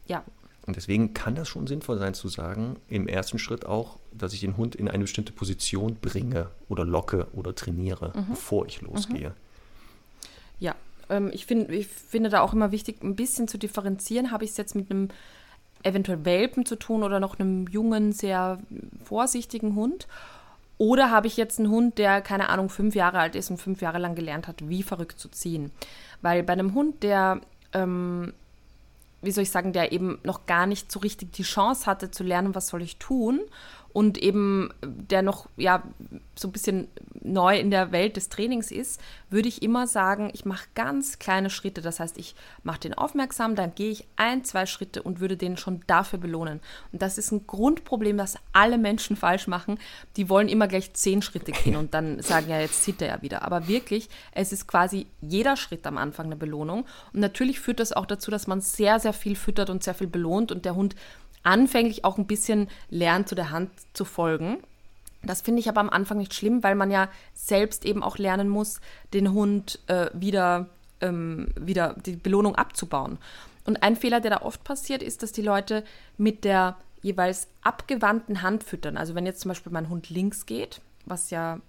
Ja. 0.05 0.23
Und 0.67 0.75
deswegen 0.75 1.13
kann 1.13 1.35
das 1.35 1.47
schon 1.47 1.65
sinnvoll 1.65 1.97
sein 1.97 2.13
zu 2.13 2.27
sagen, 2.27 2.75
im 2.89 3.07
ersten 3.07 3.39
Schritt 3.39 3.65
auch, 3.65 3.99
dass 4.11 4.33
ich 4.33 4.41
den 4.41 4.57
Hund 4.57 4.75
in 4.75 4.89
eine 4.89 5.05
bestimmte 5.05 5.31
Position 5.31 5.95
bringe 5.95 6.49
oder 6.67 6.83
locke 6.83 7.27
oder 7.33 7.55
trainiere, 7.55 8.11
mhm. 8.15 8.29
bevor 8.31 8.65
ich 8.65 8.81
losgehe. 8.81 9.29
Mhm. 9.29 9.50
Ähm, 11.11 11.29
ich, 11.33 11.45
find, 11.45 11.69
ich 11.69 11.87
finde 11.87 12.29
da 12.29 12.41
auch 12.41 12.53
immer 12.53 12.71
wichtig, 12.71 13.03
ein 13.03 13.15
bisschen 13.15 13.47
zu 13.47 13.57
differenzieren. 13.57 14.31
Habe 14.31 14.43
ich 14.43 14.51
es 14.51 14.57
jetzt 14.57 14.75
mit 14.75 14.89
einem 14.89 15.09
eventuell 15.83 16.25
Welpen 16.25 16.65
zu 16.65 16.75
tun 16.75 17.03
oder 17.03 17.19
noch 17.19 17.39
einem 17.39 17.67
jungen, 17.67 18.11
sehr 18.11 18.59
vorsichtigen 19.03 19.75
Hund? 19.75 20.07
Oder 20.77 21.11
habe 21.11 21.27
ich 21.27 21.37
jetzt 21.37 21.59
einen 21.59 21.69
Hund, 21.69 21.99
der, 21.99 22.21
keine 22.21 22.49
Ahnung, 22.49 22.69
fünf 22.69 22.95
Jahre 22.95 23.19
alt 23.19 23.35
ist 23.35 23.51
und 23.51 23.57
fünf 23.57 23.81
Jahre 23.81 23.99
lang 23.99 24.15
gelernt 24.15 24.47
hat, 24.47 24.67
wie 24.67 24.81
verrückt 24.81 25.19
zu 25.19 25.29
ziehen? 25.29 25.71
Weil 26.23 26.41
bei 26.41 26.53
einem 26.53 26.73
Hund, 26.73 27.03
der 27.03 27.41
ähm, 27.73 28.33
wie 29.21 29.31
soll 29.31 29.43
ich 29.43 29.51
sagen, 29.51 29.73
der 29.73 29.91
eben 29.91 30.19
noch 30.23 30.45
gar 30.45 30.65
nicht 30.65 30.91
so 30.91 30.99
richtig 30.99 31.31
die 31.33 31.43
Chance 31.43 31.85
hatte 31.85 32.11
zu 32.11 32.23
lernen, 32.23 32.55
was 32.55 32.67
soll 32.67 32.81
ich 32.81 32.97
tun 32.97 33.41
und 33.93 34.17
eben 34.17 34.69
der 34.83 35.21
noch 35.21 35.49
ja 35.57 35.83
so 36.35 36.47
ein 36.47 36.51
bisschen 36.51 36.87
neu 37.21 37.57
in 37.57 37.71
der 37.71 37.91
Welt 37.91 38.17
des 38.17 38.29
Trainings 38.29 38.71
ist, 38.71 38.99
würde 39.29 39.47
ich 39.47 39.61
immer 39.61 39.87
sagen, 39.87 40.31
ich 40.33 40.45
mache 40.45 40.67
ganz 40.75 41.19
kleine 41.19 41.49
Schritte. 41.49 41.81
Das 41.81 41.99
heißt, 41.99 42.17
ich 42.17 42.35
mache 42.63 42.79
den 42.79 42.93
aufmerksam, 42.93 43.55
dann 43.55 43.75
gehe 43.75 43.91
ich 43.91 44.07
ein, 44.15 44.43
zwei 44.43 44.65
Schritte 44.65 45.03
und 45.03 45.19
würde 45.19 45.37
den 45.37 45.57
schon 45.57 45.81
dafür 45.87 46.19
belohnen. 46.19 46.59
Und 46.91 47.01
das 47.01 47.17
ist 47.17 47.31
ein 47.31 47.45
Grundproblem, 47.47 48.17
das 48.17 48.37
alle 48.53 48.77
Menschen 48.77 49.15
falsch 49.15 49.47
machen. 49.47 49.79
Die 50.17 50.29
wollen 50.29 50.49
immer 50.49 50.67
gleich 50.67 50.93
zehn 50.93 51.21
Schritte 51.21 51.51
gehen 51.51 51.75
und 51.75 51.93
dann 51.93 52.21
sagen, 52.21 52.49
ja, 52.49 52.59
jetzt 52.59 52.83
zieht 52.83 53.01
er 53.01 53.07
ja 53.07 53.21
wieder. 53.21 53.43
Aber 53.43 53.67
wirklich, 53.67 54.09
es 54.31 54.51
ist 54.51 54.67
quasi 54.67 55.07
jeder 55.21 55.55
Schritt 55.57 55.85
am 55.85 55.97
Anfang 55.97 56.25
eine 56.27 56.35
Belohnung. 56.35 56.85
Und 57.13 57.19
natürlich 57.19 57.59
führt 57.59 57.79
das 57.79 57.93
auch 57.93 58.05
dazu, 58.05 58.31
dass 58.31 58.47
man 58.47 58.61
sehr, 58.61 58.99
sehr 58.99 59.13
viel 59.13 59.35
füttert 59.35 59.69
und 59.69 59.83
sehr 59.83 59.93
viel 59.93 60.07
belohnt 60.07 60.51
und 60.51 60.65
der 60.65 60.75
Hund 60.75 60.95
anfänglich 61.43 62.05
auch 62.05 62.17
ein 62.17 62.27
bisschen 62.27 62.69
lernt, 62.89 63.29
zu 63.29 63.35
der 63.35 63.51
Hand 63.51 63.71
zu 63.93 64.05
folgen. 64.05 64.57
Das 65.23 65.41
finde 65.41 65.59
ich 65.59 65.69
aber 65.69 65.81
am 65.81 65.89
Anfang 65.89 66.17
nicht 66.17 66.33
schlimm, 66.33 66.63
weil 66.63 66.75
man 66.75 66.89
ja 66.89 67.09
selbst 67.33 67.85
eben 67.85 68.03
auch 68.03 68.17
lernen 68.17 68.49
muss, 68.49 68.81
den 69.13 69.33
Hund 69.33 69.79
äh, 69.87 70.09
wieder, 70.13 70.67
ähm, 70.99 71.49
wieder 71.59 71.95
die 72.05 72.15
Belohnung 72.15 72.55
abzubauen. 72.55 73.19
Und 73.65 73.83
ein 73.83 73.95
Fehler, 73.95 74.19
der 74.19 74.31
da 74.31 74.41
oft 74.41 74.63
passiert, 74.63 75.03
ist, 75.03 75.21
dass 75.21 75.31
die 75.31 75.43
Leute 75.43 75.83
mit 76.17 76.43
der 76.43 76.77
jeweils 77.03 77.47
abgewandten 77.61 78.41
Hand 78.41 78.63
füttern. 78.63 78.97
Also 78.97 79.13
wenn 79.13 79.25
jetzt 79.25 79.41
zum 79.41 79.49
Beispiel 79.49 79.71
mein 79.71 79.89
Hund 79.89 80.09
links 80.09 80.45
geht, 80.45 80.81
was 81.05 81.29
ja 81.29 81.59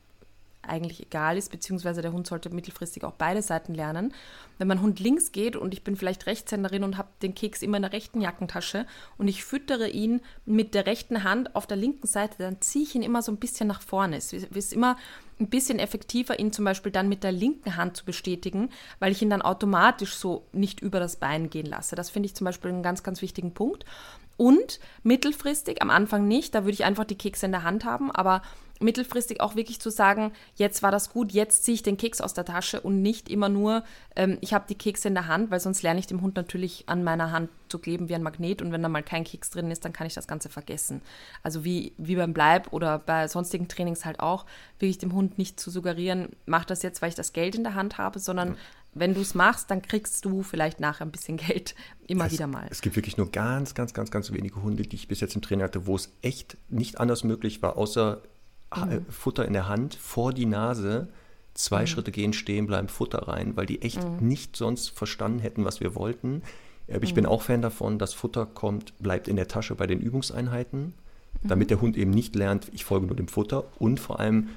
eigentlich 0.62 1.00
egal 1.00 1.36
ist, 1.36 1.50
beziehungsweise 1.50 2.02
der 2.02 2.12
Hund 2.12 2.26
sollte 2.26 2.50
mittelfristig 2.50 3.04
auch 3.04 3.12
beide 3.12 3.42
Seiten 3.42 3.74
lernen. 3.74 4.14
Wenn 4.58 4.68
mein 4.68 4.80
Hund 4.80 5.00
links 5.00 5.32
geht 5.32 5.56
und 5.56 5.74
ich 5.74 5.82
bin 5.82 5.96
vielleicht 5.96 6.26
Rechtshänderin 6.26 6.84
und 6.84 6.96
habe 6.96 7.08
den 7.20 7.34
Keks 7.34 7.62
immer 7.62 7.76
in 7.76 7.82
der 7.82 7.92
rechten 7.92 8.20
Jackentasche 8.20 8.86
und 9.18 9.28
ich 9.28 9.44
füttere 9.44 9.88
ihn 9.88 10.20
mit 10.44 10.74
der 10.74 10.86
rechten 10.86 11.24
Hand 11.24 11.56
auf 11.56 11.66
der 11.66 11.76
linken 11.76 12.06
Seite, 12.06 12.36
dann 12.38 12.60
ziehe 12.60 12.84
ich 12.84 12.94
ihn 12.94 13.02
immer 13.02 13.22
so 13.22 13.32
ein 13.32 13.38
bisschen 13.38 13.66
nach 13.66 13.82
vorne. 13.82 14.16
Es 14.16 14.32
ist 14.32 14.72
immer 14.72 14.96
ein 15.40 15.48
bisschen 15.48 15.78
effektiver, 15.78 16.38
ihn 16.38 16.52
zum 16.52 16.64
Beispiel 16.64 16.92
dann 16.92 17.08
mit 17.08 17.24
der 17.24 17.32
linken 17.32 17.76
Hand 17.76 17.96
zu 17.96 18.04
bestätigen, 18.04 18.70
weil 19.00 19.12
ich 19.12 19.22
ihn 19.22 19.30
dann 19.30 19.42
automatisch 19.42 20.14
so 20.14 20.46
nicht 20.52 20.80
über 20.80 21.00
das 21.00 21.16
Bein 21.16 21.50
gehen 21.50 21.66
lasse. 21.66 21.96
Das 21.96 22.10
finde 22.10 22.28
ich 22.28 22.34
zum 22.34 22.44
Beispiel 22.44 22.70
einen 22.70 22.82
ganz, 22.82 23.02
ganz 23.02 23.22
wichtigen 23.22 23.52
Punkt. 23.52 23.84
Und 24.36 24.80
mittelfristig, 25.02 25.82
am 25.82 25.90
Anfang 25.90 26.26
nicht, 26.26 26.54
da 26.54 26.64
würde 26.64 26.72
ich 26.72 26.84
einfach 26.84 27.04
die 27.04 27.18
Kekse 27.18 27.46
in 27.46 27.52
der 27.52 27.64
Hand 27.64 27.84
haben, 27.84 28.10
aber 28.10 28.42
mittelfristig 28.82 29.40
auch 29.40 29.56
wirklich 29.56 29.80
zu 29.80 29.90
sagen, 29.90 30.32
jetzt 30.54 30.82
war 30.82 30.90
das 30.90 31.10
gut, 31.10 31.32
jetzt 31.32 31.64
ziehe 31.64 31.74
ich 31.74 31.82
den 31.82 31.96
Keks 31.96 32.20
aus 32.20 32.34
der 32.34 32.44
Tasche 32.44 32.80
und 32.80 33.02
nicht 33.02 33.28
immer 33.28 33.48
nur, 33.48 33.84
ähm, 34.16 34.38
ich 34.40 34.52
habe 34.52 34.64
die 34.68 34.74
Kekse 34.74 35.08
in 35.08 35.14
der 35.14 35.26
Hand, 35.26 35.50
weil 35.50 35.60
sonst 35.60 35.82
lerne 35.82 36.00
ich 36.00 36.06
dem 36.06 36.20
Hund 36.22 36.36
natürlich 36.36 36.84
an 36.86 37.04
meiner 37.04 37.30
Hand 37.30 37.50
zu 37.68 37.78
kleben 37.78 38.08
wie 38.08 38.14
ein 38.14 38.22
Magnet 38.22 38.62
und 38.62 38.70
wenn 38.72 38.82
da 38.82 38.88
mal 38.88 39.02
kein 39.02 39.24
Keks 39.24 39.50
drin 39.50 39.70
ist, 39.70 39.84
dann 39.84 39.92
kann 39.92 40.06
ich 40.06 40.14
das 40.14 40.26
Ganze 40.26 40.48
vergessen. 40.48 41.00
Also 41.42 41.64
wie, 41.64 41.92
wie 41.96 42.16
beim 42.16 42.34
Bleib 42.34 42.72
oder 42.72 42.98
bei 42.98 43.26
sonstigen 43.28 43.68
Trainings 43.68 44.04
halt 44.04 44.20
auch, 44.20 44.46
wirklich 44.78 44.98
dem 44.98 45.14
Hund 45.14 45.38
nicht 45.38 45.58
zu 45.58 45.70
suggerieren, 45.70 46.28
mach 46.46 46.64
das 46.64 46.82
jetzt, 46.82 47.02
weil 47.02 47.08
ich 47.08 47.14
das 47.14 47.32
Geld 47.32 47.54
in 47.54 47.64
der 47.64 47.74
Hand 47.74 47.98
habe, 47.98 48.18
sondern 48.18 48.50
ja. 48.50 48.54
wenn 48.94 49.14
du 49.14 49.20
es 49.20 49.34
machst, 49.34 49.70
dann 49.70 49.80
kriegst 49.80 50.24
du 50.24 50.42
vielleicht 50.42 50.80
nachher 50.80 51.06
ein 51.06 51.12
bisschen 51.12 51.38
Geld 51.38 51.74
immer 52.06 52.26
es, 52.26 52.32
wieder 52.32 52.46
mal. 52.46 52.66
Es 52.70 52.82
gibt 52.82 52.96
wirklich 52.96 53.16
nur 53.16 53.30
ganz, 53.30 53.74
ganz, 53.74 53.94
ganz, 53.94 54.10
ganz 54.10 54.32
wenige 54.32 54.62
Hunde, 54.62 54.82
die 54.82 54.96
ich 54.96 55.08
bis 55.08 55.20
jetzt 55.20 55.34
im 55.34 55.42
Training 55.42 55.64
hatte, 55.64 55.86
wo 55.86 55.96
es 55.96 56.12
echt 56.20 56.56
nicht 56.68 57.00
anders 57.00 57.24
möglich 57.24 57.62
war, 57.62 57.76
außer 57.76 58.22
mhm. 58.76 59.06
Futter 59.10 59.44
in 59.46 59.52
der 59.52 59.68
Hand 59.68 59.94
vor 59.94 60.32
die 60.32 60.46
Nase, 60.46 61.08
zwei 61.54 61.82
mhm. 61.82 61.86
Schritte 61.86 62.12
gehen, 62.12 62.32
stehen 62.32 62.66
bleiben, 62.66 62.88
Futter 62.88 63.28
rein, 63.28 63.56
weil 63.56 63.66
die 63.66 63.82
echt 63.82 64.02
mhm. 64.02 64.26
nicht 64.26 64.56
sonst 64.56 64.90
verstanden 64.90 65.38
hätten, 65.38 65.64
was 65.64 65.80
wir 65.80 65.94
wollten. 65.94 66.42
Aber 66.88 67.04
ich 67.04 67.14
bin 67.14 67.24
mhm. 67.24 67.30
auch 67.30 67.42
Fan 67.42 67.62
davon, 67.62 67.98
dass 67.98 68.12
Futter 68.12 68.46
kommt, 68.46 68.98
bleibt 68.98 69.28
in 69.28 69.36
der 69.36 69.48
Tasche 69.48 69.74
bei 69.74 69.86
den 69.86 70.00
Übungseinheiten, 70.00 70.94
damit 71.42 71.70
der 71.70 71.80
Hund 71.80 71.96
eben 71.96 72.10
nicht 72.10 72.34
lernt, 72.34 72.68
ich 72.72 72.84
folge 72.84 73.06
nur 73.06 73.16
dem 73.16 73.28
Futter 73.28 73.64
und 73.78 73.98
vor 74.00 74.20
allem 74.20 74.48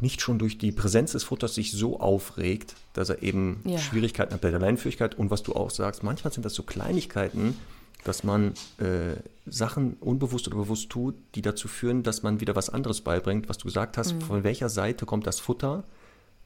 nicht 0.00 0.22
schon 0.22 0.38
durch 0.38 0.58
die 0.58 0.72
Präsenz 0.72 1.12
des 1.12 1.24
Futters 1.24 1.54
sich 1.54 1.72
so 1.72 2.00
aufregt, 2.00 2.74
dass 2.94 3.10
er 3.10 3.22
eben 3.22 3.60
ja. 3.64 3.78
Schwierigkeiten 3.78 4.32
hat 4.32 4.40
bei 4.40 4.50
der 4.50 4.60
Leinenführigkeit. 4.60 5.18
Und 5.18 5.30
was 5.30 5.42
du 5.42 5.54
auch 5.54 5.70
sagst, 5.70 6.02
manchmal 6.02 6.32
sind 6.32 6.44
das 6.44 6.54
so 6.54 6.62
Kleinigkeiten, 6.62 7.56
dass 8.04 8.24
man 8.24 8.54
äh, 8.78 9.16
Sachen 9.46 9.94
unbewusst 10.00 10.46
oder 10.48 10.56
bewusst 10.56 10.90
tut, 10.90 11.14
die 11.34 11.42
dazu 11.42 11.68
führen, 11.68 12.02
dass 12.02 12.22
man 12.22 12.40
wieder 12.40 12.56
was 12.56 12.70
anderes 12.70 13.02
beibringt, 13.02 13.48
was 13.48 13.58
du 13.58 13.64
gesagt 13.64 13.98
hast, 13.98 14.14
mhm. 14.14 14.20
von 14.22 14.44
welcher 14.44 14.68
Seite 14.68 15.06
kommt 15.06 15.26
das 15.26 15.40
Futter. 15.40 15.84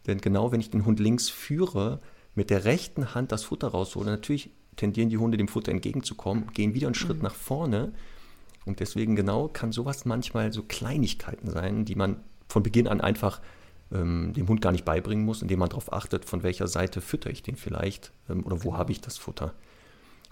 Denn 0.07 0.21
genau 0.21 0.53
wenn 0.53 0.61
ich 0.61 0.71
den 0.71 0.85
Hund 0.85 1.01
links 1.01 1.29
führe, 1.29 2.01
mit 2.35 2.51
der 2.51 2.65
rechten 2.65 3.15
Hand 3.15 3.33
das 3.33 3.45
Futter 3.45 3.69
raushole, 3.69 4.11
natürlich 4.11 4.51
tendieren 4.77 5.09
die 5.09 5.19
Hunde 5.19 5.37
dem 5.37 5.49
Futter 5.49 5.71
entgegenzukommen, 5.71 6.49
gehen 6.53 6.75
wieder 6.75 6.89
einen 6.89 6.95
Schritt 6.95 7.19
mhm. 7.19 7.25
nach 7.25 7.35
vorne. 7.35 7.93
Und 8.65 8.81
deswegen 8.81 9.15
genau 9.15 9.49
kann 9.49 9.73
sowas 9.73 10.05
manchmal 10.05 10.53
so 10.53 10.63
Kleinigkeiten 10.63 11.51
sein, 11.51 11.85
die 11.85 11.95
man 11.95 12.17
von 12.49 12.63
Beginn 12.63 12.89
an 12.89 13.01
einfach 13.01 13.41
ähm, 13.93 14.33
dem 14.35 14.49
Hund 14.49 14.61
gar 14.61 14.73
nicht 14.73 14.85
beibringen 14.85 15.25
muss, 15.25 15.43
indem 15.43 15.59
man 15.61 15.69
darauf 15.69 15.93
achtet, 15.93 16.25
von 16.25 16.43
welcher 16.43 16.67
Seite 16.67 17.01
fütter 17.01 17.31
ich 17.31 17.43
den 17.43 17.57
vielleicht 17.57 18.13
ähm, 18.29 18.45
oder 18.45 18.65
wo 18.65 18.71
genau. 18.71 18.79
habe 18.79 18.93
ich 18.93 19.01
das 19.01 19.19
Futter. 19.19 19.53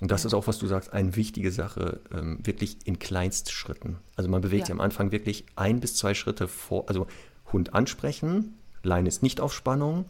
Und 0.03 0.11
das 0.11 0.25
ist 0.25 0.35
auch, 0.35 0.49
was 0.49 0.59
du 0.59 0.67
sagst, 0.67 0.93
eine 0.93 1.15
wichtige 1.15 1.53
Sache, 1.53 2.01
ähm, 2.13 2.41
wirklich 2.43 2.77
in 2.87 2.99
Kleinstschritten. 2.99 3.99
Also 4.17 4.29
man 4.29 4.43
bewegt 4.43 4.63
ja. 4.63 4.67
sich 4.67 4.73
am 4.73 4.81
Anfang 4.81 5.13
wirklich 5.13 5.45
ein 5.55 5.79
bis 5.79 5.95
zwei 5.95 6.13
Schritte 6.13 6.49
vor, 6.49 6.89
also 6.89 7.07
Hund 7.53 7.73
ansprechen, 7.73 8.55
Leine 8.83 9.07
ist 9.07 9.23
nicht 9.23 9.41
auf 9.41 9.55
Spannung, 9.55 10.07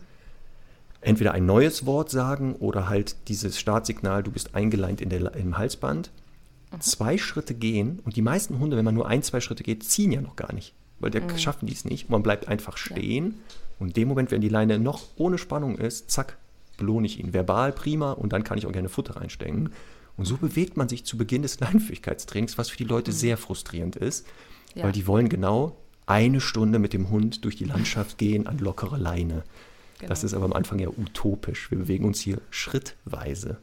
entweder 1.02 1.32
ein 1.32 1.44
neues 1.44 1.84
Wort 1.84 2.10
sagen 2.10 2.54
oder 2.54 2.88
halt 2.88 3.28
dieses 3.28 3.60
Startsignal, 3.60 4.22
du 4.22 4.30
bist 4.30 4.54
eingeleint 4.54 5.02
in 5.02 5.10
der, 5.10 5.34
im 5.34 5.58
Halsband, 5.58 6.10
mhm. 6.72 6.80
zwei 6.80 7.18
Schritte 7.18 7.52
gehen 7.52 8.00
und 8.06 8.16
die 8.16 8.22
meisten 8.22 8.60
Hunde, 8.60 8.78
wenn 8.78 8.86
man 8.86 8.94
nur 8.94 9.08
ein, 9.08 9.22
zwei 9.22 9.42
Schritte 9.42 9.62
geht, 9.62 9.84
ziehen 9.84 10.10
ja 10.10 10.22
noch 10.22 10.36
gar 10.36 10.54
nicht, 10.54 10.72
weil 11.00 11.10
der 11.10 11.20
mhm. 11.20 11.36
schaffen 11.36 11.66
die 11.66 11.74
es 11.74 11.84
nicht. 11.84 12.08
Man 12.08 12.22
bleibt 12.22 12.48
einfach 12.48 12.78
stehen 12.78 13.26
ja. 13.26 13.54
und 13.78 13.88
in 13.88 13.92
dem 13.92 14.08
Moment, 14.08 14.30
wenn 14.30 14.40
die 14.40 14.48
Leine 14.48 14.78
noch 14.78 15.08
ohne 15.16 15.36
Spannung 15.36 15.76
ist, 15.76 16.10
zack, 16.10 16.38
belohne 16.82 17.06
ich 17.06 17.20
ihn. 17.20 17.32
Verbal 17.32 17.72
prima 17.72 18.12
und 18.12 18.32
dann 18.32 18.42
kann 18.42 18.58
ich 18.58 18.66
auch 18.66 18.72
gerne 18.72 18.88
Futter 18.88 19.16
reinstecken. 19.16 19.70
Und 20.16 20.24
so 20.24 20.36
bewegt 20.36 20.76
man 20.76 20.88
sich 20.88 21.04
zu 21.04 21.16
Beginn 21.16 21.42
des 21.42 21.60
Leinführigkeitstrainings, 21.60 22.58
was 22.58 22.70
für 22.70 22.76
die 22.76 22.84
Leute 22.84 23.12
mhm. 23.12 23.16
sehr 23.16 23.36
frustrierend 23.36 23.96
ist, 23.96 24.26
ja. 24.74 24.84
weil 24.84 24.92
die 24.92 25.06
wollen 25.06 25.28
genau 25.28 25.76
eine 26.06 26.40
Stunde 26.40 26.80
mit 26.80 26.92
dem 26.92 27.10
Hund 27.10 27.44
durch 27.44 27.56
die 27.56 27.64
Landschaft 27.64 28.18
gehen 28.18 28.48
an 28.48 28.58
lockere 28.58 28.98
Leine. 28.98 29.44
Genau. 29.98 30.08
Das 30.08 30.24
ist 30.24 30.34
aber 30.34 30.44
am 30.44 30.52
Anfang 30.52 30.80
ja 30.80 30.88
utopisch. 30.88 31.70
Wir 31.70 31.78
bewegen 31.78 32.04
uns 32.04 32.18
hier 32.20 32.40
schrittweise. 32.50 33.58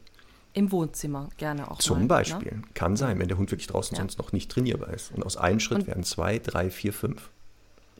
Im 0.54 0.72
Wohnzimmer 0.72 1.28
gerne 1.36 1.70
auch. 1.70 1.78
Zum 1.78 1.98
mal, 1.98 2.02
ne? 2.02 2.08
Beispiel. 2.08 2.52
Ne? 2.52 2.62
Kann 2.72 2.96
sein, 2.96 3.18
wenn 3.18 3.28
der 3.28 3.36
Hund 3.36 3.50
wirklich 3.50 3.68
draußen 3.68 3.94
ja. 3.94 4.00
sonst 4.00 4.18
noch 4.18 4.32
nicht 4.32 4.50
trainierbar 4.50 4.94
ist. 4.94 5.12
Und 5.12 5.24
aus 5.24 5.36
einem 5.36 5.60
Schritt 5.60 5.80
und 5.80 5.86
werden 5.86 6.02
zwei, 6.02 6.38
drei, 6.38 6.70
vier, 6.70 6.94
fünf. 6.94 7.28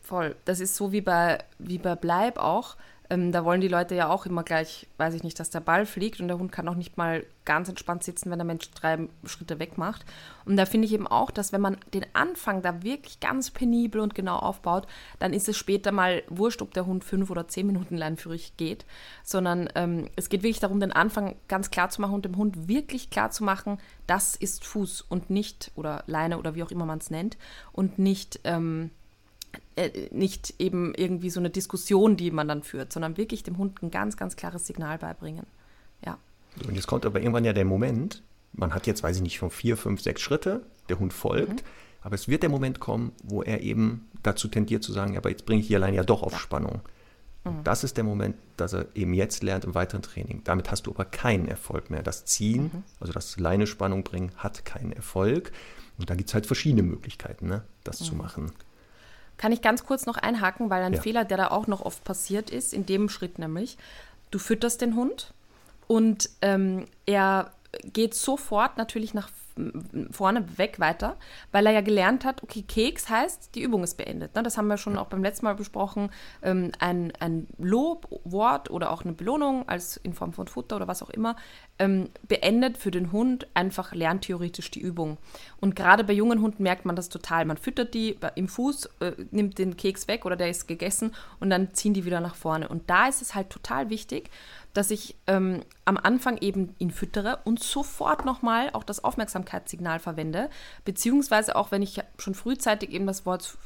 Voll. 0.03 0.35
Das 0.47 0.59
ist 0.59 0.75
so 0.75 0.91
wie 0.91 1.03
bei, 1.03 1.45
wie 1.59 1.79
bei 1.79 1.95
Bleib 1.95 2.39
auch 2.39 2.77
ähm, 3.11 3.33
da 3.33 3.45
wollen 3.45 3.61
die 3.61 3.69
Leute 3.69 3.97
ja 3.97 4.09
auch 4.09 4.25
immer 4.25 4.45
gleich, 4.45 4.87
weiß 4.97 5.15
ich 5.15 5.25
nicht, 5.25 5.39
dass 5.41 5.51
der 5.51 5.61
Ball 5.61 5.85
fliegt 5.85 6.21
und 6.21 6.29
der 6.29 6.39
Hund 6.39 6.53
kann 6.53 6.69
auch 6.69 6.77
nicht 6.77 6.97
mal 6.97 7.27
ganz 7.45 7.69
entspannt 7.69 8.05
sitzen, 8.05 8.31
wenn 8.31 8.39
der 8.39 8.47
Mensch 8.47 8.71
drei 8.71 9.09
Schritte 9.25 9.59
weg 9.59 9.77
macht. 9.77 10.05
Und 10.45 10.57
da 10.57 10.65
finde 10.65 10.87
ich 10.87 10.95
eben 10.95 11.09
auch, 11.09 11.33
dass 11.33 11.53
wenn 11.53 11.61
man 11.61 11.77
den 11.93 12.07
Anfang 12.13 12.63
da 12.63 12.85
wirklich 12.85 13.19
ganz 13.19 13.51
penibel 13.51 14.01
und 14.01 14.15
genau 14.15 14.37
aufbaut, 14.37 14.87
dann 15.19 15.33
ist 15.33 15.49
es 15.49 15.57
später 15.57 15.91
mal 15.91 16.23
wurscht, 16.29 16.63
ob 16.63 16.73
der 16.73 16.87
Hund 16.87 17.03
fünf 17.03 17.31
oder 17.31 17.49
zehn 17.49 17.67
Minuten 17.67 17.97
leinführig 17.97 18.57
geht, 18.57 18.87
sondern 19.25 19.69
ähm, 19.75 20.09
es 20.15 20.29
geht 20.29 20.45
wirklich 20.45 20.61
darum, 20.61 20.79
den 20.79 20.93
Anfang 20.93 21.35
ganz 21.49 21.73
klar 21.73 21.91
zu 21.91 22.01
machen 22.01 22.15
und 22.15 22.25
dem 22.25 22.37
Hund 22.37 22.69
wirklich 22.69 23.11
klar 23.11 23.33
zu 23.33 23.43
machen, 23.43 23.79
das 24.07 24.37
ist 24.37 24.65
Fuß 24.65 25.03
und 25.03 25.31
nicht, 25.31 25.73
oder 25.75 26.05
Leine 26.07 26.39
oder 26.39 26.55
wie 26.55 26.63
auch 26.63 26.71
immer 26.71 26.87
man 26.87 26.99
es 26.99 27.11
nennt, 27.11 27.37
und 27.73 27.99
nicht, 27.99 28.39
ähm, 28.45 28.91
äh, 29.81 30.09
nicht 30.11 30.55
eben 30.59 30.95
irgendwie 30.95 31.31
so 31.31 31.41
eine 31.41 31.51
Diskussion, 31.51 32.17
die 32.17 32.31
man 32.31 32.49
dann 32.49 32.63
führt, 32.63 32.93
sondern 32.93 33.17
wirklich 33.17 33.43
dem 33.43 33.59
Hund 33.59 33.83
ein 33.83 33.91
ganz, 33.91 34.17
ganz 34.17 34.37
klares 34.37 34.67
Signal 34.67 34.99
beibringen. 34.99 35.47
Ja. 36.05 36.19
Und 36.67 36.75
jetzt 36.75 36.87
kommt 36.87 37.07
aber 37.07 37.21
irgendwann 37.21 37.45
ja 37.45 37.53
der 37.53 37.65
Moment, 37.65 38.23
man 38.53 38.75
hat 38.75 38.87
jetzt, 38.87 39.03
weiß 39.03 39.17
ich 39.17 39.23
nicht, 39.23 39.37
schon 39.37 39.51
vier, 39.51 39.77
fünf, 39.77 40.01
sechs 40.01 40.21
Schritte, 40.21 40.63
der 40.89 40.99
Hund 40.99 41.13
folgt, 41.13 41.63
mhm. 41.63 41.69
aber 42.03 42.15
es 42.15 42.29
wird 42.29 42.43
der 42.43 42.51
Moment 42.51 42.81
kommen, 42.81 43.13
wo 43.23 43.43
er 43.43 43.61
eben 43.61 44.09
dazu 44.23 44.49
tendiert 44.49 44.83
zu 44.83 44.93
sagen, 44.93 45.17
aber 45.17 45.31
jetzt 45.31 45.47
bringe 45.47 45.61
ich 45.61 45.69
die 45.69 45.77
allein 45.77 45.95
ja 45.95 46.03
doch 46.03 46.23
auf 46.23 46.33
ja. 46.33 46.39
Spannung. 46.39 46.81
Mhm. 47.45 47.65
Das 47.65 47.85
ist 47.85 47.97
der 47.97 48.05
Moment, 48.05 48.37
dass 48.57 48.73
er 48.73 48.87
eben 48.95 49.15
jetzt 49.15 49.43
lernt 49.43 49.65
im 49.65 49.75
weiteren 49.75 50.03
Training. 50.03 50.43
Damit 50.45 50.71
hast 50.71 50.87
du 50.87 50.91
aber 50.91 51.05
keinen 51.05 51.49
Erfolg 51.49 51.91
mehr. 51.91 52.03
Das 52.03 52.25
Ziehen, 52.25 52.65
mhm. 52.65 52.83
also 53.01 53.13
das 53.13 53.39
Leine-Spannung 53.39 54.05
bringen, 54.05 54.33
hat 54.37 54.65
keinen 54.65 54.93
Erfolg. 54.93 55.53
Und 55.99 56.11
da 56.11 56.15
gibt 56.15 56.29
es 56.29 56.35
halt 56.35 56.47
verschiedene 56.47 56.83
Möglichkeiten, 56.83 57.47
ne, 57.47 57.63
das 57.85 57.99
zu 57.99 58.13
mhm. 58.13 58.19
machen. 58.19 58.53
Kann 59.41 59.53
ich 59.53 59.63
ganz 59.63 59.87
kurz 59.87 60.05
noch 60.05 60.19
einhaken, 60.19 60.69
weil 60.69 60.83
ein 60.83 60.93
ja. 60.93 61.01
Fehler, 61.01 61.25
der 61.25 61.39
da 61.39 61.49
auch 61.49 61.67
noch 61.67 61.81
oft 61.81 62.05
passiert 62.05 62.51
ist, 62.51 62.75
in 62.75 62.85
dem 62.85 63.09
Schritt 63.09 63.39
nämlich, 63.39 63.79
du 64.31 64.39
fütterst 64.39 64.83
den 64.83 64.97
Hund 64.97 65.33
und 65.87 66.29
ähm, 66.43 66.85
er 67.07 67.51
geht 67.85 68.15
sofort 68.15 68.77
natürlich 68.77 69.15
nach 69.15 69.31
vorne 70.11 70.59
weg 70.59 70.81
weiter, 70.81 71.17
weil 71.53 71.67
er 71.67 71.73
ja 71.73 71.81
gelernt 71.81 72.25
hat, 72.25 72.43
okay, 72.43 72.63
Keks 72.63 73.09
heißt, 73.09 73.55
die 73.55 73.63
Übung 73.63 73.83
ist 73.83 73.97
beendet. 73.97 74.35
Ne? 74.35 74.43
Das 74.43 74.57
haben 74.57 74.69
wir 74.69 74.77
schon 74.77 74.97
auch 74.97 75.09
beim 75.09 75.23
letzten 75.23 75.47
Mal 75.47 75.55
besprochen. 75.55 76.11
Ähm, 76.43 76.73
ein, 76.79 77.13
ein 77.21 77.47
Lobwort 77.59 78.71
oder 78.71 78.91
auch 78.91 79.05
eine 79.05 79.13
Belohnung 79.13 79.69
als 79.69 79.97
in 79.99 80.15
Form 80.15 80.33
von 80.33 80.47
Futter 80.47 80.77
oder 80.77 80.89
was 80.89 81.03
auch 81.03 81.11
immer 81.11 81.37
ähm, 81.79 82.11
beendet 82.29 82.79
für 82.79 82.91
den 82.91 83.13
Hund 83.13 83.47
einfach 83.55 83.95
lerntheoretisch 83.95 84.71
die 84.71 84.81
Übung. 84.81 85.19
Und 85.61 85.77
gerade 85.77 86.05
bei 86.05 86.13
jungen 86.13 86.41
Hunden 86.41 86.63
merkt 86.63 86.85
man 86.85 86.97
das 86.97 87.09
total. 87.09 87.45
Man 87.45 87.57
füttert 87.57 87.95
die 87.95 88.19
im 88.35 88.49
Fuß, 88.49 88.87
äh, 89.01 89.13
nimmt 89.31 89.59
den 89.59 89.77
Keks 89.77 90.09
weg 90.09 90.25
oder 90.27 90.37
der 90.37 90.51
ist 90.51 90.69
gegessen 90.69 91.13
und 91.41 91.51
dann 91.51 91.75
ziehen 91.75 91.95
die 91.95 92.05
wieder 92.05 92.21
nach 92.21 92.35
vorne. 92.35 92.69
Und 92.69 92.89
da 92.91 93.09
ist 93.09 93.23
es 93.23 93.35
halt 93.35 93.51
total 93.51 93.91
wichtig, 93.91 94.31
dass 94.73 94.91
ich 94.91 95.17
ähm, 95.27 95.63
am 95.85 95.97
Anfang 95.97 96.39
eben 96.39 96.75
ihn 96.79 96.91
füttere 96.91 97.41
und 97.45 97.63
sofort 97.63 98.25
nochmal 98.25 98.71
auch 98.73 98.85
das 98.85 99.03
Aufmerksamkeitssignal 99.03 99.99
verwende, 99.99 100.51
beziehungsweise 100.85 101.57
auch 101.57 101.71
wenn 101.71 101.83
ich 101.83 102.01
schon 102.19 102.35
frühzeitig 102.35 102.91
eben 102.91 103.07
das 103.07 103.27
Wort 103.27 103.57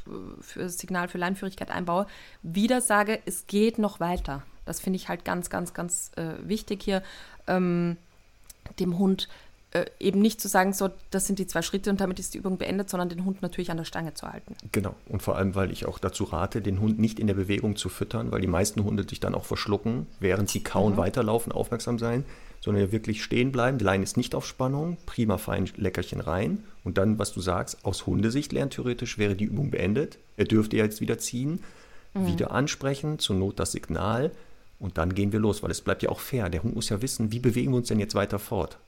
für 0.40 0.68
Signal 0.68 1.08
für 1.08 1.18
Leinführigkeit 1.18 1.70
einbaue, 1.70 2.06
wieder 2.42 2.80
sage, 2.80 3.20
es 3.26 3.46
geht 3.46 3.78
noch 3.78 4.00
weiter. 4.00 4.42
Das 4.64 4.80
finde 4.80 4.96
ich 4.96 5.08
halt 5.08 5.24
ganz, 5.24 5.50
ganz, 5.50 5.74
ganz 5.74 6.10
äh, 6.16 6.34
wichtig 6.48 6.82
hier, 6.82 7.02
ähm, 7.46 7.98
dem 8.78 8.98
Hund 8.98 9.28
äh, 9.74 9.86
eben 9.98 10.20
nicht 10.20 10.40
zu 10.40 10.46
sagen, 10.46 10.72
so, 10.72 10.88
das 11.10 11.26
sind 11.26 11.40
die 11.40 11.48
zwei 11.48 11.60
Schritte 11.60 11.90
und 11.90 12.00
damit 12.00 12.20
ist 12.20 12.32
die 12.32 12.38
Übung 12.38 12.58
beendet, 12.58 12.88
sondern 12.88 13.08
den 13.08 13.24
Hund 13.24 13.42
natürlich 13.42 13.72
an 13.72 13.76
der 13.76 13.84
Stange 13.84 14.14
zu 14.14 14.26
halten. 14.26 14.54
Genau. 14.70 14.94
Und 15.08 15.20
vor 15.20 15.36
allem, 15.36 15.56
weil 15.56 15.72
ich 15.72 15.86
auch 15.86 15.98
dazu 15.98 16.22
rate, 16.22 16.62
den 16.62 16.80
Hund 16.80 17.00
nicht 17.00 17.18
in 17.18 17.26
der 17.26 17.34
Bewegung 17.34 17.74
zu 17.74 17.88
füttern, 17.88 18.30
weil 18.30 18.40
die 18.40 18.46
meisten 18.46 18.84
Hunde 18.84 19.04
sich 19.08 19.18
dann 19.18 19.34
auch 19.34 19.44
verschlucken, 19.44 20.06
während 20.20 20.48
sie 20.48 20.62
kauen, 20.62 20.92
mhm. 20.92 20.98
weiterlaufen, 20.98 21.50
aufmerksam 21.50 21.98
sein, 21.98 22.24
sondern 22.60 22.92
wirklich 22.92 23.24
stehen 23.24 23.50
bleiben. 23.50 23.78
Die 23.78 23.84
Leine 23.84 24.04
ist 24.04 24.16
nicht 24.16 24.36
auf 24.36 24.46
Spannung, 24.46 24.96
prima 25.06 25.38
fein 25.38 25.68
Leckerchen 25.76 26.20
rein. 26.20 26.62
Und 26.84 26.96
dann, 26.96 27.18
was 27.18 27.32
du 27.32 27.40
sagst, 27.40 27.84
aus 27.84 28.06
Hundesicht 28.06 28.52
lernt 28.52 28.74
theoretisch, 28.74 29.18
wäre 29.18 29.34
die 29.34 29.44
Übung 29.44 29.72
beendet. 29.72 30.18
Er 30.36 30.44
dürfte 30.44 30.76
jetzt 30.76 31.00
wieder 31.00 31.18
ziehen, 31.18 31.58
mhm. 32.14 32.28
wieder 32.28 32.52
ansprechen, 32.52 33.18
zur 33.18 33.34
Not 33.34 33.58
das 33.58 33.72
Signal. 33.72 34.30
Und 34.78 34.98
dann 34.98 35.16
gehen 35.16 35.32
wir 35.32 35.40
los, 35.40 35.64
weil 35.64 35.72
es 35.72 35.80
bleibt 35.80 36.04
ja 36.04 36.10
auch 36.10 36.20
fair. 36.20 36.48
Der 36.48 36.62
Hund 36.62 36.76
muss 36.76 36.90
ja 36.90 37.02
wissen, 37.02 37.32
wie 37.32 37.40
bewegen 37.40 37.72
wir 37.72 37.78
uns 37.78 37.88
denn 37.88 37.98
jetzt 37.98 38.14
weiter 38.14 38.38
fort? 38.38 38.78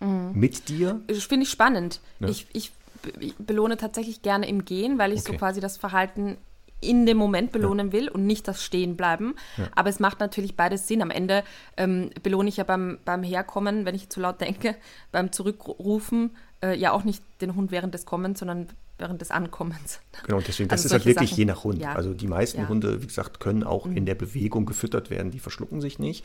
Mhm. 0.00 0.32
mit 0.34 0.68
dir. 0.68 1.00
Das 1.06 1.24
finde 1.24 1.44
ich 1.44 1.50
spannend. 1.50 2.00
Ja. 2.18 2.28
Ich, 2.28 2.46
ich, 2.52 2.72
ich, 3.18 3.34
belohne 3.36 3.76
tatsächlich 3.76 4.22
gerne 4.22 4.48
im 4.48 4.64
Gehen, 4.64 4.98
weil 4.98 5.12
ich 5.12 5.20
okay. 5.20 5.32
so 5.32 5.38
quasi 5.38 5.60
das 5.60 5.76
Verhalten 5.76 6.36
in 6.80 7.04
dem 7.04 7.18
Moment 7.18 7.52
belohnen 7.52 7.88
ja. 7.88 7.92
will 7.92 8.08
und 8.08 8.26
nicht 8.26 8.48
das 8.48 8.64
Stehenbleiben. 8.64 9.34
Ja. 9.56 9.68
Aber 9.74 9.90
es 9.90 10.00
macht 10.00 10.20
natürlich 10.20 10.56
beides 10.56 10.88
Sinn. 10.88 11.02
Am 11.02 11.10
Ende 11.10 11.44
ähm, 11.76 12.10
belohne 12.22 12.48
ich 12.48 12.56
ja 12.56 12.64
beim, 12.64 12.98
beim 13.04 13.22
Herkommen, 13.22 13.84
wenn 13.84 13.94
ich 13.94 14.08
zu 14.08 14.20
laut 14.20 14.40
denke, 14.40 14.76
beim 15.12 15.30
Zurückrufen 15.30 16.30
äh, 16.62 16.76
ja 16.76 16.92
auch 16.92 17.04
nicht 17.04 17.22
den 17.40 17.54
Hund 17.54 17.70
während 17.70 17.94
des 17.94 18.06
Kommens, 18.06 18.38
sondern 18.38 18.68
während 18.98 19.20
des 19.20 19.30
Ankommens. 19.30 20.00
Genau, 20.26 20.40
deswegen, 20.40 20.68
das 20.68 20.80
also 20.80 20.88
ist 20.88 20.92
halt 20.92 21.06
wirklich 21.06 21.30
Sachen. 21.30 21.38
je 21.38 21.44
nach 21.46 21.64
Hund. 21.64 21.80
Ja. 21.80 21.94
Also 21.94 22.14
die 22.14 22.28
meisten 22.28 22.68
Hunde, 22.68 23.02
wie 23.02 23.06
gesagt, 23.06 23.40
können 23.40 23.64
auch 23.64 23.86
mhm. 23.86 23.96
in 23.96 24.06
der 24.06 24.14
Bewegung 24.14 24.66
gefüttert 24.66 25.10
werden, 25.10 25.30
die 25.30 25.38
verschlucken 25.38 25.80
sich 25.80 25.98
nicht. 25.98 26.24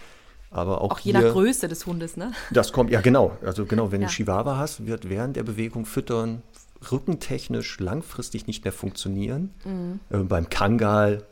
Aber 0.56 0.80
auch, 0.80 0.91
auch 0.91 0.99
je 0.99 1.12
hier, 1.12 1.22
nach 1.22 1.34
Größe 1.34 1.68
des 1.68 1.86
Hundes, 1.86 2.16
ne? 2.16 2.32
Das 2.49 2.72
kommt, 2.72 2.89
ja 2.89 3.01
genau. 3.01 3.38
Also 3.43 3.66
genau, 3.66 3.91
wenn 3.91 4.01
ja. 4.01 4.08
du 4.08 4.14
Chihuahua 4.14 4.58
hast, 4.58 4.86
wird 4.86 5.10
während 5.10 5.36
der 5.36 5.43
Bewegung 5.43 5.86
füttern 5.86 6.43
rückentechnisch 6.91 7.78
langfristig 7.82 8.47
nicht 8.47 8.64
mehr 8.64 8.72
funktionieren. 8.72 9.53
Mhm. 9.66 9.99
Äh, 10.10 10.18
beim 10.20 10.47
Kangal 10.49 11.24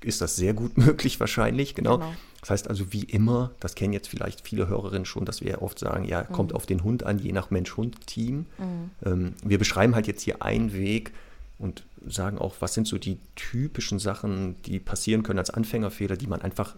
ist 0.00 0.20
das 0.20 0.34
sehr 0.34 0.54
gut 0.54 0.76
möglich 0.76 1.20
wahrscheinlich, 1.20 1.76
genau. 1.76 1.98
genau. 1.98 2.12
Das 2.40 2.50
heißt 2.50 2.68
also 2.68 2.92
wie 2.92 3.04
immer, 3.04 3.52
das 3.60 3.76
kennen 3.76 3.92
jetzt 3.92 4.08
vielleicht 4.08 4.44
viele 4.44 4.66
Hörerinnen 4.66 5.04
schon, 5.04 5.24
dass 5.24 5.40
wir 5.40 5.50
ja 5.52 5.62
oft 5.62 5.78
sagen, 5.78 6.04
ja, 6.04 6.24
kommt 6.24 6.50
mhm. 6.50 6.56
auf 6.56 6.66
den 6.66 6.82
Hund 6.82 7.04
an, 7.04 7.20
je 7.20 7.30
nach 7.30 7.52
Mensch-Hund-Team. 7.52 8.46
Mhm. 8.58 8.90
Ähm, 9.04 9.34
wir 9.44 9.58
beschreiben 9.58 9.94
halt 9.94 10.08
jetzt 10.08 10.22
hier 10.22 10.42
einen 10.42 10.72
Weg 10.72 11.12
und 11.60 11.84
sagen 12.04 12.38
auch, 12.38 12.56
was 12.58 12.74
sind 12.74 12.88
so 12.88 12.98
die 12.98 13.20
typischen 13.36 14.00
Sachen, 14.00 14.60
die 14.62 14.80
passieren 14.80 15.22
können 15.22 15.38
als 15.38 15.50
Anfängerfehler, 15.50 16.16
die 16.16 16.26
man 16.26 16.42
einfach 16.42 16.74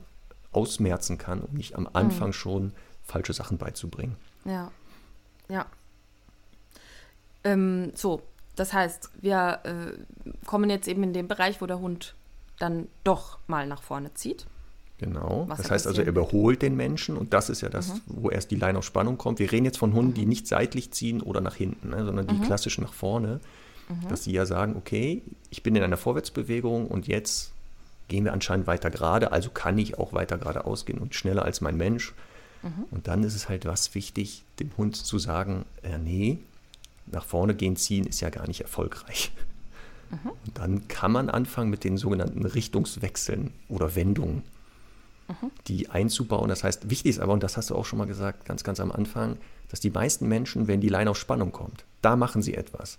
ausmerzen 0.54 1.18
kann, 1.18 1.40
um 1.40 1.54
nicht 1.54 1.74
am 1.76 1.88
Anfang 1.92 2.28
mhm. 2.28 2.32
schon 2.32 2.72
falsche 3.02 3.32
Sachen 3.32 3.58
beizubringen. 3.58 4.16
Ja, 4.44 4.70
ja. 5.48 5.66
Ähm, 7.44 7.92
so, 7.94 8.22
das 8.56 8.72
heißt, 8.72 9.10
wir 9.20 9.60
äh, 9.64 10.46
kommen 10.46 10.70
jetzt 10.70 10.88
eben 10.88 11.02
in 11.02 11.12
den 11.12 11.28
Bereich, 11.28 11.60
wo 11.60 11.66
der 11.66 11.80
Hund 11.80 12.14
dann 12.58 12.88
doch 13.02 13.38
mal 13.46 13.66
nach 13.66 13.82
vorne 13.82 14.14
zieht. 14.14 14.46
Genau. 14.98 15.44
Was 15.48 15.58
das 15.58 15.70
heißt 15.70 15.86
also, 15.86 16.02
er 16.02 16.08
überholt 16.08 16.62
den 16.62 16.76
Menschen 16.76 17.16
und 17.16 17.34
das 17.34 17.50
ist 17.50 17.60
ja 17.60 17.68
das, 17.68 17.94
mhm. 17.94 18.00
wo 18.06 18.30
erst 18.30 18.50
die 18.50 18.56
Line 18.56 18.78
auf 18.78 18.84
Spannung 18.84 19.18
kommt. 19.18 19.40
Wir 19.40 19.50
reden 19.50 19.64
jetzt 19.64 19.78
von 19.78 19.92
Hunden, 19.92 20.14
die 20.14 20.22
mhm. 20.22 20.28
nicht 20.28 20.46
seitlich 20.46 20.92
ziehen 20.92 21.20
oder 21.20 21.40
nach 21.40 21.56
hinten, 21.56 21.90
ne, 21.90 22.04
sondern 22.04 22.28
die 22.28 22.36
mhm. 22.36 22.42
klassisch 22.42 22.78
nach 22.78 22.92
vorne, 22.92 23.40
mhm. 23.88 24.08
dass 24.08 24.24
sie 24.24 24.32
ja 24.32 24.46
sagen, 24.46 24.76
okay, 24.76 25.22
ich 25.50 25.62
bin 25.64 25.74
in 25.74 25.82
einer 25.82 25.96
Vorwärtsbewegung 25.96 26.86
und 26.86 27.08
jetzt 27.08 27.53
gehen 28.08 28.24
wir 28.24 28.32
anscheinend 28.32 28.66
weiter 28.66 28.90
gerade, 28.90 29.32
also 29.32 29.50
kann 29.50 29.78
ich 29.78 29.98
auch 29.98 30.12
weiter 30.12 30.38
geradeaus 30.38 30.84
gehen 30.84 30.98
und 30.98 31.14
schneller 31.14 31.44
als 31.44 31.60
mein 31.60 31.76
Mensch. 31.76 32.14
Mhm. 32.62 32.84
Und 32.90 33.08
dann 33.08 33.22
ist 33.22 33.34
es 33.34 33.48
halt 33.48 33.66
was 33.66 33.94
wichtig, 33.94 34.44
dem 34.60 34.70
Hund 34.76 34.96
zu 34.96 35.18
sagen, 35.18 35.64
äh, 35.82 35.98
nee, 35.98 36.38
nach 37.06 37.24
vorne 37.24 37.54
gehen, 37.54 37.76
ziehen 37.76 38.06
ist 38.06 38.20
ja 38.20 38.30
gar 38.30 38.46
nicht 38.46 38.60
erfolgreich. 38.60 39.32
Mhm. 40.10 40.30
Und 40.46 40.58
dann 40.58 40.88
kann 40.88 41.12
man 41.12 41.30
anfangen 41.30 41.70
mit 41.70 41.84
den 41.84 41.96
sogenannten 41.96 42.44
Richtungswechseln 42.44 43.52
oder 43.68 43.94
Wendungen, 43.94 44.42
mhm. 45.28 45.50
die 45.66 45.90
einzubauen. 45.90 46.48
Das 46.48 46.64
heißt, 46.64 46.90
wichtig 46.90 47.10
ist 47.10 47.20
aber, 47.20 47.32
und 47.32 47.42
das 47.42 47.56
hast 47.56 47.70
du 47.70 47.74
auch 47.74 47.84
schon 47.84 47.98
mal 47.98 48.06
gesagt, 48.06 48.44
ganz, 48.44 48.64
ganz 48.64 48.80
am 48.80 48.92
Anfang, 48.92 49.36
dass 49.68 49.80
die 49.80 49.90
meisten 49.90 50.28
Menschen, 50.28 50.68
wenn 50.68 50.80
die 50.80 50.88
Leine 50.88 51.10
auf 51.10 51.18
Spannung 51.18 51.52
kommt, 51.52 51.84
da 52.02 52.16
machen 52.16 52.42
sie 52.42 52.54
etwas. 52.54 52.98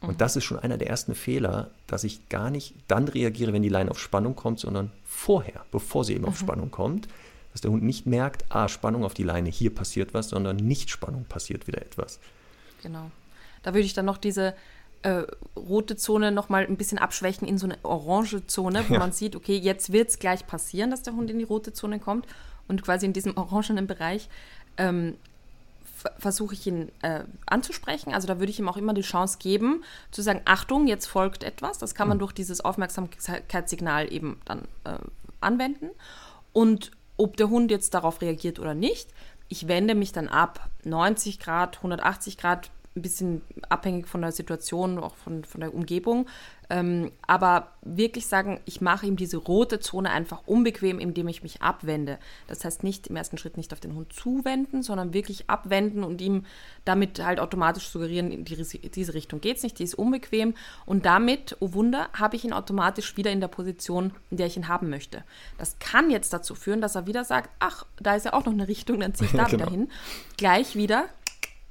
Und 0.00 0.12
mhm. 0.12 0.18
das 0.18 0.36
ist 0.36 0.44
schon 0.44 0.58
einer 0.58 0.76
der 0.76 0.88
ersten 0.88 1.14
Fehler, 1.14 1.70
dass 1.86 2.04
ich 2.04 2.28
gar 2.28 2.50
nicht 2.50 2.74
dann 2.88 3.08
reagiere, 3.08 3.52
wenn 3.52 3.62
die 3.62 3.68
Leine 3.68 3.90
auf 3.90 3.98
Spannung 3.98 4.36
kommt, 4.36 4.60
sondern 4.60 4.90
vorher, 5.04 5.64
bevor 5.70 6.04
sie 6.04 6.14
eben 6.14 6.22
mhm. 6.22 6.28
auf 6.28 6.38
Spannung 6.38 6.70
kommt, 6.70 7.08
dass 7.52 7.62
der 7.62 7.70
Hund 7.70 7.82
nicht 7.82 8.06
merkt, 8.06 8.44
ah, 8.50 8.68
Spannung 8.68 9.04
auf 9.04 9.14
die 9.14 9.22
Leine, 9.22 9.48
hier 9.48 9.74
passiert 9.74 10.12
was, 10.12 10.28
sondern 10.28 10.56
nicht 10.56 10.90
Spannung 10.90 11.24
passiert 11.24 11.66
wieder 11.66 11.80
etwas. 11.80 12.20
Genau. 12.82 13.10
Da 13.62 13.72
würde 13.72 13.86
ich 13.86 13.94
dann 13.94 14.04
noch 14.04 14.18
diese 14.18 14.54
äh, 15.02 15.22
rote 15.56 15.96
Zone 15.96 16.32
noch 16.32 16.48
mal 16.48 16.66
ein 16.66 16.76
bisschen 16.76 16.98
abschwächen 16.98 17.48
in 17.48 17.58
so 17.58 17.66
eine 17.66 17.78
orange 17.82 18.46
Zone, 18.46 18.84
wo 18.88 18.94
ja. 18.94 19.00
man 19.00 19.12
sieht, 19.12 19.36
okay, 19.36 19.56
jetzt 19.56 19.92
wird 19.92 20.10
es 20.10 20.18
gleich 20.18 20.46
passieren, 20.46 20.90
dass 20.90 21.02
der 21.02 21.14
Hund 21.14 21.30
in 21.30 21.38
die 21.38 21.44
rote 21.44 21.72
Zone 21.72 21.98
kommt 21.98 22.26
und 22.68 22.82
quasi 22.82 23.06
in 23.06 23.12
diesem 23.12 23.36
orangenen 23.36 23.86
Bereich 23.86 24.28
ähm, 24.76 25.14
versuche 26.18 26.54
ich 26.54 26.66
ihn 26.66 26.90
äh, 27.02 27.24
anzusprechen. 27.46 28.14
Also 28.14 28.26
da 28.26 28.38
würde 28.38 28.50
ich 28.50 28.58
ihm 28.58 28.68
auch 28.68 28.76
immer 28.76 28.94
die 28.94 29.02
Chance 29.02 29.38
geben, 29.38 29.84
zu 30.10 30.22
sagen, 30.22 30.42
Achtung, 30.44 30.86
jetzt 30.86 31.06
folgt 31.06 31.44
etwas. 31.44 31.78
Das 31.78 31.94
kann 31.94 32.08
man 32.08 32.18
mhm. 32.18 32.20
durch 32.20 32.32
dieses 32.32 32.60
Aufmerksamkeitssignal 32.60 34.12
eben 34.12 34.40
dann 34.44 34.62
äh, 34.84 34.98
anwenden. 35.40 35.90
Und 36.52 36.92
ob 37.16 37.36
der 37.36 37.48
Hund 37.48 37.70
jetzt 37.70 37.94
darauf 37.94 38.20
reagiert 38.20 38.58
oder 38.58 38.74
nicht, 38.74 39.10
ich 39.48 39.68
wende 39.68 39.94
mich 39.94 40.12
dann 40.12 40.28
ab 40.28 40.68
90 40.84 41.38
Grad, 41.38 41.76
180 41.78 42.36
Grad, 42.36 42.70
ein 42.96 43.02
bisschen 43.02 43.42
abhängig 43.68 44.08
von 44.08 44.22
der 44.22 44.32
Situation, 44.32 44.98
auch 44.98 45.14
von, 45.16 45.44
von 45.44 45.60
der 45.60 45.74
Umgebung. 45.74 46.26
Ähm, 46.68 47.12
aber 47.26 47.68
wirklich 47.82 48.26
sagen, 48.26 48.60
ich 48.64 48.80
mache 48.80 49.06
ihm 49.06 49.16
diese 49.16 49.36
rote 49.36 49.78
Zone 49.78 50.10
einfach 50.10 50.42
unbequem, 50.46 50.98
indem 50.98 51.28
ich 51.28 51.44
mich 51.44 51.62
abwende. 51.62 52.18
Das 52.48 52.64
heißt 52.64 52.82
nicht 52.82 53.06
im 53.06 53.14
ersten 53.14 53.38
Schritt 53.38 53.56
nicht 53.56 53.72
auf 53.72 53.78
den 53.78 53.94
Hund 53.94 54.12
zuwenden, 54.12 54.82
sondern 54.82 55.14
wirklich 55.14 55.48
abwenden 55.48 56.02
und 56.02 56.20
ihm 56.20 56.44
damit 56.84 57.24
halt 57.24 57.38
automatisch 57.38 57.88
suggerieren, 57.88 58.32
in 58.32 58.44
die, 58.44 58.56
diese 58.56 59.14
Richtung 59.14 59.40
geht 59.40 59.58
es 59.58 59.62
nicht, 59.62 59.78
die 59.78 59.84
ist 59.84 59.94
unbequem. 59.94 60.54
Und 60.86 61.06
damit, 61.06 61.56
oh 61.60 61.72
Wunder, 61.72 62.08
habe 62.12 62.34
ich 62.34 62.44
ihn 62.44 62.52
automatisch 62.52 63.16
wieder 63.16 63.30
in 63.30 63.40
der 63.40 63.48
Position, 63.48 64.12
in 64.30 64.38
der 64.38 64.48
ich 64.48 64.56
ihn 64.56 64.66
haben 64.66 64.90
möchte. 64.90 65.22
Das 65.58 65.78
kann 65.78 66.10
jetzt 66.10 66.32
dazu 66.32 66.56
führen, 66.56 66.80
dass 66.80 66.96
er 66.96 67.06
wieder 67.06 67.24
sagt, 67.24 67.50
ach, 67.60 67.86
da 68.00 68.16
ist 68.16 68.24
ja 68.24 68.32
auch 68.32 68.44
noch 68.44 68.52
eine 68.52 68.66
Richtung, 68.66 68.98
dann 68.98 69.14
ziehe 69.14 69.30
ich 69.30 69.36
da 69.36 69.44
genau. 69.44 69.66
wieder 69.66 69.70
hin. 69.70 69.88
Gleich 70.36 70.74
wieder 70.74 71.04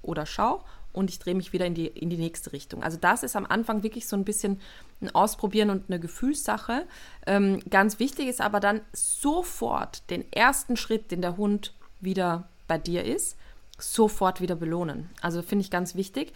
oder 0.02 0.26
schau 0.26 0.64
und 0.96 1.10
ich 1.10 1.20
drehe 1.20 1.36
mich 1.36 1.54
wieder 1.54 1.66
in 1.66 1.74
die, 1.74 1.88
in 1.88 2.10
die 2.10 2.18
nächste 2.18 2.54
Richtung. 2.54 2.82
Also 2.82 2.98
das 3.00 3.24
ist 3.24 3.36
am 3.36 3.46
Anfang 3.46 3.84
wirklich 3.84 4.08
so 4.08 4.16
ein 4.16 4.24
bisschen 4.24 4.62
ein 5.02 5.14
Ausprobieren 5.14 5.70
und 5.70 5.90
eine 5.90 6.00
Gefühlssache. 6.00 6.86
Ähm, 7.28 7.60
ganz 7.70 8.00
wichtig 8.00 8.28
ist 8.28 8.42
aber 8.42 8.60
dann 8.60 8.82
sofort 8.94 10.10
den 10.10 10.32
ersten 10.32 10.78
Schritt, 10.78 11.12
den 11.12 11.22
der 11.22 11.38
Hund 11.38 11.74
wieder 12.00 12.48
bei 12.68 12.78
dir 12.78 13.04
ist, 13.04 13.38
sofort 13.78 14.42
wieder 14.42 14.56
belohnen. 14.56 15.10
Also 15.22 15.42
finde 15.42 15.64
ich 15.64 15.72
ganz 15.72 15.96
wichtig. 15.96 16.34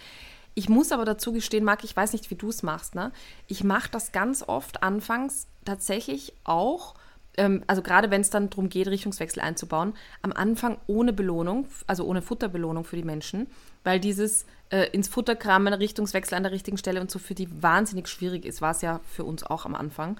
Ich 0.55 0.68
muss 0.68 0.91
aber 0.91 1.05
dazu 1.05 1.32
gestehen, 1.32 1.64
Marc, 1.64 1.84
ich 1.86 1.95
weiß 1.95 2.12
nicht, 2.12 2.30
wie 2.30 2.36
du 2.36 2.49
es 2.49 2.64
machst. 2.64 2.95
Ne? 2.95 3.14
Ich 3.47 3.64
mache 3.64 3.89
das 3.89 4.12
ganz 4.12 4.43
oft 4.43 4.84
anfangs 4.84 5.47
tatsächlich 5.64 6.34
auch 6.43 6.95
ähm, 7.38 7.64
also 7.68 7.82
gerade 7.82 8.12
wenn 8.12 8.22
es 8.22 8.30
dann 8.30 8.49
darum 8.49 8.70
geht, 8.70 8.88
Richtungswechsel 8.88 9.41
einzubauen, 9.41 9.93
am 10.22 10.34
Anfang 10.34 10.78
ohne 10.88 11.14
Belohnung, 11.14 11.68
also 11.88 12.03
ohne 12.05 12.22
Futterbelohnung 12.22 12.84
für 12.84 12.97
die 12.97 13.03
Menschen, 13.03 13.47
weil 13.84 14.00
dieses 14.00 14.46
äh, 14.70 14.90
ins 14.92 15.08
Futter 15.08 15.36
kramen, 15.36 15.74
Richtungswechsel 15.74 16.36
an 16.36 16.44
der 16.44 16.52
richtigen 16.52 16.78
Stelle 16.78 17.02
und 17.02 17.10
so 17.10 17.20
für 17.20 17.36
die 17.36 17.50
wahnsinnig 17.62 18.08
schwierig 18.08 18.46
ist, 18.46 18.62
war 18.62 18.72
es 18.72 18.82
ja 18.82 19.00
für 19.04 19.24
uns 19.24 19.44
auch 19.44 19.66
am 19.66 19.76
Anfang. 19.76 20.20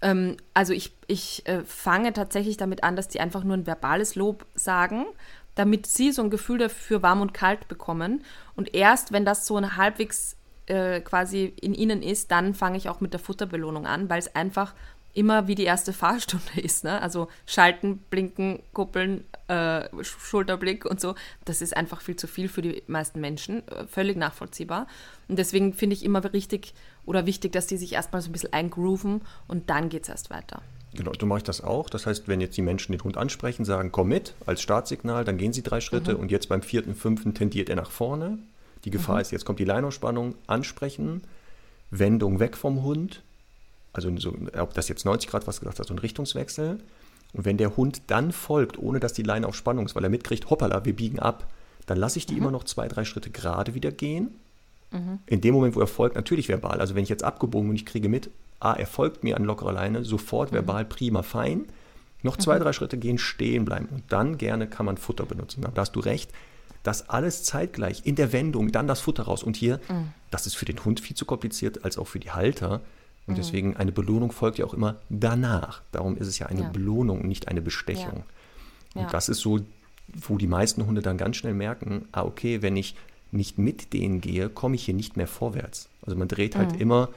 Ähm, 0.00 0.36
also 0.52 0.72
ich, 0.72 0.92
ich 1.06 1.46
äh, 1.46 1.62
fange 1.64 2.12
tatsächlich 2.12 2.56
damit 2.56 2.84
an, 2.84 2.96
dass 2.96 3.08
die 3.08 3.20
einfach 3.20 3.44
nur 3.44 3.56
ein 3.56 3.66
verbales 3.66 4.14
Lob 4.14 4.46
sagen, 4.54 5.06
damit 5.54 5.86
sie 5.86 6.12
so 6.12 6.22
ein 6.22 6.30
Gefühl 6.30 6.58
dafür 6.58 7.02
warm 7.02 7.20
und 7.20 7.34
kalt 7.34 7.68
bekommen. 7.68 8.24
Und 8.56 8.74
erst 8.74 9.12
wenn 9.12 9.24
das 9.24 9.46
so 9.46 9.56
ein 9.56 9.76
halbwegs 9.76 10.36
äh, 10.66 11.00
quasi 11.00 11.52
in 11.60 11.74
ihnen 11.74 12.02
ist, 12.02 12.30
dann 12.30 12.54
fange 12.54 12.76
ich 12.76 12.88
auch 12.88 13.00
mit 13.00 13.12
der 13.12 13.20
Futterbelohnung 13.20 13.86
an, 13.86 14.08
weil 14.10 14.18
es 14.18 14.34
einfach 14.34 14.74
immer 15.14 15.48
wie 15.48 15.54
die 15.54 15.64
erste 15.64 15.92
Fahrstunde 15.92 16.44
ist. 16.60 16.84
Ne? 16.84 17.00
Also 17.00 17.28
schalten, 17.46 17.98
blinken, 18.10 18.60
kuppeln, 18.72 19.24
äh, 19.48 19.88
Schulterblick 20.02 20.84
und 20.84 21.00
so. 21.00 21.14
Das 21.44 21.62
ist 21.62 21.76
einfach 21.76 22.00
viel 22.00 22.16
zu 22.16 22.26
viel 22.26 22.48
für 22.48 22.62
die 22.62 22.82
meisten 22.86 23.20
Menschen. 23.20 23.66
Äh, 23.68 23.86
völlig 23.86 24.16
nachvollziehbar. 24.16 24.86
Und 25.28 25.38
deswegen 25.38 25.72
finde 25.72 25.94
ich 25.94 26.04
immer 26.04 26.22
richtig 26.32 26.74
oder 27.06 27.26
wichtig, 27.26 27.52
dass 27.52 27.66
die 27.66 27.76
sich 27.76 27.92
erstmal 27.92 28.22
so 28.22 28.28
ein 28.28 28.32
bisschen 28.32 28.52
eingrooven 28.52 29.22
und 29.48 29.70
dann 29.70 29.88
geht 29.88 30.04
es 30.04 30.08
erst 30.08 30.30
weiter. 30.30 30.62
Genau, 30.94 31.10
du 31.10 31.26
machst 31.26 31.48
das 31.48 31.60
auch. 31.60 31.90
Das 31.90 32.06
heißt, 32.06 32.28
wenn 32.28 32.40
jetzt 32.40 32.56
die 32.56 32.62
Menschen 32.62 32.92
den 32.92 33.02
Hund 33.02 33.16
ansprechen, 33.16 33.64
sagen, 33.64 33.90
komm 33.90 34.08
mit 34.08 34.34
als 34.46 34.62
Startsignal, 34.62 35.24
dann 35.24 35.38
gehen 35.38 35.52
sie 35.52 35.62
drei 35.62 35.80
Schritte 35.80 36.14
mhm. 36.14 36.20
und 36.20 36.30
jetzt 36.30 36.48
beim 36.48 36.62
vierten, 36.62 36.94
fünften 36.94 37.34
tendiert 37.34 37.68
er 37.68 37.76
nach 37.76 37.90
vorne. 37.90 38.38
Die 38.84 38.90
Gefahr 38.90 39.16
mhm. 39.16 39.22
ist, 39.22 39.30
jetzt 39.32 39.44
kommt 39.44 39.58
die 39.58 39.64
Leinausspannung, 39.64 40.36
ansprechen, 40.46 41.22
Wendung 41.90 42.38
weg 42.38 42.56
vom 42.56 42.82
Hund, 42.82 43.22
also 43.94 44.14
so, 44.18 44.36
ob 44.58 44.74
das 44.74 44.88
jetzt 44.88 45.04
90 45.04 45.30
Grad 45.30 45.46
was 45.46 45.60
gesagt 45.60 45.78
hat, 45.78 45.86
so 45.86 45.94
ein 45.94 45.98
Richtungswechsel. 45.98 46.78
Und 47.32 47.44
wenn 47.44 47.56
der 47.56 47.76
Hund 47.76 48.02
dann 48.08 48.32
folgt, 48.32 48.78
ohne 48.78 49.00
dass 49.00 49.12
die 49.12 49.22
Leine 49.22 49.48
auf 49.48 49.56
Spannung 49.56 49.86
ist, 49.86 49.94
weil 49.94 50.04
er 50.04 50.10
mitkriegt, 50.10 50.50
hoppala, 50.50 50.84
wir 50.84 50.94
biegen 50.94 51.18
ab, 51.18 51.48
dann 51.86 51.98
lasse 51.98 52.18
ich 52.18 52.26
die 52.26 52.34
mhm. 52.34 52.40
immer 52.40 52.50
noch 52.50 52.64
zwei, 52.64 52.88
drei 52.88 53.04
Schritte 53.04 53.30
gerade 53.30 53.74
wieder 53.74 53.90
gehen. 53.90 54.34
Mhm. 54.90 55.18
In 55.26 55.40
dem 55.40 55.54
Moment, 55.54 55.76
wo 55.76 55.80
er 55.80 55.86
folgt, 55.86 56.16
natürlich 56.16 56.48
verbal. 56.48 56.80
Also 56.80 56.94
wenn 56.94 57.02
ich 57.02 57.08
jetzt 57.08 57.24
abgebogen 57.24 57.70
und 57.70 57.76
ich 57.76 57.86
kriege 57.86 58.08
mit, 58.08 58.30
ah, 58.60 58.74
er 58.74 58.86
folgt 58.86 59.24
mir 59.24 59.36
an 59.36 59.44
lockerer 59.44 59.72
Leine, 59.72 60.04
sofort 60.04 60.50
mhm. 60.50 60.56
verbal, 60.56 60.84
prima, 60.84 61.22
fein. 61.22 61.66
Noch 62.22 62.36
zwei, 62.36 62.58
mhm. 62.58 62.62
drei 62.62 62.72
Schritte 62.72 62.98
gehen, 62.98 63.18
stehen 63.18 63.64
bleiben. 63.64 63.86
Und 63.86 64.04
dann 64.08 64.38
gerne 64.38 64.66
kann 64.66 64.86
man 64.86 64.96
Futter 64.96 65.26
benutzen. 65.26 65.62
Da 65.62 65.80
hast 65.80 65.92
du 65.92 66.00
recht. 66.00 66.30
Das 66.82 67.08
alles 67.08 67.44
zeitgleich 67.44 68.02
in 68.04 68.14
der 68.14 68.32
Wendung, 68.32 68.70
dann 68.70 68.86
das 68.86 69.00
Futter 69.00 69.24
raus. 69.24 69.42
Und 69.42 69.56
hier, 69.56 69.80
mhm. 69.88 70.12
das 70.30 70.46
ist 70.46 70.54
für 70.54 70.64
den 70.64 70.84
Hund 70.84 71.00
viel 71.00 71.16
zu 71.16 71.26
kompliziert, 71.26 71.84
als 71.84 71.98
auch 71.98 72.06
für 72.06 72.20
die 72.20 72.30
Halter. 72.30 72.80
Und 73.26 73.34
mhm. 73.34 73.36
deswegen 73.36 73.76
eine 73.76 73.92
Belohnung 73.92 74.32
folgt 74.32 74.58
ja 74.58 74.66
auch 74.66 74.74
immer 74.74 74.96
danach. 75.08 75.82
Darum 75.92 76.16
ist 76.16 76.26
es 76.26 76.38
ja 76.38 76.46
eine 76.46 76.62
ja. 76.62 76.68
Belohnung, 76.68 77.26
nicht 77.26 77.48
eine 77.48 77.62
Bestechung. 77.62 78.24
Ja. 78.94 79.00
Und 79.00 79.02
ja. 79.02 79.10
das 79.10 79.28
ist 79.28 79.40
so, 79.40 79.60
wo 80.08 80.36
die 80.36 80.46
meisten 80.46 80.86
Hunde 80.86 81.02
dann 81.02 81.16
ganz 81.16 81.36
schnell 81.36 81.54
merken, 81.54 82.06
ah, 82.12 82.24
okay, 82.24 82.62
wenn 82.62 82.76
ich 82.76 82.94
nicht 83.32 83.58
mit 83.58 83.92
denen 83.92 84.20
gehe, 84.20 84.48
komme 84.48 84.76
ich 84.76 84.84
hier 84.84 84.94
nicht 84.94 85.16
mehr 85.16 85.26
vorwärts. 85.26 85.88
Also 86.02 86.16
man 86.16 86.28
dreht 86.28 86.56
halt 86.56 86.72
mhm. 86.72 86.80
immer 86.80 87.08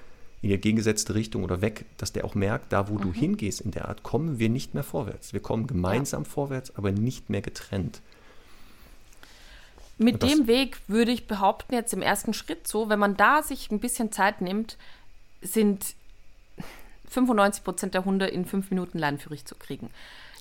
in 0.41 0.49
die 0.49 0.55
entgegengesetzte 0.55 1.16
Richtung 1.16 1.43
oder 1.43 1.62
weg, 1.62 1.86
dass 1.97 2.14
der 2.14 2.26
auch 2.26 2.36
merkt, 2.36 2.72
da 2.72 2.89
wo 2.89 2.95
mhm. 2.95 3.01
du 3.01 3.14
hingehst 3.14 3.62
in 3.62 3.72
der 3.72 3.88
Art, 3.88 4.03
kommen 4.03 4.39
wir 4.39 4.49
nicht 4.49 4.74
mehr 4.74 4.84
vorwärts. 4.84 5.34
Wir 5.34 5.39
kommen 5.41 5.68
gemeinsam 5.68 6.26
vorwärts, 6.26 6.76
aber 6.76 6.91
nicht 6.91 7.30
mehr 7.30 7.41
getrennt. 7.41 8.01
Mit 9.99 10.22
dem 10.22 10.45
Weg 10.45 10.78
würde 10.88 11.12
ich 11.12 11.26
behaupten, 11.26 11.74
jetzt 11.74 11.91
im 11.93 12.03
ersten 12.03 12.34
Schritt 12.34 12.68
so, 12.68 12.88
wenn 12.88 12.99
man 12.99 13.18
da 13.18 13.41
sich 13.41 13.72
ein 13.72 13.80
bisschen 13.80 14.12
Zeit 14.12 14.41
nimmt, 14.41 14.78
sind 15.41 15.95
95 17.10 17.64
Prozent 17.64 17.93
der 17.93 18.05
Hunde 18.05 18.28
in 18.28 18.45
fünf 18.45 18.70
Minuten 18.70 18.97
leinenführig 18.97 19.45
zu 19.45 19.55
kriegen. 19.55 19.89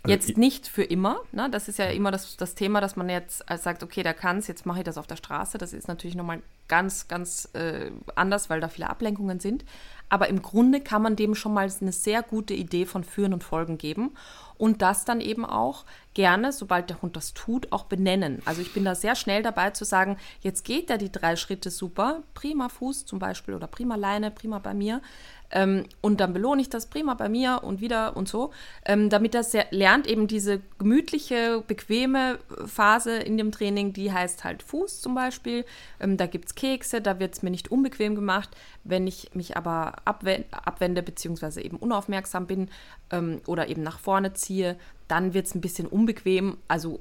Also 0.02 0.14
jetzt 0.14 0.38
nicht 0.38 0.68
für 0.68 0.84
immer. 0.84 1.20
Ne? 1.32 1.48
Das 1.50 1.68
ist 1.68 1.78
ja 1.78 1.86
immer 1.86 2.10
das, 2.10 2.36
das 2.36 2.54
Thema, 2.54 2.80
dass 2.80 2.96
man 2.96 3.08
jetzt 3.08 3.44
sagt, 3.58 3.82
okay, 3.82 4.02
da 4.02 4.12
kann 4.12 4.38
es, 4.38 4.46
jetzt 4.46 4.66
mache 4.66 4.78
ich 4.78 4.84
das 4.84 4.98
auf 4.98 5.06
der 5.06 5.16
Straße. 5.16 5.58
Das 5.58 5.72
ist 5.72 5.88
natürlich 5.88 6.16
nochmal 6.16 6.42
ganz, 6.68 7.08
ganz 7.08 7.48
äh, 7.54 7.90
anders, 8.14 8.48
weil 8.50 8.60
da 8.60 8.68
viele 8.68 8.88
Ablenkungen 8.88 9.40
sind. 9.40 9.64
Aber 10.08 10.28
im 10.28 10.40
Grunde 10.42 10.80
kann 10.80 11.02
man 11.02 11.16
dem 11.16 11.34
schon 11.34 11.52
mal 11.52 11.68
eine 11.80 11.92
sehr 11.92 12.22
gute 12.22 12.54
Idee 12.54 12.86
von 12.86 13.02
Führen 13.02 13.34
und 13.34 13.42
Folgen 13.42 13.76
geben 13.76 14.12
und 14.56 14.80
das 14.80 15.04
dann 15.04 15.20
eben 15.20 15.44
auch 15.44 15.84
gerne, 16.14 16.52
sobald 16.52 16.88
der 16.90 17.02
Hund 17.02 17.16
das 17.16 17.34
tut, 17.34 17.72
auch 17.72 17.84
benennen. 17.84 18.40
Also 18.44 18.62
ich 18.62 18.72
bin 18.72 18.84
da 18.84 18.94
sehr 18.94 19.16
schnell 19.16 19.42
dabei 19.42 19.70
zu 19.70 19.84
sagen, 19.84 20.16
jetzt 20.40 20.64
geht 20.64 20.90
er 20.90 20.98
die 20.98 21.10
drei 21.10 21.36
Schritte 21.36 21.70
super, 21.70 22.22
prima 22.34 22.68
Fuß 22.68 23.04
zum 23.04 23.18
Beispiel 23.18 23.54
oder 23.54 23.66
prima 23.66 23.96
Leine, 23.96 24.30
prima 24.30 24.60
bei 24.60 24.74
mir. 24.74 25.02
Ähm, 25.50 25.84
und 26.00 26.20
dann 26.20 26.32
belohne 26.32 26.60
ich 26.60 26.68
das 26.68 26.86
prima 26.86 27.14
bei 27.14 27.28
mir 27.28 27.60
und 27.62 27.80
wieder 27.80 28.16
und 28.16 28.28
so, 28.28 28.52
ähm, 28.84 29.10
damit 29.10 29.34
er 29.34 29.44
lernt, 29.70 30.06
eben 30.06 30.26
diese 30.26 30.60
gemütliche, 30.78 31.62
bequeme 31.66 32.38
Phase 32.66 33.16
in 33.16 33.36
dem 33.38 33.52
Training, 33.52 33.92
die 33.92 34.12
heißt 34.12 34.44
halt 34.44 34.62
Fuß 34.62 35.00
zum 35.00 35.14
Beispiel. 35.14 35.64
Ähm, 36.00 36.16
da 36.16 36.26
gibt 36.26 36.46
es 36.46 36.54
Kekse, 36.54 37.00
da 37.00 37.18
wird 37.18 37.34
es 37.34 37.42
mir 37.42 37.50
nicht 37.50 37.70
unbequem 37.70 38.14
gemacht. 38.14 38.50
Wenn 38.84 39.06
ich 39.06 39.30
mich 39.34 39.56
aber 39.56 39.94
abwende, 40.04 41.02
bzw. 41.02 41.60
eben 41.60 41.76
unaufmerksam 41.76 42.46
bin 42.46 42.68
ähm, 43.10 43.40
oder 43.46 43.68
eben 43.68 43.82
nach 43.82 43.98
vorne 43.98 44.32
ziehe, 44.34 44.76
dann 45.08 45.34
wird 45.34 45.46
es 45.46 45.54
ein 45.54 45.60
bisschen 45.60 45.86
unbequem. 45.86 46.58
Also 46.68 47.00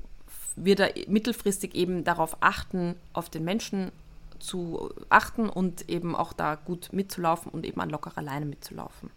wird 0.55 0.79
er 0.79 0.93
mittelfristig 1.07 1.75
eben 1.75 2.03
darauf 2.03 2.37
achten, 2.39 2.95
auf 3.13 3.29
den 3.29 3.43
Menschen 3.43 3.91
zu 4.45 4.89
achten 5.09 5.49
und 5.49 5.89
eben 5.89 6.15
auch 6.15 6.33
da 6.33 6.55
gut 6.55 6.89
mitzulaufen 6.91 7.51
und 7.51 7.65
eben 7.65 7.81
an 7.81 7.89
lockerer 7.89 8.21
Leine 8.21 8.45
mitzulaufen. 8.45 9.09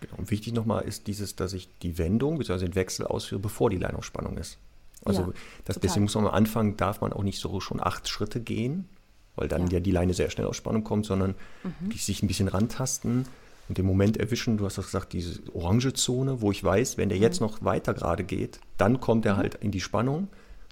Genau. 0.00 0.16
Und 0.18 0.30
wichtig 0.30 0.52
nochmal 0.52 0.84
ist 0.84 1.06
dieses, 1.06 1.36
dass 1.36 1.52
ich 1.52 1.68
die 1.78 1.98
Wendung 1.98 2.38
bzw. 2.38 2.66
den 2.66 2.74
Wechsel 2.74 3.06
ausführe, 3.06 3.40
bevor 3.40 3.70
die 3.70 3.78
Leinaufspannung 3.78 4.36
ist. 4.36 4.58
Also 5.04 5.22
ja, 5.22 5.32
das, 5.64 5.78
deswegen 5.78 6.04
muss 6.04 6.14
man 6.14 6.26
am 6.26 6.34
Anfang, 6.34 6.76
darf 6.76 7.00
man 7.00 7.12
auch 7.12 7.22
nicht 7.22 7.40
so 7.40 7.60
schon 7.60 7.82
acht 7.82 8.08
Schritte 8.08 8.40
gehen, 8.40 8.88
weil 9.36 9.48
dann 9.48 9.66
ja, 9.68 9.74
ja 9.74 9.80
die 9.80 9.90
Leine 9.90 10.14
sehr 10.14 10.30
schnell 10.30 10.46
aus 10.46 10.56
Spannung 10.56 10.84
kommt, 10.84 11.06
sondern 11.06 11.34
mhm. 11.62 11.92
sich 11.92 12.22
ein 12.22 12.26
bisschen 12.26 12.48
rantasten 12.48 13.26
und 13.68 13.78
den 13.78 13.86
Moment 13.86 14.16
erwischen, 14.16 14.58
du 14.58 14.64
hast 14.64 14.78
das 14.78 14.86
gesagt, 14.86 15.12
diese 15.12 15.40
orange 15.52 15.92
Zone, 15.92 16.40
wo 16.40 16.50
ich 16.52 16.62
weiß, 16.62 16.98
wenn 16.98 17.08
der 17.08 17.18
mhm. 17.18 17.24
jetzt 17.24 17.40
noch 17.40 17.64
weiter 17.64 17.94
gerade 17.94 18.24
geht, 18.24 18.60
dann 18.76 19.00
kommt 19.00 19.26
er 19.26 19.34
mhm. 19.34 19.38
halt 19.38 19.54
in 19.56 19.70
die 19.70 19.80
Spannung 19.80 20.28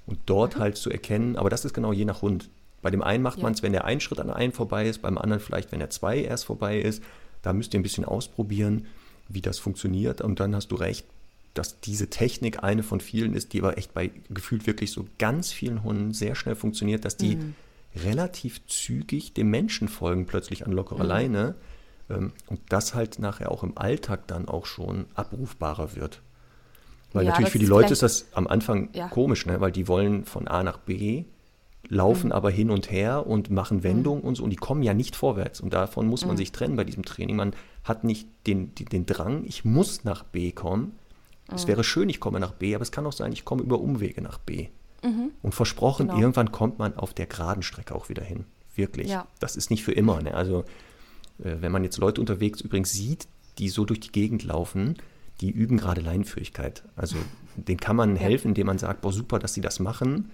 und 0.07 0.19
dort 0.27 0.57
mhm. 0.57 0.61
halt 0.61 0.77
zu 0.77 0.91
erkennen, 0.91 1.37
aber 1.37 1.51
das 1.51 1.65
ist 1.65 1.75
genau 1.75 1.93
je 1.93 2.05
nach 2.05 2.23
Hund. 2.23 2.51
Bei 2.85 2.91
dem 2.91 3.03
einen 3.03 3.22
macht 3.22 3.39
ja. 3.39 3.45
man 3.45 3.55
es, 3.55 3.62
wenn 3.62 3.72
der 3.72 3.87
ein 3.87 3.99
Schritt 3.99 4.20
an 4.20 4.28
einen 4.28 4.53
vorbei 4.53 4.87
ist, 4.87 5.01
beim 5.01 5.16
anderen 5.16 5.41
vielleicht, 5.41 5.72
wenn 5.72 5.78
der 5.78 5.89
zwei 5.89 6.18
erst 6.18 6.45
vorbei 6.45 6.78
ist. 6.78 7.03
Da 7.41 7.55
müsst 7.55 7.72
ihr 7.72 7.80
ein 7.80 7.82
bisschen 7.82 8.05
ausprobieren, 8.05 8.85
wie 9.26 9.41
das 9.41 9.59
funktioniert. 9.59 10.20
Und 10.20 10.39
dann 10.39 10.55
hast 10.55 10.68
du 10.68 10.74
recht, 10.74 11.07
dass 11.54 11.80
diese 11.80 12.11
Technik 12.11 12.63
eine 12.63 12.83
von 12.83 13.00
vielen 13.00 13.33
ist, 13.33 13.54
die 13.54 13.61
aber 13.61 13.79
echt 13.79 13.95
bei 13.95 14.11
gefühlt 14.29 14.67
wirklich 14.67 14.92
so 14.92 15.07
ganz 15.18 15.50
vielen 15.50 15.83
Hunden 15.83 16.13
sehr 16.13 16.34
schnell 16.34 16.57
funktioniert, 16.57 17.07
dass 17.07 17.17
die 17.17 17.37
mhm. 17.37 17.54
relativ 18.04 18.67
zügig 18.67 19.33
dem 19.33 19.49
Menschen 19.49 19.88
folgen, 19.88 20.26
plötzlich 20.26 20.67
an 20.67 20.72
lockerer 20.72 21.04
mhm. 21.04 21.09
Leine. 21.09 21.54
Ähm, 22.11 22.33
und 22.49 22.61
das 22.68 22.95
halt 22.95 23.18
nachher 23.18 23.50
auch 23.50 23.63
im 23.63 23.79
Alltag 23.79 24.26
dann 24.26 24.46
auch 24.46 24.67
schon 24.67 25.07
abrufbarer 25.14 25.96
wird. 25.96 26.21
Weil 27.14 27.25
ja, 27.25 27.30
natürlich 27.30 27.50
für 27.50 27.59
die 27.59 27.64
Leute 27.64 27.95
ist 27.95 28.03
das 28.03 28.26
am 28.34 28.46
Anfang 28.46 28.91
ja. 28.92 29.09
komisch, 29.09 29.46
ne? 29.46 29.63
weil 29.63 29.72
die 29.72 29.88
wollen 29.88 30.26
von 30.26 30.49
A 30.49 30.63
nach 30.63 30.76
B 30.76 31.25
laufen 31.89 32.29
mhm. 32.29 32.33
aber 32.33 32.51
hin 32.51 32.71
und 32.71 32.91
her 32.91 33.27
und 33.27 33.51
machen 33.51 33.83
Wendungen 33.83 34.23
mhm. 34.23 34.29
und 34.29 34.35
so 34.37 34.45
und 34.45 34.51
die 34.51 34.57
kommen 34.57 34.83
ja 34.83 34.95
nicht 34.95 35.17
vorwärts 35.17 35.61
und 35.61 35.73
davon 35.73 36.07
muss 36.07 36.25
man 36.25 36.35
mhm. 36.35 36.39
sich 36.39 36.53
trennen 36.53 36.77
bei 36.77 36.85
diesem 36.85 37.05
Training. 37.05 37.37
Man 37.37 37.55
hat 37.85 38.05
nicht 38.05 38.29
den, 38.47 38.75
den, 38.75 38.87
den 38.87 39.07
Drang, 39.07 39.45
ich 39.45 39.65
muss 39.65 40.05
nach 40.05 40.23
B 40.23 40.53
kommen. 40.53 40.93
Es 41.53 41.67
wäre 41.67 41.85
schön, 41.85 42.09
ich 42.09 42.21
komme 42.21 42.41
nach 42.41 42.53
B, 42.53 42.75
aber 42.75 42.83
es 42.83 42.91
kann 42.91 43.07
auch 43.07 43.13
sein, 43.13 43.31
ich 43.33 43.45
komme 43.45 43.63
über 43.63 43.79
Umwege 43.79 44.23
nach 44.23 44.39
B. 44.39 44.69
Mhm. 45.03 45.33
Und 45.43 45.55
versprochen, 45.55 46.09
genau. 46.09 46.19
irgendwann 46.19 46.53
kommt 46.53 46.79
man 46.79 46.97
auf 46.97 47.13
der 47.13 47.27
geraden 47.27 47.63
Strecke 47.63 47.95
auch 47.95 48.09
wieder 48.09 48.25
hin. 48.25 48.47
wirklich. 48.77 49.09
Ja. 49.09 49.27
Das 49.39 49.55
ist 49.55 49.71
nicht 49.71 49.85
für 49.85 49.93
immer. 49.93 50.23
Ne? 50.23 50.35
Also 50.35 50.65
äh, 51.39 51.57
wenn 51.61 51.71
man 51.71 51.85
jetzt 51.85 51.99
Leute 51.99 52.21
unterwegs 52.21 52.61
übrigens 52.61 52.93
sieht, 52.93 53.29
die 53.59 53.69
so 53.69 53.85
durch 53.85 54.01
die 54.01 54.13
Gegend 54.13 54.43
laufen, 54.45 54.97
die 55.41 55.51
üben 55.51 55.77
gerade 55.77 56.01
Leinenführigkeit. 56.01 56.85
Also 56.97 57.17
denen 57.57 57.79
kann 57.79 57.97
man 57.97 58.17
helfen, 58.17 58.49
indem 58.49 58.67
man 58.67 58.79
sagt, 58.79 59.03
boah, 59.03 59.13
super, 59.13 59.39
dass 59.39 59.55
sie 59.55 59.61
das 59.61 59.81
machen. 59.81 60.31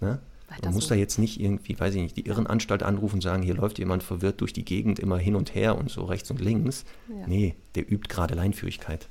Ne? 0.00 0.20
Man 0.62 0.74
muss 0.74 0.84
so. 0.84 0.90
da 0.90 0.94
jetzt 0.96 1.18
nicht 1.18 1.40
irgendwie, 1.40 1.78
weiß 1.78 1.94
ich 1.94 2.02
nicht, 2.02 2.16
die 2.16 2.26
Irrenanstalt 2.26 2.82
anrufen 2.82 3.16
und 3.16 3.20
sagen, 3.22 3.42
hier 3.42 3.54
läuft 3.54 3.78
jemand 3.78 4.02
verwirrt 4.02 4.40
durch 4.40 4.52
die 4.52 4.64
Gegend 4.64 4.98
immer 4.98 5.18
hin 5.18 5.36
und 5.36 5.54
her 5.54 5.78
und 5.78 5.90
so 5.90 6.04
rechts 6.04 6.30
und 6.30 6.40
links. 6.40 6.84
Ja. 7.08 7.26
Nee, 7.26 7.54
der 7.74 7.90
übt 7.90 8.08
gerade 8.08 8.34
Leinführigkeit. 8.34 9.08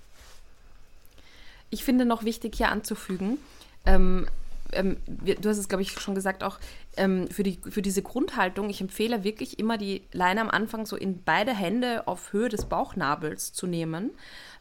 Ich 1.70 1.84
finde 1.84 2.06
noch 2.06 2.24
wichtig 2.24 2.56
hier 2.56 2.70
anzufügen, 2.70 3.38
ähm, 3.86 4.28
ähm, 4.72 4.98
du 5.08 5.50
hast 5.50 5.58
es, 5.58 5.68
glaube 5.68 5.82
ich, 5.82 5.92
schon 5.94 6.16
gesagt, 6.16 6.44
auch 6.44 6.60
ähm, 6.98 7.28
für, 7.30 7.44
die, 7.44 7.60
für 7.70 7.82
diese 7.82 8.02
Grundhaltung, 8.02 8.70
ich 8.70 8.82
empfehle 8.82 9.24
wirklich 9.24 9.60
immer 9.60 9.78
die 9.78 10.04
Leine 10.12 10.42
am 10.42 10.50
Anfang 10.50 10.86
so 10.86 10.96
in 10.96 11.24
beide 11.24 11.54
Hände 11.54 12.08
auf 12.08 12.34
Höhe 12.34 12.50
des 12.50 12.66
Bauchnabels 12.66 13.54
zu 13.54 13.68
nehmen, 13.68 14.12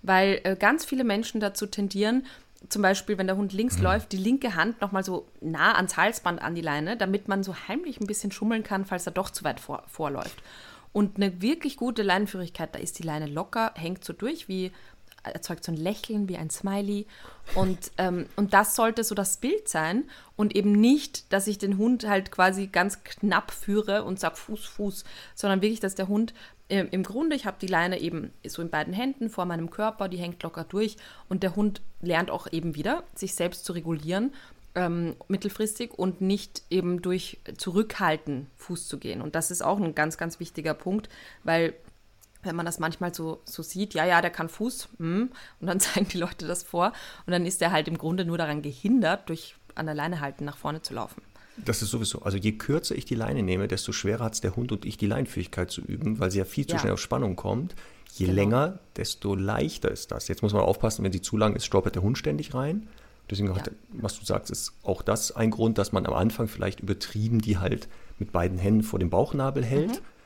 weil 0.03 0.41
äh, 0.45 0.57
ganz 0.57 0.85
viele 0.85 1.05
Menschen 1.05 1.41
dazu 1.41 1.67
tendieren, 1.67 2.25
zum 2.68 2.82
Beispiel, 2.82 3.18
wenn 3.18 3.26
der 3.26 3.36
Hund 3.36 3.52
links 3.52 3.78
mhm. 3.78 3.85
läuft, 3.85 4.12
die 4.12 4.16
linke 4.16 4.55
Hand 4.55 4.80
nochmal 4.80 5.05
so 5.05 5.26
nah 5.40 5.74
ans 5.74 5.97
Halsband 5.97 6.43
an 6.43 6.55
die 6.55 6.60
Leine, 6.60 6.97
damit 6.97 7.28
man 7.28 7.43
so 7.43 7.55
heimlich 7.68 8.01
ein 8.01 8.06
bisschen 8.06 8.32
schummeln 8.32 8.62
kann, 8.62 8.85
falls 8.85 9.06
er 9.06 9.12
doch 9.12 9.30
zu 9.30 9.44
weit 9.44 9.60
vor, 9.60 9.85
vorläuft. 9.86 10.43
Und 10.93 11.16
eine 11.16 11.40
wirklich 11.40 11.76
gute 11.76 12.02
Leinenführigkeit, 12.02 12.74
da 12.74 12.78
ist 12.78 12.98
die 12.98 13.05
Leine 13.05 13.26
locker, 13.26 13.72
hängt 13.76 14.05
so 14.05 14.12
durch 14.12 14.48
wie 14.48 14.72
erzeugt 15.22 15.64
so 15.64 15.72
ein 15.72 15.76
Lächeln 15.76 16.28
wie 16.28 16.36
ein 16.36 16.51
Smiley. 16.51 17.06
Und, 17.55 17.90
ähm, 17.98 18.26
und 18.36 18.55
das 18.55 18.74
sollte 18.74 19.05
so 19.05 19.14
das 19.14 19.36
Bild 19.36 19.68
sein 19.68 20.05
und 20.36 20.55
eben 20.56 20.72
nicht, 20.72 21.32
dass 21.32 21.47
ich 21.47 21.59
den 21.59 21.78
Hund 21.78 22.06
halt 22.06 22.30
quasi 22.30 22.66
ganz 22.66 23.02
knapp 23.05 23.51
führe 23.51 24.05
und 24.05 24.18
sage 24.18 24.36
Fuß, 24.36 24.64
Fuß, 24.66 25.05
sondern 25.35 25.62
wirklich, 25.62 25.80
dass 25.80 25.94
der 25.94 26.09
Hund 26.09 26.35
äh, 26.69 26.85
im 26.90 27.03
Grunde, 27.03 27.36
ich 27.36 27.47
habe 27.47 27.57
die 27.61 27.66
Leine 27.66 27.99
eben 28.01 28.32
so 28.47 28.62
in 28.62 28.70
beiden 28.70 28.93
Händen 28.93 29.31
vor 29.31 29.45
meinem 29.45 29.70
Körper, 29.70 30.09
die 30.09 30.19
hängt 30.19 30.43
locker 30.43 30.65
durch 30.65 30.97
und 31.28 31.43
der 31.43 31.57
Hund 31.57 31.82
lernt 32.01 32.31
auch 32.31 32.47
eben 32.53 32.74
wieder, 32.74 33.05
sich 33.15 33.35
selbst 33.35 33.65
zu 33.65 33.73
regulieren 33.73 34.32
ähm, 34.78 35.16
mittelfristig 35.27 35.93
und 35.99 36.20
nicht 36.20 36.62
eben 36.70 37.03
durch 37.03 37.39
Zurückhalten 37.57 38.47
Fuß 38.57 38.86
zu 38.86 38.99
gehen. 38.99 39.23
Und 39.23 39.35
das 39.35 39.51
ist 39.51 39.62
auch 39.62 39.81
ein 39.81 39.95
ganz, 39.95 40.19
ganz 40.19 40.39
wichtiger 40.40 40.74
Punkt, 40.74 41.09
weil 41.43 41.74
wenn 42.43 42.55
man 42.55 42.66
das 42.66 42.78
manchmal 42.78 43.12
so, 43.12 43.43
so 43.45 43.62
sieht, 43.65 43.95
ja, 43.95 44.07
ja, 44.07 44.23
der 44.23 44.31
kann 44.31 44.49
Fuß, 44.49 44.89
hm, 44.99 45.31
und 45.61 45.66
dann 45.66 45.81
zeigen 45.81 46.09
die 46.09 46.19
Leute 46.19 46.47
das 46.47 46.62
vor 46.62 46.93
und 47.27 47.32
dann 47.32 47.45
ist 47.45 47.61
er 47.61 47.73
halt 47.73 47.89
im 47.89 47.99
Grunde 47.99 48.24
nur 48.24 48.39
daran 48.39 48.62
gehindert, 48.62 49.28
durch 49.28 49.57
an 49.74 49.86
der 49.86 49.95
Leine 49.95 50.20
halten 50.20 50.45
nach 50.45 50.57
vorne 50.57 50.82
zu 50.82 50.95
laufen. 50.95 51.23
Das 51.64 51.82
ist 51.82 51.90
sowieso, 51.90 52.22
also 52.22 52.36
je 52.36 52.52
kürzer 52.52 52.94
ich 52.94 53.05
die 53.05 53.14
Leine 53.14 53.43
nehme, 53.43 53.68
desto 53.68 53.93
schwerer 53.93 54.24
hat 54.24 54.35
es 54.35 54.40
der 54.40 54.56
Hund 54.56 54.72
und 54.72 54.85
ich, 54.85 54.97
die 54.97 55.06
Leinfähigkeit 55.06 55.70
zu 55.70 55.80
üben, 55.80 56.18
weil 56.18 56.30
sie 56.30 56.39
ja 56.39 56.44
viel 56.44 56.66
zu 56.66 56.74
ja. 56.74 56.80
schnell 56.80 56.93
auf 56.93 57.01
Spannung 57.01 57.36
kommt. 57.36 57.74
Je 58.14 58.26
genau. 58.26 58.36
länger, 58.36 58.78
desto 58.97 59.35
leichter 59.35 59.90
ist 59.90 60.10
das. 60.10 60.28
Jetzt 60.28 60.43
muss 60.43 60.52
man 60.52 60.62
aufpassen, 60.62 61.05
wenn 61.05 61.12
sie 61.12 61.20
zu 61.20 61.36
lang 61.36 61.55
ist, 61.55 61.66
stolpert 61.66 61.94
der 61.94 62.02
Hund 62.02 62.16
ständig 62.18 62.55
rein. 62.55 62.89
Deswegen, 63.30 63.55
ja. 63.55 63.62
was 63.93 64.18
du 64.18 64.24
sagst, 64.24 64.51
ist 64.51 64.72
auch 64.82 65.02
das 65.02 65.32
ein 65.36 65.51
Grund, 65.51 65.76
dass 65.76 65.93
man 65.93 66.06
am 66.06 66.14
Anfang 66.14 66.48
vielleicht 66.48 66.80
übertrieben 66.80 67.40
die 67.40 67.59
halt 67.59 67.89
mit 68.18 68.32
beiden 68.32 68.59
Händen 68.59 68.82
vor 68.82 68.98
dem 68.98 69.10
Bauchnabel 69.10 69.64
hält. 69.64 69.90
Mhm 69.90 70.18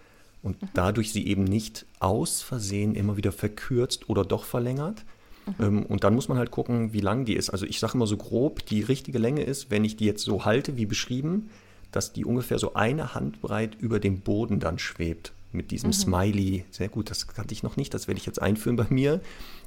und 0.43 0.61
mhm. 0.61 0.69
dadurch 0.75 1.13
sie 1.13 1.27
eben 1.27 1.45
nicht 1.45 1.87
aus 2.01 2.43
Versehen 2.43 2.95
immer 2.95 3.17
wieder 3.17 3.33
verkürzt 3.33 4.09
oder 4.09 4.25
doch 4.25 4.45
verlängert. 4.45 5.05
Mhm. 5.47 5.65
Ähm, 5.65 5.83
und 5.87 6.05
dann 6.05 6.15
muss 6.15 6.29
man 6.29 6.39
halt 6.39 6.51
gucken, 6.51 6.93
wie 6.93 7.01
lang 7.01 7.25
die 7.25 7.35
ist. 7.35 7.51
Also 7.51 7.67
ich 7.67 7.79
sage 7.79 7.95
immer 7.95 8.07
so 8.07 8.17
grob, 8.17 8.65
die 8.67 8.83
richtige 8.83 9.19
Länge 9.19 9.43
ist, 9.43 9.71
wenn 9.71 9.85
ich 9.85 9.97
die 9.97 10.07
jetzt 10.07 10.25
so 10.25 10.45
halte 10.45 10.77
wie 10.77 10.87
beschrieben, 10.87 11.51
dass 11.91 12.13
die 12.13 12.25
ungefähr 12.25 12.59
so 12.59 12.75
eine 12.75 13.15
Handbreit 13.15 13.77
über 13.79 14.01
dem 14.01 14.21
Boden 14.21 14.61
dann 14.61 14.79
schwebt. 14.79 15.33
Mit 15.55 15.71
diesem 15.71 15.91
mhm. 15.91 15.95
Smiley. 15.95 16.65
Sehr 16.71 16.89
gut, 16.89 17.11
das 17.11 17.27
kannte 17.27 17.53
ich 17.53 17.63
noch 17.63 17.77
nicht, 17.77 17.93
das 17.93 18.09
werde 18.09 18.19
ich 18.19 18.25
jetzt 18.25 18.41
einführen 18.41 18.77
bei 18.77 18.87
mir. 18.89 19.21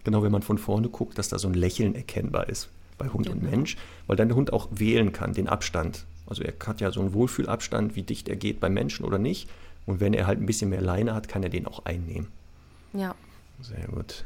Genau, 0.04 0.24
wenn 0.24 0.32
man 0.32 0.42
von 0.42 0.58
vorne 0.58 0.90
guckt, 0.90 1.18
dass 1.20 1.30
da 1.30 1.38
so 1.38 1.48
ein 1.48 1.54
Lächeln 1.54 1.94
erkennbar 1.94 2.50
ist 2.50 2.70
bei 2.98 3.10
Hund 3.10 3.28
genau. 3.28 3.38
und 3.38 3.50
Mensch, 3.50 3.78
weil 4.08 4.16
dann 4.16 4.30
der 4.30 4.38
Hund 4.38 4.52
auch 4.52 4.68
wählen 4.72 5.12
kann, 5.12 5.34
den 5.34 5.48
Abstand. 5.48 6.06
Also 6.28 6.42
er 6.44 6.54
hat 6.66 6.82
ja 6.82 6.92
so 6.92 7.02
einen 7.02 7.14
Wohlfühlabstand, 7.14 7.96
wie 7.96 8.02
dicht 8.02 8.30
er 8.30 8.36
geht 8.36 8.60
beim 8.60 8.74
Menschen 8.74 9.06
oder 9.06 9.20
nicht. 9.20 9.48
Und 9.86 10.00
wenn 10.00 10.16
er 10.16 10.26
halt 10.26 10.40
ein 10.40 10.48
bisschen 10.48 10.72
mehr 10.72 10.82
Leine 10.82 11.14
hat, 11.14 11.28
kann 11.28 11.44
er 11.44 11.50
den 11.50 11.68
auch 11.68 11.86
einnehmen. 11.86 12.28
Ja. 12.94 13.14
Sehr 13.62 13.88
gut. 13.88 14.26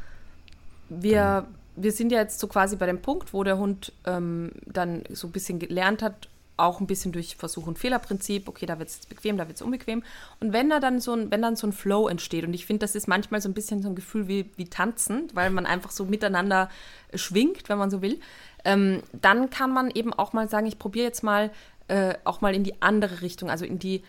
Wir, 0.90 1.46
wir 1.76 1.92
sind 1.92 2.12
ja 2.12 2.18
jetzt 2.20 2.40
so 2.40 2.46
quasi 2.46 2.76
bei 2.76 2.86
dem 2.86 3.00
Punkt, 3.00 3.32
wo 3.32 3.42
der 3.44 3.58
Hund 3.58 3.92
ähm, 4.04 4.52
dann 4.66 5.04
so 5.10 5.28
ein 5.28 5.32
bisschen 5.32 5.58
gelernt 5.58 6.02
hat, 6.02 6.28
auch 6.60 6.80
ein 6.80 6.86
bisschen 6.86 7.12
durch 7.12 7.36
Versuch- 7.36 7.66
und 7.66 7.78
Fehlerprinzip, 7.78 8.46
okay, 8.48 8.66
da 8.66 8.78
wird 8.78 8.90
es 8.90 9.06
bequem, 9.06 9.38
da 9.38 9.48
wird 9.48 9.56
es 9.56 9.62
unbequem. 9.62 10.02
Und 10.40 10.52
wenn 10.52 10.68
da 10.68 10.78
dann 10.78 11.00
so 11.00 11.14
ein, 11.14 11.30
wenn 11.30 11.40
dann 11.40 11.56
so 11.56 11.66
ein 11.66 11.72
Flow 11.72 12.06
entsteht, 12.06 12.44
und 12.44 12.52
ich 12.52 12.66
finde, 12.66 12.80
das 12.80 12.94
ist 12.94 13.08
manchmal 13.08 13.40
so 13.40 13.48
ein 13.48 13.54
bisschen 13.54 13.82
so 13.82 13.88
ein 13.88 13.94
Gefühl 13.94 14.28
wie, 14.28 14.50
wie 14.56 14.66
tanzen, 14.66 15.28
weil 15.32 15.50
man 15.50 15.64
einfach 15.64 15.90
so 15.90 16.04
miteinander 16.04 16.68
schwingt, 17.14 17.68
wenn 17.68 17.78
man 17.78 17.90
so 17.90 18.02
will, 18.02 18.20
ähm, 18.64 19.02
dann 19.12 19.48
kann 19.48 19.72
man 19.72 19.90
eben 19.90 20.12
auch 20.12 20.32
mal 20.32 20.48
sagen, 20.48 20.66
ich 20.66 20.78
probiere 20.78 21.06
jetzt 21.06 21.22
mal 21.22 21.50
äh, 21.88 22.14
auch 22.24 22.42
mal 22.42 22.54
in 22.54 22.62
die 22.62 22.82
andere 22.82 23.22
Richtung, 23.22 23.50
also 23.50 23.64
in 23.64 23.78
die 23.78 24.02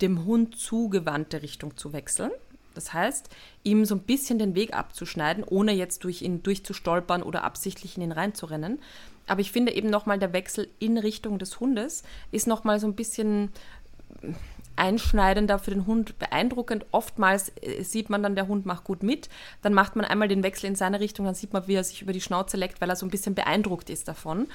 dem 0.00 0.24
Hund 0.24 0.58
zugewandte 0.58 1.42
Richtung 1.42 1.76
zu 1.76 1.92
wechseln. 1.92 2.30
Das 2.80 2.94
heißt, 2.94 3.28
ihm 3.62 3.84
so 3.84 3.94
ein 3.94 4.00
bisschen 4.00 4.38
den 4.38 4.54
Weg 4.54 4.74
abzuschneiden, 4.74 5.44
ohne 5.44 5.72
jetzt 5.72 6.02
durch 6.04 6.22
ihn 6.22 6.42
durchzustolpern 6.42 7.22
oder 7.22 7.44
absichtlich 7.44 7.98
in 7.98 8.02
ihn 8.02 8.12
reinzurennen. 8.12 8.80
Aber 9.26 9.42
ich 9.42 9.52
finde 9.52 9.74
eben 9.74 9.90
nochmal 9.90 10.18
der 10.18 10.32
Wechsel 10.32 10.68
in 10.78 10.96
Richtung 10.96 11.38
des 11.38 11.60
Hundes 11.60 12.04
ist 12.32 12.46
nochmal 12.46 12.80
so 12.80 12.86
ein 12.86 12.94
bisschen 12.94 13.50
einschneidender 14.76 15.58
für 15.58 15.72
den 15.72 15.86
Hund, 15.86 16.18
beeindruckend. 16.18 16.86
Oftmals 16.90 17.52
äh, 17.60 17.82
sieht 17.82 18.08
man 18.08 18.22
dann, 18.22 18.34
der 18.34 18.48
Hund 18.48 18.64
macht 18.64 18.84
gut 18.84 19.02
mit. 19.02 19.28
Dann 19.60 19.74
macht 19.74 19.94
man 19.94 20.06
einmal 20.06 20.28
den 20.28 20.42
Wechsel 20.42 20.66
in 20.66 20.74
seine 20.74 21.00
Richtung, 21.00 21.26
dann 21.26 21.34
sieht 21.34 21.52
man, 21.52 21.68
wie 21.68 21.74
er 21.74 21.84
sich 21.84 22.00
über 22.00 22.14
die 22.14 22.22
Schnauze 22.22 22.56
leckt, 22.56 22.80
weil 22.80 22.88
er 22.88 22.96
so 22.96 23.04
ein 23.04 23.10
bisschen 23.10 23.34
beeindruckt 23.34 23.90
ist 23.90 24.08
davon. 24.08 24.48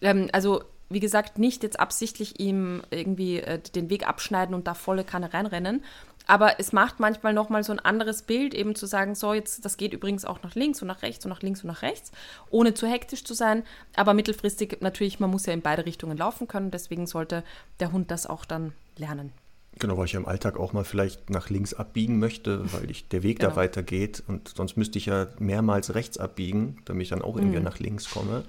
Ähm, 0.00 0.28
also 0.32 0.62
wie 0.90 1.00
gesagt, 1.00 1.38
nicht 1.38 1.62
jetzt 1.62 1.78
absichtlich 1.78 2.40
ihm 2.40 2.82
irgendwie 2.90 3.40
äh, 3.40 3.58
den 3.58 3.90
Weg 3.90 4.08
abschneiden 4.08 4.54
und 4.54 4.66
da 4.66 4.74
volle 4.74 5.04
Kanne 5.04 5.32
reinrennen. 5.32 5.84
Aber 6.28 6.60
es 6.60 6.72
macht 6.72 7.00
manchmal 7.00 7.32
nochmal 7.32 7.64
so 7.64 7.72
ein 7.72 7.80
anderes 7.80 8.22
Bild, 8.22 8.52
eben 8.52 8.74
zu 8.74 8.86
sagen, 8.86 9.14
so, 9.14 9.32
jetzt, 9.32 9.64
das 9.64 9.78
geht 9.78 9.94
übrigens 9.94 10.26
auch 10.26 10.42
nach 10.42 10.54
links 10.54 10.82
und 10.82 10.88
nach 10.88 11.02
rechts 11.02 11.24
und 11.24 11.30
nach 11.30 11.40
links 11.40 11.64
und 11.64 11.68
nach 11.68 11.80
rechts, 11.80 12.12
ohne 12.50 12.74
zu 12.74 12.86
hektisch 12.86 13.24
zu 13.24 13.32
sein. 13.32 13.64
Aber 13.96 14.12
mittelfristig 14.12 14.78
natürlich, 14.80 15.20
man 15.20 15.30
muss 15.30 15.46
ja 15.46 15.54
in 15.54 15.62
beide 15.62 15.86
Richtungen 15.86 16.18
laufen 16.18 16.46
können, 16.46 16.70
deswegen 16.70 17.06
sollte 17.06 17.44
der 17.80 17.92
Hund 17.92 18.10
das 18.10 18.26
auch 18.26 18.44
dann 18.44 18.74
lernen. 18.96 19.32
Genau, 19.78 19.96
weil 19.96 20.04
ich 20.04 20.12
ja 20.12 20.20
im 20.20 20.26
Alltag 20.26 20.58
auch 20.58 20.74
mal 20.74 20.84
vielleicht 20.84 21.30
nach 21.30 21.48
links 21.48 21.72
abbiegen 21.72 22.18
möchte, 22.18 22.70
weil 22.74 22.90
ich, 22.90 23.08
der 23.08 23.22
Weg 23.22 23.38
genau. 23.38 23.50
da 23.50 23.56
weitergeht 23.56 24.22
und 24.26 24.48
sonst 24.54 24.76
müsste 24.76 24.98
ich 24.98 25.06
ja 25.06 25.28
mehrmals 25.38 25.94
rechts 25.94 26.18
abbiegen, 26.18 26.78
damit 26.84 27.04
ich 27.04 27.08
dann 27.08 27.22
auch 27.22 27.36
irgendwie 27.36 27.58
mhm. 27.58 27.64
nach 27.64 27.78
links 27.78 28.10
komme. 28.10 28.44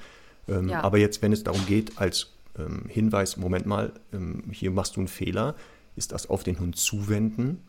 Ähm, 0.50 0.68
ja. 0.68 0.82
Aber 0.82 0.98
jetzt, 0.98 1.22
wenn 1.22 1.32
es 1.32 1.46
darum 1.46 1.66
geht, 1.66 1.98
als 1.98 2.34
ähm, 2.58 2.84
Hinweis, 2.90 3.38
Moment 3.38 3.66
mal, 3.66 3.94
ähm, 4.12 4.44
hier 4.52 4.72
machst 4.72 4.98
du 4.98 5.00
einen 5.00 5.08
Fehler, 5.08 5.56
ist 5.96 6.12
das 6.12 6.30
auf 6.30 6.44
den 6.44 6.60
Hund 6.60 6.76
zuwenden. 6.76 7.64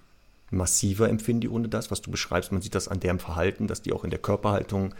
Massiver 0.51 1.09
empfinden 1.09 1.43
die 1.43 1.49
Hunde 1.49 1.69
das, 1.69 1.91
was 1.91 2.03
du 2.03 2.11
beschreibst. 2.11 2.53
Man 2.53 2.63
sieht 2.63 2.75
das 2.75 2.89
an 2.89 3.01
deren 3.01 3.21
Verhalten, 3.21 3.67
dass 3.67 3.83
die 3.83 3.93
auch 3.93 4.05
in 4.05 4.11
der 4.11 4.19
Körperhaltung 4.19 4.95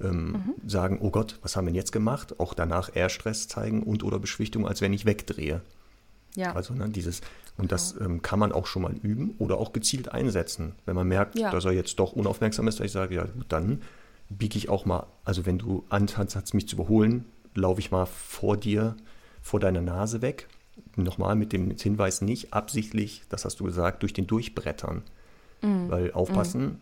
ähm, 0.00 0.32
mhm. 0.32 0.68
sagen, 0.68 0.98
oh 1.00 1.10
Gott, 1.10 1.38
was 1.42 1.56
haben 1.56 1.66
wir 1.66 1.70
denn 1.70 1.76
jetzt 1.76 1.92
gemacht? 1.92 2.40
Auch 2.40 2.54
danach 2.54 2.94
eher 2.94 3.08
Stress 3.08 3.48
zeigen 3.48 3.82
und 3.82 4.02
oder 4.02 4.18
Beschwichtigung, 4.18 4.66
als 4.66 4.80
wenn 4.80 4.92
ich 4.92 5.04
wegdrehe. 5.04 5.60
Ja. 6.36 6.54
Also 6.54 6.74
ne, 6.74 6.88
dieses, 6.88 7.20
und 7.56 7.70
das 7.70 7.94
genau. 7.94 8.06
ähm, 8.06 8.22
kann 8.22 8.38
man 8.38 8.52
auch 8.52 8.66
schon 8.66 8.82
mal 8.82 8.94
üben 8.94 9.34
oder 9.38 9.58
auch 9.58 9.72
gezielt 9.72 10.12
einsetzen. 10.12 10.74
Wenn 10.84 10.96
man 10.96 11.06
merkt, 11.06 11.38
ja. 11.38 11.50
dass 11.50 11.64
er 11.64 11.72
jetzt 11.72 11.98
doch 11.98 12.12
unaufmerksam 12.12 12.66
ist, 12.66 12.80
dass 12.80 12.86
ich 12.86 12.92
sage, 12.92 13.14
ja 13.14 13.24
gut, 13.24 13.46
dann 13.48 13.82
biege 14.30 14.58
ich 14.58 14.68
auch 14.68 14.84
mal, 14.84 15.06
also 15.24 15.46
wenn 15.46 15.58
du 15.58 15.84
Ansatz 15.90 16.34
hast, 16.34 16.54
mich 16.54 16.66
zu 16.66 16.76
überholen, 16.76 17.26
laufe 17.54 17.80
ich 17.80 17.90
mal 17.90 18.06
vor 18.06 18.56
dir, 18.56 18.96
vor 19.42 19.60
deiner 19.60 19.82
Nase 19.82 20.22
weg. 20.22 20.48
Nochmal 20.96 21.36
mit 21.36 21.52
dem 21.52 21.70
Hinweis 21.70 22.20
nicht 22.20 22.52
absichtlich, 22.52 23.22
das 23.28 23.44
hast 23.44 23.60
du 23.60 23.64
gesagt, 23.64 24.02
durch 24.02 24.12
den 24.12 24.26
Durchbrettern. 24.26 25.02
Mhm. 25.62 25.90
Weil 25.90 26.12
aufpassen, 26.12 26.62
mhm. 26.62 26.76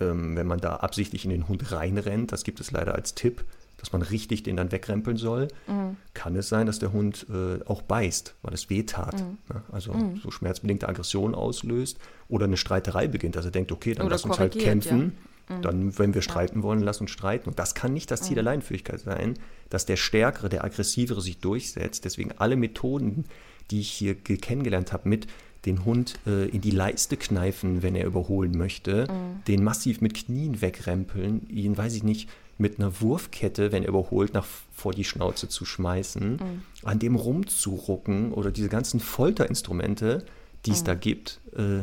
ähm, 0.00 0.36
wenn 0.36 0.46
man 0.46 0.60
da 0.60 0.76
absichtlich 0.76 1.24
in 1.24 1.30
den 1.30 1.48
Hund 1.48 1.72
reinrennt, 1.72 2.32
das 2.32 2.44
gibt 2.44 2.60
es 2.60 2.70
leider 2.70 2.94
als 2.94 3.14
Tipp, 3.14 3.44
dass 3.82 3.92
man 3.92 4.02
richtig 4.02 4.44
den 4.44 4.56
dann 4.56 4.70
wegrempeln 4.70 5.16
soll, 5.16 5.48
mhm. 5.66 5.96
kann 6.14 6.36
es 6.36 6.48
sein, 6.48 6.66
dass 6.66 6.78
der 6.78 6.92
Hund 6.92 7.26
äh, 7.28 7.64
auch 7.64 7.82
beißt, 7.82 8.36
weil 8.42 8.54
es 8.54 8.70
weh 8.70 8.84
tat. 8.84 9.20
Mhm. 9.20 9.38
Ne? 9.52 9.62
Also 9.72 9.92
mhm. 9.92 10.16
so 10.16 10.30
schmerzbedingte 10.30 10.88
Aggression 10.88 11.34
auslöst 11.34 11.98
oder 12.28 12.44
eine 12.44 12.56
Streiterei 12.56 13.08
beginnt, 13.08 13.34
dass 13.34 13.44
er 13.44 13.50
denkt, 13.50 13.72
okay, 13.72 13.94
dann 13.94 14.06
oder 14.06 14.14
lass 14.14 14.24
uns 14.24 14.38
halt 14.38 14.56
kämpfen. 14.56 15.00
Ja. 15.00 15.31
Mhm. 15.48 15.62
Dann, 15.62 15.98
wenn 15.98 16.14
wir 16.14 16.22
streiten 16.22 16.62
wollen, 16.62 16.80
lass 16.80 17.00
uns 17.00 17.10
streiten. 17.10 17.48
Und 17.48 17.58
das 17.58 17.74
kann 17.74 17.92
nicht 17.92 18.10
das 18.10 18.22
Ziel 18.22 18.34
der 18.34 18.42
mhm. 18.42 18.48
Leinenführigkeit 18.48 19.00
sein, 19.00 19.34
dass 19.70 19.86
der 19.86 19.96
Stärkere, 19.96 20.48
der 20.48 20.64
Aggressivere 20.64 21.20
sich 21.20 21.38
durchsetzt. 21.38 22.04
Deswegen 22.04 22.32
alle 22.38 22.56
Methoden, 22.56 23.24
die 23.70 23.80
ich 23.80 23.90
hier 23.90 24.14
kennengelernt 24.14 24.92
habe, 24.92 25.08
mit 25.08 25.26
den 25.66 25.84
Hund 25.84 26.18
äh, 26.26 26.48
in 26.48 26.60
die 26.60 26.70
Leiste 26.70 27.16
kneifen, 27.16 27.82
wenn 27.82 27.94
er 27.94 28.06
überholen 28.06 28.56
möchte, 28.56 29.06
mhm. 29.08 29.44
den 29.46 29.62
massiv 29.62 30.00
mit 30.00 30.14
Knien 30.14 30.60
wegrempeln, 30.60 31.48
ihn, 31.48 31.76
weiß 31.76 31.94
ich 31.94 32.02
nicht, 32.02 32.28
mit 32.58 32.78
einer 32.78 33.00
Wurfkette, 33.00 33.72
wenn 33.72 33.82
er 33.82 33.88
überholt, 33.88 34.34
nach 34.34 34.46
vor 34.72 34.92
die 34.92 35.04
Schnauze 35.04 35.48
zu 35.48 35.64
schmeißen, 35.64 36.32
mhm. 36.32 36.62
an 36.82 36.98
dem 36.98 37.16
rumzurucken 37.16 38.32
oder 38.32 38.50
diese 38.50 38.68
ganzen 38.68 39.00
Folterinstrumente, 39.00 40.24
die 40.66 40.72
es 40.72 40.82
mhm. 40.82 40.86
da 40.86 40.94
gibt, 40.94 41.40
äh, 41.56 41.82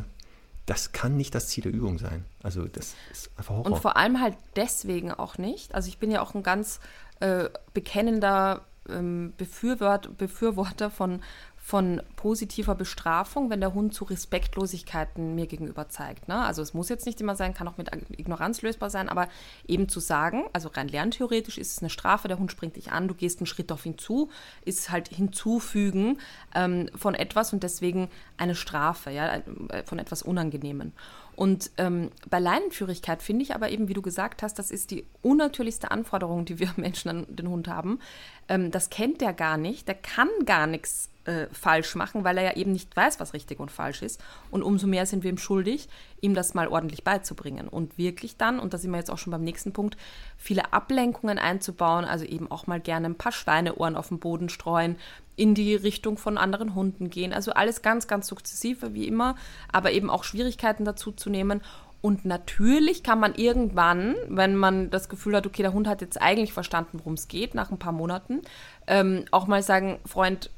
das 0.70 0.92
kann 0.92 1.18
nicht 1.18 1.34
das 1.34 1.48
Ziel 1.48 1.64
der 1.64 1.74
Übung 1.74 1.98
sein. 1.98 2.26
Also 2.44 2.66
das 2.68 2.96
ist 3.12 3.32
einfach 3.38 3.56
Horror. 3.56 3.72
Und 3.72 3.80
vor 3.80 3.98
allem 3.98 4.22
halt 4.22 4.38
deswegen 4.56 5.12
auch 5.12 5.40
nicht. 5.40 5.74
Also 5.74 5.90
ich 5.90 5.98
bin 5.98 6.12
ja 6.12 6.22
auch 6.22 6.36
ein 6.36 6.44
ganz 6.44 6.80
äh, 7.22 7.50
bekennender 7.74 8.66
ähm, 8.88 9.34
Befürwort, 9.38 10.18
Befürworter 10.18 10.92
von 10.92 11.22
von 11.70 12.02
positiver 12.16 12.74
Bestrafung, 12.74 13.52
wenn 13.52 13.60
der 13.60 13.76
Hund 13.76 13.94
zu 13.94 14.04
Respektlosigkeiten 14.04 15.36
mir 15.36 15.46
gegenüber 15.46 15.88
zeigt. 15.88 16.28
Ne? 16.28 16.34
Also 16.34 16.64
es 16.64 16.74
muss 16.74 16.90
jetzt 16.90 17.06
nicht 17.06 17.22
immer 17.22 17.36
sein, 17.36 17.54
kann 17.54 17.68
auch 17.68 17.78
mit 17.78 17.92
Ignoranz 18.18 18.64
lösbar 18.64 18.90
sein, 18.90 19.08
aber 19.08 19.28
eben 19.68 19.88
zu 19.88 20.00
sagen, 20.00 20.46
also 20.52 20.70
rein 20.70 20.88
lerntheoretisch 20.88 21.60
ist 21.60 21.74
es 21.74 21.84
eine 21.84 21.92
Strafe, 21.92 22.28
der 22.28 22.40
Hund 22.40 22.52
springt 22.52 22.76
dich 22.76 22.92
an, 22.92 23.08
du 23.08 23.14
gehst 23.14 23.38
einen 23.38 23.46
Schritt 23.46 23.72
auf 23.72 23.86
ihn 23.86 24.00
zu, 24.00 24.32
ist 24.66 24.90
halt 24.90 25.10
hinzufügen 25.10 26.18
ähm, 26.56 26.90
von 26.96 27.14
etwas 27.14 27.54
und 27.54 27.62
deswegen 27.62 28.10
eine 28.38 28.56
Strafe, 28.56 29.12
ja, 29.12 29.36
äh, 29.36 29.84
von 29.86 30.00
etwas 30.00 30.24
Unangenehmen. 30.24 30.94
Und 31.36 31.70
ähm, 31.78 32.10
bei 32.30 32.40
Leinenführigkeit 32.40 33.22
finde 33.22 33.44
ich 33.44 33.54
aber 33.54 33.70
eben, 33.70 33.88
wie 33.88 33.94
du 33.94 34.02
gesagt 34.02 34.42
hast, 34.42 34.58
das 34.60 34.72
ist 34.72 34.90
die 34.90 35.06
unnatürlichste 35.22 35.92
Anforderung, 35.92 36.46
die 36.46 36.58
wir 36.58 36.74
Menschen 36.78 37.10
an 37.10 37.28
den 37.30 37.48
Hund 37.48 37.68
haben. 37.68 38.00
Ähm, 38.48 38.72
das 38.72 38.90
kennt 38.90 39.22
der 39.22 39.34
gar 39.34 39.58
nicht, 39.58 39.88
der 39.88 39.96
kann 39.96 40.28
gar 40.46 40.66
nichts 40.66 41.10
äh, 41.30 41.48
falsch 41.52 41.94
machen, 41.94 42.24
weil 42.24 42.38
er 42.38 42.44
ja 42.44 42.56
eben 42.56 42.72
nicht 42.72 42.96
weiß, 42.96 43.20
was 43.20 43.34
richtig 43.34 43.60
und 43.60 43.70
falsch 43.70 44.02
ist. 44.02 44.20
Und 44.50 44.64
umso 44.64 44.88
mehr 44.88 45.06
sind 45.06 45.24
wir 45.24 45.30
ihm 45.30 45.38
schuldig, 45.38 45.88
ihm 46.22 46.34
das 46.34 46.56
mal 46.56 46.68
ordentlich 46.68 47.04
beizubringen. 47.04 47.68
Und 47.68 48.00
wirklich 48.00 48.36
dann, 48.36 48.60
und 48.60 48.74
da 48.74 48.80
sind 48.80 48.90
wir 48.90 48.98
jetzt 48.98 49.12
auch 49.12 49.20
schon 49.20 49.30
beim 49.30 49.44
nächsten 49.44 49.72
Punkt, 49.72 49.96
viele 50.38 50.74
Ablenkungen 50.74 51.38
einzubauen, 51.38 52.04
also 52.04 52.26
eben 52.26 52.50
auch 52.50 52.66
mal 52.66 52.80
gerne 52.80 53.06
ein 53.06 53.16
paar 53.16 53.32
Schweineohren 53.32 53.96
auf 53.96 54.08
den 54.08 54.20
Boden 54.20 54.50
streuen, 54.50 54.96
in 55.36 55.54
die 55.54 55.76
Richtung 55.76 56.18
von 56.18 56.40
anderen 56.40 56.74
Hunden 56.74 57.12
gehen. 57.12 57.32
Also 57.32 57.52
alles 57.52 57.84
ganz, 57.84 58.08
ganz 58.08 58.28
sukzessive 58.28 58.96
wie 58.96 59.08
immer, 59.08 59.36
aber 59.72 59.92
eben 59.92 60.10
auch 60.10 60.24
Schwierigkeiten 60.24 60.84
dazu 60.84 61.12
zu 61.12 61.30
nehmen. 61.30 61.62
Und 62.02 62.26
natürlich 62.26 63.04
kann 63.04 63.20
man 63.20 63.36
irgendwann, 63.36 64.16
wenn 64.30 64.56
man 64.56 64.90
das 64.90 65.10
Gefühl 65.10 65.36
hat, 65.36 65.46
okay, 65.46 65.62
der 65.62 65.74
Hund 65.74 65.88
hat 65.88 66.02
jetzt 66.02 66.22
eigentlich 66.22 66.54
verstanden, 66.54 67.00
worum 67.00 67.14
es 67.14 67.28
geht, 67.28 67.54
nach 67.54 67.72
ein 67.72 67.80
paar 67.80 67.92
Monaten, 67.92 68.42
ähm, 68.88 69.26
auch 69.32 69.48
mal 69.48 69.62
sagen, 69.62 70.00
Freund, 70.06 70.50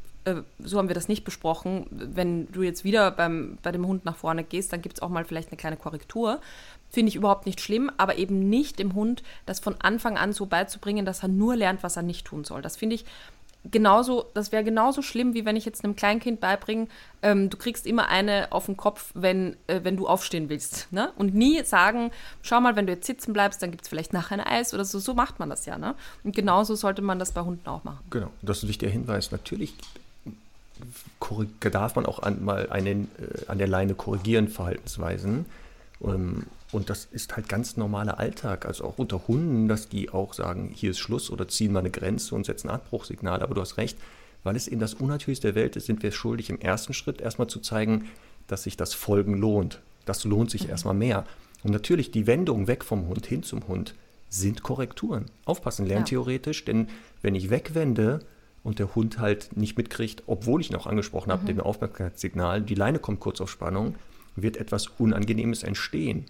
so 0.59 0.77
haben 0.77 0.87
wir 0.87 0.95
das 0.95 1.07
nicht 1.07 1.23
besprochen. 1.23 1.87
Wenn 1.89 2.51
du 2.51 2.61
jetzt 2.61 2.83
wieder 2.83 3.11
beim, 3.11 3.57
bei 3.63 3.71
dem 3.71 3.87
Hund 3.87 4.05
nach 4.05 4.15
vorne 4.15 4.43
gehst, 4.43 4.71
dann 4.71 4.81
gibt 4.81 4.97
es 4.97 5.01
auch 5.01 5.09
mal 5.09 5.25
vielleicht 5.25 5.49
eine 5.49 5.57
kleine 5.57 5.77
Korrektur. 5.77 6.39
Finde 6.89 7.09
ich 7.09 7.15
überhaupt 7.15 7.45
nicht 7.45 7.61
schlimm, 7.61 7.91
aber 7.97 8.17
eben 8.17 8.49
nicht 8.49 8.77
dem 8.79 8.93
Hund 8.93 9.23
das 9.45 9.59
von 9.59 9.75
Anfang 9.79 10.17
an 10.17 10.33
so 10.33 10.45
beizubringen, 10.45 11.05
dass 11.05 11.23
er 11.23 11.29
nur 11.29 11.55
lernt, 11.55 11.83
was 11.83 11.97
er 11.97 12.03
nicht 12.03 12.25
tun 12.25 12.43
soll. 12.43 12.61
Das 12.61 12.77
finde 12.77 12.95
ich 12.95 13.05
genauso, 13.69 14.25
das 14.33 14.51
wäre 14.51 14.63
genauso 14.63 15.01
schlimm, 15.01 15.33
wie 15.33 15.45
wenn 15.45 15.55
ich 15.55 15.65
jetzt 15.65 15.83
einem 15.83 15.95
Kleinkind 15.95 16.39
beibringe, 16.39 16.87
ähm, 17.21 17.49
du 17.49 17.57
kriegst 17.57 17.85
immer 17.85 18.09
eine 18.09 18.51
auf 18.51 18.65
den 18.65 18.77
Kopf, 18.77 19.11
wenn, 19.13 19.55
äh, 19.67 19.81
wenn 19.83 19.97
du 19.97 20.07
aufstehen 20.07 20.49
willst. 20.49 20.91
Ne? 20.91 21.11
Und 21.17 21.35
nie 21.35 21.63
sagen, 21.63 22.11
schau 22.41 22.59
mal, 22.61 22.75
wenn 22.75 22.87
du 22.87 22.93
jetzt 22.93 23.05
sitzen 23.05 23.33
bleibst, 23.33 23.61
dann 23.61 23.71
gibt 23.71 23.83
es 23.83 23.89
vielleicht 23.89 24.13
nachher 24.13 24.35
ein 24.35 24.41
Eis 24.41 24.73
oder 24.73 24.85
so. 24.85 24.99
So 24.99 25.13
macht 25.13 25.39
man 25.39 25.49
das 25.49 25.65
ja. 25.65 25.77
Ne? 25.77 25.95
Und 26.23 26.35
genauso 26.35 26.75
sollte 26.75 27.01
man 27.01 27.19
das 27.19 27.31
bei 27.31 27.41
Hunden 27.41 27.67
auch 27.67 27.83
machen. 27.83 28.03
Genau, 28.09 28.31
das 28.41 28.57
ist 28.57 28.63
ein 28.63 28.69
wichtiger 28.69 28.91
Hinweis. 28.91 29.31
Natürlich 29.31 29.75
darf 31.59 31.95
man 31.95 32.05
auch 32.05 32.19
an, 32.19 32.43
mal 32.43 32.69
einen, 32.69 33.09
äh, 33.19 33.45
an 33.47 33.57
der 33.57 33.67
Leine 33.67 33.93
korrigieren, 33.95 34.47
Verhaltensweisen. 34.47 35.45
Ähm, 36.03 36.43
und 36.71 36.89
das 36.89 37.05
ist 37.11 37.35
halt 37.35 37.49
ganz 37.49 37.77
normaler 37.77 38.17
Alltag, 38.19 38.65
also 38.65 38.85
auch 38.85 38.97
unter 38.97 39.27
Hunden, 39.27 39.67
dass 39.67 39.89
die 39.89 40.09
auch 40.09 40.33
sagen, 40.33 40.71
hier 40.73 40.91
ist 40.91 40.99
Schluss 40.99 41.29
oder 41.29 41.47
ziehen 41.47 41.73
mal 41.73 41.79
eine 41.79 41.91
Grenze 41.91 42.33
und 42.33 42.45
setzen 42.45 42.69
ein 42.69 42.75
Abbruchsignal. 42.75 43.41
Aber 43.41 43.55
du 43.55 43.61
hast 43.61 43.77
recht, 43.77 43.97
weil 44.43 44.55
es 44.55 44.67
eben 44.67 44.79
das 44.79 44.93
Unnatürlichste 44.93 45.49
der 45.49 45.55
Welt 45.55 45.75
ist, 45.75 45.85
sind 45.85 46.01
wir 46.01 46.11
schuldig, 46.11 46.49
im 46.49 46.59
ersten 46.59 46.93
Schritt 46.93 47.21
erstmal 47.21 47.47
zu 47.47 47.59
zeigen, 47.59 48.05
dass 48.47 48.63
sich 48.63 48.77
das 48.77 48.93
Folgen 48.93 49.35
lohnt. 49.37 49.81
Das 50.05 50.23
lohnt 50.23 50.49
sich 50.49 50.63
mhm. 50.63 50.69
erstmal 50.71 50.93
mehr. 50.93 51.25
Und 51.63 51.71
natürlich 51.71 52.11
die 52.11 52.25
Wendung 52.25 52.67
weg 52.67 52.83
vom 52.83 53.07
Hund 53.07 53.25
hin 53.25 53.43
zum 53.43 53.67
Hund 53.67 53.93
sind 54.29 54.63
Korrekturen. 54.63 55.25
Aufpassen, 55.45 55.85
lerntheoretisch, 55.85 56.61
ja. 56.61 56.65
denn 56.67 56.87
wenn 57.21 57.35
ich 57.35 57.49
wegwende, 57.49 58.21
und 58.63 58.79
der 58.79 58.95
Hund 58.95 59.19
halt 59.19 59.55
nicht 59.55 59.77
mitkriegt, 59.77 60.23
obwohl 60.27 60.61
ich 60.61 60.71
noch 60.71 60.87
angesprochen 60.87 61.31
habe, 61.31 61.43
mhm. 61.43 61.47
dem 61.47 61.59
Aufmerksamkeitssignal, 61.61 62.61
die 62.61 62.75
Leine 62.75 62.99
kommt 62.99 63.19
kurz 63.19 63.41
auf 63.41 63.49
Spannung, 63.49 63.95
wird 64.35 64.57
etwas 64.57 64.87
Unangenehmes 64.87 65.63
entstehen. 65.63 66.25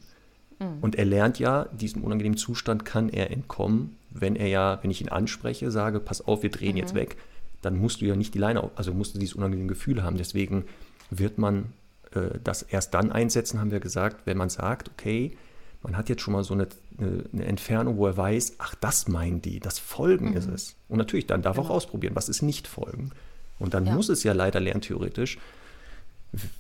Mhm. 0.60 0.78
Und 0.82 0.96
er 0.96 1.06
lernt 1.06 1.40
ja, 1.40 1.66
diesem 1.66 2.04
unangenehmen 2.04 2.38
Zustand 2.38 2.86
kann 2.86 3.10
er 3.10 3.32
entkommen, 3.32 3.98
wenn 4.10 4.36
er 4.36 4.48
ja, 4.48 4.80
wenn 4.82 4.92
ich 4.92 5.02
ihn 5.02 5.10
anspreche, 5.10 5.72
sage, 5.72 6.00
pass 6.00 6.22
auf, 6.26 6.44
wir 6.44 6.52
drehen 6.52 6.74
mhm. 6.74 6.78
jetzt 6.78 6.96
weg, 6.96 7.18
dann 7.62 7.78
musst 7.78 8.02
du 8.02 8.06
ja 8.06 8.16
nicht 8.16 8.34
die 8.34 8.40
Leine, 8.40 8.70
also 8.76 8.94
musst 8.94 9.16
du 9.16 9.20
dieses 9.20 9.36
unangenehme 9.36 9.70
Gefühl 9.70 10.04
haben. 10.04 10.18
Deswegen 10.18 10.66
wird 11.10 11.38
man 11.38 11.74
äh, 12.14 12.40
das 12.44 12.64
erst 12.64 12.94
dann 12.94 13.12
einsetzen, 13.12 13.60
haben 13.60 13.72
wir 13.72 13.80
gesagt, 13.80 14.26
wenn 14.26 14.38
man 14.38 14.50
sagt, 14.50 14.90
okay, 14.90 15.38
man 15.84 15.98
hat 15.98 16.10
jetzt 16.10 16.22
schon 16.22 16.34
mal 16.34 16.44
so 16.44 16.54
eine, 16.54 16.68
eine, 17.00 17.46
Entfernung, 17.46 17.98
wo 17.98 18.06
er 18.06 18.16
weiß, 18.16 18.56
ach, 18.60 18.76
das 18.76 19.08
meinen 19.08 19.42
die, 19.42 19.60
das 19.60 19.80
Folgen 19.80 20.32
mhm. 20.32 20.38
ist 20.38 20.50
es. 20.50 20.76
Und 20.88 20.98
natürlich, 20.98 21.28
dann 21.28 21.42
darf 21.42 21.56
genau. 21.56 21.68
auch 21.68 21.72
ausprobieren, 21.72 22.16
was 22.16 22.30
ist 22.30 22.42
nicht 22.42 22.68
Folgen. 22.68 23.12
Und 23.60 23.74
dann 23.74 23.86
ja. 23.86 23.94
muss 23.94 24.10
es 24.10 24.24
ja 24.24 24.34
leider 24.34 24.60
lerntheoretisch 24.60 25.38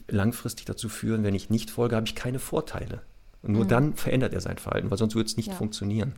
langfristig 0.07 0.65
dazu 0.65 0.89
führen, 0.89 1.23
wenn 1.23 1.35
ich 1.35 1.49
nicht 1.49 1.71
folge, 1.71 1.95
habe 1.95 2.05
ich 2.05 2.15
keine 2.15 2.39
Vorteile. 2.39 3.01
Und 3.41 3.53
nur 3.53 3.63
mhm. 3.63 3.69
dann 3.69 3.93
verändert 3.95 4.33
er 4.33 4.41
sein 4.41 4.57
Verhalten, 4.57 4.91
weil 4.91 4.97
sonst 4.97 5.15
würde 5.15 5.27
es 5.27 5.37
nicht 5.37 5.49
ja. 5.49 5.55
funktionieren. 5.55 6.13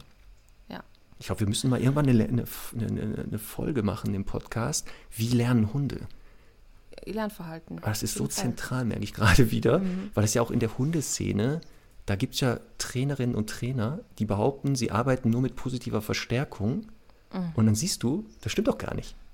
Ja. 0.69 0.84
Ich 1.19 1.27
glaube, 1.27 1.41
wir 1.41 1.47
müssen 1.47 1.69
mal 1.69 1.80
irgendwann 1.80 2.09
eine, 2.09 2.23
eine, 2.25 2.45
eine, 2.73 3.39
Folge 3.39 3.84
machen 3.84 4.13
im 4.13 4.25
Podcast. 4.25 4.88
Wie 5.15 5.30
lernen 5.30 5.73
Hunde? 5.73 6.01
Lernverhalten. 7.05 7.77
Aber 7.80 7.89
das 7.89 8.01
ist 8.01 8.15
so 8.15 8.27
zentral, 8.27 8.85
merke 8.85 9.03
ich 9.03 9.13
gerade 9.13 9.51
wieder, 9.51 9.80
mhm. 9.80 10.11
weil 10.13 10.23
es 10.23 10.34
ja 10.34 10.41
auch 10.41 10.51
in 10.51 10.59
der 10.59 10.77
Hundeszene 10.77 11.61
da 12.05 12.15
gibt 12.15 12.34
es 12.35 12.41
ja 12.41 12.59
Trainerinnen 12.77 13.35
und 13.35 13.49
Trainer, 13.49 13.99
die 14.19 14.25
behaupten, 14.25 14.75
sie 14.75 14.91
arbeiten 14.91 15.30
nur 15.30 15.41
mit 15.41 15.55
positiver 15.55 16.01
Verstärkung. 16.01 16.88
Mhm. 17.31 17.51
Und 17.55 17.65
dann 17.65 17.75
siehst 17.75 18.03
du, 18.03 18.25
das 18.41 18.51
stimmt 18.51 18.67
doch 18.67 18.77
gar 18.77 18.93
nicht. 18.93 19.15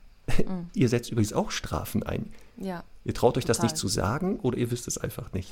Mhm. 0.46 0.70
ihr 0.76 0.90
setzt 0.90 1.12
übrigens 1.12 1.34
auch 1.34 1.50
Strafen 1.50 2.04
ein. 2.04 2.32
Ja. 2.58 2.84
Ihr 3.04 3.16
traut 3.16 3.36
euch 3.36 3.46
total. 3.46 3.56
das 3.56 3.64
nicht 3.64 3.78
zu 3.78 3.88
sagen 3.88 4.40
oder 4.42 4.60
ihr 4.60 4.70
wisst 4.70 4.88
es 4.88 5.00
einfach 5.00 5.34
nicht. 5.34 5.52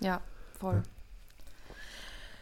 Ja, 0.00 0.20
voll. 0.58 0.74
Ja. 0.74 0.82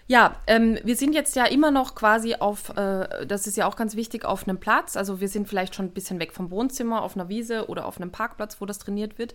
Ja, 0.08 0.36
ähm, 0.46 0.78
wir 0.84 0.96
sind 0.96 1.14
jetzt 1.14 1.36
ja 1.36 1.46
immer 1.46 1.70
noch 1.70 1.94
quasi 1.94 2.34
auf, 2.34 2.76
äh, 2.76 3.24
das 3.24 3.46
ist 3.46 3.56
ja 3.56 3.66
auch 3.66 3.76
ganz 3.76 3.96
wichtig, 3.96 4.24
auf 4.24 4.46
einem 4.46 4.58
Platz. 4.58 4.96
Also 4.96 5.20
wir 5.20 5.28
sind 5.28 5.48
vielleicht 5.48 5.74
schon 5.74 5.86
ein 5.86 5.92
bisschen 5.92 6.20
weg 6.20 6.32
vom 6.32 6.50
Wohnzimmer, 6.50 7.02
auf 7.02 7.16
einer 7.16 7.28
Wiese 7.28 7.68
oder 7.68 7.86
auf 7.86 7.98
einem 7.98 8.10
Parkplatz, 8.10 8.60
wo 8.60 8.66
das 8.66 8.78
trainiert 8.78 9.18
wird. 9.18 9.34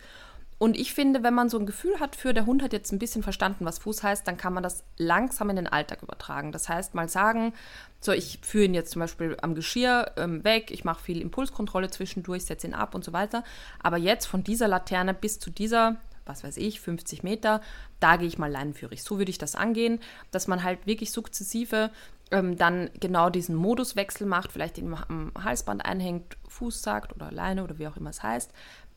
Und 0.59 0.75
ich 0.75 0.93
finde, 0.93 1.21
wenn 1.21 1.35
man 1.35 1.49
so 1.49 1.59
ein 1.59 1.67
Gefühl 1.67 1.99
hat 1.99 2.15
für, 2.15 2.33
der 2.33 2.47
Hund 2.47 2.63
hat 2.63 2.73
jetzt 2.73 2.91
ein 2.91 2.97
bisschen 2.97 3.21
verstanden, 3.21 3.65
was 3.65 3.77
Fuß 3.79 4.01
heißt, 4.01 4.27
dann 4.27 4.37
kann 4.37 4.53
man 4.53 4.63
das 4.63 4.83
langsam 4.97 5.51
in 5.51 5.55
den 5.55 5.67
Alltag 5.67 6.01
übertragen. 6.01 6.51
Das 6.51 6.67
heißt, 6.67 6.95
mal 6.95 7.09
sagen, 7.09 7.53
so, 7.99 8.11
ich 8.11 8.39
führe 8.41 8.65
ihn 8.65 8.73
jetzt 8.73 8.91
zum 8.91 9.01
Beispiel 9.01 9.37
am 9.41 9.53
Geschirr 9.53 10.13
ähm, 10.17 10.43
weg, 10.43 10.71
ich 10.71 10.83
mache 10.83 11.03
viel 11.03 11.21
Impulskontrolle 11.21 11.91
zwischendurch, 11.91 12.45
setze 12.45 12.67
ihn 12.67 12.73
ab 12.73 12.95
und 12.95 13.03
so 13.03 13.13
weiter. 13.13 13.43
Aber 13.81 13.97
jetzt 13.97 14.25
von 14.25 14.43
dieser 14.43 14.67
Laterne 14.67 15.13
bis 15.13 15.39
zu 15.39 15.51
dieser, 15.51 15.97
was 16.25 16.43
weiß 16.43 16.57
ich, 16.57 16.81
50 16.81 17.21
Meter, 17.21 17.61
da 17.99 18.17
gehe 18.17 18.27
ich 18.27 18.39
mal 18.39 18.51
leinenführig. 18.51 19.03
So 19.03 19.19
würde 19.19 19.29
ich 19.29 19.37
das 19.37 19.53
angehen, 19.53 19.99
dass 20.31 20.47
man 20.47 20.63
halt 20.63 20.87
wirklich 20.87 21.11
sukzessive 21.11 21.91
ähm, 22.31 22.57
dann 22.57 22.89
genau 22.99 23.29
diesen 23.29 23.55
Moduswechsel 23.55 24.27
macht, 24.27 24.51
vielleicht 24.51 24.77
ihn 24.77 24.93
am 24.93 25.31
Halsband 25.41 25.85
einhängt, 25.85 26.37
Fuß 26.47 26.81
sagt 26.81 27.15
oder 27.15 27.31
Leine 27.31 27.63
oder 27.63 27.77
wie 27.77 27.87
auch 27.87 27.97
immer 27.97 28.09
es 28.09 28.23
heißt, 28.23 28.51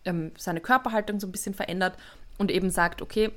ähm, 0.04 0.32
seine 0.36 0.60
Körperhaltung 0.60 1.20
so 1.20 1.26
ein 1.26 1.32
bisschen 1.32 1.54
verändert 1.54 1.96
und 2.38 2.50
eben 2.50 2.70
sagt, 2.70 3.02
okay, 3.02 3.30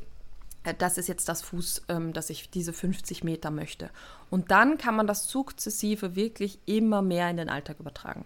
äh, 0.64 0.74
das 0.78 0.98
ist 0.98 1.08
jetzt 1.08 1.30
das 1.30 1.42
Fuß, 1.42 1.84
ähm, 1.90 2.14
dass 2.14 2.30
ich 2.30 2.50
diese 2.50 2.74
50 2.74 3.24
Meter 3.24 3.52
möchte. 3.52 3.90
Und 4.30 4.52
dann 4.52 4.78
kann 4.78 4.96
man 4.96 5.08
das 5.08 5.28
sukzessive 5.28 6.16
wirklich 6.16 6.60
immer 6.66 7.02
mehr 7.02 7.30
in 7.30 7.38
den 7.38 7.50
Alltag 7.50 7.80
übertragen. 7.80 8.26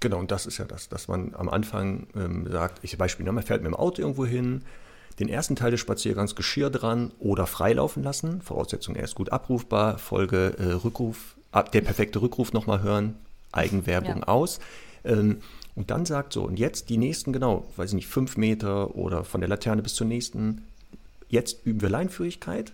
Genau, 0.00 0.18
und 0.18 0.30
das 0.30 0.46
ist 0.46 0.58
ja 0.58 0.64
das, 0.64 0.88
dass 0.88 1.08
man 1.08 1.34
am 1.34 1.48
Anfang 1.48 2.06
ähm, 2.14 2.50
sagt, 2.50 2.82
ich 2.82 2.96
Beispiel, 2.96 3.24
ne, 3.24 3.32
man 3.32 3.44
fährt 3.44 3.62
mit 3.62 3.70
dem 3.70 3.76
Auto 3.76 4.00
irgendwo 4.00 4.24
hin, 4.24 4.62
den 5.18 5.28
ersten 5.28 5.56
Teil 5.56 5.70
des 5.70 5.80
Spaziergangs 5.80 6.34
Geschirr 6.34 6.70
dran 6.70 7.12
oder 7.18 7.46
freilaufen 7.46 8.02
lassen. 8.02 8.40
Voraussetzung, 8.40 8.96
er 8.96 9.04
ist 9.04 9.14
gut 9.14 9.30
abrufbar. 9.30 9.98
Folge 9.98 10.54
äh, 10.58 10.72
Rückruf, 10.72 11.36
der 11.74 11.82
perfekte 11.82 12.22
Rückruf 12.22 12.54
nochmal 12.54 12.82
hören, 12.82 13.16
Eigenwerbung 13.52 14.18
ja. 14.18 14.28
aus. 14.28 14.60
Ähm, 15.04 15.42
und 15.74 15.90
dann 15.90 16.04
sagt 16.04 16.32
so, 16.32 16.42
und 16.44 16.58
jetzt 16.58 16.88
die 16.88 16.98
nächsten, 16.98 17.32
genau, 17.32 17.66
weiß 17.76 17.90
ich 17.90 17.94
nicht, 17.94 18.08
fünf 18.08 18.36
Meter 18.36 18.94
oder 18.96 19.24
von 19.24 19.40
der 19.40 19.48
Laterne 19.48 19.82
bis 19.82 19.94
zur 19.94 20.06
nächsten, 20.06 20.62
jetzt 21.28 21.64
üben 21.64 21.80
wir 21.80 21.88
Leinführigkeit. 21.88 22.72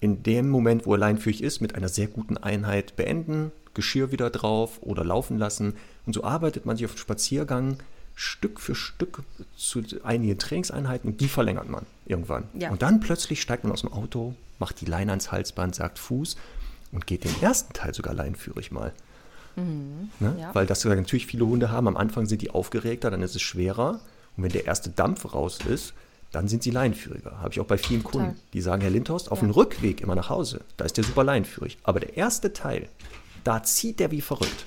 In 0.00 0.22
dem 0.22 0.48
Moment, 0.48 0.86
wo 0.86 0.94
er 0.94 0.98
leinführig 0.98 1.42
ist, 1.42 1.60
mit 1.60 1.74
einer 1.74 1.88
sehr 1.88 2.06
guten 2.06 2.38
Einheit 2.38 2.96
beenden, 2.96 3.52
Geschirr 3.74 4.12
wieder 4.12 4.30
drauf 4.30 4.78
oder 4.80 5.04
laufen 5.04 5.38
lassen. 5.38 5.74
Und 6.06 6.14
so 6.14 6.24
arbeitet 6.24 6.66
man 6.66 6.76
sich 6.76 6.86
auf 6.86 6.94
den 6.94 6.98
Spaziergang 6.98 7.78
Stück 8.14 8.60
für 8.60 8.74
Stück 8.74 9.22
zu 9.56 9.82
einigen 10.02 10.38
Trainingseinheiten 10.38 11.10
und 11.10 11.20
die 11.20 11.28
verlängert 11.28 11.68
man 11.68 11.86
irgendwann. 12.06 12.44
Ja. 12.54 12.70
Und 12.70 12.82
dann 12.82 13.00
plötzlich 13.00 13.40
steigt 13.40 13.64
man 13.64 13.72
aus 13.72 13.80
dem 13.80 13.92
Auto, 13.92 14.34
macht 14.58 14.80
die 14.80 14.86
Leine 14.86 15.12
ans 15.12 15.32
Halsband, 15.32 15.74
sagt 15.74 15.98
Fuß 15.98 16.36
und 16.92 17.06
geht 17.06 17.24
den 17.24 17.40
ersten 17.40 17.72
Teil 17.72 17.94
sogar 17.94 18.14
leinführig 18.14 18.72
mal. 18.72 18.92
Mhm, 19.56 20.10
ne? 20.20 20.36
ja. 20.38 20.54
Weil 20.54 20.66
das 20.66 20.84
natürlich 20.84 21.26
viele 21.26 21.46
Hunde 21.46 21.70
haben. 21.70 21.88
Am 21.88 21.96
Anfang 21.96 22.26
sind 22.26 22.42
die 22.42 22.50
aufgeregter, 22.50 23.10
dann 23.10 23.22
ist 23.22 23.34
es 23.34 23.42
schwerer. 23.42 24.00
Und 24.36 24.44
wenn 24.44 24.52
der 24.52 24.66
erste 24.66 24.90
Dampf 24.90 25.34
raus 25.34 25.58
ist, 25.68 25.94
dann 26.32 26.48
sind 26.48 26.62
sie 26.62 26.70
leinenführiger. 26.70 27.38
Habe 27.40 27.50
ich 27.50 27.60
auch 27.60 27.66
bei 27.66 27.78
vielen 27.78 28.02
Total. 28.02 28.26
Kunden, 28.26 28.40
die 28.52 28.60
sagen, 28.60 28.82
Herr 28.82 28.90
Lindhorst, 28.90 29.32
auf 29.32 29.40
ja. 29.40 29.48
dem 29.48 29.50
Rückweg 29.50 30.00
immer 30.00 30.14
nach 30.14 30.30
Hause, 30.30 30.60
da 30.76 30.84
ist 30.84 30.96
der 30.96 31.04
super 31.04 31.24
leinenführig. 31.24 31.78
Aber 31.82 32.00
der 32.00 32.16
erste 32.16 32.52
Teil, 32.52 32.88
da 33.44 33.62
zieht 33.62 34.00
der 34.00 34.10
wie 34.10 34.20
verrückt. 34.20 34.66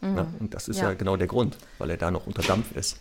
Mhm. 0.00 0.14
Na, 0.14 0.26
und 0.40 0.54
das 0.54 0.68
ist 0.68 0.78
ja. 0.78 0.90
ja 0.90 0.94
genau 0.94 1.16
der 1.16 1.26
Grund, 1.26 1.56
weil 1.78 1.90
er 1.90 1.96
da 1.96 2.10
noch 2.10 2.26
unter 2.26 2.42
Dampf 2.42 2.74
ist. 2.76 2.98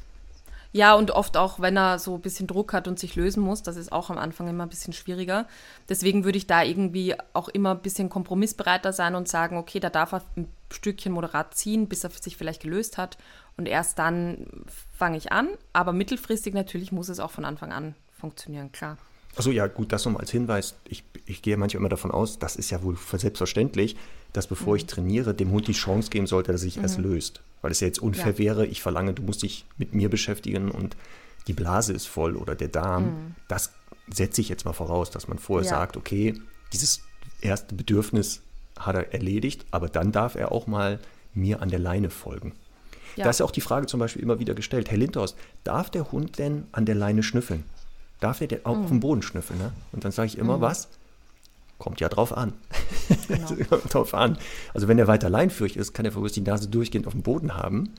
Ja, 0.76 0.96
und 0.96 1.12
oft 1.12 1.38
auch, 1.38 1.60
wenn 1.60 1.78
er 1.78 2.00
so 2.00 2.16
ein 2.16 2.22
bisschen 2.22 2.48
Druck 2.48 2.74
hat 2.74 2.88
und 2.88 2.98
sich 2.98 3.16
lösen 3.16 3.44
muss, 3.44 3.62
das 3.62 3.78
ist 3.78 3.92
auch 3.92 4.10
am 4.10 4.18
Anfang 4.18 4.48
immer 4.48 4.64
ein 4.64 4.70
bisschen 4.70 4.92
schwieriger. 4.92 5.48
Deswegen 5.88 6.24
würde 6.24 6.40
ich 6.40 6.48
da 6.48 6.64
irgendwie 6.64 7.16
auch 7.34 7.48
immer 7.48 7.72
ein 7.72 7.82
bisschen 7.84 8.10
kompromissbereiter 8.10 8.92
sein 8.92 9.14
und 9.14 9.28
sagen, 9.28 9.58
okay, 9.58 9.80
da 9.80 9.92
darf 9.92 10.14
er 10.14 10.24
ein 10.36 10.48
Stückchen 10.72 11.14
moderat 11.14 11.54
ziehen, 11.54 11.88
bis 11.88 12.04
er 12.04 12.10
sich 12.10 12.38
vielleicht 12.38 12.64
gelöst 12.64 12.98
hat. 12.98 13.20
Und 13.56 13.68
erst 13.68 14.00
dann 14.00 14.48
fange 14.92 15.18
ich 15.18 15.32
an. 15.32 15.50
Aber 15.74 15.94
mittelfristig 15.94 16.56
natürlich 16.56 16.92
muss 16.92 17.08
es 17.08 17.20
auch 17.20 17.32
von 17.32 17.46
Anfang 17.46 17.72
an 17.72 17.94
funktionieren, 18.12 18.72
klar. 18.72 18.98
Achso, 19.36 19.52
ja, 19.52 19.68
gut, 19.68 19.92
das 19.92 20.06
nochmal 20.06 20.22
als 20.22 20.32
Hinweis. 20.32 20.76
Ich, 20.88 21.04
ich 21.26 21.42
gehe 21.42 21.58
manchmal 21.58 21.82
immer 21.82 21.90
davon 21.90 22.12
aus, 22.12 22.40
das 22.40 22.56
ist 22.56 22.70
ja 22.70 22.84
wohl 22.84 22.98
selbstverständlich, 23.18 23.96
dass 24.32 24.48
bevor 24.48 24.74
mhm. 24.74 24.78
ich 24.78 24.86
trainiere, 24.86 25.34
dem 25.34 25.52
Hund 25.52 25.68
die 25.68 25.74
Chance 25.74 26.10
geben 26.10 26.28
sollte, 26.28 26.52
dass 26.52 26.62
er 26.62 26.66
sich 26.66 26.78
mhm. 26.78 26.84
erst 26.84 26.98
löst. 27.00 27.42
Weil 27.62 27.72
es 27.72 27.80
ja 27.80 27.88
jetzt 27.88 28.00
unfair 28.00 28.34
ja. 28.34 28.38
wäre, 28.38 28.66
ich 28.66 28.82
verlange, 28.82 29.14
du 29.14 29.24
musst 29.24 29.44
dich 29.44 29.66
mit 29.78 29.94
mir 29.94 30.10
beschäftigen 30.10 30.70
und 30.70 30.96
die 31.48 31.54
Blase 31.54 31.94
ist 31.94 32.08
voll 32.08 32.36
oder 32.36 32.56
der 32.56 32.68
Darm. 32.68 33.06
Mhm. 33.06 33.36
Das 33.48 33.72
setze 34.12 34.42
ich 34.42 34.50
jetzt 34.50 34.66
mal 34.66 34.74
voraus, 34.74 35.10
dass 35.12 35.28
man 35.28 35.40
vorher 35.40 35.70
ja. 35.70 35.78
sagt, 35.78 35.98
okay, 35.98 36.40
dieses 36.72 37.02
erste 37.42 37.76
Bedürfnis 37.76 38.42
hat 38.78 38.96
er 38.96 39.14
erledigt, 39.14 39.66
aber 39.72 39.88
dann 39.88 40.12
darf 40.12 40.36
er 40.36 40.52
auch 40.52 40.68
mal 40.68 41.00
mir 41.34 41.62
an 41.62 41.70
der 41.70 41.80
Leine 41.80 42.10
folgen. 42.10 42.54
Ja. 43.16 43.26
Da 43.26 43.30
ist 43.30 43.40
ja 43.40 43.46
auch 43.46 43.52
die 43.52 43.62
Frage 43.62 43.86
zum 43.88 44.00
Beispiel 44.00 44.22
immer 44.22 44.40
wieder 44.40 44.56
gestellt, 44.56 44.90
Herr 44.90 44.98
Lindhorst, 44.98 45.36
darf 45.64 45.90
der 45.90 46.12
Hund 46.12 46.40
denn 46.40 46.66
an 46.72 46.86
der 46.86 46.96
Leine 46.96 47.24
schnüffeln? 47.24 47.64
Darf 48.24 48.40
er 48.40 48.48
denn 48.48 48.66
auch 48.66 48.78
mhm. 48.78 48.84
auf 48.84 48.90
dem 48.90 49.00
Boden 49.02 49.22
schnüffeln? 49.22 49.60
Ne? 49.60 49.74
Und 49.92 50.06
dann 50.06 50.14
sage 50.14 50.28
ich 50.28 50.38
immer, 50.38 50.58
mhm. 50.58 50.62
was? 50.62 50.88
Kommt 51.78 52.00
ja 52.00 52.08
drauf 52.08 52.36
an. 52.36 52.54
Genau. 53.28 53.78
drauf 53.90 54.14
an. 54.14 54.38
Also 54.74 54.88
wenn 54.88 54.98
er 54.98 55.08
weiter 55.08 55.30
leinführig 55.30 55.76
ist, 55.76 55.94
kann 55.94 56.06
er 56.06 56.14
vermutlich 56.14 56.36
die 56.42 56.50
Nase 56.50 56.70
durchgehend 56.70 57.06
auf 57.06 57.12
dem 57.12 57.22
Boden 57.22 57.56
haben. 57.56 57.94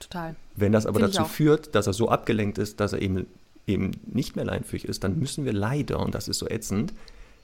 Total. 0.00 0.34
Wenn 0.54 0.72
das 0.72 0.86
aber 0.86 1.00
Find 1.00 1.14
dazu 1.14 1.28
führt, 1.28 1.74
dass 1.74 1.86
er 1.86 1.92
so 1.92 2.08
abgelenkt 2.08 2.56
ist, 2.56 2.80
dass 2.80 2.94
er 2.94 3.02
eben, 3.02 3.26
eben 3.66 3.90
nicht 4.06 4.34
mehr 4.34 4.46
leinführig 4.46 4.86
ist, 4.86 5.04
dann 5.04 5.18
müssen 5.18 5.44
wir 5.44 5.52
leider, 5.52 6.00
und 6.00 6.14
das 6.14 6.26
ist 6.28 6.38
so 6.38 6.48
ätzend, 6.48 6.94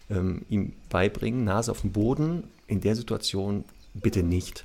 ähm, 0.08 0.46
ihm 0.48 0.72
beibringen, 0.88 1.44
Nase 1.44 1.70
auf 1.70 1.82
dem 1.82 1.92
Boden, 1.92 2.44
in 2.66 2.80
der 2.80 2.96
Situation 2.96 3.64
bitte 3.92 4.22
nicht. 4.22 4.64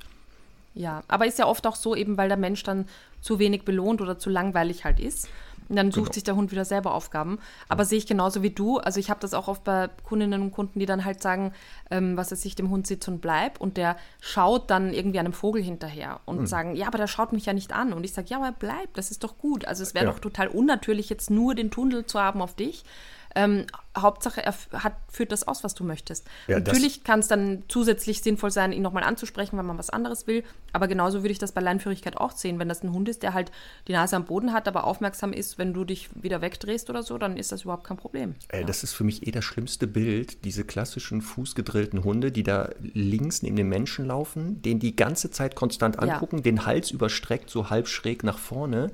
Ja, 0.74 1.02
aber 1.08 1.26
ist 1.26 1.38
ja 1.38 1.46
oft 1.46 1.66
auch 1.66 1.76
so, 1.76 1.94
eben 1.94 2.16
weil 2.16 2.28
der 2.28 2.38
Mensch 2.38 2.62
dann 2.62 2.86
zu 3.20 3.38
wenig 3.38 3.64
belohnt 3.64 4.00
oder 4.00 4.18
zu 4.18 4.30
langweilig 4.30 4.84
halt 4.84 5.00
ist. 5.00 5.28
Und 5.68 5.76
dann 5.76 5.90
sucht 5.90 6.06
genau. 6.06 6.14
sich 6.14 6.24
der 6.24 6.36
Hund 6.36 6.50
wieder 6.50 6.64
selber 6.64 6.94
Aufgaben. 6.94 7.38
Aber 7.68 7.82
ja. 7.82 7.88
sehe 7.88 7.98
ich 7.98 8.06
genauso 8.06 8.42
wie 8.42 8.50
du. 8.50 8.78
Also 8.78 9.00
ich 9.00 9.10
habe 9.10 9.20
das 9.20 9.34
auch 9.34 9.48
oft 9.48 9.64
bei 9.64 9.88
Kundinnen 10.02 10.40
und 10.40 10.50
Kunden, 10.50 10.78
die 10.78 10.86
dann 10.86 11.04
halt 11.04 11.22
sagen, 11.22 11.52
ähm, 11.90 12.16
was 12.16 12.32
es 12.32 12.42
sich 12.42 12.54
dem 12.54 12.70
Hund 12.70 12.86
sitzt 12.86 13.08
und 13.08 13.20
bleibt. 13.20 13.60
Und 13.60 13.76
der 13.76 13.96
schaut 14.20 14.70
dann 14.70 14.92
irgendwie 14.92 15.18
einem 15.18 15.32
Vogel 15.32 15.62
hinterher 15.62 16.20
und 16.24 16.40
mhm. 16.40 16.46
sagen, 16.46 16.76
ja, 16.76 16.86
aber 16.86 16.98
der 16.98 17.06
schaut 17.06 17.32
mich 17.32 17.46
ja 17.46 17.52
nicht 17.52 17.72
an. 17.72 17.92
Und 17.92 18.04
ich 18.04 18.12
sage, 18.12 18.28
ja, 18.30 18.38
aber 18.38 18.52
bleib, 18.52 18.94
das 18.94 19.10
ist 19.10 19.24
doch 19.24 19.38
gut. 19.38 19.66
Also 19.66 19.82
es 19.82 19.94
wäre 19.94 20.06
ja. 20.06 20.12
doch 20.12 20.20
total 20.20 20.48
unnatürlich, 20.48 21.10
jetzt 21.10 21.30
nur 21.30 21.54
den 21.54 21.70
Tunnel 21.70 22.06
zu 22.06 22.18
haben 22.18 22.40
auf 22.40 22.54
dich. 22.54 22.84
Ähm, 23.34 23.66
Hauptsache, 23.96 24.44
er 24.44 24.54
hat, 24.72 24.94
führt 25.08 25.32
das 25.32 25.46
aus, 25.46 25.64
was 25.64 25.74
du 25.74 25.84
möchtest. 25.84 26.26
Ja, 26.46 26.58
Natürlich 26.58 27.04
kann 27.04 27.20
es 27.20 27.28
dann 27.28 27.64
zusätzlich 27.68 28.22
sinnvoll 28.22 28.50
sein, 28.50 28.72
ihn 28.72 28.82
nochmal 28.82 29.02
anzusprechen, 29.02 29.58
wenn 29.58 29.66
man 29.66 29.78
was 29.78 29.90
anderes 29.90 30.26
will. 30.26 30.44
Aber 30.72 30.88
genauso 30.88 31.22
würde 31.22 31.32
ich 31.32 31.38
das 31.38 31.52
bei 31.52 31.60
Leinführigkeit 31.60 32.16
auch 32.16 32.32
sehen. 32.32 32.58
Wenn 32.58 32.68
das 32.68 32.82
ein 32.82 32.92
Hund 32.92 33.08
ist, 33.08 33.22
der 33.22 33.34
halt 33.34 33.50
die 33.86 33.92
Nase 33.92 34.16
am 34.16 34.24
Boden 34.24 34.52
hat, 34.52 34.68
aber 34.68 34.84
aufmerksam 34.84 35.32
ist, 35.32 35.58
wenn 35.58 35.72
du 35.72 35.84
dich 35.84 36.08
wieder 36.14 36.40
wegdrehst 36.40 36.90
oder 36.90 37.02
so, 37.02 37.18
dann 37.18 37.36
ist 37.36 37.52
das 37.52 37.62
überhaupt 37.62 37.84
kein 37.84 37.96
Problem. 37.96 38.34
Äh, 38.48 38.60
ja. 38.60 38.66
Das 38.66 38.82
ist 38.82 38.92
für 38.92 39.04
mich 39.04 39.26
eh 39.26 39.30
das 39.30 39.44
schlimmste 39.44 39.86
Bild, 39.86 40.44
diese 40.44 40.64
klassischen 40.64 41.22
fußgedrillten 41.22 42.04
Hunde, 42.04 42.32
die 42.32 42.42
da 42.42 42.70
links 42.80 43.42
neben 43.42 43.56
dem 43.56 43.68
Menschen 43.68 44.06
laufen, 44.06 44.62
den 44.62 44.78
die 44.78 44.96
ganze 44.96 45.30
Zeit 45.30 45.54
konstant 45.54 45.98
angucken, 45.98 46.36
ja. 46.38 46.42
den 46.42 46.66
Hals 46.66 46.90
überstreckt, 46.90 47.50
so 47.50 47.70
halb 47.70 47.88
schräg 47.88 48.22
nach 48.22 48.38
vorne 48.38 48.90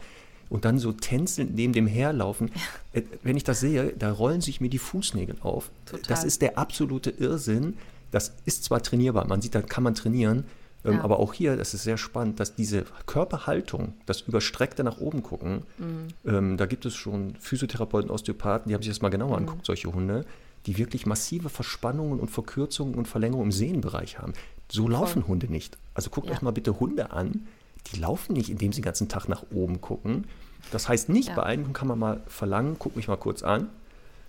und 0.54 0.64
dann 0.64 0.78
so 0.78 0.92
tänzelnd 0.92 1.56
neben 1.56 1.72
dem 1.72 1.88
herlaufen. 1.88 2.48
Ja. 2.54 3.00
Äh, 3.00 3.02
wenn 3.24 3.36
ich 3.36 3.42
das 3.42 3.58
sehe, 3.58 3.92
da 3.98 4.12
rollen 4.12 4.40
sich 4.40 4.60
mir 4.60 4.70
die 4.70 4.78
Fußnägel 4.78 5.34
auf. 5.40 5.72
Total. 5.84 6.06
Das 6.06 6.22
ist 6.22 6.42
der 6.42 6.58
absolute 6.58 7.10
Irrsinn. 7.10 7.76
Das 8.12 8.32
ist 8.44 8.62
zwar 8.62 8.80
trainierbar, 8.80 9.26
man 9.26 9.42
sieht, 9.42 9.56
da 9.56 9.62
kann 9.62 9.82
man 9.82 9.96
trainieren, 9.96 10.44
ähm, 10.84 10.92
ja. 10.92 11.02
aber 11.02 11.18
auch 11.18 11.34
hier, 11.34 11.56
das 11.56 11.74
ist 11.74 11.82
sehr 11.82 11.96
spannend, 11.96 12.38
dass 12.38 12.54
diese 12.54 12.84
Körperhaltung, 13.06 13.94
das 14.06 14.20
überstreckte 14.20 14.84
nach 14.84 14.98
oben 14.98 15.24
gucken, 15.24 15.62
mhm. 15.78 16.06
ähm, 16.24 16.56
da 16.56 16.66
gibt 16.66 16.86
es 16.86 16.94
schon 16.94 17.34
Physiotherapeuten, 17.40 18.12
Osteopathen, 18.12 18.68
die 18.68 18.74
haben 18.76 18.82
sich 18.82 18.92
das 18.92 19.02
mal 19.02 19.08
genauer 19.08 19.30
mhm. 19.30 19.34
angeguckt, 19.48 19.66
solche 19.66 19.92
Hunde, 19.92 20.24
die 20.66 20.78
wirklich 20.78 21.04
massive 21.04 21.48
Verspannungen 21.48 22.20
und 22.20 22.30
Verkürzungen 22.30 22.94
und 22.94 23.08
Verlängerungen 23.08 23.48
im 23.48 23.52
Sehnenbereich 23.52 24.20
haben. 24.20 24.34
So 24.70 24.86
laufen 24.86 25.22
Voll. 25.22 25.30
Hunde 25.30 25.48
nicht. 25.48 25.76
Also 25.94 26.10
guckt 26.10 26.28
ja. 26.28 26.34
euch 26.34 26.42
mal 26.42 26.52
bitte 26.52 26.78
Hunde 26.78 27.10
an, 27.10 27.48
die 27.92 27.98
laufen 27.98 28.34
nicht, 28.34 28.48
indem 28.48 28.72
sie 28.72 28.80
den 28.80 28.84
ganzen 28.84 29.08
Tag 29.08 29.28
nach 29.28 29.44
oben 29.52 29.80
gucken. 29.80 30.26
Das 30.70 30.88
heißt 30.88 31.08
nicht, 31.08 31.28
ja. 31.28 31.34
bei 31.34 31.42
einigen 31.44 31.72
kann 31.72 31.88
man 31.88 31.98
mal 31.98 32.20
verlangen, 32.26 32.76
guck 32.78 32.96
mich 32.96 33.08
mal 33.08 33.16
kurz 33.16 33.42
an. 33.42 33.68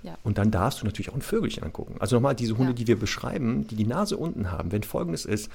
Ja. 0.03 0.17
Und 0.23 0.37
dann 0.37 0.51
darfst 0.51 0.81
du 0.81 0.85
natürlich 0.85 1.09
auch 1.09 1.15
ein 1.15 1.21
Vögelchen 1.21 1.63
angucken. 1.63 1.95
Also 1.99 2.15
nochmal, 2.15 2.35
diese 2.35 2.57
Hunde, 2.57 2.71
ja. 2.71 2.75
die 2.75 2.87
wir 2.87 2.99
beschreiben, 2.99 3.65
die 3.67 3.75
die 3.75 3.87
Nase 3.87 4.17
unten 4.17 4.51
haben, 4.51 4.71
wenn 4.71 4.83
folgendes 4.83 5.25
ist, 5.25 5.49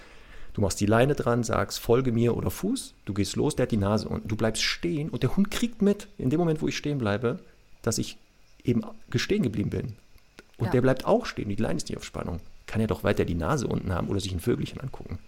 du 0.55 0.61
machst 0.61 0.81
die 0.81 0.87
Leine 0.87 1.15
dran, 1.15 1.45
sagst, 1.45 1.79
folge 1.79 2.11
mir 2.11 2.37
oder 2.37 2.51
Fuß, 2.51 2.95
du 3.05 3.15
gehst 3.15 3.37
los, 3.37 3.55
der 3.55 3.65
hat 3.65 3.71
die 3.71 3.77
Nase 3.77 4.09
unten, 4.09 4.27
du 4.27 4.37
bleibst 4.37 4.63
stehen 4.63 5.09
und 5.09 5.23
der 5.23 5.37
Hund 5.37 5.53
kriegt 5.53 5.83
mit, 5.83 6.09
in 6.19 6.31
dem 6.31 6.41
Moment, 6.41 6.61
wo 6.63 6.69
ich 6.69 6.77
stehen 6.77 6.99
bleibe, 6.99 7.39
dass 7.83 7.99
ich 7.99 8.19
eben 8.65 8.83
gestehen 9.11 9.43
geblieben 9.43 9.71
bin. 9.71 9.93
Und 10.59 10.75
der 10.75 10.83
bleibt 10.83 11.07
auch 11.07 11.25
stehen, 11.27 11.49
die 11.49 11.57
Leine 11.57 11.79
ist 11.79 11.89
nicht 11.89 11.97
auf 11.97 12.05
Spannung. 12.05 12.41
Kann 12.67 12.81
er 12.81 12.87
doch 12.87 13.03
weiter 13.03 13.25
die 13.25 13.35
Nase 13.35 13.67
unten 13.67 13.95
haben 13.95 14.09
oder 14.09 14.21
sich 14.21 14.33
ein 14.33 14.41
Vögelchen 14.41 14.81
angucken. 14.81 15.19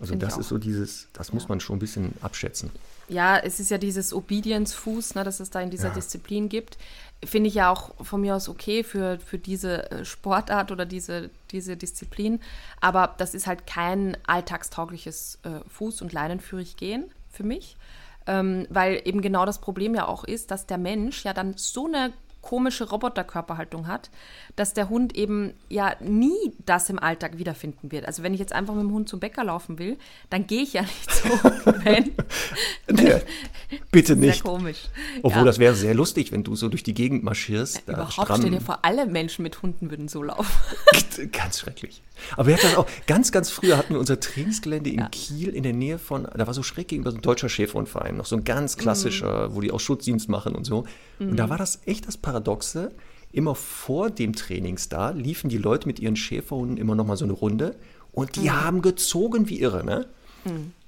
Also 0.00 0.12
Find 0.12 0.22
das 0.22 0.36
ist 0.38 0.48
so 0.48 0.58
dieses, 0.58 1.08
das 1.12 1.28
ja. 1.28 1.34
muss 1.34 1.48
man 1.48 1.60
schon 1.60 1.76
ein 1.76 1.80
bisschen 1.80 2.14
abschätzen. 2.20 2.70
Ja, 3.08 3.36
es 3.38 3.60
ist 3.60 3.70
ja 3.70 3.78
dieses 3.78 4.12
Obedience-Fuß, 4.12 5.14
ne, 5.14 5.24
dass 5.24 5.40
es 5.40 5.50
da 5.50 5.60
in 5.60 5.70
dieser 5.70 5.88
ja. 5.88 5.94
Disziplin 5.94 6.48
gibt. 6.48 6.78
Finde 7.24 7.48
ich 7.48 7.54
ja 7.54 7.70
auch 7.70 7.92
von 8.04 8.20
mir 8.20 8.34
aus 8.34 8.48
okay 8.48 8.82
für, 8.82 9.18
für 9.18 9.38
diese 9.38 9.90
äh, 9.90 10.04
Sportart 10.04 10.72
oder 10.72 10.86
diese, 10.86 11.30
diese 11.50 11.76
Disziplin. 11.76 12.40
Aber 12.80 13.14
das 13.18 13.34
ist 13.34 13.46
halt 13.46 13.66
kein 13.66 14.16
alltagstaugliches 14.26 15.38
äh, 15.42 15.60
Fuß- 15.78 16.02
und 16.02 16.12
Leinenführig 16.12 16.76
gehen 16.76 17.04
für 17.30 17.44
mich. 17.44 17.76
Ähm, 18.26 18.66
weil 18.70 19.02
eben 19.04 19.20
genau 19.20 19.44
das 19.44 19.60
Problem 19.60 19.94
ja 19.94 20.08
auch 20.08 20.24
ist, 20.24 20.50
dass 20.50 20.66
der 20.66 20.78
Mensch 20.78 21.24
ja 21.24 21.34
dann 21.34 21.54
so 21.56 21.86
eine 21.86 22.12
komische 22.44 22.88
Roboterkörperhaltung 22.90 23.86
hat, 23.86 24.10
dass 24.54 24.74
der 24.74 24.90
Hund 24.90 25.16
eben 25.16 25.54
ja 25.70 25.96
nie 26.00 26.52
das 26.66 26.90
im 26.90 26.98
Alltag 26.98 27.38
wiederfinden 27.38 27.90
wird. 27.90 28.04
Also 28.04 28.22
wenn 28.22 28.34
ich 28.34 28.40
jetzt 28.40 28.52
einfach 28.52 28.74
mit 28.74 28.82
dem 28.82 28.92
Hund 28.92 29.08
zum 29.08 29.18
Bäcker 29.18 29.44
laufen 29.44 29.78
will, 29.78 29.96
dann 30.28 30.46
gehe 30.46 30.62
ich 30.62 30.74
ja 30.74 30.82
nicht 30.82 31.10
so, 31.14 31.30
wenn. 31.84 32.12
nee, 32.90 33.14
bitte 33.90 34.14
nicht. 34.14 34.42
Sehr 34.42 34.52
komisch. 34.52 34.88
Obwohl 35.22 35.40
ja. 35.40 35.44
das 35.44 35.58
wäre 35.58 35.74
sehr 35.74 35.94
lustig, 35.94 36.32
wenn 36.32 36.44
du 36.44 36.54
so 36.54 36.68
durch 36.68 36.82
die 36.82 36.92
Gegend 36.92 37.24
marschierst. 37.24 37.82
Ja, 37.86 37.94
überhaupt 37.94 38.12
stramm. 38.12 38.40
stell 38.40 38.50
dir 38.50 38.60
vor, 38.60 38.80
alle 38.82 39.06
Menschen 39.06 39.42
mit 39.42 39.62
Hunden 39.62 39.90
würden 39.90 40.08
so 40.08 40.22
laufen. 40.22 40.52
ganz 41.32 41.60
schrecklich. 41.60 42.02
Aber 42.36 42.46
wir 42.46 42.54
hatten 42.54 42.66
das 42.66 42.76
auch, 42.76 42.86
ganz, 43.06 43.32
ganz 43.32 43.50
früher 43.50 43.76
hatten 43.76 43.94
wir 43.94 44.00
unser 44.00 44.20
Trainingsgelände 44.20 44.90
in 44.90 45.00
ja. 45.00 45.08
Kiel 45.08 45.48
in 45.48 45.62
der 45.62 45.72
Nähe 45.72 45.98
von, 45.98 46.24
da 46.24 46.46
war 46.46 46.54
so 46.54 46.62
schräg 46.62 46.88
gegenüber 46.88 47.10
so 47.10 47.18
ein 47.18 47.22
deutscher 47.22 47.48
Schäferhundverein, 47.48 48.16
noch 48.16 48.26
so 48.26 48.36
ein 48.36 48.44
ganz 48.44 48.76
klassischer, 48.76 49.48
mhm. 49.48 49.54
wo 49.54 49.60
die 49.60 49.72
auch 49.72 49.80
Schutzdienst 49.80 50.28
machen 50.28 50.54
und 50.54 50.64
so. 50.64 50.84
Mhm. 51.18 51.30
Und 51.30 51.36
da 51.36 51.46
mhm. 51.46 51.50
war 51.50 51.58
das 51.58 51.80
echt 51.86 52.06
das 52.06 52.16
Paradoxe. 52.16 52.92
Immer 53.32 53.54
vor 53.54 54.10
dem 54.10 54.34
Trainingstag 54.34 55.16
liefen 55.16 55.50
die 55.50 55.58
Leute 55.58 55.88
mit 55.88 55.98
ihren 55.98 56.16
Schäferhunden 56.16 56.76
immer 56.76 56.94
noch 56.94 57.06
mal 57.06 57.16
so 57.16 57.24
eine 57.24 57.32
Runde 57.32 57.74
und 58.12 58.36
die 58.36 58.42
mhm. 58.42 58.62
haben 58.62 58.82
gezogen 58.82 59.48
wie 59.48 59.60
irre, 59.60 59.84
ne? 59.84 60.06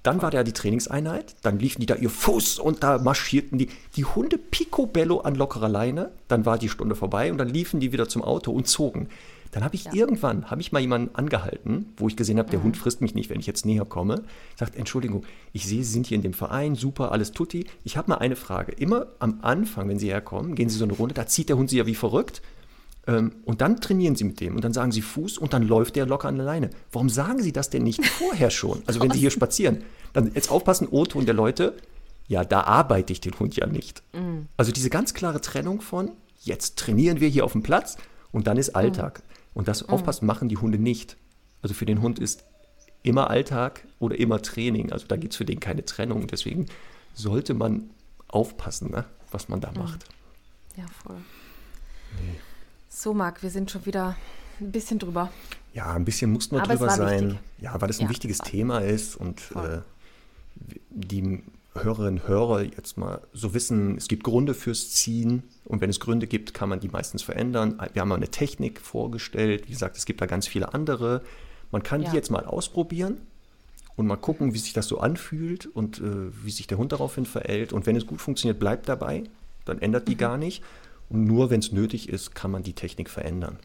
Dann 0.07 0.23
war 0.23 0.31
da 0.31 0.45
die 0.45 0.53
Trainingseinheit, 0.53 1.35
dann 1.43 1.59
liefen 1.59 1.81
die 1.81 1.87
da 1.87 1.97
ihr 1.97 2.11
Fuß 2.11 2.61
und 2.61 2.85
da 2.85 2.99
marschierten 2.99 3.59
die, 3.59 3.70
die 3.97 4.05
Hunde 4.05 4.39
picobello 4.39 5.19
an 5.19 5.35
lockerer 5.35 5.69
Leine. 5.69 6.12
Dann 6.28 6.47
war 6.47 6.59
die 6.59 6.69
Stunde 6.69 6.95
vorbei 6.95 7.33
und 7.33 7.39
dann 7.39 7.49
liefen 7.49 7.81
die 7.81 7.91
wieder 7.91 8.09
zum 8.09 8.23
Auto 8.23 8.53
und 8.53 8.69
zogen. 8.69 9.09
Dann 9.51 9.65
habe 9.65 9.74
ich 9.74 9.87
ja. 9.87 9.95
irgendwann, 9.95 10.49
habe 10.49 10.61
ich 10.61 10.70
mal 10.70 10.78
jemanden 10.78 11.12
angehalten, 11.16 11.93
wo 11.97 12.07
ich 12.07 12.15
gesehen 12.15 12.39
habe, 12.39 12.51
der 12.51 12.61
mhm. 12.61 12.65
Hund 12.65 12.77
frisst 12.77 13.01
mich 13.01 13.16
nicht, 13.16 13.31
wenn 13.31 13.41
ich 13.41 13.49
jetzt 13.49 13.66
näher 13.66 13.85
komme. 13.85 14.23
Sagt, 14.55 14.77
Entschuldigung, 14.77 15.24
ich 15.53 15.66
sehe, 15.66 15.83
Sie 15.83 15.93
sind 15.93 16.07
hier 16.07 16.15
in 16.15 16.23
dem 16.23 16.35
Verein, 16.35 16.77
super, 16.77 17.11
alles 17.11 17.33
tutti. 17.33 17.66
Ich 17.83 17.97
habe 17.97 18.11
mal 18.11 18.19
eine 18.19 18.37
Frage. 18.37 18.70
Immer 18.70 19.09
am 19.19 19.41
Anfang, 19.43 19.89
wenn 19.89 19.99
Sie 19.99 20.11
herkommen, 20.11 20.55
gehen 20.55 20.69
Sie 20.69 20.78
so 20.78 20.85
eine 20.85 20.93
Runde, 20.93 21.15
da 21.15 21.27
zieht 21.27 21.49
der 21.49 21.57
Hund 21.57 21.69
Sie 21.69 21.78
ja 21.78 21.87
wie 21.87 21.97
verrückt. 21.97 22.43
Ähm, 23.07 23.33
und 23.45 23.61
dann 23.61 23.81
trainieren 23.81 24.16
Sie 24.16 24.24
mit 24.24 24.41
dem 24.41 24.57
und 24.57 24.65
dann 24.65 24.73
sagen 24.73 24.93
Sie 24.93 25.03
Fuß 25.03 25.39
und 25.39 25.53
dann 25.53 25.62
läuft 25.62 25.97
der 25.97 26.07
locker 26.07 26.28
an 26.28 26.37
der 26.37 26.45
Leine. 26.45 26.70
Warum 26.93 27.09
sagen 27.09 27.41
Sie 27.41 27.53
das 27.53 27.70
denn 27.70 27.85
nicht 27.85 28.05
vorher 28.05 28.51
schon? 28.51 28.83
Also 28.87 29.01
wenn 29.01 29.11
Sie 29.11 29.19
hier 29.19 29.31
spazieren. 29.33 29.83
Dann 30.12 30.33
jetzt 30.35 30.51
aufpassen, 30.51 30.89
O-Ton 30.91 31.27
der 31.27 31.35
Leute, 31.35 31.74
ja, 32.28 32.45
da 32.45 32.62
arbeite 32.62 33.12
ich 33.12 33.20
den 33.20 33.39
Hund 33.39 33.55
ja 33.57 33.66
nicht. 33.66 34.03
Mhm. 34.12 34.49
Also 34.57 34.73
diese 34.73 34.91
ganz 34.91 35.15
klare 35.15 35.41
Trennung 35.41 35.81
von, 35.81 36.11
jetzt 36.41 36.78
trainieren 36.78 37.20
wir 37.20 37.28
hier 37.28 37.45
auf 37.45 37.53
dem 37.53 37.62
Platz 37.62 37.97
und 38.33 38.47
dann 38.47 38.57
ist 38.57 38.74
Alltag. 38.74 39.20
Mhm. 39.20 39.51
Und 39.55 39.69
das 39.69 39.83
mhm. 39.83 39.91
aufpassen 39.91 40.27
machen 40.27 40.49
die 40.49 40.57
Hunde 40.57 40.78
nicht. 40.78 41.16
Also 41.62 41.74
für 41.74 41.87
den 41.87 42.03
Hund 42.03 42.19
ist 42.19 42.45
immer 43.03 43.31
Alltag 43.31 43.87
oder 44.01 44.19
immer 44.19 44.43
Training. 44.43 44.93
Also 44.93 45.07
da 45.07 45.16
gibt 45.16 45.33
es 45.33 45.37
für 45.37 45.45
den 45.45 45.61
keine 45.61 45.85
Trennung. 45.85 46.27
Deswegen 46.27 46.66
sollte 47.15 47.55
man 47.55 47.91
aufpassen, 48.28 48.91
ne, 48.91 49.05
was 49.31 49.49
man 49.49 49.61
da 49.61 49.70
mhm. 49.70 49.78
macht. 49.78 50.05
Ja, 50.77 50.85
voll. 51.05 51.16
Nee. 52.20 52.41
So, 52.98 53.12
Marc, 53.12 53.43
wir 53.43 53.51
sind 53.51 53.70
schon 53.70 53.85
wieder 53.85 54.16
ein 54.59 54.73
bisschen 54.73 54.98
drüber. 54.98 55.31
Ja, 55.74 55.93
ein 55.93 56.06
bisschen 56.06 56.32
muss 56.32 56.51
nur 56.51 56.62
drüber 56.62 56.89
sein. 56.89 57.27
Wichtig. 57.27 57.40
Ja, 57.59 57.78
weil 57.78 57.90
es 57.90 57.98
ein 57.98 58.05
ja, 58.05 58.09
wichtiges 58.09 58.39
Thema 58.39 58.78
ist 58.78 59.16
und 59.16 59.52
äh, 59.55 59.81
die 60.89 61.43
Hörerinnen 61.74 62.23
und 62.23 62.27
Hörer 62.28 62.62
jetzt 62.62 62.97
mal 62.97 63.20
so 63.35 63.52
wissen, 63.52 63.98
es 63.98 64.09
gibt 64.09 64.24
Gründe 64.24 64.55
fürs 64.55 64.93
Ziehen 64.93 65.43
und 65.66 65.82
wenn 65.82 65.90
es 65.90 66.01
Gründe 66.01 66.27
gibt, 66.27 66.55
kann 66.55 66.70
man 66.70 66.81
die 66.81 66.89
meistens 66.89 67.23
verändern. 67.23 67.78
Wir 67.93 68.01
haben 68.01 68.09
mal 68.09 68.14
eine 68.14 68.31
Technik 68.31 68.81
vorgestellt. 68.81 69.66
Wie 69.66 69.73
gesagt, 69.73 69.98
es 69.98 70.06
gibt 70.06 70.23
da 70.23 70.27
ganz 70.27 70.47
viele 70.47 70.73
andere. 70.73 71.20
Man 71.73 71.82
kann 71.82 72.01
ja. 72.01 72.09
die 72.09 72.16
jetzt 72.16 72.31
mal 72.31 72.47
ausprobieren 72.47 73.20
und 73.97 74.06
mal 74.06 74.16
gucken, 74.16 74.55
wie 74.55 74.59
sich 74.59 74.73
das 74.73 74.86
so 74.86 75.01
anfühlt 75.01 75.66
und 75.66 76.01
äh, 76.01 76.32
wie 76.43 76.51
sich 76.51 76.66
der 76.66 76.78
Hund 76.78 76.93
daraufhin 76.93 77.27
verhält. 77.27 77.74
Und 77.74 77.85
wenn 77.85 77.94
es 77.94 78.06
gut 78.06 78.23
funktioniert, 78.23 78.59
bleibt 78.59 78.89
dabei. 78.89 79.24
Dann 79.66 79.82
ändert 79.82 80.09
die 80.09 80.14
mhm. 80.14 80.18
gar 80.18 80.39
nicht. 80.39 80.62
Und 81.09 81.24
nur 81.24 81.51
wenn 81.51 81.61
es 81.61 81.73
nötig 81.73 82.09
ist, 82.09 82.35
kann 82.35 82.51
man 82.51 82.62
die 82.62 82.73
Technik 82.73 83.11
verändern. 83.11 83.59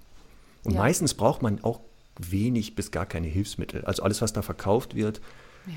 Und 0.64 0.74
ja. 0.74 0.80
meistens 0.80 1.14
braucht 1.14 1.42
man 1.42 1.64
auch 1.64 1.82
wenig 2.18 2.76
bis 2.76 2.92
gar 2.92 3.06
keine 3.06 3.28
Hilfsmittel. 3.28 3.84
Also 3.86 4.04
alles, 4.04 4.22
was 4.22 4.34
da 4.34 4.42
verkauft 4.42 4.96
wird, 4.96 5.22
ja. 5.66 5.74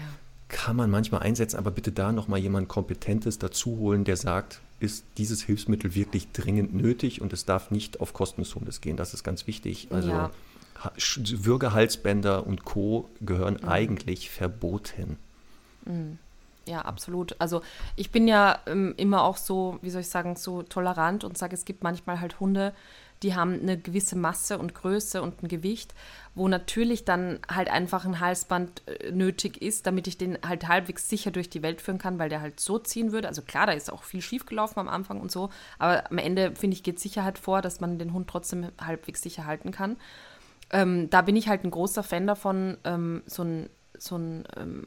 kann 0.48 0.76
man 0.76 0.90
manchmal 0.90 1.22
einsetzen, 1.22 1.56
aber 1.56 1.70
bitte 1.70 1.92
da 1.92 2.12
nochmal 2.12 2.40
jemand 2.40 2.68
Kompetentes 2.68 3.38
dazu 3.38 3.78
holen, 3.78 4.04
der 4.04 4.16
sagt, 4.16 4.60
ist 4.80 5.04
dieses 5.16 5.42
Hilfsmittel 5.42 5.94
wirklich 5.94 6.30
dringend 6.32 6.74
nötig 6.74 7.20
und 7.20 7.32
es 7.32 7.44
darf 7.44 7.70
nicht 7.70 8.00
auf 8.00 8.12
Kosten 8.12 8.42
des 8.42 8.54
Hundes 8.54 8.80
gehen. 8.80 8.96
Das 8.96 9.14
ist 9.14 9.24
ganz 9.24 9.46
wichtig. 9.46 9.88
Also 9.90 10.10
ja. 10.10 10.30
Würgehalsbänder 10.96 12.46
und 12.46 12.64
Co. 12.64 13.08
gehören 13.20 13.58
mhm. 13.62 13.68
eigentlich 13.68 14.28
verboten. 14.30 15.16
Mhm. 15.86 16.18
Ja, 16.66 16.82
absolut. 16.82 17.36
Also 17.38 17.62
ich 17.96 18.10
bin 18.10 18.26
ja 18.26 18.58
ähm, 18.66 18.94
immer 18.96 19.22
auch 19.22 19.36
so, 19.36 19.78
wie 19.82 19.90
soll 19.90 20.00
ich 20.00 20.08
sagen, 20.08 20.36
so 20.36 20.62
tolerant 20.62 21.24
und 21.24 21.36
sage, 21.36 21.54
es 21.54 21.64
gibt 21.64 21.82
manchmal 21.82 22.20
halt 22.20 22.40
Hunde, 22.40 22.72
die 23.22 23.34
haben 23.34 23.60
eine 23.60 23.78
gewisse 23.78 24.16
Masse 24.16 24.58
und 24.58 24.74
Größe 24.74 25.22
und 25.22 25.42
ein 25.42 25.48
Gewicht, 25.48 25.94
wo 26.34 26.48
natürlich 26.48 27.04
dann 27.04 27.38
halt 27.52 27.70
einfach 27.70 28.04
ein 28.04 28.20
Halsband 28.20 28.82
äh, 28.86 29.12
nötig 29.12 29.62
ist, 29.62 29.86
damit 29.86 30.06
ich 30.06 30.18
den 30.18 30.38
halt 30.46 30.68
halbwegs 30.68 31.08
sicher 31.08 31.30
durch 31.30 31.48
die 31.48 31.62
Welt 31.62 31.80
führen 31.80 31.98
kann, 31.98 32.18
weil 32.18 32.28
der 32.28 32.40
halt 32.40 32.60
so 32.60 32.78
ziehen 32.78 33.12
würde. 33.12 33.28
Also 33.28 33.42
klar, 33.42 33.66
da 33.66 33.72
ist 33.72 33.92
auch 33.92 34.02
viel 34.02 34.20
schiefgelaufen 34.20 34.78
am 34.78 34.88
Anfang 34.88 35.20
und 35.20 35.30
so, 35.32 35.50
aber 35.78 36.10
am 36.10 36.18
Ende, 36.18 36.54
finde 36.54 36.76
ich, 36.76 36.82
geht 36.82 37.00
Sicherheit 37.00 37.38
vor, 37.38 37.62
dass 37.62 37.80
man 37.80 37.98
den 37.98 38.12
Hund 38.12 38.28
trotzdem 38.28 38.68
halbwegs 38.80 39.22
sicher 39.22 39.46
halten 39.46 39.70
kann. 39.70 39.96
Ähm, 40.70 41.08
da 41.08 41.22
bin 41.22 41.36
ich 41.36 41.48
halt 41.48 41.64
ein 41.64 41.70
großer 41.70 42.02
Fan 42.02 42.26
davon, 42.26 42.76
ähm, 42.84 43.22
so 43.26 43.42
ein, 43.42 43.70
so 43.96 44.16
ein 44.16 44.44
ähm, 44.56 44.86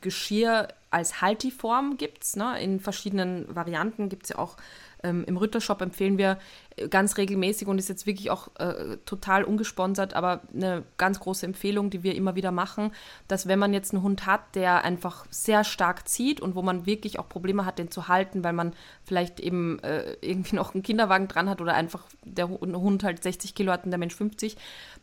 Geschirr 0.00 0.68
als 0.90 1.20
Haltiform 1.20 1.96
gibt 1.96 2.24
es. 2.24 2.36
Ne? 2.36 2.60
In 2.60 2.80
verschiedenen 2.80 3.54
Varianten 3.54 4.08
gibt 4.08 4.24
es 4.24 4.30
ja 4.30 4.38
auch 4.38 4.56
ähm, 5.02 5.24
im 5.26 5.36
Rittershop 5.36 5.82
empfehlen 5.82 6.18
wir 6.18 6.38
äh, 6.76 6.88
ganz 6.88 7.16
regelmäßig 7.16 7.68
und 7.68 7.78
ist 7.78 7.88
jetzt 7.88 8.06
wirklich 8.06 8.30
auch 8.30 8.48
äh, 8.58 8.96
total 9.04 9.44
ungesponsert, 9.44 10.14
aber 10.14 10.42
eine 10.54 10.84
ganz 10.96 11.20
große 11.20 11.46
Empfehlung, 11.46 11.90
die 11.90 12.02
wir 12.02 12.14
immer 12.14 12.34
wieder 12.34 12.50
machen, 12.50 12.92
dass 13.28 13.46
wenn 13.46 13.58
man 13.58 13.72
jetzt 13.72 13.92
einen 13.92 14.02
Hund 14.02 14.26
hat, 14.26 14.54
der 14.54 14.84
einfach 14.84 15.26
sehr 15.30 15.64
stark 15.64 16.08
zieht 16.08 16.40
und 16.40 16.54
wo 16.54 16.62
man 16.62 16.86
wirklich 16.86 17.18
auch 17.18 17.28
Probleme 17.28 17.64
hat, 17.64 17.78
den 17.78 17.90
zu 17.90 18.08
halten, 18.08 18.42
weil 18.42 18.52
man 18.52 18.72
vielleicht 19.04 19.40
eben 19.40 19.78
äh, 19.80 20.16
irgendwie 20.20 20.56
noch 20.56 20.74
einen 20.74 20.82
Kinderwagen 20.82 21.28
dran 21.28 21.48
hat 21.48 21.60
oder 21.60 21.74
einfach 21.74 22.04
der 22.24 22.48
Hund 22.48 23.04
halt 23.04 23.22
60 23.22 23.54
Kilo 23.54 23.72
hat 23.72 23.84
und 23.84 23.90
der 23.90 23.98
Mensch 23.98 24.14
50, 24.14 24.56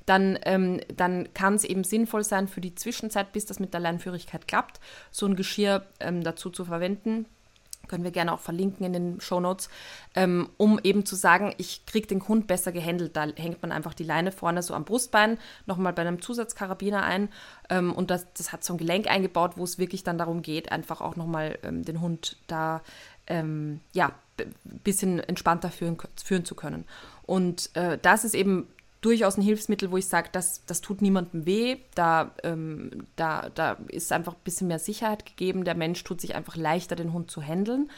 dann, 0.06 0.38
ähm, 0.44 0.82
dann 0.96 1.34
kann 1.34 1.56
es 1.56 1.64
eben 1.64 1.84
sinnvoll 1.84 2.24
sein, 2.24 2.48
für 2.48 2.62
die 2.62 2.76
Zwischenzeit, 2.76 3.32
bis 3.32 3.46
das 3.46 3.60
mit 3.60 3.74
der 3.74 3.80
Leinführigkeit 3.80 4.48
klappt, 4.48 4.80
so 5.12 5.26
ein 5.26 5.36
Geschirr 5.36 5.86
ähm, 6.00 6.24
dazu 6.24 6.50
zu 6.50 6.66
verwenden. 6.66 7.26
Können 7.90 8.06
wir 8.06 8.12
gerne 8.12 8.32
auch 8.32 8.40
verlinken 8.40 8.86
in 8.86 8.94
den 8.94 9.20
Show 9.20 9.42
Notes, 9.42 9.70
ähm, 10.16 10.50
um 10.56 10.80
eben 10.84 11.06
zu 11.06 11.18
sagen, 11.18 11.54
ich 11.58 11.86
kriege 11.86 12.08
den 12.08 12.26
Hund 12.26 12.48
besser 12.48 12.72
gehandelt. 12.72 13.18
Da 13.18 13.28
hängt 13.36 13.62
man 13.62 13.74
einfach 13.74 13.94
die 13.94 14.06
Leine 14.06 14.32
vorne 14.32 14.64
so 14.64 14.74
am 14.74 14.86
Brustbein, 14.86 15.38
nochmal 15.66 15.92
bei 15.92 16.02
einem 16.02 16.22
Zusatzkarabiner 16.22 17.04
ein. 17.04 17.28
Ähm, 17.70 17.92
und 17.92 18.10
das, 18.10 18.32
das 18.34 18.54
hat 18.54 18.64
so 18.64 18.74
ein 18.74 18.78
Gelenk 18.78 19.08
eingebaut, 19.08 19.58
wo 19.58 19.66
es 19.66 19.80
wirklich 19.80 20.06
dann 20.06 20.18
darum 20.18 20.42
geht, 20.42 20.72
einfach 20.72 21.02
auch 21.02 21.18
nochmal 21.18 21.60
ähm, 21.64 21.84
den 21.84 22.00
Hund 22.00 22.38
da 22.48 22.82
ähm, 23.28 23.82
ja, 23.92 24.14
bisschen 24.64 25.20
entspannter 25.20 25.70
führen, 25.70 25.98
führen 26.24 26.46
zu 26.46 26.56
können. 26.56 26.86
Und 27.26 27.76
äh, 27.76 27.98
das 28.02 28.24
ist 28.24 28.34
eben 28.34 28.68
durchaus 29.06 29.38
ein 29.38 29.42
Hilfsmittel, 29.42 29.92
wo 29.92 29.98
ich 29.98 30.08
sage, 30.08 30.30
das, 30.32 30.66
das 30.66 30.82
tut 30.82 31.02
niemandem 31.02 31.46
weh. 31.46 31.78
Da, 31.96 32.32
ähm, 32.44 33.06
da, 33.16 33.50
da 33.50 33.78
ist 33.88 34.12
einfach 34.12 34.34
ein 34.34 34.44
bisschen 34.44 34.68
mehr 34.68 34.80
Sicherheit 34.80 35.26
gegeben. 35.26 35.66
Der 35.66 35.76
Mensch 35.76 36.04
tut 36.04 36.22
sich 36.22 36.36
einfach 36.36 36.56
leichter, 36.56 36.96
den 36.96 37.14
Hund 37.14 37.30
zu 37.30 37.42
handeln. 37.42 37.90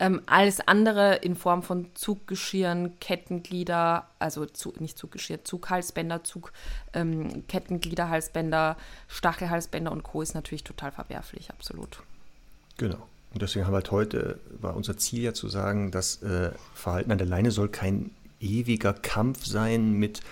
Ähm, 0.00 0.22
alles 0.24 0.60
andere 0.66 1.16
in 1.16 1.36
Form 1.36 1.62
von 1.62 1.88
Zuggeschirren, 1.94 2.98
Kettenglieder, 3.00 4.08
also 4.18 4.46
zu, 4.46 4.72
nicht 4.78 4.96
Zuggeschirr, 4.96 5.44
Zughalsbänder, 5.44 6.24
Zug, 6.24 6.52
ähm, 6.94 7.46
Kettengliederhalsbänder, 7.48 8.78
Stachelhalsbänder 9.08 9.92
und 9.92 10.02
Co. 10.02 10.22
ist 10.22 10.34
natürlich 10.34 10.64
total 10.64 10.90
verwerflich, 10.90 11.50
absolut. 11.50 12.02
Genau. 12.78 13.06
Und 13.34 13.42
deswegen 13.42 13.66
haben 13.66 13.72
wir 13.72 13.76
halt 13.76 13.90
heute, 13.90 14.40
war 14.58 14.74
unser 14.74 14.96
Ziel 14.96 15.22
ja 15.22 15.34
zu 15.34 15.48
sagen, 15.48 15.90
das 15.90 16.22
äh, 16.22 16.50
Verhalten 16.74 17.12
an 17.12 17.18
der 17.18 17.26
Leine 17.26 17.50
soll 17.50 17.68
kein 17.68 18.10
ewiger 18.40 18.94
Kampf 18.94 19.44
sein 19.44 19.92
mit 19.92 20.22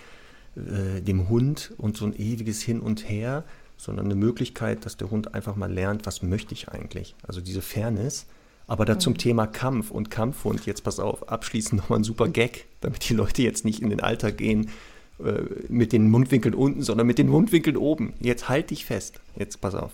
äh, 0.66 1.00
dem 1.00 1.28
Hund 1.28 1.72
und 1.78 1.96
so 1.96 2.06
ein 2.06 2.14
ewiges 2.16 2.62
Hin 2.62 2.80
und 2.80 3.08
Her, 3.08 3.44
sondern 3.76 4.06
eine 4.06 4.16
Möglichkeit, 4.16 4.84
dass 4.84 4.96
der 4.96 5.10
Hund 5.10 5.34
einfach 5.34 5.56
mal 5.56 5.72
lernt, 5.72 6.04
was 6.06 6.22
möchte 6.22 6.52
ich 6.52 6.68
eigentlich. 6.68 7.14
Also 7.26 7.40
diese 7.40 7.62
Fairness. 7.62 8.26
Aber 8.66 8.84
da 8.84 8.94
mhm. 8.94 9.00
zum 9.00 9.18
Thema 9.18 9.46
Kampf 9.46 9.90
und 9.90 10.10
Kampfhund, 10.10 10.66
jetzt 10.66 10.84
pass 10.84 11.00
auf, 11.00 11.28
abschließend 11.28 11.80
nochmal 11.80 12.00
ein 12.00 12.04
super 12.04 12.28
Gag, 12.28 12.66
damit 12.80 13.08
die 13.08 13.14
Leute 13.14 13.42
jetzt 13.42 13.64
nicht 13.64 13.80
in 13.80 13.90
den 13.90 14.00
Alltag 14.00 14.36
gehen 14.36 14.70
äh, 15.20 15.42
mit 15.68 15.92
den 15.92 16.10
Mundwinkeln 16.10 16.54
unten, 16.54 16.82
sondern 16.82 17.06
mit 17.06 17.18
den 17.18 17.28
Mundwinkeln 17.28 17.76
oben. 17.76 18.14
Jetzt 18.20 18.48
halt 18.48 18.70
dich 18.70 18.84
fest. 18.84 19.20
Jetzt 19.36 19.60
pass 19.60 19.74
auf. 19.74 19.92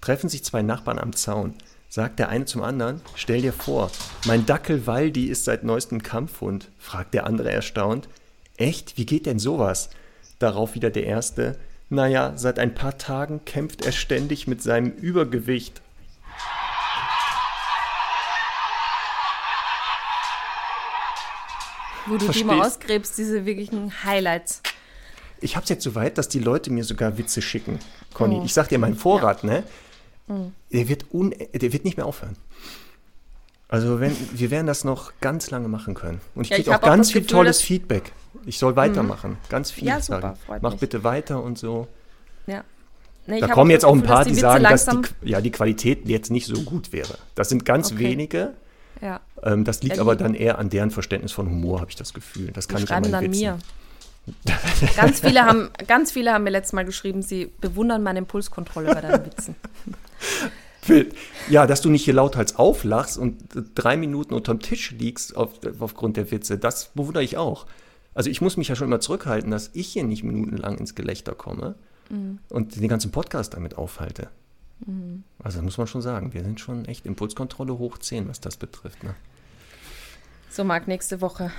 Treffen 0.00 0.28
sich 0.28 0.44
zwei 0.44 0.62
Nachbarn 0.62 0.98
am 0.98 1.12
Zaun. 1.12 1.54
Sagt 1.88 2.18
der 2.18 2.28
eine 2.28 2.46
zum 2.46 2.62
anderen, 2.62 3.00
stell 3.14 3.42
dir 3.42 3.52
vor, 3.52 3.90
mein 4.26 4.44
Dackel 4.44 4.86
Waldi 4.86 5.26
ist 5.26 5.44
seit 5.44 5.62
neuestem 5.62 6.02
Kampfhund. 6.02 6.70
Fragt 6.78 7.14
der 7.14 7.26
andere 7.26 7.50
erstaunt, 7.50 8.08
Echt? 8.56 8.96
Wie 8.96 9.06
geht 9.06 9.26
denn 9.26 9.38
sowas? 9.38 9.90
Darauf 10.38 10.74
wieder 10.74 10.90
der 10.90 11.04
Erste. 11.04 11.58
Naja, 11.88 12.32
seit 12.36 12.58
ein 12.58 12.74
paar 12.74 12.98
Tagen 12.98 13.44
kämpft 13.44 13.84
er 13.84 13.92
ständig 13.92 14.46
mit 14.46 14.62
seinem 14.62 14.90
Übergewicht. 14.90 15.82
Wo 22.06 22.16
du 22.16 22.28
die 22.28 22.44
mal 22.44 22.64
ausgräbst, 22.64 23.18
diese 23.18 23.46
wirklichen 23.46 24.04
Highlights. 24.04 24.62
Ich 25.40 25.56
hab's 25.56 25.68
jetzt 25.68 25.82
so 25.82 25.94
weit, 25.94 26.18
dass 26.18 26.28
die 26.28 26.38
Leute 26.38 26.70
mir 26.70 26.84
sogar 26.84 27.18
Witze 27.18 27.42
schicken. 27.42 27.78
Conny, 28.14 28.36
oh. 28.36 28.44
ich 28.44 28.54
sag 28.54 28.68
dir, 28.68 28.78
mein 28.78 28.94
Vorrat, 28.94 29.42
ja. 29.42 29.50
ne? 29.50 29.62
Mhm. 30.28 30.52
Der, 30.72 30.88
wird 30.88 31.06
un 31.12 31.34
der 31.52 31.72
wird 31.72 31.84
nicht 31.84 31.96
mehr 31.96 32.06
aufhören. 32.06 32.36
Also 33.68 34.00
wenn, 34.00 34.16
wir 34.32 34.50
werden 34.50 34.66
das 34.66 34.84
noch 34.84 35.12
ganz 35.20 35.50
lange 35.50 35.68
machen 35.68 35.94
können. 35.94 36.20
Und 36.34 36.44
ich 36.44 36.50
ja, 36.50 36.56
kriege 36.56 36.76
auch 36.76 36.80
ganz 36.80 37.10
viel 37.10 37.22
Gefühl, 37.22 37.38
tolles 37.38 37.60
Feedback. 37.60 38.12
Ich 38.44 38.58
soll 38.58 38.76
weitermachen. 38.76 39.32
Mhm. 39.32 39.48
Ganz 39.48 39.70
viel 39.70 39.88
ja, 39.88 40.00
super, 40.00 40.36
sagen. 40.46 40.60
Mach 40.62 40.72
mich. 40.72 40.80
bitte 40.80 41.02
weiter 41.02 41.42
und 41.42 41.58
so. 41.58 41.88
Ja. 42.46 42.62
Nee, 43.26 43.40
da 43.40 43.48
kommen 43.48 43.72
jetzt 43.72 43.84
auch 43.84 43.94
ein 43.94 44.04
paar, 44.04 44.24
die, 44.24 44.30
die 44.30 44.38
sagen, 44.38 44.62
dass 44.62 44.86
die, 44.86 45.00
ja, 45.22 45.40
die 45.40 45.50
Qualität 45.50 46.08
jetzt 46.08 46.30
nicht 46.30 46.46
so 46.46 46.62
gut 46.62 46.92
wäre. 46.92 47.18
Das 47.34 47.48
sind 47.48 47.64
ganz 47.64 47.90
okay. 47.90 48.00
wenige. 48.00 48.52
Ja. 49.02 49.20
Ähm, 49.42 49.64
das 49.64 49.82
liegt 49.82 49.98
aber 49.98 50.14
dann 50.14 50.34
eher 50.34 50.58
an 50.58 50.70
deren 50.70 50.92
Verständnis 50.92 51.32
von 51.32 51.48
Humor, 51.48 51.80
habe 51.80 51.90
ich 51.90 51.96
das 51.96 52.14
Gefühl. 52.14 52.52
Das 52.52 52.68
kann 52.68 52.78
die 52.78 52.84
ich 52.84 52.92
an 52.92 53.10
meinen 53.10 53.32
Witzen. 53.32 53.40
mir. 53.40 53.58
ganz, 54.96 55.20
viele 55.20 55.44
haben, 55.44 55.70
ganz 55.88 56.12
viele 56.12 56.32
haben 56.32 56.44
mir 56.44 56.50
letztes 56.50 56.72
Mal 56.72 56.84
geschrieben, 56.84 57.22
sie 57.22 57.50
bewundern 57.60 58.02
meine 58.04 58.20
Impulskontrolle 58.20 58.94
bei 58.94 59.00
deinen 59.00 59.26
Witzen. 59.26 59.56
Ja, 61.48 61.66
dass 61.66 61.80
du 61.80 61.90
nicht 61.90 62.04
hier 62.04 62.14
lauthals 62.14 62.56
auflachst 62.56 63.18
und 63.18 63.36
drei 63.74 63.96
Minuten 63.96 64.34
unterm 64.34 64.60
Tisch 64.60 64.90
liegst 64.92 65.36
auf, 65.36 65.50
aufgrund 65.78 66.16
der 66.16 66.30
Witze, 66.30 66.58
das 66.58 66.86
bewundere 66.94 67.22
ich 67.22 67.36
auch. 67.36 67.66
Also 68.14 68.30
ich 68.30 68.40
muss 68.40 68.56
mich 68.56 68.68
ja 68.68 68.76
schon 68.76 68.88
immer 68.88 69.00
zurückhalten, 69.00 69.50
dass 69.50 69.70
ich 69.74 69.88
hier 69.88 70.02
nicht 70.02 70.24
minutenlang 70.24 70.78
ins 70.78 70.94
Gelächter 70.94 71.34
komme 71.34 71.74
mhm. 72.08 72.38
und 72.48 72.76
den 72.76 72.88
ganzen 72.88 73.10
Podcast 73.10 73.54
damit 73.54 73.76
aufhalte. 73.76 74.28
Mhm. 74.84 75.22
Also 75.38 75.62
muss 75.62 75.78
man 75.78 75.86
schon 75.86 76.02
sagen, 76.02 76.32
wir 76.32 76.42
sind 76.42 76.60
schon 76.60 76.84
echt 76.86 77.06
Impulskontrolle 77.06 77.78
hoch 77.78 77.98
10, 77.98 78.28
was 78.28 78.40
das 78.40 78.56
betrifft. 78.56 79.04
Ne? 79.04 79.14
So, 80.50 80.64
Marc, 80.64 80.88
nächste 80.88 81.20
Woche. 81.20 81.52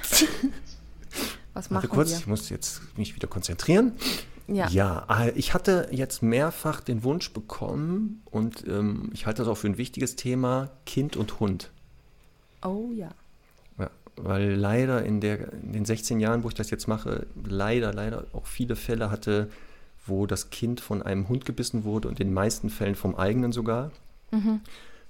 was 1.54 1.70
machen 1.70 1.84
Warte 1.84 1.88
kurz, 1.88 2.12
wir? 2.12 2.18
ich 2.18 2.28
muss 2.28 2.50
jetzt 2.50 2.82
mich 2.98 3.16
wieder 3.16 3.28
konzentrieren. 3.28 3.94
Ja. 4.48 4.70
ja, 4.70 5.06
äh, 5.10 5.32
ich 5.32 5.54
hatte 5.54 5.90
jetzt 5.92 6.24
mehrfach 6.24 6.80
den 6.80 7.04
Wunsch 7.04 7.34
bekommen 7.34 8.22
und 8.32 8.66
ähm, 8.68 9.10
ich 9.14 9.26
halte 9.26 9.42
das 9.42 9.50
auch 9.50 9.58
für 9.58 9.68
ein 9.68 9.78
wichtiges 9.78 10.16
Thema, 10.16 10.70
Kind 10.86 11.18
und 11.18 11.40
Hund. 11.40 11.70
Oh 12.64 12.90
ja. 12.94 13.10
ja 13.78 13.90
weil 14.16 14.54
leider 14.54 15.04
in, 15.04 15.20
der, 15.20 15.52
in 15.52 15.74
den 15.74 15.86
16 15.86 16.20
Jahren, 16.22 16.44
wo 16.44 16.48
ich 16.48 16.54
das 16.54 16.70
jetzt 16.70 16.88
mache, 16.88 17.28
leider, 17.46 17.94
leider 17.94 18.26
auch 18.32 18.46
viele 18.46 18.78
Fälle 18.78 19.12
hatte, 19.12 19.50
wo 20.06 20.26
das 20.26 20.50
Kind 20.50 20.80
von 20.80 21.02
einem 21.02 21.28
Hund 21.28 21.44
gebissen 21.44 21.84
wurde 21.84 22.08
und 22.08 22.20
in 22.20 22.28
den 22.28 22.34
meisten 22.34 22.70
Fällen 22.70 22.96
vom 22.96 23.16
eigenen 23.16 23.52
sogar. 23.52 23.92
Mhm. 24.32 24.62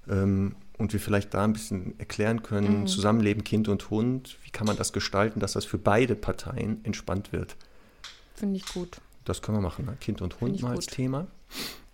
Ähm, 0.09 0.55
und 0.77 0.93
wir 0.93 0.99
vielleicht 0.99 1.33
da 1.33 1.43
ein 1.43 1.53
bisschen 1.53 1.99
erklären 1.99 2.43
können, 2.43 2.81
mhm. 2.81 2.87
Zusammenleben 2.87 3.43
Kind 3.43 3.67
und 3.67 3.89
Hund, 3.89 4.37
wie 4.43 4.51
kann 4.51 4.67
man 4.67 4.77
das 4.77 4.93
gestalten, 4.93 5.39
dass 5.39 5.53
das 5.53 5.65
für 5.65 5.77
beide 5.77 6.15
Parteien 6.15 6.83
entspannt 6.83 7.31
wird. 7.31 7.55
Finde 8.35 8.57
ich 8.57 8.65
gut. 8.73 8.97
Das 9.27 9.41
können 9.41 9.57
wir 9.57 9.61
machen, 9.61 9.85
ne? 9.85 9.97
Kind 9.99 10.21
und 10.21 10.39
Hund 10.39 10.61
mal 10.61 10.75
als 10.75 10.85
Thema. 10.85 11.27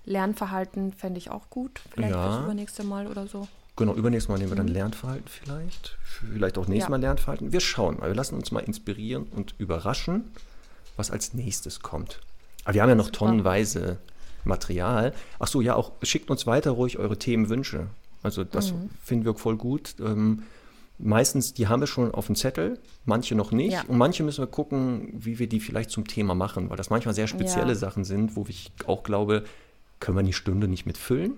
Lernverhalten 0.05 0.93
fände 0.93 1.17
ich 1.17 1.31
auch 1.31 1.49
gut, 1.49 1.81
vielleicht 1.91 2.13
ja. 2.13 2.27
das 2.27 2.43
übernächste 2.43 2.83
Mal 2.83 3.07
oder 3.07 3.25
so. 3.25 3.47
Genau, 3.75 3.95
übernächstes 3.95 4.29
Mal 4.29 4.37
nehmen 4.37 4.51
wir 4.51 4.55
dann 4.55 4.67
mhm. 4.67 4.73
Lernverhalten 4.73 5.27
vielleicht. 5.27 5.97
Vielleicht 6.03 6.59
auch 6.59 6.67
nächstes 6.67 6.87
ja. 6.87 6.89
Mal 6.91 7.01
Lernverhalten. 7.01 7.51
Wir 7.51 7.59
schauen 7.59 7.97
mal. 7.99 8.09
Wir 8.09 8.15
lassen 8.15 8.35
uns 8.35 8.51
mal 8.51 8.59
inspirieren 8.59 9.23
und 9.31 9.55
überraschen, 9.57 10.25
was 10.95 11.09
als 11.09 11.33
nächstes 11.33 11.79
kommt. 11.79 12.19
Aber 12.65 12.75
wir 12.75 12.83
haben 12.83 12.89
ja 12.89 12.95
noch 12.95 13.09
tonnenweise 13.09 13.97
Material. 14.43 15.13
Ach 15.39 15.47
so, 15.47 15.61
ja, 15.61 15.75
auch 15.75 15.93
schickt 16.03 16.29
uns 16.29 16.45
weiter 16.45 16.71
ruhig 16.71 16.99
eure 16.99 17.17
Themenwünsche. 17.17 17.87
Also 18.21 18.43
das 18.43 18.73
mhm. 18.73 18.91
finden 19.03 19.25
wir 19.25 19.33
voll 19.33 19.57
gut. 19.57 19.95
Ähm, 19.99 20.43
meistens, 20.97 21.53
die 21.53 21.67
haben 21.67 21.81
wir 21.81 21.87
schon 21.87 22.13
auf 22.13 22.27
dem 22.27 22.35
Zettel, 22.35 22.79
manche 23.05 23.35
noch 23.35 23.51
nicht. 23.51 23.73
Ja. 23.73 23.83
Und 23.87 23.97
manche 23.97 24.23
müssen 24.23 24.41
wir 24.41 24.47
gucken, 24.47 25.09
wie 25.13 25.39
wir 25.39 25.47
die 25.47 25.59
vielleicht 25.59 25.89
zum 25.89 26.07
Thema 26.07 26.35
machen, 26.35 26.69
weil 26.69 26.77
das 26.77 26.89
manchmal 26.89 27.13
sehr 27.13 27.27
spezielle 27.27 27.69
ja. 27.69 27.75
Sachen 27.75 28.03
sind, 28.03 28.35
wo 28.35 28.45
ich 28.47 28.71
auch 28.85 29.03
glaube, 29.03 29.43
können 29.99 30.17
wir 30.17 30.23
die 30.23 30.33
Stunde 30.33 30.67
nicht 30.67 30.85
mitfüllen. 30.85 31.37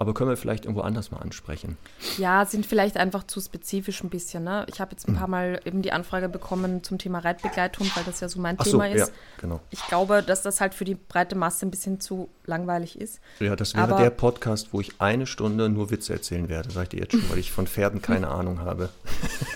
Aber 0.00 0.14
können 0.14 0.30
wir 0.30 0.36
vielleicht 0.36 0.64
irgendwo 0.64 0.82
anders 0.82 1.10
mal 1.10 1.18
ansprechen? 1.18 1.76
Ja, 2.18 2.46
sind 2.46 2.64
vielleicht 2.64 2.96
einfach 2.96 3.24
zu 3.24 3.40
spezifisch 3.40 4.04
ein 4.04 4.10
bisschen. 4.10 4.44
Ne? 4.44 4.64
Ich 4.68 4.80
habe 4.80 4.92
jetzt 4.92 5.08
ein 5.08 5.14
paar 5.16 5.26
mhm. 5.26 5.32
Mal 5.32 5.60
eben 5.64 5.82
die 5.82 5.90
Anfrage 5.90 6.28
bekommen 6.28 6.84
zum 6.84 6.98
Thema 6.98 7.18
Reitbegleitung, 7.18 7.90
weil 7.96 8.04
das 8.04 8.20
ja 8.20 8.28
so 8.28 8.40
mein 8.40 8.54
Ach 8.60 8.64
Thema 8.64 8.88
so, 8.88 8.94
ist. 8.94 9.08
Ja, 9.08 9.14
genau. 9.40 9.60
Ich 9.70 9.84
glaube, 9.88 10.22
dass 10.22 10.42
das 10.42 10.60
halt 10.60 10.74
für 10.74 10.84
die 10.84 10.94
breite 10.94 11.34
Masse 11.34 11.66
ein 11.66 11.72
bisschen 11.72 12.00
zu 12.00 12.28
langweilig 12.46 13.00
ist. 13.00 13.18
Ja, 13.40 13.56
das 13.56 13.74
wäre 13.74 13.92
Aber 13.92 14.00
der 14.00 14.10
Podcast, 14.10 14.72
wo 14.72 14.80
ich 14.80 15.00
eine 15.00 15.26
Stunde 15.26 15.68
nur 15.68 15.90
Witze 15.90 16.12
erzählen 16.12 16.48
werde, 16.48 16.70
sage 16.70 16.84
ich 16.84 16.88
dir 16.90 17.00
jetzt 17.00 17.12
schon, 17.12 17.28
weil 17.28 17.38
ich 17.38 17.50
von 17.50 17.66
Pferden 17.66 18.00
keine 18.00 18.28
Ahnung 18.28 18.60
habe. 18.60 18.90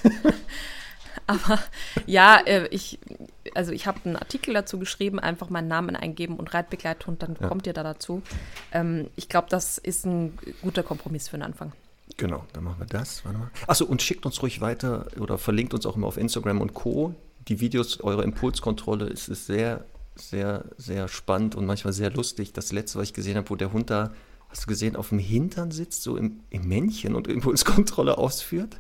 Aber 1.26 1.58
ja, 2.06 2.40
äh, 2.46 2.68
ich, 2.68 2.98
also 3.54 3.72
ich 3.72 3.86
habe 3.86 4.00
einen 4.04 4.16
Artikel 4.16 4.54
dazu 4.54 4.78
geschrieben, 4.78 5.18
einfach 5.18 5.50
meinen 5.50 5.68
Namen 5.68 5.96
eingeben 5.96 6.36
und 6.36 6.52
Reitbegleithund, 6.52 7.22
dann 7.22 7.36
ja. 7.40 7.48
kommt 7.48 7.66
ihr 7.66 7.72
da 7.72 7.82
dazu. 7.82 8.22
Ähm, 8.72 9.08
ich 9.16 9.28
glaube, 9.28 9.48
das 9.50 9.78
ist 9.78 10.06
ein 10.06 10.38
guter 10.62 10.82
Kompromiss 10.82 11.28
für 11.28 11.36
den 11.36 11.44
Anfang. 11.44 11.72
Genau, 12.16 12.44
dann 12.52 12.64
machen 12.64 12.78
wir 12.78 12.86
das. 12.86 13.24
Warte 13.24 13.38
mal. 13.38 13.50
Achso, 13.66 13.84
und 13.84 14.02
schickt 14.02 14.26
uns 14.26 14.42
ruhig 14.42 14.60
weiter 14.60 15.06
oder 15.18 15.38
verlinkt 15.38 15.74
uns 15.74 15.86
auch 15.86 15.96
immer 15.96 16.06
auf 16.06 16.16
Instagram 16.16 16.60
und 16.60 16.74
Co. 16.74 17.14
Die 17.48 17.60
Videos, 17.60 18.00
eure 18.00 18.22
Impulskontrolle, 18.22 19.08
es 19.08 19.28
ist 19.28 19.46
sehr, 19.46 19.84
sehr, 20.14 20.64
sehr 20.76 21.08
spannend 21.08 21.54
und 21.54 21.66
manchmal 21.66 21.92
sehr 21.92 22.10
lustig. 22.10 22.52
Das 22.52 22.72
letzte, 22.72 22.98
was 22.98 23.08
ich 23.08 23.14
gesehen 23.14 23.36
habe, 23.36 23.50
wo 23.50 23.56
der 23.56 23.72
Hund 23.72 23.90
da, 23.90 24.12
hast 24.48 24.64
du 24.64 24.66
gesehen, 24.68 24.96
auf 24.96 25.08
dem 25.08 25.18
Hintern 25.18 25.70
sitzt, 25.70 26.02
so 26.02 26.16
im, 26.16 26.40
im 26.50 26.68
Männchen 26.68 27.14
und 27.14 27.26
Impulskontrolle 27.26 28.18
ausführt? 28.18 28.78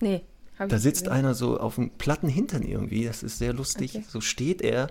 Nee. 0.00 0.22
Da 0.58 0.78
sitzt 0.78 1.08
einer 1.08 1.34
so 1.34 1.58
auf 1.58 1.74
dem 1.76 1.90
platten 1.90 2.28
Hintern 2.28 2.62
irgendwie. 2.62 3.04
Das 3.04 3.22
ist 3.22 3.38
sehr 3.38 3.52
lustig. 3.52 3.96
Okay. 3.96 4.04
So 4.08 4.20
steht 4.20 4.62
er. 4.62 4.88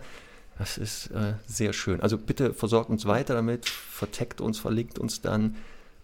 Das 0.57 0.77
ist 0.77 1.07
äh, 1.07 1.33
sehr 1.47 1.73
schön. 1.73 2.01
Also 2.01 2.17
bitte 2.17 2.53
versorgt 2.53 2.89
uns 2.89 3.05
weiter 3.05 3.33
damit, 3.33 3.67
verteckt 3.67 4.39
uns, 4.39 4.59
verlinkt 4.59 4.99
uns 4.99 5.21
dann. 5.21 5.55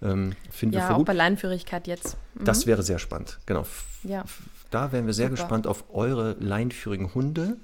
Ähm, 0.02 0.34
finden 0.50 0.76
ja, 0.76 0.90
wir 0.90 0.96
auch 0.96 1.04
bei 1.04 1.14
Leinführigkeit 1.14 1.88
jetzt. 1.88 2.18
Mhm. 2.36 2.46
Das 2.46 2.66
wäre 2.66 2.82
sehr 2.84 3.00
spannend, 3.00 3.38
genau. 3.46 3.66
Ja. 4.04 4.24
Da 4.72 4.92
wären 4.92 5.06
wir 5.06 5.14
sehr 5.14 5.28
Super. 5.28 5.42
gespannt 5.42 5.68
auf 5.68 5.84
eure 5.94 6.36
leinführigen 6.40 7.14
Hunde 7.14 7.58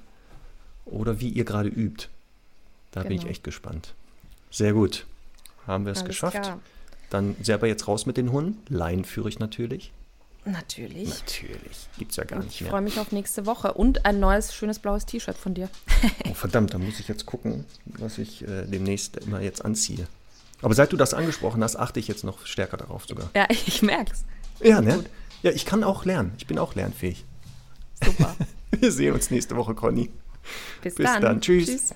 oder 0.86 1.20
wie 1.20 1.30
ihr 1.30 1.46
gerade 1.46 1.70
übt. 1.70 2.10
Da 2.92 3.02
genau. 3.02 3.08
bin 3.08 3.16
ich 3.16 3.22
genau. 3.22 3.32
echt 3.32 3.44
gespannt. 3.44 3.94
Sehr 4.52 4.74
gut. 4.74 5.06
Haben 5.66 5.86
wir 5.86 5.94
es 5.94 6.06
geschafft. 6.06 6.42
Klar. 6.42 6.60
Dann 7.10 7.36
selber 7.42 7.68
jetzt 7.68 7.88
raus 7.88 8.06
mit 8.06 8.18
den 8.18 8.32
Hunden. 8.32 8.62
Leinführig 8.74 9.40
natürlich. 9.40 9.92
Natürlich. 10.46 11.10
Natürlich. 11.10 11.90
Gibt 11.98 12.12
es 12.12 12.18
ja 12.18 12.24
gar 12.24 12.44
nicht 12.44 12.62
mehr. 12.62 12.68
Ich 12.68 12.72
freue 12.72 12.82
mich 12.82 13.00
auf 13.00 13.12
nächste 13.12 13.46
Woche 13.48 13.74
und 13.74 14.06
ein 14.06 14.20
neues, 14.20 14.54
schönes 14.54 14.78
blaues 14.78 15.06
T-Shirt 15.06 15.38
von 15.38 15.56
dir. 15.56 15.70
oh, 16.30 16.34
verdammt, 16.34 16.74
da 16.74 16.78
muss 16.78 17.00
ich 17.00 17.08
jetzt 17.08 17.26
gucken, 17.26 17.66
was 17.86 18.20
ich 18.20 18.48
äh, 18.48 18.66
demnächst 18.66 19.18
immer 19.18 19.42
jetzt 19.42 19.66
anziehe. 19.66 20.08
Aber 20.62 20.74
seit 20.76 20.92
du 20.94 20.98
das 20.98 21.14
angesprochen 21.14 21.64
hast, 21.64 21.76
achte 21.76 22.00
ich 22.00 22.08
jetzt 22.08 22.24
noch 22.24 22.46
stärker 22.46 22.78
darauf 22.78 23.06
sogar. 23.06 23.30
Ja, 23.36 23.48
ich 23.50 23.82
merke 23.82 24.14
es. 24.14 24.26
Ja, 24.66 24.82
ne? 24.82 24.96
Gut. 24.96 25.10
Ja, 25.42 25.52
ich 25.52 25.66
kann 25.66 25.84
auch 25.84 26.06
lernen. 26.06 26.34
Ich 26.38 26.48
bin 26.48 26.60
auch 26.60 26.76
lernfähig. 26.76 27.26
Super. 28.04 28.36
Wir 28.72 28.92
sehen 28.92 29.14
uns 29.14 29.32
nächste 29.32 29.56
Woche, 29.56 29.74
Conny. 29.74 30.12
Bis, 30.82 30.96
Bis 30.96 31.06
dann. 31.06 31.22
dann. 31.22 31.42
Tschüss. 31.42 31.66
Tschüss. 31.66 31.94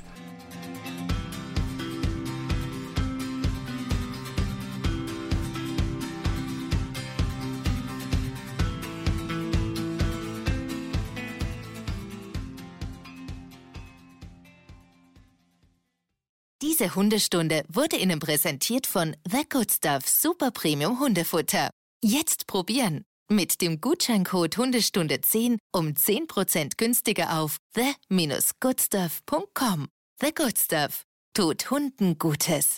Diese 16.80 16.96
Hundestunde 16.96 17.64
wurde 17.68 17.98
Ihnen 17.98 18.20
präsentiert 18.20 18.88
von 18.88 19.14
The 19.30 19.44
Good 19.50 19.70
Stuff 19.70 20.08
Super 20.08 20.50
Premium 20.50 21.02
Hundefutter. 21.02 21.72
Jetzt 22.02 22.48
probieren! 22.48 23.04
Mit 23.30 23.60
dem 23.60 23.82
Gutscheincode 23.82 24.56
Hundestunde 24.56 25.20
10 25.20 25.58
um 25.74 25.88
10% 25.88 26.78
günstiger 26.78 27.38
auf 27.38 27.58
the-goodstuff.com. 27.76 29.90
The 30.22 30.34
Good 30.34 30.58
Stuff 30.58 31.04
tut 31.34 31.70
Hunden 31.70 32.18
Gutes. 32.18 32.78